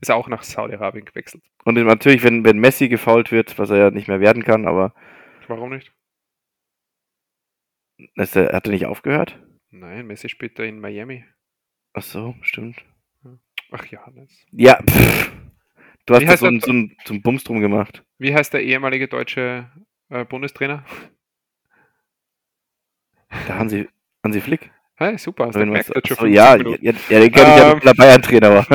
Ist 0.00 0.10
auch 0.10 0.28
nach 0.28 0.42
Saudi-Arabien 0.42 1.04
gewechselt. 1.04 1.44
Und 1.64 1.74
natürlich, 1.74 2.22
wenn, 2.24 2.44
wenn 2.44 2.58
Messi 2.58 2.88
gefault 2.88 3.30
wird, 3.30 3.58
was 3.58 3.70
er 3.70 3.76
ja 3.76 3.90
nicht 3.90 4.08
mehr 4.08 4.20
werden 4.20 4.42
kann, 4.44 4.66
aber 4.66 4.94
Warum 5.46 5.70
nicht? 5.70 5.92
ist 8.14 8.36
er, 8.36 8.52
hat 8.52 8.66
er 8.66 8.72
nicht 8.72 8.86
aufgehört? 8.86 9.38
Nein, 9.70 10.06
Messi 10.06 10.28
spielt 10.28 10.58
da 10.58 10.62
in 10.62 10.80
Miami. 10.80 11.24
Ach 11.94 12.02
so, 12.02 12.34
stimmt. 12.42 12.84
Ach 13.70 13.84
Johannes. 13.86 14.30
Ja, 14.52 14.78
pff. 14.82 15.30
Du 16.08 16.14
hast 16.14 16.26
heißt 16.26 16.40
so, 16.40 16.50
der 16.50 16.60
so, 16.60 16.88
so 17.04 17.14
ein 17.14 17.22
Bums 17.22 17.44
drum 17.44 17.60
gemacht. 17.60 18.02
Wie 18.16 18.34
heißt 18.34 18.54
der 18.54 18.62
ehemalige 18.62 19.08
deutsche 19.08 19.70
äh, 20.08 20.24
Bundestrainer? 20.24 20.82
Der 23.46 23.58
Hansi, 23.58 23.88
Hansi 24.24 24.40
Flick. 24.40 24.70
Hey, 24.96 25.18
super, 25.18 25.46
hast 25.46 25.56
du 25.56 25.60
gemerkt, 25.60 25.86
schon 25.86 26.16
so, 26.16 26.24
15 26.24 26.32
ja, 26.32 26.56
ja, 26.56 26.76
ja, 26.80 27.20
den 27.20 27.30
kenne 27.30 27.50
ich 27.50 27.58
ja 27.58 27.74
mit 27.74 27.96
Bayern-Trainer, 27.96 28.66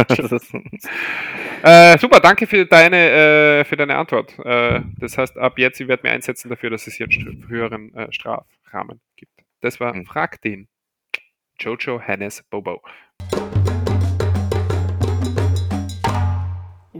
Äh, 1.63 1.97
super, 1.97 2.19
danke 2.19 2.45
für 2.45 2.65
deine, 2.65 2.97
äh, 2.97 3.63
für 3.63 3.77
deine 3.77 3.95
Antwort. 3.95 4.37
Äh, 4.39 4.81
das 4.99 5.17
heißt, 5.17 5.37
ab 5.37 5.57
jetzt, 5.57 5.79
ich 5.79 5.87
werde 5.87 6.03
mir 6.05 6.11
einsetzen 6.11 6.49
dafür, 6.49 6.69
dass 6.69 6.87
es 6.87 6.99
jetzt 6.99 7.17
einen 7.17 7.47
höheren 7.47 7.93
äh, 7.95 8.11
Strafrahmen 8.11 9.01
gibt. 9.15 9.31
Das 9.61 9.79
war 9.79 9.93
Hm. 9.93 10.05
Frag 10.05 10.39
den. 10.41 10.67
Jojo 11.59 11.99
Hannes 12.01 12.43
Bobo. 12.49 12.81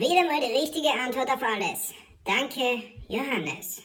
Wieder 0.04 0.28
mal 0.28 0.42
die 0.42 0.52
richtige 0.52 0.90
Antwort 0.90 1.30
auf 1.30 1.42
alles. 1.42 1.94
Danke, 2.26 2.84
Johannes. 3.08 3.82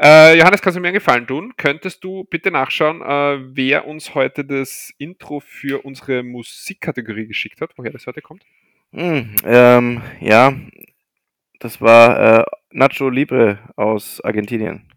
Äh, 0.00 0.38
Johannes, 0.38 0.62
kannst 0.62 0.78
du 0.78 0.80
mir 0.80 0.88
einen 0.88 0.94
Gefallen 0.94 1.26
tun? 1.26 1.52
Könntest 1.58 2.02
du 2.02 2.24
bitte 2.24 2.50
nachschauen, 2.50 3.02
äh, 3.02 3.54
wer 3.54 3.86
uns 3.86 4.14
heute 4.14 4.42
das 4.42 4.90
Intro 4.96 5.40
für 5.40 5.84
unsere 5.84 6.22
Musikkategorie 6.22 7.26
geschickt 7.26 7.60
hat, 7.60 7.72
woher 7.76 7.92
das 7.92 8.06
heute 8.06 8.22
kommt? 8.22 8.46
Hm, 8.94 9.34
ähm, 9.44 10.00
ja, 10.20 10.54
das 11.60 11.82
war 11.82 12.38
äh, 12.40 12.44
Nacho 12.70 13.10
Libre 13.10 13.58
aus 13.76 14.22
Argentinien. 14.22 14.88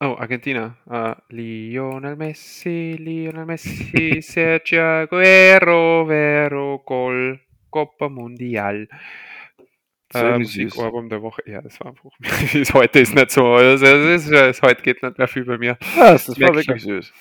Oh, 0.00 0.16
Argentina. 0.18 0.76
Äh, 0.90 1.14
Lionel 1.28 2.16
Messi, 2.16 2.96
Lionel 2.98 3.46
Messi, 3.46 4.20
Sergio 4.20 4.82
Aguero, 4.82 6.06
Vero, 6.08 6.82
Gol, 6.84 7.38
Copa 7.70 8.08
Mundial. 8.08 8.88
Äh. 10.14 10.38
Musikalbum 10.38 11.08
der 11.10 11.20
Woche. 11.20 11.42
Ja, 11.46 11.60
das 11.60 11.78
war 11.80 11.88
einfach. 11.88 12.10
heute 12.74 13.00
ist 13.00 13.14
nicht 13.14 13.30
so. 13.30 13.44
Also, 13.54 13.84
es 13.84 14.24
ist, 14.24 14.30
es 14.32 14.62
heute 14.62 14.82
geht 14.82 15.02
nicht 15.02 15.18
mehr 15.18 15.28
viel 15.28 15.44
bei 15.44 15.58
mir. 15.58 15.76
Ja, 15.96 16.12
das, 16.12 16.26
das 16.26 16.40
war 16.40 16.54
wirklich 16.54 16.82
süß. 16.82 17.12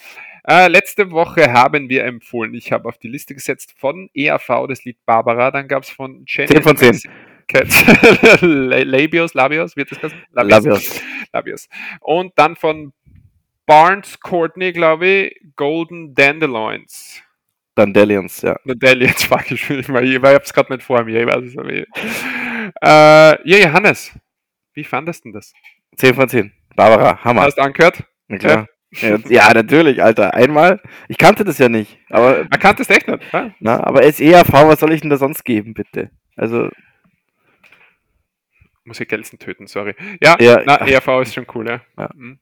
Äh, 0.50 0.70
letzte 0.70 1.12
Woche 1.12 1.52
haben 1.52 1.90
wir 1.90 2.06
empfohlen, 2.06 2.54
ich 2.54 2.72
habe 2.72 2.88
auf 2.88 2.98
die 2.98 3.10
Liste 3.10 3.34
gesetzt 3.34 3.74
von 3.78 4.10
EAV 4.14 4.68
das 4.70 4.86
Lied 4.86 4.98
Barbara, 5.06 5.52
dann 5.52 5.68
gab 5.68 5.84
es 5.84 5.90
von 5.90 6.24
Jenny 6.26 6.48
10 6.48 6.64
von 6.64 6.78
10. 6.78 7.02
Cat- 7.50 7.68
La- 8.42 8.84
Labios, 8.84 9.34
Labios, 9.34 9.76
wird 9.76 9.92
das 9.92 10.02
heißen? 10.04 10.18
Labios. 10.32 11.02
Labios. 11.34 11.68
Und 12.00 12.32
dann 12.38 12.56
von 12.56 12.94
Barnes 13.66 14.18
Courtney, 14.22 14.72
glaube 14.72 15.08
ich, 15.08 15.42
Golden 15.58 16.16
Dandelions. 16.16 17.22
Dandelions, 17.78 18.42
ja. 18.42 18.58
Dandelions, 18.66 19.24
fuck 19.26 19.52
ich, 19.52 19.70
ich, 19.70 19.88
mal, 19.88 20.04
ich 20.04 20.22
hab's 20.22 20.54
gerade 20.54 20.74
nicht 20.74 20.84
vor 20.84 21.04
mir, 21.04 21.22
ich 21.22 21.28
weiß 21.28 21.44
es 21.46 21.56
nicht. 21.56 21.88
Äh, 22.82 23.50
ja, 23.50 23.58
Johannes, 23.68 24.12
wie 24.74 24.84
fandest 24.84 25.24
du 25.24 25.30
denn 25.30 25.34
das? 25.34 25.54
10 25.98 26.16
von 26.16 26.28
10. 26.28 26.52
Barbara, 26.76 27.24
Hammer. 27.24 27.44
Hast 27.44 27.58
du 27.58 27.62
angehört? 27.62 28.04
Na 28.28 28.38
klar. 28.38 28.68
Ja, 28.92 29.18
ja, 29.28 29.54
natürlich, 29.54 30.02
Alter. 30.02 30.34
Einmal. 30.34 30.82
Ich 31.08 31.18
kannte 31.18 31.44
das 31.44 31.58
ja 31.58 31.70
nicht. 31.70 31.98
Aber, 32.10 32.48
Erkanntest 32.50 32.90
echt 32.90 33.08
nicht? 33.08 33.22
Ja? 33.34 33.52
na, 33.60 33.84
aber 33.86 34.10
SEAV, 34.12 34.52
was 34.52 34.80
soll 34.80 34.94
ich 34.94 35.02
denn 35.02 35.10
da 35.10 35.18
sonst 35.18 35.44
geben, 35.44 35.74
bitte? 35.74 36.10
Also, 36.36 36.70
Muss 38.86 39.00
ich 39.00 39.08
Gelsen 39.08 39.40
töten, 39.40 39.68
sorry. 39.68 39.94
Ja, 40.22 40.38
Ja. 40.40 40.62
na, 40.66 40.78
ERV 40.88 41.22
ist 41.22 41.34
schon 41.34 41.46
cool, 41.54 41.68
ja. 41.68 41.82
Ja. 41.98 42.10
Mhm. 42.16 42.40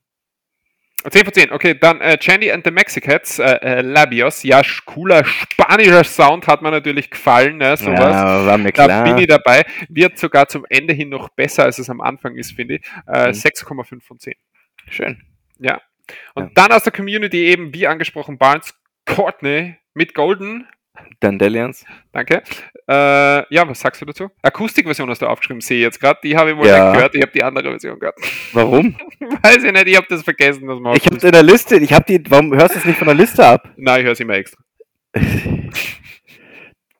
10 1.10 1.24
von 1.26 1.34
10, 1.34 1.52
okay, 1.52 1.76
dann 1.80 2.02
äh, 2.02 2.18
Jenny 2.20 2.52
and 2.52 2.66
the 2.66 2.72
Mexicats, 2.72 3.40
äh, 3.40 3.44
äh, 3.62 3.82
Labios, 3.82 4.44
ja, 4.44 4.62
cooler 4.86 5.24
spanischer 5.26 6.04
Sound 6.04 6.48
hat 6.48 6.62
mir 6.62 6.72
natürlich 6.72 7.10
gefallen, 7.10 7.58
ne, 7.58 7.78
sowas. 7.78 8.00
ja, 8.00 8.46
war 8.46 8.58
mir 8.58 8.72
Da 8.72 8.86
klar. 8.86 9.04
bin 9.04 9.18
ich 9.18 9.28
dabei. 9.28 9.66
Wird 9.90 10.18
sogar 10.18 10.48
zum 10.48 10.66
Ende 10.70 10.94
hin 10.94 11.10
noch 11.10 11.30
besser, 11.30 11.64
als 11.64 11.78
es 11.80 11.90
am 11.90 12.02
Anfang 12.02 12.36
ist, 12.36 12.54
finde 12.54 12.76
ich. 12.76 12.82
Äh, 13.08 13.28
Mhm. 13.28 13.34
6,5 13.34 14.04
von 14.06 14.20
10. 14.20 14.34
Schön. 14.90 15.22
Ja. 15.60 15.82
Und 16.34 16.44
Ja. 16.46 16.52
dann 16.56 16.72
aus 16.72 16.84
der 16.84 16.94
Community 16.94 17.46
eben, 17.46 17.74
wie 17.74 17.88
angesprochen, 17.88 18.38
Barnes 18.38 18.74
Courtney 19.06 19.76
mit 19.94 20.14
Golden. 20.14 20.68
Dandelions. 21.20 21.86
Danke. 22.12 22.44
Äh, 22.88 23.54
ja, 23.54 23.68
was 23.68 23.80
sagst 23.80 24.02
du 24.02 24.06
dazu? 24.06 24.30
Akustikversion 24.42 25.10
hast 25.10 25.22
du 25.22 25.28
aufgeschrieben, 25.28 25.62
sehe 25.62 25.78
ich 25.78 25.84
jetzt 25.84 26.00
gerade. 26.00 26.20
Die 26.24 26.36
habe 26.38 26.52
ich 26.52 26.58
wohl 26.58 26.68
Ja. 26.68 26.86
nicht 26.86 26.96
gehört. 26.96 27.16
Ich 27.16 27.22
habe 27.22 27.32
die 27.32 27.44
andere 27.44 27.70
Version 27.72 27.98
gehört. 28.00 28.16
Warum? 28.54 28.96
Weiß 29.42 29.64
ich 29.64 29.72
nicht, 29.72 29.88
ich 29.88 29.96
habe 29.98 30.08
das 30.10 30.24
vergessen. 30.24 30.68
Dass 30.68 30.80
man 30.80 30.96
Ich 30.96 31.06
hab's 31.06 31.24
in 31.24 31.32
der 31.32 31.44
Liste. 31.44 31.78
Ich 31.78 31.92
hab 31.94 32.06
die. 32.06 32.22
Warum 32.30 32.54
hörst 32.54 32.76
du 32.76 32.80
es 32.80 32.86
nicht 32.86 32.98
von 32.98 33.08
der 33.08 33.16
Liste 33.16 33.46
ab? 33.46 33.70
Nein, 33.78 34.00
ich 34.02 34.06
höre 34.06 34.14
es 34.14 34.20
immer 34.20 34.34
extra. 34.36 34.62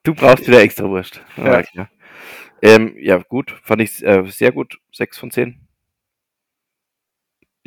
Du 0.02 0.14
brauchst 0.14 0.46
wieder 0.46 0.60
extra 0.62 0.88
Wurst. 0.88 1.20
Ja. 1.36 1.62
Klar. 1.64 1.90
Ähm, 2.62 2.94
ja, 2.96 3.18
gut. 3.18 3.52
Fand 3.64 3.82
ich 3.82 4.00
äh, 4.04 4.22
sehr 4.30 4.52
gut. 4.52 4.78
6 4.92 5.18
von 5.18 5.30
10. 5.32 5.58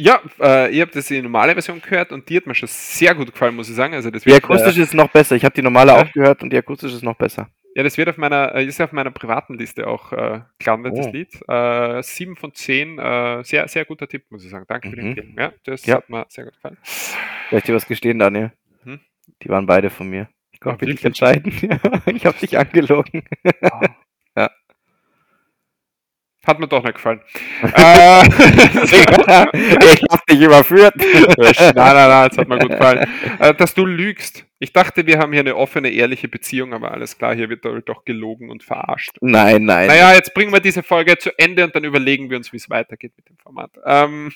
Ja, 0.02 0.22
äh, 0.40 0.72
ich 0.72 0.80
habe 0.80 0.92
das 0.92 1.08
die 1.08 1.22
normale 1.22 1.52
Version 1.52 1.82
gehört 1.82 2.14
und 2.14 2.30
die 2.30 2.38
hat 2.38 2.46
mir 2.48 2.56
schon 2.56 2.70
sehr 2.72 3.14
gut 3.14 3.34
gefallen, 3.34 3.54
muss 3.54 3.70
ich 3.70 3.76
sagen. 3.76 3.94
Also 3.94 4.10
das 4.10 4.24
Die 4.24 4.30
wird, 4.32 4.44
akustische 4.46 4.82
ist 4.82 4.94
noch 4.94 5.10
besser. 5.10 5.36
Ich 5.36 5.44
habe 5.44 5.54
die 5.54 5.62
normale 5.62 5.92
Ja. 5.92 6.02
auch 6.02 6.12
gehört 6.14 6.42
und 6.42 6.52
die 6.54 6.58
akustische 6.58 6.96
ist 6.96 7.04
noch 7.04 7.18
besser. 7.18 7.50
Ja, 7.76 7.84
das 7.84 7.98
wird 7.98 8.08
auf 8.08 8.16
meiner, 8.16 8.56
äh, 8.56 8.64
ist 8.66 8.80
auf 8.80 8.94
meiner 8.94 9.12
privaten 9.12 9.56
Liste 9.56 9.88
auch 9.88 10.14
äh, 10.14 10.40
gelandet, 10.58 10.98
das 10.98 11.08
Oh. 11.08 11.12
Lied. 11.12 11.38
Äh, 11.50 12.02
7 12.02 12.38
von 12.38 12.54
10, 12.54 12.98
äh, 12.98 13.44
sehr, 13.44 13.68
sehr 13.68 13.84
guter 13.84 14.08
Tipp, 14.08 14.24
muss 14.30 14.46
ich 14.46 14.50
sagen. 14.50 14.64
Danke 14.70 14.90
für 14.90 14.96
die 14.96 15.02
Mhm. 15.02 15.08
Empfehlung. 15.10 15.36
Ja, 15.38 15.54
das 15.66 15.86
Ja. 15.86 15.96
hat 15.98 16.10
mir 16.10 16.26
sehr 16.30 16.46
gut 16.46 16.54
gefallen. 16.54 16.78
Soll 17.50 17.60
ich 17.60 17.66
dir 17.66 17.76
was 17.76 17.86
gestehen, 17.86 18.20
Daniel? 18.20 18.54
Hm? 18.84 19.02
Die 19.44 19.50
waren 19.50 19.66
beide 19.66 19.90
von 19.90 20.10
mir. 20.10 20.30
Ich 20.54 20.60
Ah, 20.62 20.64
konnte 20.64 20.86
mich 20.86 20.96
nicht 20.96 21.06
entscheiden. 21.06 21.52
ich 22.06 22.26
habe 22.26 22.38
dich 22.40 22.58
angelogen. 22.58 23.24
Ja. 23.62 23.82
Hat 26.46 26.58
mir 26.60 26.68
doch 26.68 26.84
nicht 26.84 26.96
gefallen. 26.96 27.20
äh, 27.64 28.22
ich 28.84 30.04
hab 30.10 30.26
dich 30.26 30.40
überführt. 30.40 30.96
nein, 30.98 31.74
nein, 31.76 31.76
nein, 31.76 32.30
das 32.30 32.38
hat 32.38 32.48
mir 32.48 32.60
gut 32.60 32.72
gefallen. 32.72 33.08
Äh, 33.40 33.54
dass 33.54 33.74
du 33.74 33.86
lügst. 33.86 34.46
Ich 34.58 34.74
dachte, 34.74 35.06
wir 35.06 35.20
haben 35.20 35.32
hier 35.32 35.42
eine 35.42 35.56
offene, 35.56 35.90
ehrliche 35.90 36.28
Beziehung, 36.28 36.74
aber 36.74 36.92
alles 36.92 37.18
klar, 37.18 37.36
hier 37.36 37.50
wird 37.50 37.66
doch 37.66 38.06
gelogen 38.06 38.50
und 38.50 38.64
verarscht. 38.64 39.18
Nein, 39.22 39.66
nein. 39.66 39.88
Naja, 39.88 40.14
jetzt 40.14 40.34
bringen 40.34 40.52
wir 40.52 40.60
diese 40.60 40.84
Folge 40.84 41.18
zu 41.18 41.38
Ende 41.38 41.64
und 41.66 41.76
dann 41.76 41.84
überlegen 41.84 42.30
wir 42.30 42.38
uns, 42.38 42.52
wie 42.52 42.58
es 42.58 42.70
weitergeht 42.70 43.14
mit 43.18 43.30
dem 43.30 43.38
Format. 43.38 43.72
Ähm, 43.86 44.32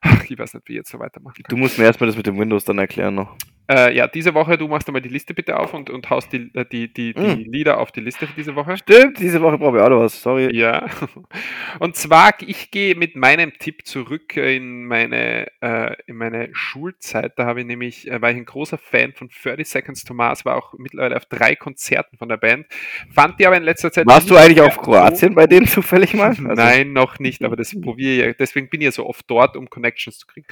ach, 0.00 0.24
ich 0.28 0.38
weiß 0.38 0.54
nicht, 0.54 0.68
wie 0.68 0.72
ich 0.72 0.78
jetzt 0.78 0.90
so 0.90 0.98
weitermachen 0.98 1.42
Du 1.48 1.56
musst 1.56 1.78
mir 1.78 1.84
erstmal 1.84 2.08
das 2.08 2.16
mit 2.16 2.26
dem 2.26 2.38
Windows 2.38 2.64
dann 2.64 2.78
erklären 2.78 3.14
noch. 3.14 3.36
Äh, 3.70 3.96
ja, 3.96 4.06
diese 4.06 4.34
Woche, 4.34 4.58
du 4.58 4.68
machst 4.68 4.86
einmal 4.88 5.00
die 5.00 5.08
Liste 5.08 5.32
bitte 5.32 5.58
auf 5.58 5.72
und, 5.72 5.88
und 5.88 6.10
haust 6.10 6.32
die, 6.32 6.50
äh, 6.54 6.64
die, 6.70 6.92
die, 6.92 7.14
die 7.14 7.20
Mm. 7.20 7.50
Lieder 7.52 7.78
auf 7.78 7.92
die 7.92 8.00
Liste 8.00 8.26
für 8.26 8.34
diese 8.34 8.54
Woche. 8.54 8.76
Stimmt, 8.76 9.18
diese 9.18 9.40
Woche 9.40 9.56
brauche 9.58 9.78
ich 9.78 9.82
auch 9.82 9.88
noch 9.88 10.00
was. 10.00 10.20
Sorry. 10.20 10.54
Ja. 10.54 10.86
Und 11.78 11.96
zwar, 11.96 12.32
ich 12.46 12.70
gehe 12.70 12.94
mit 12.94 13.16
meinem 13.16 13.52
Tipp 13.58 13.86
zurück 13.86 14.36
in 14.36 14.84
meine, 14.84 15.46
äh, 15.62 15.94
in 16.06 16.16
meine 16.16 16.50
Schulzeit. 16.52 17.32
Da 17.38 17.46
habe 17.46 17.60
ich 17.60 17.66
nämlich, 17.66 18.10
äh, 18.10 18.20
war 18.20 18.30
ich 18.30 18.36
ein 18.36 18.44
großer 18.44 18.76
Fan 18.78 19.12
von 19.12 19.28
30 19.42 19.66
Seconds 19.68 20.04
to 20.04 20.12
Mars, 20.14 20.44
war 20.44 20.56
auch 20.56 20.74
mittlerweile 20.76 21.16
auf 21.16 21.24
drei 21.26 21.56
Konzerten 21.56 22.18
von 22.18 22.28
der 22.28 22.36
Band. 22.36 22.66
Fand 23.12 23.38
die 23.40 23.46
aber 23.46 23.56
in 23.56 23.62
letzter 23.62 23.90
Zeit. 23.90 24.06
Warst 24.06 24.28
du 24.30 24.36
eigentlich 24.36 24.60
auf 24.60 24.76
Kroatien 24.76 25.34
bei 25.34 25.46
denen 25.46 25.66
zufällig 25.66 26.12
mal? 26.14 26.24
Also- 26.34 26.42
Nein, 26.62 26.92
noch 26.92 27.18
nicht, 27.18 27.42
aber 27.44 27.56
das 27.56 27.74
probiere 27.80 28.12
ich. 28.12 28.26
ja. 28.26 28.32
Deswegen 28.34 28.68
bin 28.68 28.80
ich 28.80 28.86
ja 28.86 28.92
so 28.92 29.06
oft 29.06 29.24
dort, 29.30 29.56
um 29.56 29.70
Connections 29.70 30.18
zu 30.18 30.26
kriegen. 30.26 30.46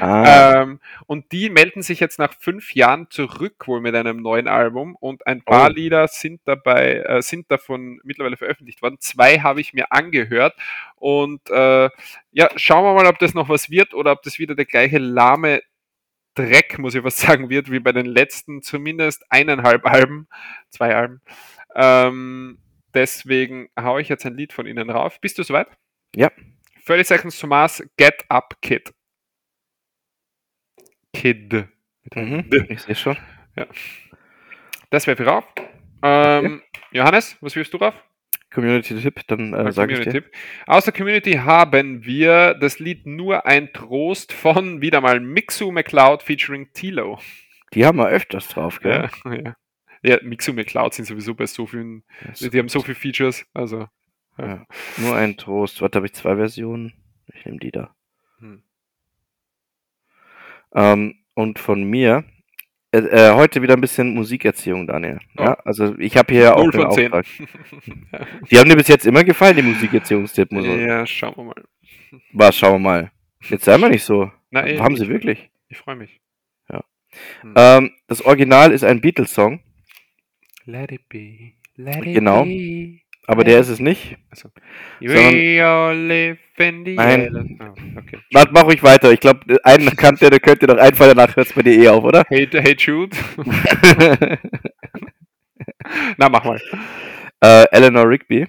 Ah, 0.00 0.62
Ähm, 0.62 0.80
und 1.06 1.32
die 1.32 1.48
melden 1.50 1.82
sich 1.82 2.00
jetzt 2.00 2.18
nach 2.18 2.34
fünf 2.38 2.57
Jahren 2.74 3.08
zurück, 3.10 3.66
wohl 3.66 3.80
mit 3.80 3.94
einem 3.94 4.22
neuen 4.22 4.48
Album. 4.48 4.96
Und 4.96 5.26
ein 5.26 5.42
paar 5.42 5.70
Oh. 5.70 5.72
Lieder 5.72 6.08
sind 6.08 6.40
dabei, 6.44 7.02
äh, 7.06 7.22
sind 7.22 7.50
davon 7.50 8.00
mittlerweile 8.04 8.36
veröffentlicht 8.36 8.82
worden. 8.82 8.96
Zwei 9.00 9.40
habe 9.40 9.60
ich 9.60 9.72
mir 9.72 9.92
angehört. 9.92 10.54
Und 10.96 11.48
äh, 11.50 11.90
ja, 12.32 12.50
schauen 12.56 12.84
wir 12.84 12.94
mal, 12.94 13.06
ob 13.06 13.18
das 13.18 13.34
noch 13.34 13.48
was 13.48 13.70
wird 13.70 13.94
oder 13.94 14.12
ob 14.12 14.22
das 14.22 14.38
wieder 14.38 14.54
der 14.54 14.66
gleiche 14.66 14.98
lahme 14.98 15.62
Dreck, 16.34 16.78
muss 16.78 16.94
ich 16.94 17.04
was 17.04 17.18
sagen, 17.20 17.50
wird, 17.50 17.70
wie 17.70 17.80
bei 17.80 17.92
den 17.92 18.06
letzten 18.06 18.62
zumindest 18.62 19.24
eineinhalb 19.30 19.84
Alben, 19.86 20.28
zwei 20.70 20.94
Alben. 20.94 21.20
Ähm, 21.74 22.58
deswegen 22.94 23.68
haue 23.78 24.00
ich 24.00 24.08
jetzt 24.08 24.24
ein 24.26 24.36
Lied 24.36 24.52
von 24.52 24.66
Ihnen 24.66 24.90
rauf. 24.90 25.20
Bist 25.20 25.38
du 25.38 25.42
soweit? 25.42 25.68
Ja. 26.14 26.30
30 26.86 27.06
Seconds 27.06 27.38
to 27.38 27.46
Mars, 27.46 27.82
Get 27.96 28.24
Up 28.28 28.56
Kid. 28.62 28.92
Kid. 31.12 31.68
Mhm. 32.14 32.44
Ich 32.68 32.82
sehe 32.82 32.94
schon. 32.94 33.16
Das 34.90 35.06
wäre 35.06 35.16
für 35.16 35.26
rauf. 35.26 35.44
Ähm, 36.02 36.62
Johannes, 36.92 37.36
was 37.40 37.56
wirfst 37.56 37.72
du 37.74 37.78
rauf? 37.78 37.94
Community-Tipp, 38.50 39.26
dann 39.26 39.52
äh, 39.52 39.72
sage 39.72 39.98
ich 39.98 40.08
dir. 40.08 40.24
Aus 40.66 40.84
der 40.84 40.94
Community 40.94 41.32
haben 41.32 42.04
wir 42.04 42.54
das 42.54 42.78
Lied 42.78 43.04
Nur 43.06 43.44
ein 43.44 43.72
Trost 43.72 44.32
von 44.32 44.80
wieder 44.80 45.00
mal 45.00 45.20
Mixu 45.20 45.70
McLeod 45.70 46.22
featuring 46.22 46.72
Tilo. 46.72 47.18
Die 47.74 47.84
haben 47.84 47.98
wir 47.98 48.08
öfters 48.08 48.48
drauf, 48.48 48.80
gell? 48.80 49.10
Ja, 49.24 49.32
ja. 49.34 49.56
ja, 50.02 50.18
Mixu 50.22 50.54
McLeod 50.54 50.94
sind 50.94 51.04
sowieso 51.04 51.34
bei 51.34 51.44
so 51.46 51.66
vielen, 51.66 52.04
Ja. 52.36 52.48
die 52.48 52.58
haben 52.58 52.68
so 52.70 52.80
viele 52.80 52.94
Features. 52.94 53.44
Also, 53.52 53.86
Ja. 54.38 54.64
Nur 54.96 55.14
ein 55.16 55.36
Trost. 55.36 55.82
Warte, 55.82 55.96
habe 55.96 56.06
ich 56.06 56.14
zwei 56.14 56.36
Versionen? 56.36 56.94
Ich 57.34 57.44
nehme 57.44 57.58
die 57.58 57.70
da. 57.70 57.94
Hm. 58.38 58.62
Ähm, 60.74 61.14
und 61.38 61.60
von 61.60 61.84
mir 61.84 62.24
äh, 62.90 62.98
äh, 62.98 63.34
heute 63.34 63.62
wieder 63.62 63.74
ein 63.74 63.80
bisschen 63.80 64.12
Musikerziehung, 64.12 64.88
Daniel. 64.88 65.20
Ja, 65.38 65.54
also 65.64 65.96
ich 65.98 66.16
habe 66.16 66.34
hier 66.34 66.56
auch 66.56 66.68
den. 66.68 66.82
Auftrag. 66.82 67.26
Die 68.50 68.58
haben 68.58 68.68
dir 68.68 68.76
bis 68.76 68.88
jetzt 68.88 69.06
immer 69.06 69.22
gefallen, 69.22 69.56
die 69.56 69.62
Musikerziehungstipp. 69.62 70.52
Ja, 70.52 71.06
schauen 71.06 71.36
wir 71.36 71.44
mal. 71.44 71.64
Was, 72.32 72.56
schauen 72.56 72.72
wir 72.72 72.78
mal. 72.90 73.12
Jetzt 73.48 73.66
sei 73.66 73.78
mal 73.78 73.90
nicht 73.90 74.02
so. 74.02 74.32
Na, 74.50 74.62
ey, 74.62 74.78
haben 74.78 74.96
sie 74.96 75.08
wirklich. 75.08 75.48
Ich 75.68 75.78
freue 75.78 75.96
mich. 75.96 76.20
Ähm, 77.56 77.92
das 78.06 78.20
Original 78.22 78.70
ist 78.72 78.84
ein 78.84 79.00
Beatles-Song, 79.00 79.60
Let 80.66 80.92
it 80.92 81.08
be. 81.08 81.52
Let 81.76 82.04
it 82.04 82.14
Genau. 82.14 82.44
be. 82.44 83.00
Aber 83.28 83.44
der 83.44 83.60
ist 83.60 83.68
es 83.68 83.78
nicht. 83.78 84.16
Sondern- 84.32 84.62
we 85.00 85.62
all 85.64 85.94
live 85.94 86.38
in 86.56 86.84
the 86.86 86.94
Nein. 86.94 87.58
Oh, 87.60 87.98
okay. 87.98 88.18
Warte, 88.32 88.52
mach 88.52 88.64
ruhig 88.64 88.82
weiter. 88.82 89.12
Ich 89.12 89.20
glaube, 89.20 89.58
einen 89.64 89.94
kann 89.96 90.16
der, 90.16 90.30
der 90.30 90.40
könnte 90.40 90.66
noch 90.66 90.78
einfallen, 90.78 91.14
danach 91.14 91.36
hört 91.36 91.46
es 91.46 91.52
bei 91.52 91.60
dir 91.62 91.78
eh 91.78 91.88
auf, 91.88 92.02
oder? 92.04 92.24
Hey, 92.28 92.48
hey 92.50 92.74
Jude. 92.78 93.14
Na, 96.16 96.28
mach 96.30 96.42
mal. 96.44 96.60
äh, 97.42 97.66
Eleanor 97.70 98.08
Rigby. 98.08 98.46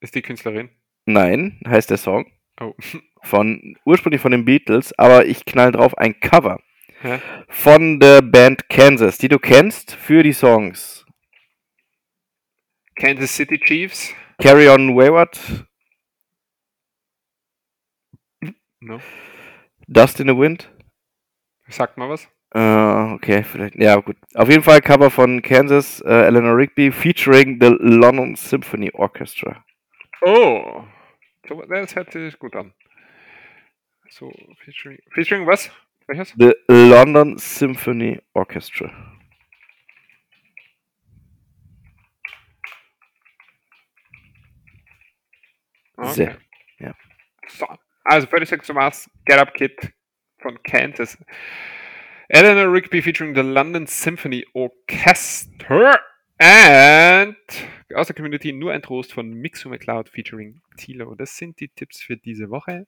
Ist 0.00 0.16
die 0.16 0.22
Künstlerin? 0.22 0.70
Nein, 1.06 1.60
heißt 1.68 1.90
der 1.90 1.96
Song. 1.96 2.26
Oh. 2.60 2.74
Von, 3.22 3.76
ursprünglich 3.84 4.20
von 4.20 4.32
den 4.32 4.44
Beatles, 4.44 4.92
aber 4.98 5.26
ich 5.26 5.44
knall 5.44 5.70
drauf 5.70 5.96
ein 5.96 6.18
Cover. 6.18 6.58
Hä? 7.02 7.18
Von 7.48 8.00
der 8.00 8.20
Band 8.20 8.68
Kansas, 8.68 9.16
die 9.18 9.28
du 9.28 9.38
kennst 9.38 9.94
für 9.94 10.22
die 10.24 10.32
Songs 10.32 10.99
Kansas 13.00 13.30
City 13.30 13.58
Chiefs? 13.58 14.12
Carry 14.38 14.68
On 14.68 14.94
Wayward, 14.94 15.36
No. 18.80 18.98
Dust 19.88 20.20
in 20.20 20.26
the 20.26 20.36
Wind. 20.36 20.70
Sagt 21.68 21.98
mal 21.98 22.08
was. 22.08 22.26
Äh, 22.52 23.14
okay, 23.14 23.44
vielleicht. 23.44 23.76
Ja, 23.76 23.96
gut. 23.96 24.16
Auf 24.34 24.48
jeden 24.48 24.62
Fall 24.62 24.80
Cover 24.80 25.10
von 25.10 25.42
Kansas, 25.42 26.00
äh, 26.00 26.26
Eleanor 26.26 26.56
Rigby, 26.56 26.90
featuring 26.90 27.58
the 27.60 27.76
London 27.78 28.34
Symphony 28.36 28.90
Orchestra. 28.94 29.64
Oh. 30.22 30.84
So, 31.46 31.62
das 31.62 31.94
hört 31.94 32.12
sich 32.12 32.38
gut 32.38 32.56
an. 32.56 32.72
So, 34.08 34.32
featuring, 34.64 34.98
featuring 35.12 35.46
was? 35.46 35.70
Welches? 36.06 36.34
The 36.38 36.54
London 36.68 37.38
Symphony 37.38 38.18
Orchestra. 38.32 38.90
Sehr. 46.02 46.38
Ja. 46.78 46.94
So. 47.48 47.66
Also 48.04 48.26
36 48.26 48.66
to 48.66 48.74
Mars, 48.74 49.10
Get 49.26 49.38
Up 49.38 49.54
Kid 49.54 49.92
von 50.38 50.62
Kansas. 50.62 51.18
Eleanor 52.28 52.72
Rigby 52.72 53.02
featuring 53.02 53.34
the 53.34 53.42
London 53.42 53.86
Symphony 53.86 54.46
Orchestra. 54.54 55.98
And 56.38 57.36
aus 57.94 58.06
der 58.06 58.16
Community 58.16 58.52
nur 58.52 58.72
ein 58.72 58.82
Trost 58.82 59.12
von 59.12 59.30
Mixu 59.30 59.68
McLeod 59.68 60.08
featuring 60.08 60.62
Tilo. 60.76 61.14
Das 61.14 61.36
sind 61.36 61.60
die 61.60 61.68
Tipps 61.68 62.00
für 62.00 62.16
diese 62.16 62.48
Woche. 62.50 62.86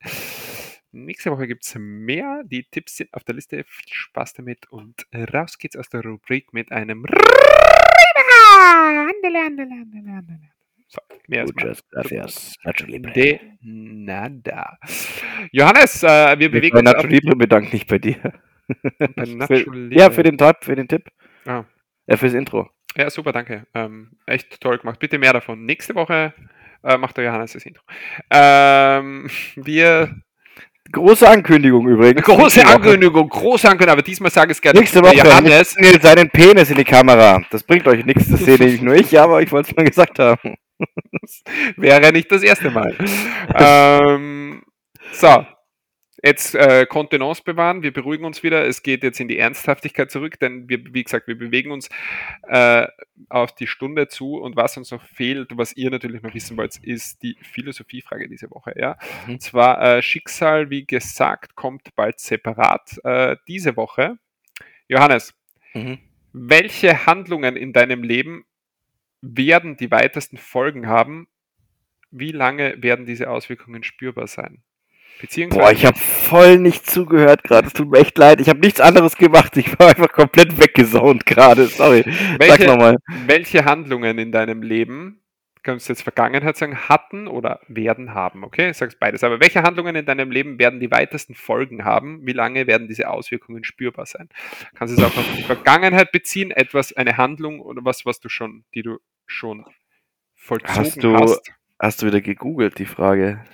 Nächste 0.93 1.31
Woche 1.31 1.47
gibt 1.47 1.65
es 1.65 1.75
mehr. 1.77 2.43
Die 2.45 2.65
Tipps 2.65 2.97
sind 2.97 3.13
auf 3.13 3.25
der 3.25 3.35
Liste. 3.35 3.65
Viel 3.67 3.93
Spaß 3.93 4.35
damit 4.35 4.71
und 4.71 5.07
raus 5.13 5.59
geht's 5.59 5.77
aus 5.77 5.89
der 5.89 6.03
Rubrik 6.03 6.53
mit 6.53 6.71
einem 6.73 7.05
Andele, 9.05 9.41
andele, 9.47 9.75
andele, 9.75 10.13
andele. 10.13 10.62
So, 10.93 11.01
mehr 11.27 11.41
erstmal. 11.41 11.69
Muchas 11.69 11.89
gracias. 11.91 12.55
Nacho 12.65 12.85
Libre. 12.85 13.13
De 13.13 13.41
nada. 13.63 14.79
Johannes, 15.51 16.03
äh, 16.03 16.39
wir 16.39 16.51
bewegen 16.51 16.77
uns 16.77 16.85
Nacho 16.85 17.07
Libre 17.07 17.35
bedanke 17.35 17.73
mich 17.73 17.87
bei 17.87 17.99
dir. 17.99 18.17
Für, 19.49 19.91
ja, 19.91 20.11
für 20.11 20.23
den 20.23 20.39
Tipp, 20.39 20.57
für 20.63 20.77
den 20.77 20.89
Tipp. 20.89 21.11
Ah. 21.45 21.65
Ja, 22.07 22.17
fürs 22.17 22.33
Intro. 22.33 22.71
Ja, 22.97 23.11
super, 23.11 23.33
danke. 23.33 23.67
Ähm, 23.75 24.13
echt 24.25 24.61
toll 24.61 24.79
gemacht. 24.79 24.99
Bitte 24.99 25.19
mehr 25.19 25.33
davon. 25.33 25.67
Nächste 25.67 25.95
Woche 25.95 26.33
äh, 26.83 26.97
macht 26.97 27.17
der 27.17 27.25
Johannes 27.25 27.53
das 27.53 27.67
Intro. 27.67 27.83
Ähm, 28.31 29.29
wir. 29.57 30.15
Große 30.93 31.29
Ankündigung 31.29 31.89
übrigens. 31.89 32.23
Große. 32.25 32.65
Ankündigung, 32.67 33.29
große 33.29 33.67
Ankündigung, 33.69 33.93
aber 33.93 34.03
diesmal 34.03 34.31
sage 34.31 34.53
ich 34.53 34.59
es 34.59 34.63
gerne. 34.63 34.79
Nächste 34.79 35.03
Woche 35.03 35.17
Johannes. 35.17 35.75
Daniel 35.75 36.01
seinen 36.01 36.31
Penis 36.31 36.71
in 36.71 36.77
die 36.77 36.85
Kamera. 36.85 37.43
Das 37.51 37.63
bringt 37.63 37.87
euch 37.89 38.05
nichts, 38.05 38.29
das 38.29 38.41
sehe 38.41 38.59
nämlich 38.59 38.83
nur 38.83 38.95
ich, 38.95 39.11
ja, 39.11 39.25
aber 39.25 39.43
ich 39.43 39.51
wollte 39.51 39.71
es 39.71 39.77
mal 39.77 39.85
gesagt 39.85 40.19
haben. 40.19 40.57
Wäre 41.77 42.13
nicht 42.13 42.31
das 42.31 42.43
erste 42.43 42.71
Mal. 42.71 42.95
ähm, 43.55 44.63
so. 45.13 45.47
Jetzt 46.23 46.55
äh, 46.55 46.87
Kontenance 46.87 47.43
bewahren, 47.43 47.83
wir 47.83 47.93
beruhigen 47.93 48.25
uns 48.25 48.43
wieder. 48.43 48.67
Es 48.67 48.83
geht 48.83 49.03
jetzt 49.03 49.21
in 49.21 49.29
die 49.29 49.39
Ernsthaftigkeit 49.39 50.11
zurück, 50.11 50.39
denn 50.39 50.69
wir, 50.69 50.79
wie 50.95 51.03
gesagt, 51.03 51.27
wir 51.27 51.37
bewegen 51.37 51.71
uns 51.73 51.89
äh, 52.49 52.87
auf 53.29 53.55
die 53.55 53.67
Stunde 53.67 54.09
zu 54.09 54.37
und 54.37 54.57
was 54.57 54.77
uns 54.77 54.91
noch 54.91 55.03
fehlt, 55.03 55.57
was 55.57 55.77
ihr 55.77 55.91
natürlich 55.91 56.23
noch 56.23 56.35
wissen 56.35 56.57
wollt, 56.57 56.77
ist 56.79 57.23
die 57.23 57.37
Philosophiefrage 57.43 58.29
diese 58.29 58.51
Woche. 58.51 58.75
Ja? 58.77 58.97
Mhm. 59.27 59.35
Und 59.35 59.43
zwar 59.43 59.83
äh, 59.83 60.03
Schicksal, 60.03 60.71
wie 60.71 60.87
gesagt, 60.87 61.57
kommt 61.57 61.95
bald 61.97 62.21
separat 62.21 62.99
äh, 63.05 63.37
diese 63.47 63.77
Woche. 63.77 64.19
Johannes, 64.89 65.35
Mhm. 65.75 65.99
Welche 66.33 67.07
Handlungen 67.07 67.57
in 67.57 67.73
deinem 67.73 68.03
Leben 68.03 68.45
werden 69.21 69.77
die 69.77 69.91
weitesten 69.91 70.37
Folgen 70.37 70.87
haben? 70.87 71.29
Wie 72.11 72.33
lange 72.33 72.83
werden 72.83 73.07
diese 73.07 73.31
Auswirkungen 73.31 73.83
spürbar 73.83 74.27
sein? 74.27 74.63
Boah, 75.51 75.71
ich 75.73 75.87
habe 75.87 75.99
voll 75.99 76.59
nicht 76.59 76.91
zugehört 76.91 77.45
gerade. 77.45 77.69
Es 77.69 77.73
tut 77.73 77.91
mir 77.91 77.99
echt 78.01 78.19
leid. 78.19 78.41
Ich 78.41 78.49
habe 78.49 78.59
nichts 78.59 78.81
anderes 78.81 79.17
gemacht. 79.17 79.57
Ich 79.57 79.79
war 79.79 79.89
einfach 79.89 80.11
komplett 80.13 80.59
weggesaunt 80.61 81.27
gerade. 81.27 81.67
Sorry. 81.67 82.05
welche, 82.39 82.57
Sag 82.59 82.67
nochmal. 82.67 82.97
welche 83.27 83.65
Handlungen 83.65 84.19
in 84.19 84.33
deinem 84.33 84.63
Leben, 84.63 85.21
kannst 85.63 85.89
du 85.89 85.93
jetzt 85.93 86.03
Vergangenheit 86.03 86.57
sagen, 86.57 86.77
hatten 86.89 87.29
oder 87.29 87.61
werden 87.69 88.15
haben, 88.15 88.43
okay? 88.43 88.71
Ich 88.71 88.79
sag's 88.79 88.97
beides. 88.99 89.23
Aber 89.23 89.39
welche 89.41 89.63
Handlungen 89.63 89.95
in 89.95 90.07
deinem 90.07 90.33
Leben 90.33 90.59
werden 90.59 90.81
die 90.81 90.91
weitesten 90.91 91.35
Folgen 91.37 91.85
haben? 91.85 92.27
Wie 92.27 92.33
lange 92.33 92.67
werden 92.67 92.89
diese 92.89 93.09
Auswirkungen 93.09 93.63
spürbar 93.63 94.07
sein? 94.07 94.29
Kannst 94.75 94.97
du 94.99 95.01
es 95.01 95.07
auch 95.07 95.17
auf 95.17 95.27
die 95.37 95.45
Vergangenheit 95.45 96.11
beziehen, 96.11 96.51
etwas, 96.51 96.93
eine 96.95 97.17
Handlung 97.17 97.61
oder 97.61 97.85
was, 97.85 98.05
was 98.05 98.19
du 98.19 98.29
schon, 98.29 98.65
die 98.75 98.83
du 98.83 98.99
schon 99.27 99.65
vollzogen 100.35 100.75
Hast 100.85 101.03
du- 101.05 101.15
hast? 101.17 101.53
Hast 101.79 102.01
du 102.01 102.07
wieder 102.07 102.21
gegoogelt, 102.21 102.79
die 102.79 102.87
Frage? 102.87 103.45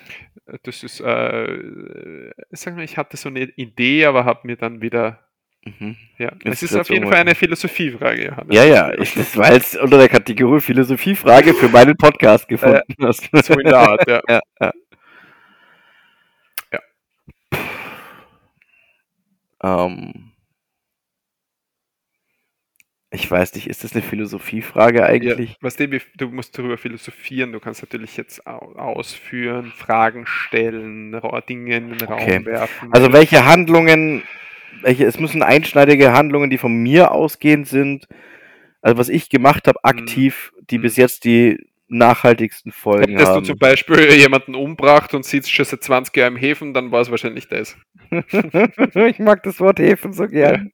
Das 0.63 0.83
ist, 0.83 1.01
äh, 1.01 2.31
sag 2.51 2.77
mal, 2.77 2.85
ich 2.85 2.97
hatte 2.97 3.17
so 3.17 3.29
eine 3.29 3.41
Idee, 3.57 4.07
aber 4.07 4.25
habe 4.25 4.47
mir 4.47 4.57
dann 4.57 4.81
wieder, 4.81 5.21
Mhm. 5.65 5.97
ja, 6.19 6.33
es 6.45 6.63
ist 6.63 6.71
auf 6.73 6.77
wird's 6.79 6.89
jeden 6.91 7.09
Fall 7.09 7.17
eine 7.17 7.35
Philosophiefrage, 7.35 8.27
Johannes. 8.27 8.55
Ja, 8.57 8.65
ja, 8.65 8.93
ich, 8.95 9.15
das 9.15 9.37
war 9.37 9.53
jetzt 9.53 9.77
unter 9.77 9.99
der 9.99 10.09
Kategorie 10.09 10.61
Philosophiefrage 10.61 11.53
für 11.53 11.69
meinen 11.69 11.97
Podcast 11.97 12.49
gefunden 12.49 12.81
hast. 13.03 13.29
So 13.45 13.55
in 13.55 13.65
der 13.65 13.77
Art, 13.79 14.09
ja, 14.09 14.21
ja. 14.29 14.41
Ja. 14.61 14.73
Ich 23.29 23.33
weiß 23.33 23.55
nicht, 23.57 23.67
ist 23.69 23.85
das 23.85 23.93
eine 23.93 24.01
Philosophiefrage 24.01 25.01
Ja, 25.01 25.05
eigentlich? 25.05 25.57
was 25.61 25.77
dem, 25.77 25.91
du 26.17 26.29
musst 26.29 26.59
darüber 26.59 26.79
philosophieren, 26.79 27.53
du 27.53 27.61
kannst 27.61 27.83
natürlich 27.83 28.17
jetzt 28.17 28.47
au- 28.47 28.75
ausführen, 28.77 29.71
Fragen 29.77 30.25
stellen, 30.27 31.13
Dinge 31.47 31.77
in 31.77 31.89
den 31.91 32.03
Okay. 32.09 32.37
Raum 32.37 32.47
werfen. 32.47 32.93
Also 32.93 33.13
welche 33.13 33.45
Handlungen, 33.45 34.23
welche, 34.81 35.05
es 35.05 35.21
müssen 35.21 35.43
einschneidige 35.43 36.13
Handlungen, 36.15 36.49
die 36.49 36.57
von 36.57 36.73
mir 36.75 37.11
ausgehend 37.13 37.69
sind, 37.69 38.09
also 38.81 38.97
was 38.97 39.11
ich 39.11 39.29
gemacht 39.29 39.69
habe, 39.69 39.85
aktiv, 39.85 40.53
die 40.71 40.79
Mhm. 40.79 40.83
bis 40.83 40.97
jetzt 40.97 41.25
die 41.25 41.68
nachhaltigsten 41.89 42.73
Folgen 42.73 43.13
Hättest 43.13 43.29
du 43.29 43.35
haben. 43.37 43.45
zum 43.45 43.59
Beispiel 43.59 44.13
jemanden 44.13 44.55
umbracht 44.55 45.15
und 45.15 45.25
sitzt 45.25 45.51
schon 45.53 45.65
seit 45.65 45.83
20 45.83 46.17
Jahren 46.17 46.35
im 46.35 46.39
Häfen, 46.39 46.75
dann 46.75 46.93
war 46.93 47.01
es 47.01 47.11
wahrscheinlich 47.11 47.49
das. 47.49 47.77
ich 48.11 49.19
mag 49.19 49.43
das 49.43 49.61
Wort 49.61 49.79
Häfen 49.79 50.13
so 50.13 50.27
gern. 50.27 50.73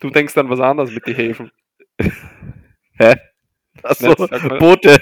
Du 0.00 0.10
denkst 0.10 0.34
dann 0.34 0.50
was 0.50 0.60
anderes 0.60 0.90
mit 0.90 1.06
den 1.06 1.14
Häfen. 1.14 1.50
Achso, 3.82 4.14
Nein. 4.30 4.58
Boote. 4.58 4.96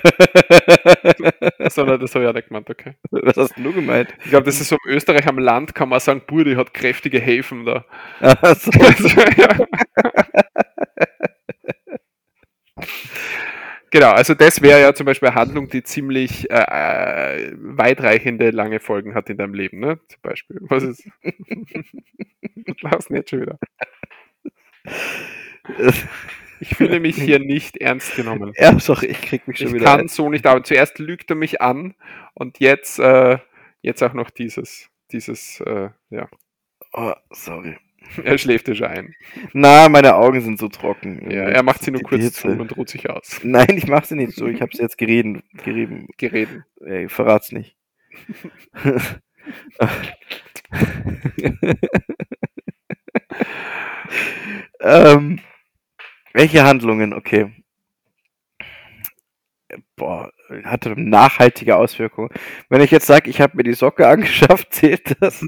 Sondern 1.68 2.00
das 2.00 2.14
habe 2.14 2.24
ich 2.24 2.30
auch 2.30 2.34
nicht 2.34 2.48
gemeint, 2.48 2.68
okay. 2.70 2.94
Was 3.10 3.36
hast 3.36 3.56
du 3.56 3.72
gemeint? 3.72 4.08
Ich 4.24 4.30
glaube, 4.30 4.44
das 4.44 4.60
ist 4.60 4.68
so 4.68 4.76
in 4.86 4.94
Österreich 4.94 5.26
am 5.26 5.38
Land, 5.38 5.74
kann 5.74 5.88
man 5.88 6.00
sagen, 6.00 6.22
Burde 6.26 6.56
hat 6.56 6.74
kräftige 6.74 7.20
Häfen 7.20 7.64
da. 7.64 7.84
Achso. 8.20 8.70
Also, 8.80 9.08
ja. 9.36 9.56
Genau, 13.92 14.10
also 14.10 14.32
das 14.34 14.62
wäre 14.62 14.80
ja 14.80 14.94
zum 14.94 15.04
Beispiel 15.04 15.28
eine 15.28 15.36
Handlung, 15.36 15.68
die 15.68 15.82
ziemlich 15.82 16.50
äh, 16.50 16.54
äh, 16.56 17.52
weitreichende, 17.58 18.50
lange 18.50 18.80
Folgen 18.80 19.14
hat 19.14 19.28
in 19.28 19.36
deinem 19.36 19.52
Leben, 19.52 19.80
ne? 19.80 20.00
Zum 20.08 20.22
Beispiel. 20.22 20.58
Was 20.62 20.82
ist. 20.82 21.06
Lass 22.80 23.10
nicht 23.10 23.28
schon 23.28 23.42
wieder. 23.42 23.58
Ich 26.60 26.76
fühle 26.76 27.00
mich 27.00 27.16
hier 27.16 27.38
nicht 27.38 27.76
ernst 27.78 28.14
genommen. 28.16 28.52
Ja, 28.56 28.78
sorry, 28.78 29.06
ich 29.06 29.20
krieg 29.20 29.46
mich 29.48 29.58
schon 29.58 29.68
Ich 29.68 29.74
wieder. 29.74 29.84
kann 29.84 30.08
so 30.08 30.30
nicht, 30.30 30.46
aber 30.46 30.62
zuerst 30.64 30.98
lügt 30.98 31.30
er 31.30 31.36
mich 31.36 31.60
an 31.60 31.94
und 32.34 32.60
jetzt, 32.60 32.98
äh, 32.98 33.38
jetzt 33.82 34.02
auch 34.02 34.14
noch 34.14 34.30
dieses, 34.30 34.88
dieses, 35.10 35.60
äh, 35.60 35.90
ja, 36.10 36.28
Oh, 36.94 37.14
sorry. 37.30 37.78
er 38.24 38.38
schläft 38.38 38.74
schon 38.76 38.86
ein. 38.86 39.14
Na, 39.52 39.88
meine 39.88 40.14
Augen 40.16 40.40
sind 40.40 40.58
so 40.58 40.68
trocken. 40.68 41.30
Ja, 41.30 41.44
er 41.44 41.62
macht 41.62 41.82
sie 41.82 41.90
nur 41.90 42.02
kurz 42.02 42.22
Hitze. 42.22 42.42
zu 42.42 42.48
und 42.48 42.76
ruht 42.76 42.88
sich 42.88 43.08
aus. 43.10 43.40
Nein, 43.44 43.76
ich 43.76 43.86
mach 43.86 44.04
sie 44.04 44.16
nicht 44.16 44.34
so. 44.34 44.46
Ich 44.46 44.60
hab's 44.60 44.78
jetzt 44.78 44.98
gerieben. 44.98 45.42
gerieben. 45.64 46.08
Gereden. 46.18 46.64
Ey, 46.84 47.08
verrat's 47.08 47.52
nicht. 47.52 47.76
ähm, 54.80 55.40
welche 56.32 56.64
Handlungen? 56.64 57.14
Okay. 57.14 57.52
Boah, 59.96 60.30
hatte 60.64 61.00
nachhaltige 61.00 61.76
Auswirkungen. 61.76 62.28
Wenn 62.68 62.82
ich 62.82 62.90
jetzt 62.90 63.06
sage, 63.06 63.30
ich 63.30 63.40
habe 63.40 63.56
mir 63.56 63.62
die 63.62 63.72
Socke 63.72 64.06
angeschafft, 64.06 64.74
zählt 64.74 65.16
das? 65.20 65.44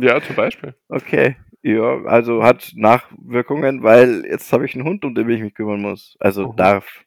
Ja, 0.00 0.22
zum 0.22 0.36
Beispiel. 0.36 0.74
Okay. 0.88 1.36
Ja, 1.62 2.04
also 2.04 2.42
hat 2.44 2.72
Nachwirkungen, 2.76 3.82
weil 3.82 4.24
jetzt 4.24 4.52
habe 4.52 4.66
ich 4.66 4.74
einen 4.74 4.84
Hund, 4.84 5.04
um 5.04 5.14
den 5.14 5.28
ich 5.30 5.40
mich 5.40 5.54
kümmern 5.54 5.80
muss. 5.80 6.16
Also 6.20 6.52
Mhm. 6.52 6.56
darf. 6.56 7.04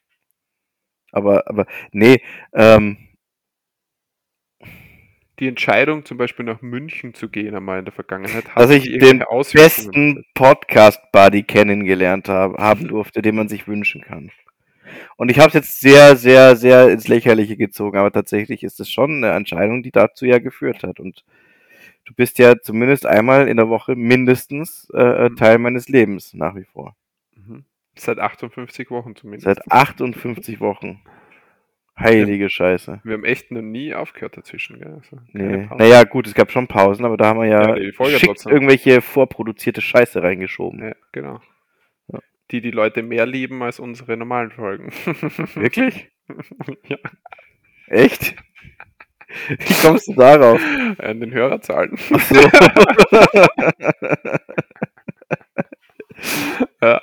Aber, 1.12 1.48
aber, 1.48 1.66
nee, 1.92 2.22
ähm, 2.52 2.96
Die 5.38 5.48
Entscheidung, 5.48 6.04
zum 6.04 6.18
Beispiel 6.18 6.44
nach 6.44 6.60
München 6.60 7.14
zu 7.14 7.30
gehen, 7.30 7.54
einmal 7.54 7.78
in 7.78 7.86
der 7.86 7.94
Vergangenheit, 7.94 8.54
hat 8.54 8.62
dass 8.62 8.70
ich 8.70 8.84
den 8.98 9.24
besten 9.54 10.26
Podcast-Buddy 10.34 11.44
kennengelernt 11.44 12.28
habe, 12.28 12.62
haben 12.62 12.86
durfte, 12.86 13.22
den 13.22 13.36
man 13.36 13.48
sich 13.48 13.66
wünschen 13.66 14.02
kann. 14.02 14.30
Und 15.16 15.30
ich 15.30 15.38
habe 15.38 15.48
es 15.48 15.54
jetzt 15.54 15.80
sehr, 15.80 16.16
sehr, 16.16 16.56
sehr 16.56 16.90
ins 16.90 17.08
Lächerliche 17.08 17.56
gezogen, 17.56 17.96
aber 17.96 18.12
tatsächlich 18.12 18.62
ist 18.62 18.80
es 18.80 18.90
schon 18.90 19.24
eine 19.24 19.34
Entscheidung, 19.34 19.82
die 19.82 19.92
dazu 19.92 20.26
ja 20.26 20.38
geführt 20.38 20.82
hat. 20.82 21.00
Und 21.00 21.24
du 22.10 22.14
bist 22.16 22.38
ja 22.38 22.58
zumindest 22.60 23.06
einmal 23.06 23.46
in 23.48 23.56
der 23.56 23.68
Woche 23.68 23.94
mindestens 23.96 24.88
äh, 24.92 25.00
äh, 25.00 25.28
Mhm. 25.30 25.36
Teil 25.36 25.58
meines 25.58 25.88
Lebens 25.88 26.34
nach 26.34 26.54
wie 26.56 26.64
vor. 26.64 26.96
Mhm. 27.36 27.64
Seit 27.96 28.18
58 28.18 28.90
Wochen 28.90 29.14
zumindest. 29.16 29.44
Seit 29.44 29.70
58 29.70 30.60
Wochen. 30.60 31.00
Heilige 31.98 32.48
Scheiße. 32.48 33.00
Wir 33.04 33.12
haben 33.12 33.24
echt 33.24 33.50
noch 33.50 33.60
nie 33.60 33.94
aufgehört 33.94 34.36
dazwischen. 34.36 34.78
Gell? 34.78 34.94
Also 34.94 35.18
Nee. 35.32 35.68
Naja, 35.76 36.04
gut, 36.04 36.26
es 36.26 36.34
gab 36.34 36.50
schon 36.50 36.66
Pausen, 36.66 37.04
aber 37.04 37.16
da 37.18 37.26
haben 37.26 37.40
wir 37.40 37.46
ja, 37.46 37.76
Ja, 37.76 37.90
trotzdem. 38.18 38.52
irgendwelche 38.52 39.02
vorproduzierte 39.02 39.82
Scheiße 39.82 40.22
reingeschoben. 40.22 40.82
Ja, 40.82 40.94
genau. 41.12 41.40
Ja. 42.08 42.20
Die 42.52 42.62
die 42.62 42.70
Leute 42.70 43.02
mehr 43.02 43.26
lieben 43.26 43.62
als 43.62 43.78
unsere 43.80 44.16
normalen 44.16 44.50
Folgen. 44.50 44.90
Wirklich? 45.54 46.10
ja, 46.88 46.96
Echt? 47.88 48.34
Wie 49.48 49.86
kommst 49.86 50.08
du 50.08 50.14
darauf? 50.14 50.60
an 50.98 51.20
den 51.20 51.32
Hörerzahlen. 51.32 51.96
Ach 52.12 52.20
so. 52.20 52.40
Ja. 56.82 57.02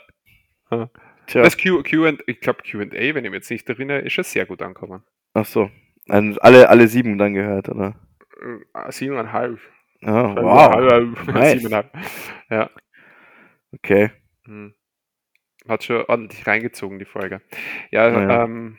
Tja. 1.28 1.44
Das 1.44 1.58
Q, 1.58 1.84
Q 1.84 2.06
ich 2.28 2.40
glaube 2.40 2.60
Q&A, 2.70 2.86
wenn 2.92 3.26
ich 3.26 3.32
mich 3.32 3.34
jetzt 3.34 3.52
nicht 3.52 3.70
erinnere, 3.70 4.00
ist 4.00 4.14
schon 4.14 4.24
sehr 4.24 4.46
gut 4.46 4.62
angekommen. 4.62 5.04
Ach 5.34 5.46
so. 5.46 5.70
Alle, 6.08 6.70
alle 6.70 6.88
sieben 6.88 7.18
dann 7.18 7.34
gehört, 7.34 7.70
oder? 7.70 7.96
Äh, 8.74 8.92
Siebeneinhalb. 8.92 9.60
Ja, 10.02 10.36
wow. 10.36 10.76
Wow. 10.76 11.28
Nice. 11.34 11.54
Siebeneinhalb. 11.54 11.92
Ja. 12.50 12.70
Okay. 13.74 14.12
Hm. 14.46 14.74
Hat 15.68 15.84
schon 15.84 16.06
ordentlich 16.08 16.48
reingezogen, 16.48 16.98
die 17.00 17.06
Folge. 17.06 17.42
Ja, 17.92 18.10
Naja. 18.10 18.44
ähm, 18.46 18.78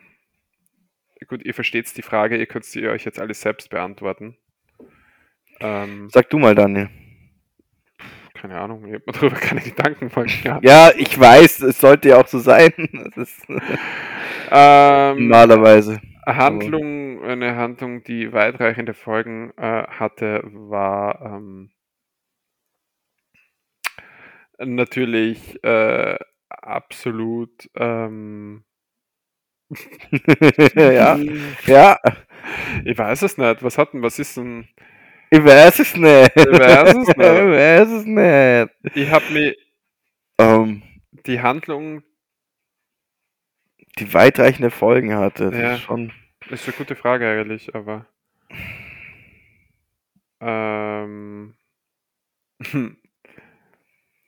gut, 1.27 1.45
ihr 1.45 1.55
versteht 1.55 1.97
die 1.97 2.03
Frage, 2.03 2.37
ihr 2.37 2.47
könnt 2.47 2.65
sie 2.65 2.87
euch 2.89 3.05
jetzt 3.05 3.21
alles 3.21 3.41
selbst 3.41 3.71
beantworten. 3.71 4.37
Ähm, 5.61 6.09
Sag 6.11 6.31
du 6.31 6.39
mal, 6.39 6.55
Daniel. 6.55 6.89
keine 8.35 8.61
Ahnung, 8.61 8.87
ich 8.87 8.95
habe 8.95 9.03
mir 9.07 9.13
darüber 9.13 9.37
keine 9.37 9.61
Gedanken 9.61 10.09
gemacht. 10.09 10.43
gehabt. 10.43 10.65
Ja, 10.65 10.91
ich 10.97 11.19
weiß, 11.19 11.63
es 11.63 11.81
sollte 11.81 12.11
ja 12.11 12.21
auch 12.21 12.29
so 12.29 12.39
sein. 12.39 12.73
Ähm, 14.51 15.29
normalerweise. 15.29 16.01
Eine 16.25 16.37
Handlung, 16.37 17.23
eine 17.23 17.57
Handlung, 17.57 18.03
die 18.03 18.33
weitreichende 18.33 18.95
Folgen 18.95 19.53
äh, 19.59 19.85
hatte, 19.89 20.43
war 20.45 21.21
ähm, 21.23 21.71
natürlich 24.59 25.63
äh, 25.65 26.17
absolut 26.49 27.71
ähm, 27.75 28.65
ja, 30.77 31.19
ja. 31.67 31.99
Ich 32.85 32.97
weiß 32.97 33.23
es 33.23 33.37
nicht. 33.37 33.63
Was 33.63 33.77
hatten, 33.79 34.03
was 34.03 34.19
ist 34.19 34.37
denn? 34.37 34.69
Ich 35.31 35.45
weiß 35.45 35.79
es 35.81 35.95
nicht. 35.97 36.31
Ich 36.35 36.47
weiß 36.47 36.95
es 36.95 37.07
nicht. 37.09 37.19
Ich 37.19 37.19
weiß 37.19 37.89
es 37.91 38.05
nicht. 38.07 38.97
Ich 38.97 39.11
habe 39.11 39.25
mir 39.33 39.55
Ähm, 40.41 40.83
die 41.27 41.41
Handlung, 41.41 42.03
die 43.99 44.15
weitreichende 44.15 44.71
Folgen 44.71 45.15
hatte. 45.15 45.51
Das 45.51 45.61
Ja. 45.61 45.75
ist 45.75 45.83
schon. 45.83 46.13
ist 46.51 46.67
eine 46.67 46.77
gute 46.77 46.97
Frage 46.97 47.29
eigentlich, 47.29 47.75
aber 47.75 48.07
ähm, 50.41 51.55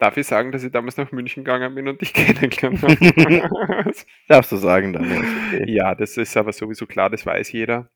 Darf 0.01 0.17
ich 0.17 0.27
sagen, 0.27 0.51
dass 0.51 0.65
ich 0.65 0.73
damals 0.73 0.97
nach 0.97 1.13
München 1.13 1.45
gegangen 1.45 1.75
bin 1.75 1.87
und 1.87 2.01
dich 2.01 2.13
kennengelernt 2.15 2.83
habe? 2.83 3.95
Darfst 4.29 4.51
du 4.51 4.57
sagen 4.57 4.93
dann. 4.95 5.09
Ja, 5.11 5.19
okay. 5.19 5.65
ja, 5.71 5.95
das 5.95 6.17
ist 6.17 6.37
aber 6.37 6.53
sowieso 6.53 6.87
klar, 6.87 7.11
das 7.11 7.25
weiß 7.27 7.53
jeder. 7.53 7.91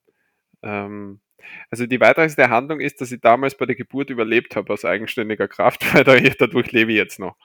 Ähm, 0.63 1.21
also 1.71 1.87
die 1.87 2.01
weitreichste 2.01 2.49
Handlung 2.51 2.81
ist, 2.81 3.01
dass 3.01 3.11
ich 3.11 3.21
damals 3.21 3.57
bei 3.57 3.67
der 3.67 3.75
Geburt 3.75 4.11
überlebt 4.11 4.55
habe 4.55 4.73
aus 4.73 4.85
eigenständiger 4.85 5.49
Kraft, 5.49 5.83
weil 5.95 6.05
dadurch 6.05 6.73
lebe 6.73 6.93
ich 6.93 6.99
jetzt 6.99 7.19
noch. 7.19 7.37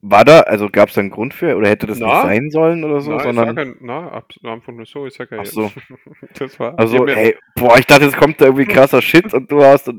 War 0.00 0.24
da, 0.24 0.40
also 0.40 0.68
gab 0.68 0.90
es 0.90 0.98
einen 0.98 1.10
Grund 1.10 1.34
für, 1.34 1.56
oder 1.56 1.68
hätte 1.68 1.88
das 1.88 1.98
Na, 1.98 2.06
nicht 2.06 2.22
sein 2.22 2.50
sollen 2.50 2.84
oder 2.84 3.00
so, 3.00 3.12
na, 3.12 3.18
sondern. 3.20 3.48
ich 3.48 3.54
sag, 3.56 3.66
ja- 3.66 3.74
na, 3.80 4.52
einfach 4.52 4.72
nur 4.72 4.86
so, 4.86 5.06
ich 5.06 5.14
sage 5.14 5.34
ja 5.36 5.42
Ach 5.42 5.46
so. 5.46 5.72
Das 6.34 6.58
war. 6.60 6.78
Also, 6.78 7.04
hey, 7.08 7.36
boah, 7.56 7.76
ich 7.78 7.86
dachte, 7.86 8.04
jetzt 8.04 8.16
kommt 8.16 8.40
da 8.40 8.44
irgendwie 8.46 8.66
krasser 8.66 9.02
Shit 9.02 9.34
und 9.34 9.50
du 9.50 9.64
hast. 9.64 9.90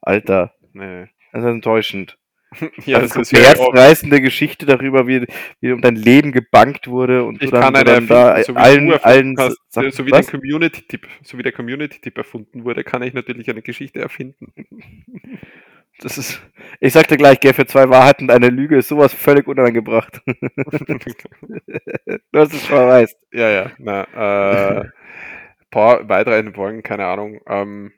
Alter, 0.00 0.54
Nee. 0.72 1.08
das 1.32 1.42
ist 1.42 1.48
enttäuschend. 1.50 2.16
Ja, 2.86 2.98
also, 2.98 3.18
das 3.18 3.32
ist 3.32 3.34
eine 3.34 3.44
ja 3.44 3.54
auch, 3.54 3.72
herzreißende 3.74 4.20
Geschichte 4.20 4.66
darüber, 4.66 5.06
wie, 5.06 5.26
wie 5.60 5.72
um 5.72 5.80
dein 5.80 5.96
Leben 5.96 6.32
gebankt 6.32 6.88
wurde 6.88 7.24
und 7.24 7.42
ich 7.42 7.50
du 7.50 7.56
dann, 7.56 7.62
kann 7.62 7.76
eine 7.76 7.84
dann 7.84 8.06
da 8.06 8.42
so 8.42 8.54
wie 8.54 8.58
allen, 8.58 8.92
allen 9.02 9.36
hast, 9.38 9.58
Sachen- 9.68 9.90
so 9.90 10.06
wie 10.06 10.10
der 10.10 10.20
was? 10.20 10.30
Community-Tipp, 10.30 11.06
so 11.22 11.38
wie 11.38 11.42
der 11.42 11.52
Community-Tipp 11.52 12.16
erfunden 12.16 12.64
wurde, 12.64 12.84
kann 12.84 13.02
ich 13.02 13.14
natürlich 13.14 13.50
eine 13.50 13.62
Geschichte 13.62 14.00
erfinden. 14.00 14.52
Das 15.98 16.18
ist, 16.18 16.42
ich 16.78 16.92
sagte 16.92 17.16
gleich, 17.16 17.40
gell, 17.40 17.54
für 17.54 17.64
zwei 17.64 17.88
Wahrheiten 17.88 18.28
eine 18.28 18.50
Lüge 18.50 18.76
ist 18.76 18.88
sowas 18.88 19.14
völlig 19.14 19.48
unangebracht. 19.48 20.20
du 20.26 20.34
hast 22.34 22.52
es 22.52 22.66
schon 22.66 22.76
weißt. 22.86 23.16
ja, 23.32 23.48
ja, 23.48 23.70
na, 23.78 24.02
äh, 24.82 24.84
paar 25.70 26.06
weitere 26.08 26.52
Folgen, 26.52 26.82
keine 26.82 27.06
Ahnung. 27.06 27.40
Ähm, 27.48 27.92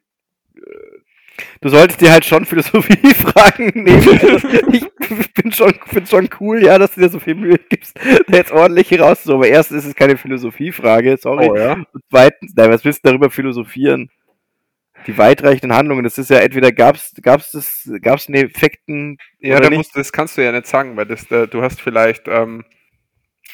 Du 1.61 1.69
solltest 1.69 2.01
dir 2.01 2.13
halt 2.13 2.25
schon 2.25 2.45
Philosophiefragen 2.45 3.71
nehmen. 3.75 4.73
ich 4.73 5.35
bin 5.35 5.53
schon, 5.53 5.75
find's 5.87 6.11
schon 6.11 6.29
cool, 6.41 6.65
ja, 6.65 6.79
dass 6.79 6.95
du 6.95 7.01
dir 7.01 7.09
so 7.09 7.21
viel 7.21 7.35
Mühe 7.35 7.59
gibst, 7.69 7.99
da 8.29 8.37
jetzt 8.37 8.53
ordentlich 8.53 8.99
rauszusuchen. 8.99 9.37
Aber 9.37 9.49
erstens 9.49 9.79
ist 9.85 9.91
es 9.91 9.95
keine 9.95 10.17
Philosophiefrage, 10.17 11.17
sorry. 11.19 11.49
oh 11.51 11.57
ja. 11.57 11.73
Und 11.75 12.03
zweitens, 12.11 12.53
nein, 12.57 12.71
was 12.71 12.85
willst 12.85 13.05
du 13.05 13.11
darüber 13.11 13.31
philosophieren? 13.31 14.11
Die 15.07 15.17
weitreichenden 15.17 15.77
Handlungen, 15.77 16.03
das 16.03 16.19
ist 16.19 16.29
ja 16.29 16.39
entweder 16.39 16.73
gab's, 16.73 17.15
gab's 17.23 17.53
das, 17.53 17.89
gab's 18.03 18.29
einen 18.29 18.47
Effekten 18.47 19.17
Ja, 19.39 19.61
da 19.61 19.71
musst, 19.71 19.97
das 19.97 20.13
kannst 20.13 20.37
du 20.37 20.43
ja 20.43 20.51
nicht 20.51 20.67
sagen, 20.67 20.97
weil 20.97 21.07
das, 21.07 21.31
äh, 21.31 21.47
du 21.47 21.63
hast 21.63 21.81
vielleicht, 21.81 22.27
ähm, 22.27 22.65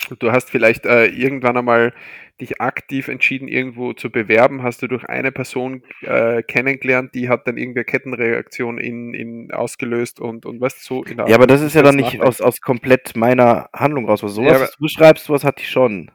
du 0.09 0.33
hast 0.33 0.51
vielleicht 0.51 0.87
äh, 0.87 1.07
irgendwann 1.07 1.57
einmal 1.57 1.93
dich 2.41 2.61
aktiv 2.61 3.09
entschieden, 3.09 3.47
irgendwo 3.47 3.93
zu 3.93 4.11
bewerben, 4.11 4.63
hast 4.63 4.83
du 4.83 4.89
durch 4.89 5.05
eine 5.05 5.31
Person 5.31 5.83
äh, 6.03 6.43
kennengelernt, 6.43 7.15
die 7.15 7.29
hat 7.29 7.47
dann 7.47 7.57
irgendeine 7.57 7.85
Kettenreaktion 7.85 8.79
in, 8.79 9.15
in 9.15 9.53
ausgelöst 9.53 10.21
und, 10.21 10.45
und 10.45 10.61
was 10.61 10.83
so 10.85 11.05
in 11.05 11.17
der 11.17 11.29
Ja, 11.29 11.37
aber 11.37 11.47
das 11.47 11.63
ist 11.63 11.75
ja 11.75 11.83
dann 11.83 11.97
nicht 11.97 12.21
aus, 12.21 12.41
aus 12.41 12.61
komplett 12.61 13.15
meiner 13.17 13.69
Handlung 13.73 14.07
raus. 14.09 14.23
Was 14.23 14.35
sowas, 14.35 14.53
Ja, 14.53 14.61
was 14.61 14.73
du 14.73 14.83
beschreibst, 14.83 15.25
sowas 15.27 15.45
hatte 15.45 15.63
ich 15.63 15.71
schon. 15.71 16.11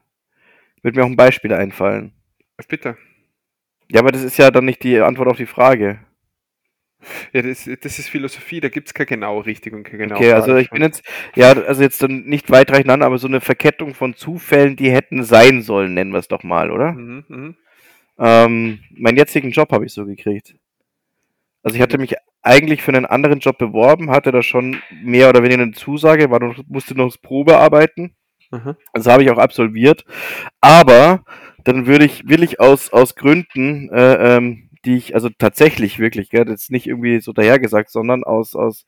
Wird 0.81 0.95
mir 0.95 1.03
auch 1.03 1.09
ein 1.09 1.15
Beispiel 1.15 1.53
einfallen. 1.53 2.13
Bitte. 2.67 2.97
Ja, 3.91 4.01
aber 4.01 4.11
das 4.11 4.23
ist 4.23 4.37
ja 4.37 4.51
dann 4.51 4.65
nicht 4.65 4.83
die 4.83 4.99
Antwort 4.99 5.29
auf 5.29 5.37
die 5.37 5.45
Frage. 5.45 5.99
Ja, 7.31 7.41
das, 7.41 7.69
das 7.81 7.99
ist 7.99 8.09
Philosophie, 8.09 8.59
da 8.59 8.69
gibt 8.69 8.87
es 8.87 8.93
keine 8.93 9.07
genau 9.07 9.39
richtig 9.39 9.73
und 9.73 9.83
keine 9.83 9.99
genau 9.99 10.15
Okay, 10.15 10.33
also 10.33 10.55
ich 10.57 10.69
bin 10.69 10.81
jetzt, 10.81 11.03
ja, 11.35 11.53
also 11.53 11.81
jetzt 11.81 12.03
dann 12.03 12.23
nicht 12.25 12.51
weitreichend 12.51 12.89
an, 12.89 13.01
aber 13.01 13.17
so 13.17 13.27
eine 13.27 13.41
Verkettung 13.41 13.93
von 13.93 14.15
Zufällen, 14.15 14.75
die 14.75 14.91
hätten 14.91 15.23
sein 15.23 15.61
sollen, 15.61 15.93
nennen 15.93 16.11
wir 16.11 16.19
es 16.19 16.27
doch 16.27 16.43
mal, 16.43 16.71
oder? 16.71 16.91
Mhm, 16.91 17.23
mhm. 17.27 17.55
Ähm, 18.17 18.79
meinen 18.91 19.17
jetzigen 19.17 19.51
Job 19.51 19.71
habe 19.71 19.85
ich 19.85 19.93
so 19.93 20.05
gekriegt. 20.05 20.55
Also 21.63 21.75
ich 21.75 21.81
hatte 21.81 21.97
mich 21.97 22.15
eigentlich 22.41 22.81
für 22.81 22.91
einen 22.91 23.05
anderen 23.05 23.39
Job 23.39 23.57
beworben, 23.57 24.11
hatte 24.11 24.31
da 24.31 24.41
schon 24.41 24.81
mehr 25.03 25.29
oder 25.29 25.43
weniger 25.43 25.61
eine 25.61 25.71
Zusage, 25.71 26.29
war 26.29 26.39
noch, 26.39 26.57
musste 26.67 26.95
noch 26.95 27.07
das 27.07 27.17
Probe 27.17 27.57
arbeiten. 27.57 28.15
Aha. 28.51 28.75
Das 28.93 29.07
habe 29.07 29.23
ich 29.23 29.29
auch 29.29 29.37
absolviert. 29.37 30.05
Aber 30.61 31.23
dann 31.63 31.85
würde 31.85 32.05
ich, 32.05 32.27
will 32.27 32.43
ich 32.43 32.59
aus, 32.59 32.91
aus 32.91 33.15
Gründen, 33.15 33.89
äh, 33.89 34.37
ähm, 34.37 34.68
die 34.85 34.95
ich, 34.95 35.15
also 35.15 35.29
tatsächlich 35.29 35.99
wirklich, 35.99 36.29
gell, 36.29 36.47
jetzt 36.49 36.71
nicht 36.71 36.87
irgendwie 36.87 37.19
so 37.19 37.33
dahergesagt, 37.33 37.89
sondern 37.89 38.23
aus, 38.23 38.55
aus 38.55 38.85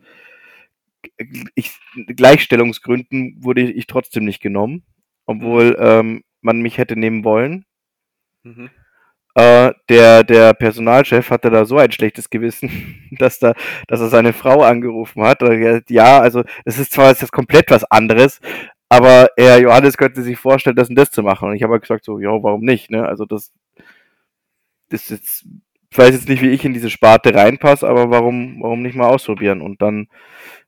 ich, 1.56 1.78
Gleichstellungsgründen 2.08 3.44
wurde 3.44 3.62
ich 3.62 3.88
trotzdem 3.88 4.26
nicht 4.26 4.42
genommen, 4.42 4.84
obwohl 5.26 5.78
ähm, 5.80 6.24
man 6.42 6.62
mich 6.62 6.78
hätte 6.78 6.96
nehmen 6.96 7.24
wollen. 7.24 7.66
Mhm. 8.44 8.70
Äh, 9.34 9.72
der, 9.88 10.24
der 10.24 10.54
Personalchef 10.54 11.30
hatte 11.30 11.50
da 11.50 11.64
so 11.64 11.78
ein 11.78 11.92
schlechtes 11.92 12.30
Gewissen, 12.30 13.08
dass, 13.18 13.40
da, 13.40 13.54
dass 13.88 14.02
er 14.02 14.10
seine 14.10 14.34
Frau 14.34 14.62
angerufen 14.64 15.24
hat. 15.24 15.40
Gesagt, 15.40 15.90
Ja, 15.90 16.20
also 16.20 16.44
es 16.66 16.80
ist 16.80 16.92
zwar 16.92 17.10
jetzt 17.10 17.32
komplett 17.32 17.70
was 17.72 17.84
anderes, 17.86 18.42
aber 18.90 19.30
er, 19.38 19.60
Johannes, 19.60 19.98
könnte 19.98 20.22
sich 20.22 20.38
vorstellen, 20.38 20.76
das 20.76 20.90
und 20.90 20.96
das 20.96 21.12
zu 21.12 21.24
machen. 21.24 21.50
Und 21.50 21.56
ich 21.56 21.64
habe 21.64 21.74
halt 21.74 21.84
gesagt, 21.84 22.04
so, 22.06 22.20
ja, 22.20 22.32
warum 22.44 22.62
nicht? 22.62 22.92
Ne? 22.92 23.08
Also 23.08 23.26
das, 23.26 23.54
das 24.90 25.10
ist 25.12 25.46
ich 25.92 25.98
weiß 25.98 26.12
jetzt 26.12 26.30
nicht, 26.30 26.42
wie 26.42 26.50
ich 26.50 26.64
in 26.64 26.74
diese 26.74 26.90
Sparte 26.90 27.36
reinpasse, 27.36 27.88
aber 27.88 28.10
warum, 28.10 28.62
warum 28.62 28.82
nicht 28.82 28.96
mal 28.96 29.10
ausprobieren? 29.10 29.62
Und 29.62 29.82
dann 29.82 30.08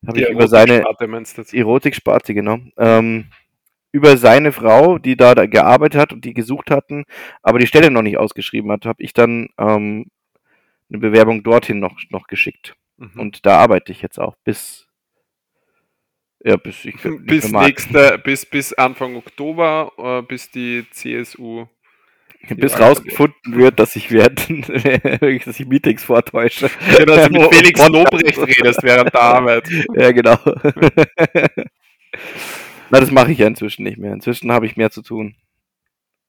habe 0.05 0.19
ich 0.19 0.29
über 0.29 0.49
seine 0.49 0.83
Erotiksparte 1.53 2.33
genau. 2.33 2.59
Ähm, 2.77 3.29
über 3.93 4.17
seine 4.17 4.51
Frau, 4.51 4.97
die 4.97 5.15
da, 5.15 5.33
da 5.33 5.45
gearbeitet 5.45 6.01
hat 6.01 6.13
und 6.13 6.25
die 6.25 6.33
gesucht 6.33 6.71
hatten, 6.71 7.05
aber 7.41 7.59
die 7.59 7.67
Stelle 7.67 7.89
noch 7.89 8.01
nicht 8.01 8.17
ausgeschrieben 8.17 8.71
hat, 8.71 8.85
habe 8.85 9.01
ich 9.01 9.13
dann 9.13 9.49
ähm, 9.57 10.07
eine 10.89 10.99
Bewerbung 10.99 11.43
dorthin 11.43 11.79
noch, 11.79 11.97
noch 12.09 12.27
geschickt. 12.27 12.75
Mhm. 12.97 13.19
Und 13.19 13.45
da 13.45 13.57
arbeite 13.57 13.91
ich 13.91 14.01
jetzt 14.01 14.19
auch 14.19 14.35
bis. 14.43 14.87
Ja, 16.43 16.57
bis 16.57 16.83
ich. 16.83 16.95
bis 17.25 17.43
mehr 17.45 17.51
mag. 17.53 17.67
nächste, 17.67 18.17
bis, 18.17 18.45
bis 18.45 18.73
Anfang 18.73 19.15
Oktober, 19.15 19.91
äh, 19.97 20.21
bis 20.23 20.51
die 20.51 20.85
CSU. 20.91 21.67
Bis 22.49 22.73
Ja, 22.73 22.87
rausgefunden 22.87 23.55
wird, 23.57 23.79
dass 23.79 23.95
ich 23.95 24.11
während 24.11 24.47
dass 25.47 25.59
ich 25.59 25.65
Meetings 25.65 26.03
vortäusche. 26.03 26.69
Ja, 26.91 27.05
dass 27.05 27.27
du 27.27 27.33
mit 27.33 27.53
Felix 27.55 27.87
Lobrecht 27.87 28.37
redest 28.39 28.83
während 28.83 29.13
der 29.13 29.21
Arbeit. 29.21 29.69
Ja, 29.95 30.11
genau. 30.11 30.37
Na, 32.89 32.99
das 32.99 33.11
mache 33.11 33.31
ich 33.31 33.39
ja 33.39 33.47
inzwischen 33.47 33.83
nicht 33.83 33.97
mehr. 33.97 34.13
Inzwischen 34.13 34.51
habe 34.51 34.65
ich 34.65 34.75
mehr 34.75 34.91
zu 34.91 35.01
tun. 35.01 35.35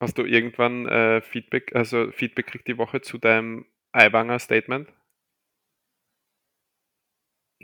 Hast 0.00 0.18
du 0.18 0.24
irgendwann 0.24 0.86
äh, 0.86 1.20
Feedback, 1.20 1.74
also 1.74 2.10
Feedback 2.12 2.47
kriegt 2.47 2.68
die 2.68 2.78
Woche 2.78 3.01
zu 3.01 3.18
deinem 3.18 3.66
Aiwanger 3.93 4.39
Statement? 4.39 4.93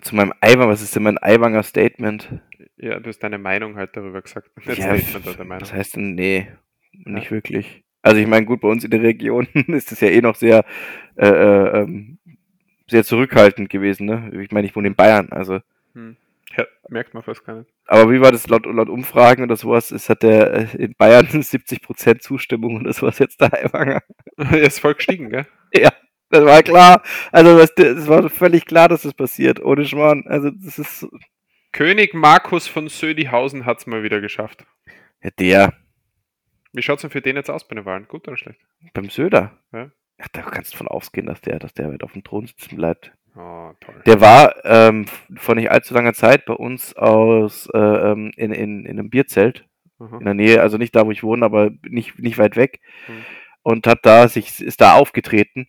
Zu 0.00 0.14
meinem 0.16 0.32
Eiwanger, 0.40 0.68
was 0.68 0.82
ist 0.82 0.96
denn 0.96 1.02
mein 1.02 1.18
Eiwanger 1.18 1.62
Statement? 1.62 2.40
Ja, 2.76 2.98
du 2.98 3.08
hast 3.08 3.18
deine 3.18 3.38
Meinung 3.38 3.76
halt 3.76 3.96
darüber 3.96 4.22
gesagt. 4.22 4.50
Ja, 4.64 4.74
Statement, 4.74 5.26
oder 5.26 5.44
Meinung. 5.44 5.60
Das 5.60 5.72
heißt 5.72 5.96
nee, 5.98 6.48
nicht 6.92 7.30
wirklich. 7.30 7.84
Also 8.02 8.18
ich 8.20 8.26
meine, 8.26 8.46
gut, 8.46 8.60
bei 8.60 8.68
uns 8.68 8.84
in 8.84 8.90
der 8.90 9.02
Region 9.02 9.46
ist 9.68 9.92
es 9.92 10.00
ja 10.00 10.08
eh 10.08 10.20
noch 10.20 10.34
sehr, 10.34 10.64
äh, 11.16 11.26
äh, 11.26 11.80
ähm, 11.80 12.18
sehr 12.88 13.04
zurückhaltend 13.04 13.68
gewesen. 13.68 14.06
Ne? 14.06 14.30
Ich 14.42 14.50
meine, 14.52 14.66
ich 14.66 14.76
wohne 14.76 14.88
in 14.88 14.94
Bayern, 14.94 15.28
also. 15.30 15.60
Hm. 15.94 16.16
Ja, 16.56 16.64
merkt 16.88 17.14
man 17.14 17.22
fast 17.22 17.44
gar 17.44 17.56
nicht. 17.56 17.70
Aber 17.86 18.10
wie 18.10 18.20
war 18.20 18.32
das 18.32 18.48
laut, 18.48 18.66
laut 18.66 18.88
Umfragen 18.88 19.44
oder 19.44 19.54
sowas? 19.56 19.92
Es 19.92 20.08
hat 20.08 20.24
der 20.24 20.52
äh, 20.52 20.76
in 20.76 20.94
Bayern 20.96 21.26
70% 21.30 22.18
Zustimmung 22.18 22.76
und 22.76 22.84
das 22.84 23.02
war 23.02 23.12
jetzt 23.16 23.40
der. 23.40 23.52
Er 24.36 24.62
ist 24.62 24.80
voll 24.80 24.94
gestiegen, 24.94 25.30
gell? 25.30 25.46
Ja, 25.72 25.90
das 26.30 26.44
war 26.44 26.62
klar. 26.62 27.02
Also 27.30 27.56
das, 27.56 27.74
das 27.74 28.08
war 28.08 28.28
völlig 28.30 28.66
klar, 28.66 28.88
dass 28.88 29.02
das 29.02 29.14
passiert. 29.14 29.62
Ohne 29.62 29.84
Schmarrn. 29.84 30.24
Also 30.26 30.50
das 30.50 30.78
ist 30.78 31.06
König 31.72 32.14
Markus 32.14 32.66
von 32.66 32.88
Södihausen 32.88 33.64
hat 33.64 33.78
es 33.78 33.86
mal 33.86 34.02
wieder 34.02 34.20
geschafft. 34.20 34.64
ja, 35.22 35.30
der 35.38 35.72
Wie 36.72 36.82
schaut 36.82 36.98
es 36.98 37.02
denn 37.02 37.10
für 37.10 37.20
den 37.20 37.36
jetzt 37.36 37.50
aus 37.50 37.66
bei 37.66 37.74
den 37.74 37.84
Wahlen? 37.84 38.06
Gut 38.08 38.28
oder 38.28 38.36
schlecht? 38.36 38.60
beim 38.94 39.10
Söder. 39.10 39.58
Ja. 39.72 39.90
Ach, 40.18 40.28
da 40.32 40.42
kannst 40.42 40.74
du 40.74 40.76
von 40.78 40.88
ausgehen, 40.88 41.26
dass 41.26 41.40
der, 41.40 41.58
dass 41.58 41.72
der 41.74 41.90
weit 41.92 42.02
auf 42.02 42.12
dem 42.12 42.22
Thron 42.24 42.46
sitzen 42.46 42.76
bleibt. 42.76 43.12
Oh, 43.36 43.72
toll. 43.80 44.02
Der 44.06 44.20
war 44.20 44.54
ähm, 44.64 45.06
vor 45.36 45.54
nicht 45.54 45.70
allzu 45.70 45.94
langer 45.94 46.14
Zeit 46.14 46.44
bei 46.44 46.54
uns 46.54 46.94
aus 46.96 47.68
äh, 47.72 47.78
ähm, 47.78 48.32
in, 48.36 48.52
in, 48.52 48.84
in 48.84 48.98
einem 48.98 49.08
Bierzelt 49.10 49.66
Aha. 49.98 50.18
in 50.18 50.24
der 50.24 50.34
Nähe, 50.34 50.60
also 50.60 50.78
nicht 50.78 50.94
da, 50.94 51.06
wo 51.06 51.10
ich 51.10 51.22
wohne, 51.22 51.44
aber 51.44 51.70
nicht, 51.82 52.18
nicht 52.18 52.38
weit 52.38 52.56
weg. 52.56 52.80
Mhm. 53.08 53.24
Und 53.62 53.86
hat 53.86 54.00
da 54.04 54.28
sich, 54.28 54.60
ist 54.60 54.80
da 54.80 54.94
aufgetreten. 54.94 55.68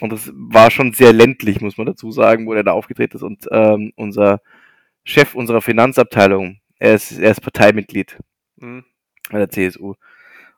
Und 0.00 0.10
das 0.12 0.30
war 0.34 0.70
schon 0.70 0.92
sehr 0.92 1.12
ländlich, 1.12 1.60
muss 1.60 1.76
man 1.76 1.86
dazu 1.86 2.10
sagen, 2.10 2.46
wo 2.46 2.54
er 2.54 2.62
da 2.64 2.72
aufgetreten 2.72 3.16
ist. 3.16 3.22
Und 3.22 3.46
ähm, 3.50 3.92
unser 3.96 4.40
Chef 5.04 5.34
unserer 5.34 5.60
Finanzabteilung, 5.60 6.60
er 6.78 6.94
ist, 6.94 7.12
er 7.18 7.30
ist 7.30 7.40
Parteimitglied 7.40 8.18
Hm. 8.60 8.84
bei 9.30 9.38
der 9.38 9.50
CSU. 9.50 9.94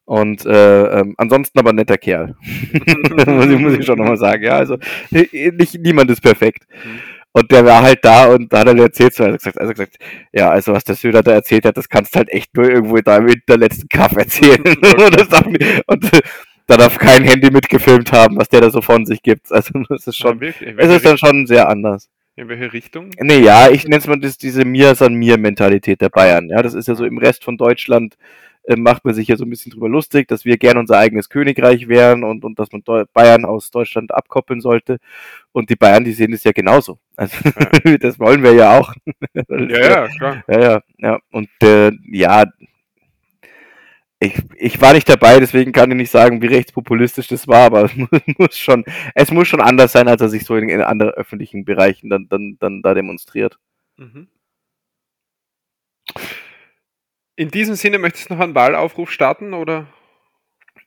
Und 0.08 0.46
äh, 0.46 1.00
ähm, 1.00 1.14
ansonsten 1.18 1.58
aber 1.58 1.74
netter 1.74 1.98
Kerl. 1.98 2.34
muss, 3.26 3.46
ich, 3.46 3.58
muss 3.58 3.74
ich 3.74 3.84
schon 3.84 3.98
nochmal 3.98 4.16
sagen. 4.16 4.42
Ja, 4.42 4.56
also 4.56 4.78
äh, 5.12 5.50
nicht, 5.52 5.74
niemand 5.80 6.10
ist 6.10 6.22
perfekt. 6.22 6.64
Mhm. 6.82 7.00
Und 7.32 7.50
der 7.52 7.62
war 7.66 7.82
halt 7.82 7.98
da 8.02 8.26
und 8.28 8.50
da 8.50 8.60
hat 8.60 8.68
er 8.68 8.78
erzählt, 8.78 9.12
so, 9.14 9.22
er 9.24 9.32
hat 9.32 9.38
gesagt, 9.38 9.60
also 9.60 9.72
gesagt, 9.74 9.98
ja, 10.32 10.48
also 10.50 10.72
was 10.72 10.84
der 10.84 10.94
Söder 10.94 11.22
da 11.22 11.32
erzählt 11.32 11.66
hat, 11.66 11.76
das 11.76 11.90
kannst 11.90 12.14
du 12.14 12.20
halt 12.20 12.30
echt 12.30 12.56
nur 12.56 12.70
irgendwo 12.70 12.96
da 13.02 13.18
im 13.18 13.28
hinterletzten 13.28 13.88
Kaff 13.90 14.12
erzählen. 14.16 14.62
und, 14.64 15.52
nicht- 15.52 15.82
und 15.86 16.12
äh, 16.14 16.22
da 16.66 16.76
darf 16.78 16.98
kein 16.98 17.24
Handy 17.24 17.50
mitgefilmt 17.50 18.10
haben, 18.12 18.38
was 18.38 18.48
der 18.48 18.62
da 18.62 18.70
so 18.70 18.80
von 18.80 19.04
sich 19.04 19.22
gibt. 19.22 19.52
Also 19.52 19.72
das 19.90 20.06
ist 20.06 20.18
Ja, 20.22 20.30
schon, 20.30 20.40
wirklich, 20.40 20.74
es 20.78 20.88
ist 20.96 21.04
dann 21.04 21.18
schon 21.18 21.46
sehr 21.46 21.68
anders. 21.68 22.08
In 22.38 22.48
welche 22.48 22.72
Richtung? 22.72 23.10
Nee, 23.20 23.40
ja, 23.40 23.68
ich 23.68 23.82
nenne 23.82 23.96
es 23.96 24.06
mal 24.06 24.20
das, 24.20 24.38
diese 24.38 24.64
Mir 24.64 24.94
san 24.94 25.14
mir 25.14 25.36
Mentalität 25.38 26.00
der 26.00 26.08
Bayern. 26.08 26.48
Ja, 26.48 26.62
das 26.62 26.72
ist 26.74 26.86
ja 26.86 26.94
so 26.94 27.04
im 27.04 27.18
Rest 27.18 27.42
von 27.42 27.56
Deutschland 27.56 28.16
äh, 28.62 28.76
macht 28.76 29.04
man 29.04 29.12
sich 29.14 29.26
ja 29.26 29.36
so 29.36 29.44
ein 29.44 29.50
bisschen 29.50 29.72
drüber 29.72 29.88
lustig, 29.88 30.28
dass 30.28 30.44
wir 30.44 30.56
gern 30.56 30.78
unser 30.78 30.98
eigenes 30.98 31.30
Königreich 31.30 31.88
wären 31.88 32.22
und, 32.22 32.44
und 32.44 32.58
dass 32.60 32.70
man 32.70 32.84
Deu 32.84 33.06
Bayern 33.12 33.44
aus 33.44 33.72
Deutschland 33.72 34.14
abkoppeln 34.14 34.60
sollte. 34.60 34.98
Und 35.50 35.70
die 35.70 35.76
Bayern, 35.76 36.04
die 36.04 36.12
sehen 36.12 36.30
das 36.30 36.44
ja 36.44 36.52
genauso. 36.52 36.98
Also 37.16 37.36
Ja. 37.84 37.96
das 38.00 38.20
wollen 38.20 38.44
wir 38.44 38.52
ja 38.52 38.78
auch. 38.78 38.94
Ja, 39.34 39.44
ja, 39.48 40.08
klar. 40.08 40.44
Ja, 40.46 40.60
ja, 40.60 40.80
ja. 40.98 41.18
Und 41.32 41.48
äh, 41.62 41.90
ja, 42.12 42.44
ich, 44.20 44.34
ich 44.56 44.80
war 44.80 44.94
nicht 44.94 45.08
dabei, 45.08 45.38
deswegen 45.38 45.72
kann 45.72 45.90
ich 45.90 45.96
nicht 45.96 46.10
sagen, 46.10 46.42
wie 46.42 46.46
rechtspopulistisch 46.46 47.28
das 47.28 47.46
war, 47.46 47.66
aber 47.66 47.84
es 47.84 47.94
muss, 48.38 48.58
schon, 48.58 48.84
es 49.14 49.30
muss 49.30 49.48
schon 49.48 49.60
anders 49.60 49.92
sein, 49.92 50.08
als 50.08 50.20
er 50.20 50.28
sich 50.28 50.44
so 50.44 50.56
in, 50.56 50.68
in 50.68 50.80
anderen 50.80 51.12
öffentlichen 51.12 51.64
Bereichen 51.64 52.10
dann, 52.10 52.28
dann, 52.28 52.56
dann 52.58 52.82
da 52.82 52.94
demonstriert. 52.94 53.58
Mhm. 53.96 54.28
In 57.36 57.50
diesem 57.50 57.76
Sinne 57.76 57.98
möchtest 57.98 58.30
du 58.30 58.34
noch 58.34 58.40
einen 58.40 58.54
Wahlaufruf 58.54 59.12
starten 59.12 59.54
oder? 59.54 59.86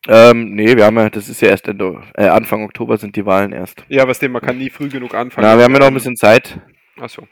Ähm, 0.08 0.56
nee, 0.56 0.76
wir 0.76 0.86
haben 0.86 0.98
ja, 0.98 1.10
das 1.10 1.30
ist 1.30 1.42
ja 1.42 1.50
erst 1.50 1.68
Ende, 1.68 2.02
äh, 2.16 2.28
Anfang 2.28 2.64
Oktober 2.64 2.98
sind 2.98 3.16
die 3.16 3.26
Wahlen 3.26 3.54
erst. 3.54 3.86
Ja, 3.88 4.08
was 4.08 4.20
dem 4.20 4.32
man 4.32 4.42
kann 4.42 4.58
nie 4.58 4.70
früh 4.70 4.90
genug 4.90 5.14
anfangen. 5.14 5.48
Na, 5.48 5.58
wir 5.58 5.64
haben 5.64 5.74
ja 5.74 5.80
noch 5.80 5.88
ein 5.88 5.94
bisschen 5.94 6.18
Zeit. 6.18 6.60
Achso. 7.00 7.28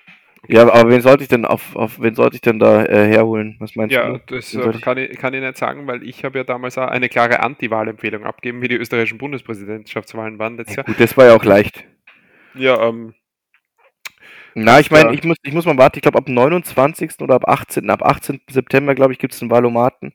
Ja, 0.47 0.61
aber 0.71 0.89
wen 0.89 1.01
sollte 1.01 1.23
ich 1.23 1.29
denn 1.29 1.45
auf, 1.45 1.75
auf 1.75 1.99
wen 2.01 2.15
sollte 2.15 2.35
ich 2.35 2.41
denn 2.41 2.59
da 2.59 2.83
äh, 2.85 3.07
herholen? 3.07 3.57
Was 3.59 3.75
meinst 3.75 3.93
Ja, 3.93 4.09
du? 4.17 4.19
das 4.27 4.53
äh, 4.55 4.71
kann, 4.79 4.97
ich, 4.97 5.17
kann 5.17 5.33
ich 5.33 5.41
nicht 5.41 5.57
sagen, 5.57 5.85
weil 5.85 6.01
ich 6.03 6.23
habe 6.23 6.39
ja 6.39 6.43
damals 6.43 6.77
auch 6.77 6.87
eine 6.87 7.09
klare 7.09 7.41
Anti-Wahlempfehlung 7.41 8.23
abgegeben, 8.23 8.61
wie 8.61 8.67
die 8.69 8.75
österreichischen 8.77 9.17
Bundespräsidentschaftswahlen 9.17 10.39
waren 10.39 10.57
letztes 10.57 10.77
Jahr. 10.77 10.85
Gut, 10.85 10.99
das 10.99 11.15
war 11.17 11.25
ja 11.27 11.35
auch 11.35 11.43
leicht. 11.43 11.83
Ja, 12.55 12.81
ähm, 12.87 13.13
Na, 14.55 14.79
ich 14.79 14.89
meine, 14.91 15.09
Ja. 15.09 15.13
ich 15.13 15.23
muss, 15.23 15.37
ich 15.43 15.53
muss 15.53 15.65
mal 15.65 15.77
warten, 15.77 15.97
ich 15.97 16.01
glaube 16.01 16.17
ab 16.17 16.27
29. 16.27 17.21
oder 17.21 17.35
ab 17.35 17.47
18. 17.47 17.89
Ab 17.89 18.03
18. 18.03 18.41
September, 18.49 18.95
glaube 18.95 19.13
ich, 19.13 19.19
gibt 19.19 19.33
es 19.33 19.41
einen 19.41 19.51
Wahlomaten. 19.51 20.13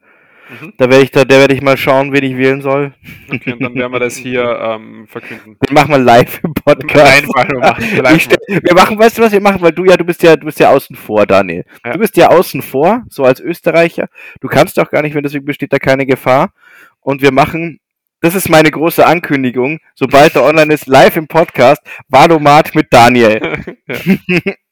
Mhm. 0.48 0.74
Da 0.76 0.90
werde 0.90 1.04
ich 1.04 1.10
da, 1.10 1.24
da 1.24 1.38
werde 1.38 1.54
ich 1.54 1.62
mal 1.62 1.76
schauen, 1.76 2.12
wen 2.12 2.24
ich 2.24 2.36
wählen 2.36 2.60
soll. 2.60 2.92
okay, 3.32 3.52
und 3.52 3.62
dann 3.62 3.74
werden 3.74 3.92
wir 3.92 4.00
das 4.00 4.16
hier 4.16 4.42
ähm, 4.60 5.06
verkünden. 5.06 5.56
Den 5.66 5.74
machen 5.74 5.90
wir 5.90 5.98
live 5.98 6.40
im 6.42 6.52
Podcast. 6.54 7.22
Nein, 7.22 7.28
Wahlomaten, 7.34 7.96
live 7.96 8.16
Ich 8.16 8.24
stell, 8.24 8.38
wir 8.62 8.74
machen, 8.74 8.98
weißt 8.98 9.18
du, 9.18 9.22
was 9.22 9.32
wir 9.32 9.40
machen? 9.40 9.62
Weil 9.62 9.72
du 9.72 9.84
ja, 9.84 9.96
du 9.96 10.04
bist 10.04 10.22
ja, 10.22 10.36
du 10.36 10.46
bist 10.46 10.60
ja 10.60 10.70
außen 10.70 10.96
vor, 10.96 11.26
Daniel. 11.26 11.64
Ja. 11.84 11.92
Du 11.92 11.98
bist 11.98 12.16
ja 12.16 12.28
außen 12.28 12.62
vor, 12.62 13.02
so 13.08 13.24
als 13.24 13.40
Österreicher. 13.40 14.08
Du 14.40 14.48
kannst 14.48 14.78
auch 14.78 14.90
gar 14.90 15.02
nicht, 15.02 15.14
wenn 15.14 15.22
deswegen 15.22 15.44
besteht 15.44 15.72
da 15.72 15.78
keine 15.78 16.06
Gefahr. 16.06 16.52
Und 17.00 17.22
wir 17.22 17.32
machen, 17.32 17.80
das 18.20 18.34
ist 18.34 18.48
meine 18.48 18.70
große 18.70 19.04
Ankündigung, 19.04 19.80
sobald 19.94 20.34
er 20.36 20.44
online 20.44 20.72
ist, 20.72 20.86
live 20.86 21.16
im 21.16 21.26
Podcast, 21.26 21.82
Valomat 22.08 22.74
mit 22.74 22.86
Daniel. 22.90 23.76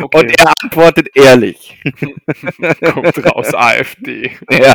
Okay, 0.00 0.18
Und 0.18 0.38
er 0.38 0.52
antwortet 0.62 1.08
ehrlich. 1.14 1.80
kommt 2.92 3.26
raus, 3.26 3.54
AfD. 3.54 4.36
Ja. 4.50 4.74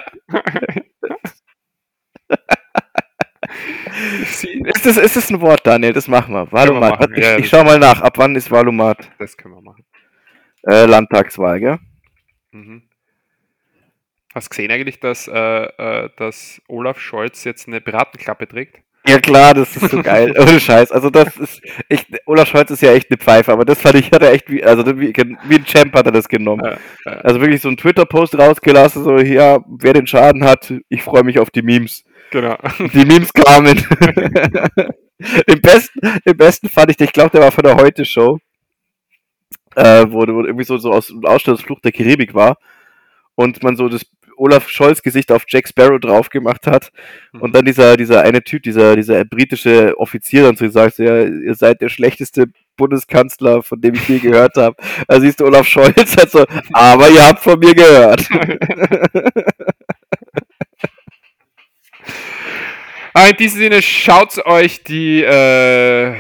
Ist 4.66 4.86
das, 4.86 4.98
ist 4.98 5.16
das 5.16 5.30
ein 5.30 5.42
Wort, 5.42 5.66
Daniel? 5.66 5.94
Das 5.94 6.08
machen 6.08 6.34
wir. 6.34 6.46
Machen, 6.46 7.14
Ich, 7.16 7.24
ja, 7.24 7.38
ich 7.38 7.50
schau 7.50 7.64
mal 7.64 7.80
nach. 7.80 8.02
Ab 8.02 8.18
wann 8.18 8.36
ist 8.36 8.50
Valomat? 8.50 9.12
das 9.20 9.36
können 9.38 9.56
wir 9.56 9.62
machen. 9.62 9.86
Äh, 10.64 10.86
Landtagswahl, 10.86 11.60
gell? 11.60 11.80
Mhm. 12.52 12.84
Hast 14.34 14.48
du 14.48 14.50
gesehen 14.50 14.72
eigentlich, 14.72 15.00
dass, 15.00 15.28
äh, 15.28 15.34
äh, 15.34 16.10
dass 16.16 16.62
Olaf 16.68 17.00
Scholz 17.00 17.44
jetzt 17.44 17.68
eine 17.68 17.82
Piratenklappe 17.82 18.48
trägt? 18.48 18.82
Ja 19.07 19.19
klar, 19.19 19.53
das 19.53 19.76
ist 19.76 19.90
so 19.90 20.02
geil. 20.02 20.34
Ohne 20.40 20.60
Scheiß. 20.60 20.91
Also 20.91 21.10
das 21.10 21.36
ist 21.38 21.61
echt, 21.90 22.07
Olaf 22.26 22.48
Scholz 22.48 22.69
ist 22.69 22.82
ja 22.82 22.91
echt 22.91 23.10
eine 23.10 23.18
Pfeife, 23.18 23.52
aber 23.52 23.65
das 23.65 23.82
fand 23.82 23.95
ich, 23.95 24.11
hat 24.11 24.22
er 24.22 24.32
echt 24.32 24.49
wie, 24.49 24.64
also 24.64 24.86
wie, 24.99 25.14
wie 25.14 25.56
ein 25.56 25.65
Champ 25.65 25.94
hat 25.95 26.06
er 26.06 26.11
das 26.11 26.28
genommen. 26.28 26.64
Ja, 26.64 26.78
ja. 27.06 27.18
Also 27.22 27.41
wirklich 27.41 27.61
so 27.61 27.69
ein 27.69 27.78
Twitter-Post 27.78 28.38
rausgelassen, 28.38 29.03
so, 29.03 29.18
ja, 29.18 29.60
wer 29.68 29.94
den 29.94 30.06
Schaden 30.06 30.44
hat, 30.44 30.72
ich 30.90 31.02
freue 31.02 31.23
mich 31.23 31.40
auf 31.40 31.49
die 31.49 31.64
Memes. 31.64 32.03
Genau. 32.30 32.57
Die 32.94 33.06
Memes 33.06 33.34
kamen. 33.34 33.78
Im 35.45 35.61
besten, 35.61 35.99
im 36.26 36.36
besten 36.36 36.68
fand 36.68 36.90
ich, 36.90 36.99
ich 36.99 37.14
glaube, 37.14 37.30
der 37.30 37.41
war 37.41 37.52
von 37.52 37.64
der 37.64 37.76
Heute-Show, 37.76 38.40
äh, 39.76 40.06
wo, 40.10 40.22
wo 40.22 40.44
irgendwie 40.44 40.64
so, 40.64 40.78
so 40.78 40.91
aus 40.91 41.07
dem 41.07 41.23
Ausstellungsfluch 41.26 41.80
der 41.82 41.91
Karibik 41.91 42.34
war 42.34 42.57
und 43.36 43.61
man 43.64 43.76
so 43.76 43.88
das 43.88 44.06
Olaf 44.42 44.68
Scholz 44.70 45.04
Gesicht 45.04 45.32
auf 45.32 45.44
Jack 45.48 45.68
Sparrow 45.68 46.00
drauf 46.00 46.30
gemacht 46.30 46.66
hat 46.66 46.92
und 47.40 47.56
dann 47.56 47.64
dieser, 47.64 47.96
dieser 47.96 48.24
eine 48.24 48.44
Typ, 48.44 48.64
dieser, 48.64 48.96
dieser 48.96 49.24
britische 49.24 49.94
Offizier 49.98 50.44
dann 50.44 50.56
so 50.56 50.66
gesagt, 50.66 50.98
ja, 50.98 51.24
ihr 51.26 51.54
seid 51.56 51.82
der 51.82 51.90
schlechteste 51.90 52.48
Bundeskanzler, 52.76 53.62
von 53.62 53.80
dem 53.80 53.94
ich 53.94 54.08
je 54.10 54.18
gehört 54.20 54.58
habe. 54.58 54.76
Da 55.08 55.20
siehst 55.20 55.40
du 55.40 55.46
Olaf 55.46 55.68
Scholz 55.68 56.18
halt 56.18 56.32
so, 56.32 56.46
aber 56.74 57.10
ihr 57.10 57.28
habt 57.28 57.44
von 57.44 57.60
mir 57.60 57.76
gehört. 57.76 58.28
In 63.30 63.38
diesem 63.38 63.60
Sinne, 63.60 63.82
schaut 63.82 64.44
euch 64.46 64.84
die 64.84 65.22
äh, 65.22 66.16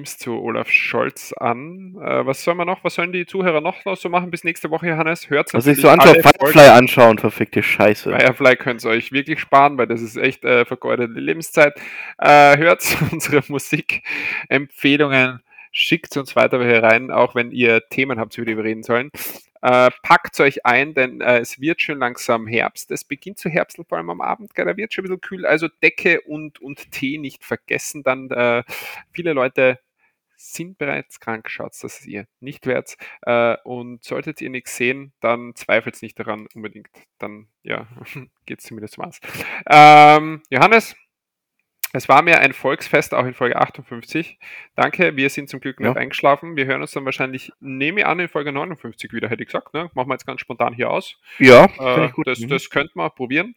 Memes 0.00 0.16
zu 0.16 0.40
Olaf 0.40 0.70
Scholz 0.70 1.34
an. 1.34 1.94
Äh, 2.02 2.24
was 2.24 2.42
sollen 2.42 2.56
wir 2.56 2.64
noch? 2.64 2.82
Was 2.84 2.94
sollen 2.94 3.12
die 3.12 3.26
Zuhörer 3.26 3.60
noch 3.60 3.76
so 3.96 4.08
machen 4.08 4.30
bis 4.30 4.44
nächste 4.44 4.70
Woche, 4.70 4.88
Johannes? 4.88 5.28
Hört 5.28 5.52
Was 5.52 5.66
ich 5.66 5.80
so 5.80 5.88
anschaue, 5.88 6.22
Firefly 6.22 6.68
anschauen, 6.68 7.18
verfickte 7.18 7.62
Scheiße. 7.62 8.10
Firefly 8.10 8.56
könnt 8.56 8.82
ihr 8.84 8.90
euch 8.90 9.12
wirklich 9.12 9.40
sparen, 9.40 9.76
weil 9.76 9.86
das 9.86 10.00
ist 10.00 10.16
echt 10.16 10.44
äh, 10.44 10.64
vergeudete 10.64 11.20
Lebenszeit. 11.20 11.74
Äh, 12.18 12.56
hört 12.56 12.82
unsere 13.12 13.42
Musikempfehlungen, 13.48 15.40
schickt 15.70 16.16
uns 16.16 16.34
weiter 16.34 16.60
welche 16.60 16.82
rein, 16.82 17.10
auch 17.10 17.34
wenn 17.34 17.50
ihr 17.50 17.86
Themen 17.90 18.18
habt, 18.18 18.36
über 18.38 18.46
die 18.46 18.56
wir 18.56 18.64
reden 18.64 18.82
sollen. 18.82 19.10
Äh, 19.62 19.90
packt 20.02 20.40
euch 20.40 20.64
ein, 20.64 20.94
denn 20.94 21.20
äh, 21.20 21.40
es 21.40 21.60
wird 21.60 21.82
schon 21.82 21.98
langsam 21.98 22.46
Herbst. 22.46 22.90
Es 22.90 23.04
beginnt 23.04 23.38
zu 23.38 23.50
herbsteln, 23.50 23.84
vor 23.86 23.98
allem 23.98 24.08
am 24.08 24.22
Abend. 24.22 24.54
Gell? 24.54 24.64
Da 24.64 24.76
wird 24.76 24.94
schon 24.94 25.02
ein 25.02 25.08
bisschen 25.08 25.20
kühl. 25.20 25.44
Also 25.44 25.68
Decke 25.82 26.22
und, 26.22 26.62
und 26.62 26.90
Tee 26.90 27.18
nicht 27.18 27.44
vergessen. 27.44 28.02
Dann 28.02 28.30
äh, 28.30 28.62
viele 29.12 29.34
Leute 29.34 29.78
sind 30.40 30.78
bereits 30.78 31.20
krank. 31.20 31.50
Schaut, 31.50 31.72
dass 31.72 31.84
es 31.84 32.06
ihr 32.06 32.26
nicht 32.40 32.66
werdet. 32.66 32.96
Äh, 33.22 33.56
und 33.64 34.02
solltet 34.04 34.40
ihr 34.40 34.50
nichts 34.50 34.76
sehen, 34.76 35.12
dann 35.20 35.54
zweifelt 35.54 36.00
nicht 36.02 36.18
daran 36.18 36.46
unbedingt. 36.54 36.88
Dann, 37.18 37.48
ja, 37.62 37.86
geht 38.46 38.60
es 38.60 38.64
zumindest 38.66 38.98
was. 38.98 39.20
Ähm, 39.68 40.42
Johannes, 40.50 40.96
es 41.92 42.08
war 42.08 42.22
mir 42.22 42.38
ein 42.38 42.52
Volksfest, 42.52 43.12
auch 43.14 43.26
in 43.26 43.34
Folge 43.34 43.56
58. 43.56 44.38
Danke, 44.76 45.16
wir 45.16 45.28
sind 45.28 45.48
zum 45.50 45.60
Glück 45.60 45.80
nicht 45.80 45.88
Ja. 45.94 46.00
eingeschlafen. 46.00 46.54
Wir 46.56 46.66
hören 46.66 46.80
uns 46.82 46.92
dann 46.92 47.04
wahrscheinlich, 47.04 47.52
nehme 47.60 48.00
ich 48.00 48.06
an, 48.06 48.20
in 48.20 48.28
Folge 48.28 48.52
59 48.52 49.12
wieder, 49.12 49.28
hätte 49.28 49.42
ich 49.42 49.48
gesagt. 49.48 49.74
Ne? 49.74 49.90
Machen 49.94 50.08
wir 50.08 50.14
jetzt 50.14 50.26
ganz 50.26 50.40
spontan 50.40 50.72
hier 50.72 50.88
aus. 50.90 51.16
Ja, 51.38 51.64
Äh, 51.78 52.12
das, 52.24 52.40
das 52.46 52.70
könnte 52.70 52.92
man 52.94 53.10
probieren. 53.10 53.56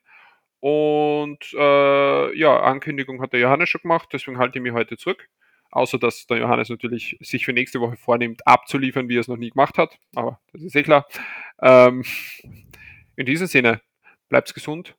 Und 0.60 1.54
äh, 1.54 2.38
ja, 2.38 2.60
Ankündigung 2.62 3.22
hat 3.22 3.34
der 3.34 3.40
Johannes 3.42 3.70
schon 3.70 3.82
gemacht, 3.82 4.10
deswegen 4.14 4.38
halte 4.38 4.58
ich 4.60 4.64
mich 4.64 4.74
heute 4.74 4.98
zurück. 4.98 5.30
Außer 5.74 5.98
dass 5.98 6.28
der 6.28 6.38
Johannes 6.38 6.70
natürlich 6.70 7.18
sich 7.20 7.46
für 7.46 7.52
nächste 7.54 7.80
Woche 7.82 7.98
vornimmt, 7.98 8.46
abzuliefern, 8.46 9.10
wie 9.10 9.18
er 9.18 9.22
es 9.22 9.28
noch 9.28 9.38
nie 9.38 9.50
gemacht 9.50 9.80
hat. 9.80 9.98
Aber 10.14 10.40
das 10.52 10.62
ist 10.62 10.76
eh 10.76 10.84
klar. 10.84 11.08
Ähm, 11.62 12.04
in 13.16 13.26
diesem 13.26 13.48
Sinne, 13.48 13.82
bleibt 14.30 14.54
gesund, 14.54 14.96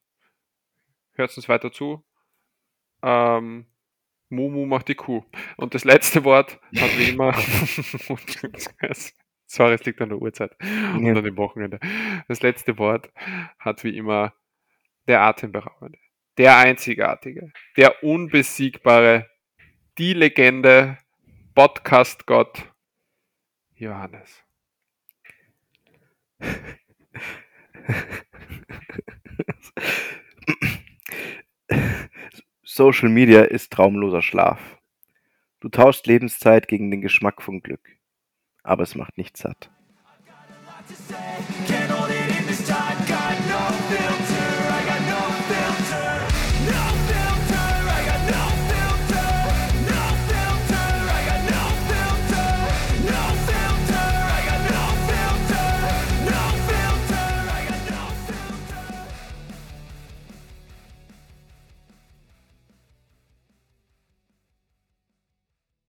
hört 1.13 1.37
uns 1.37 1.49
weiter 1.49 1.71
zu. 1.71 2.05
Ähm, 3.03 3.67
Mumu 4.31 4.67
macht 4.67 4.89
die 4.89 4.97
Kuh. 4.97 5.25
Und 5.57 5.75
das 5.75 5.85
letzte 5.85 6.25
Wort 6.25 6.59
hat 6.77 6.99
wie 6.99 7.11
immer. 7.11 7.33
Sorry, 9.47 9.75
es 9.75 9.85
liegt 9.85 10.01
an 10.01 10.09
der 10.09 10.19
Uhrzeit 10.19 10.57
und 10.61 11.07
Ja. 11.07 11.15
an 11.15 11.23
dem 11.23 11.37
Wochenende. 11.37 11.79
Das 12.27 12.43
letzte 12.43 12.79
Wort 12.79 13.13
hat 13.61 13.85
wie 13.85 13.97
immer 13.97 14.35
der 15.07 15.21
Atemberaubende, 15.23 15.99
der 16.39 16.57
Einzigartige, 16.57 17.53
der 17.77 18.03
Unbesiegbare, 18.03 19.31
die 19.99 20.13
Legende, 20.13 20.99
Podcast-Gott, 21.55 22.69
Johannes. 23.77 24.43
Social 32.65 33.09
Media 33.09 33.43
ist 33.43 33.73
traumloser 33.73 34.21
Schlaf. 34.21 34.79
Du 35.61 35.69
tauschst 35.69 36.09
Lebenszeit 36.09 36.67
gegen 36.67 36.91
den 36.91 37.01
Geschmack 37.01 37.41
von 37.41 37.61
Glück. 37.61 37.97
Aber 38.65 38.83
es 38.83 38.97
macht 38.97 39.17
nicht 39.17 39.37
satt. 39.37 39.71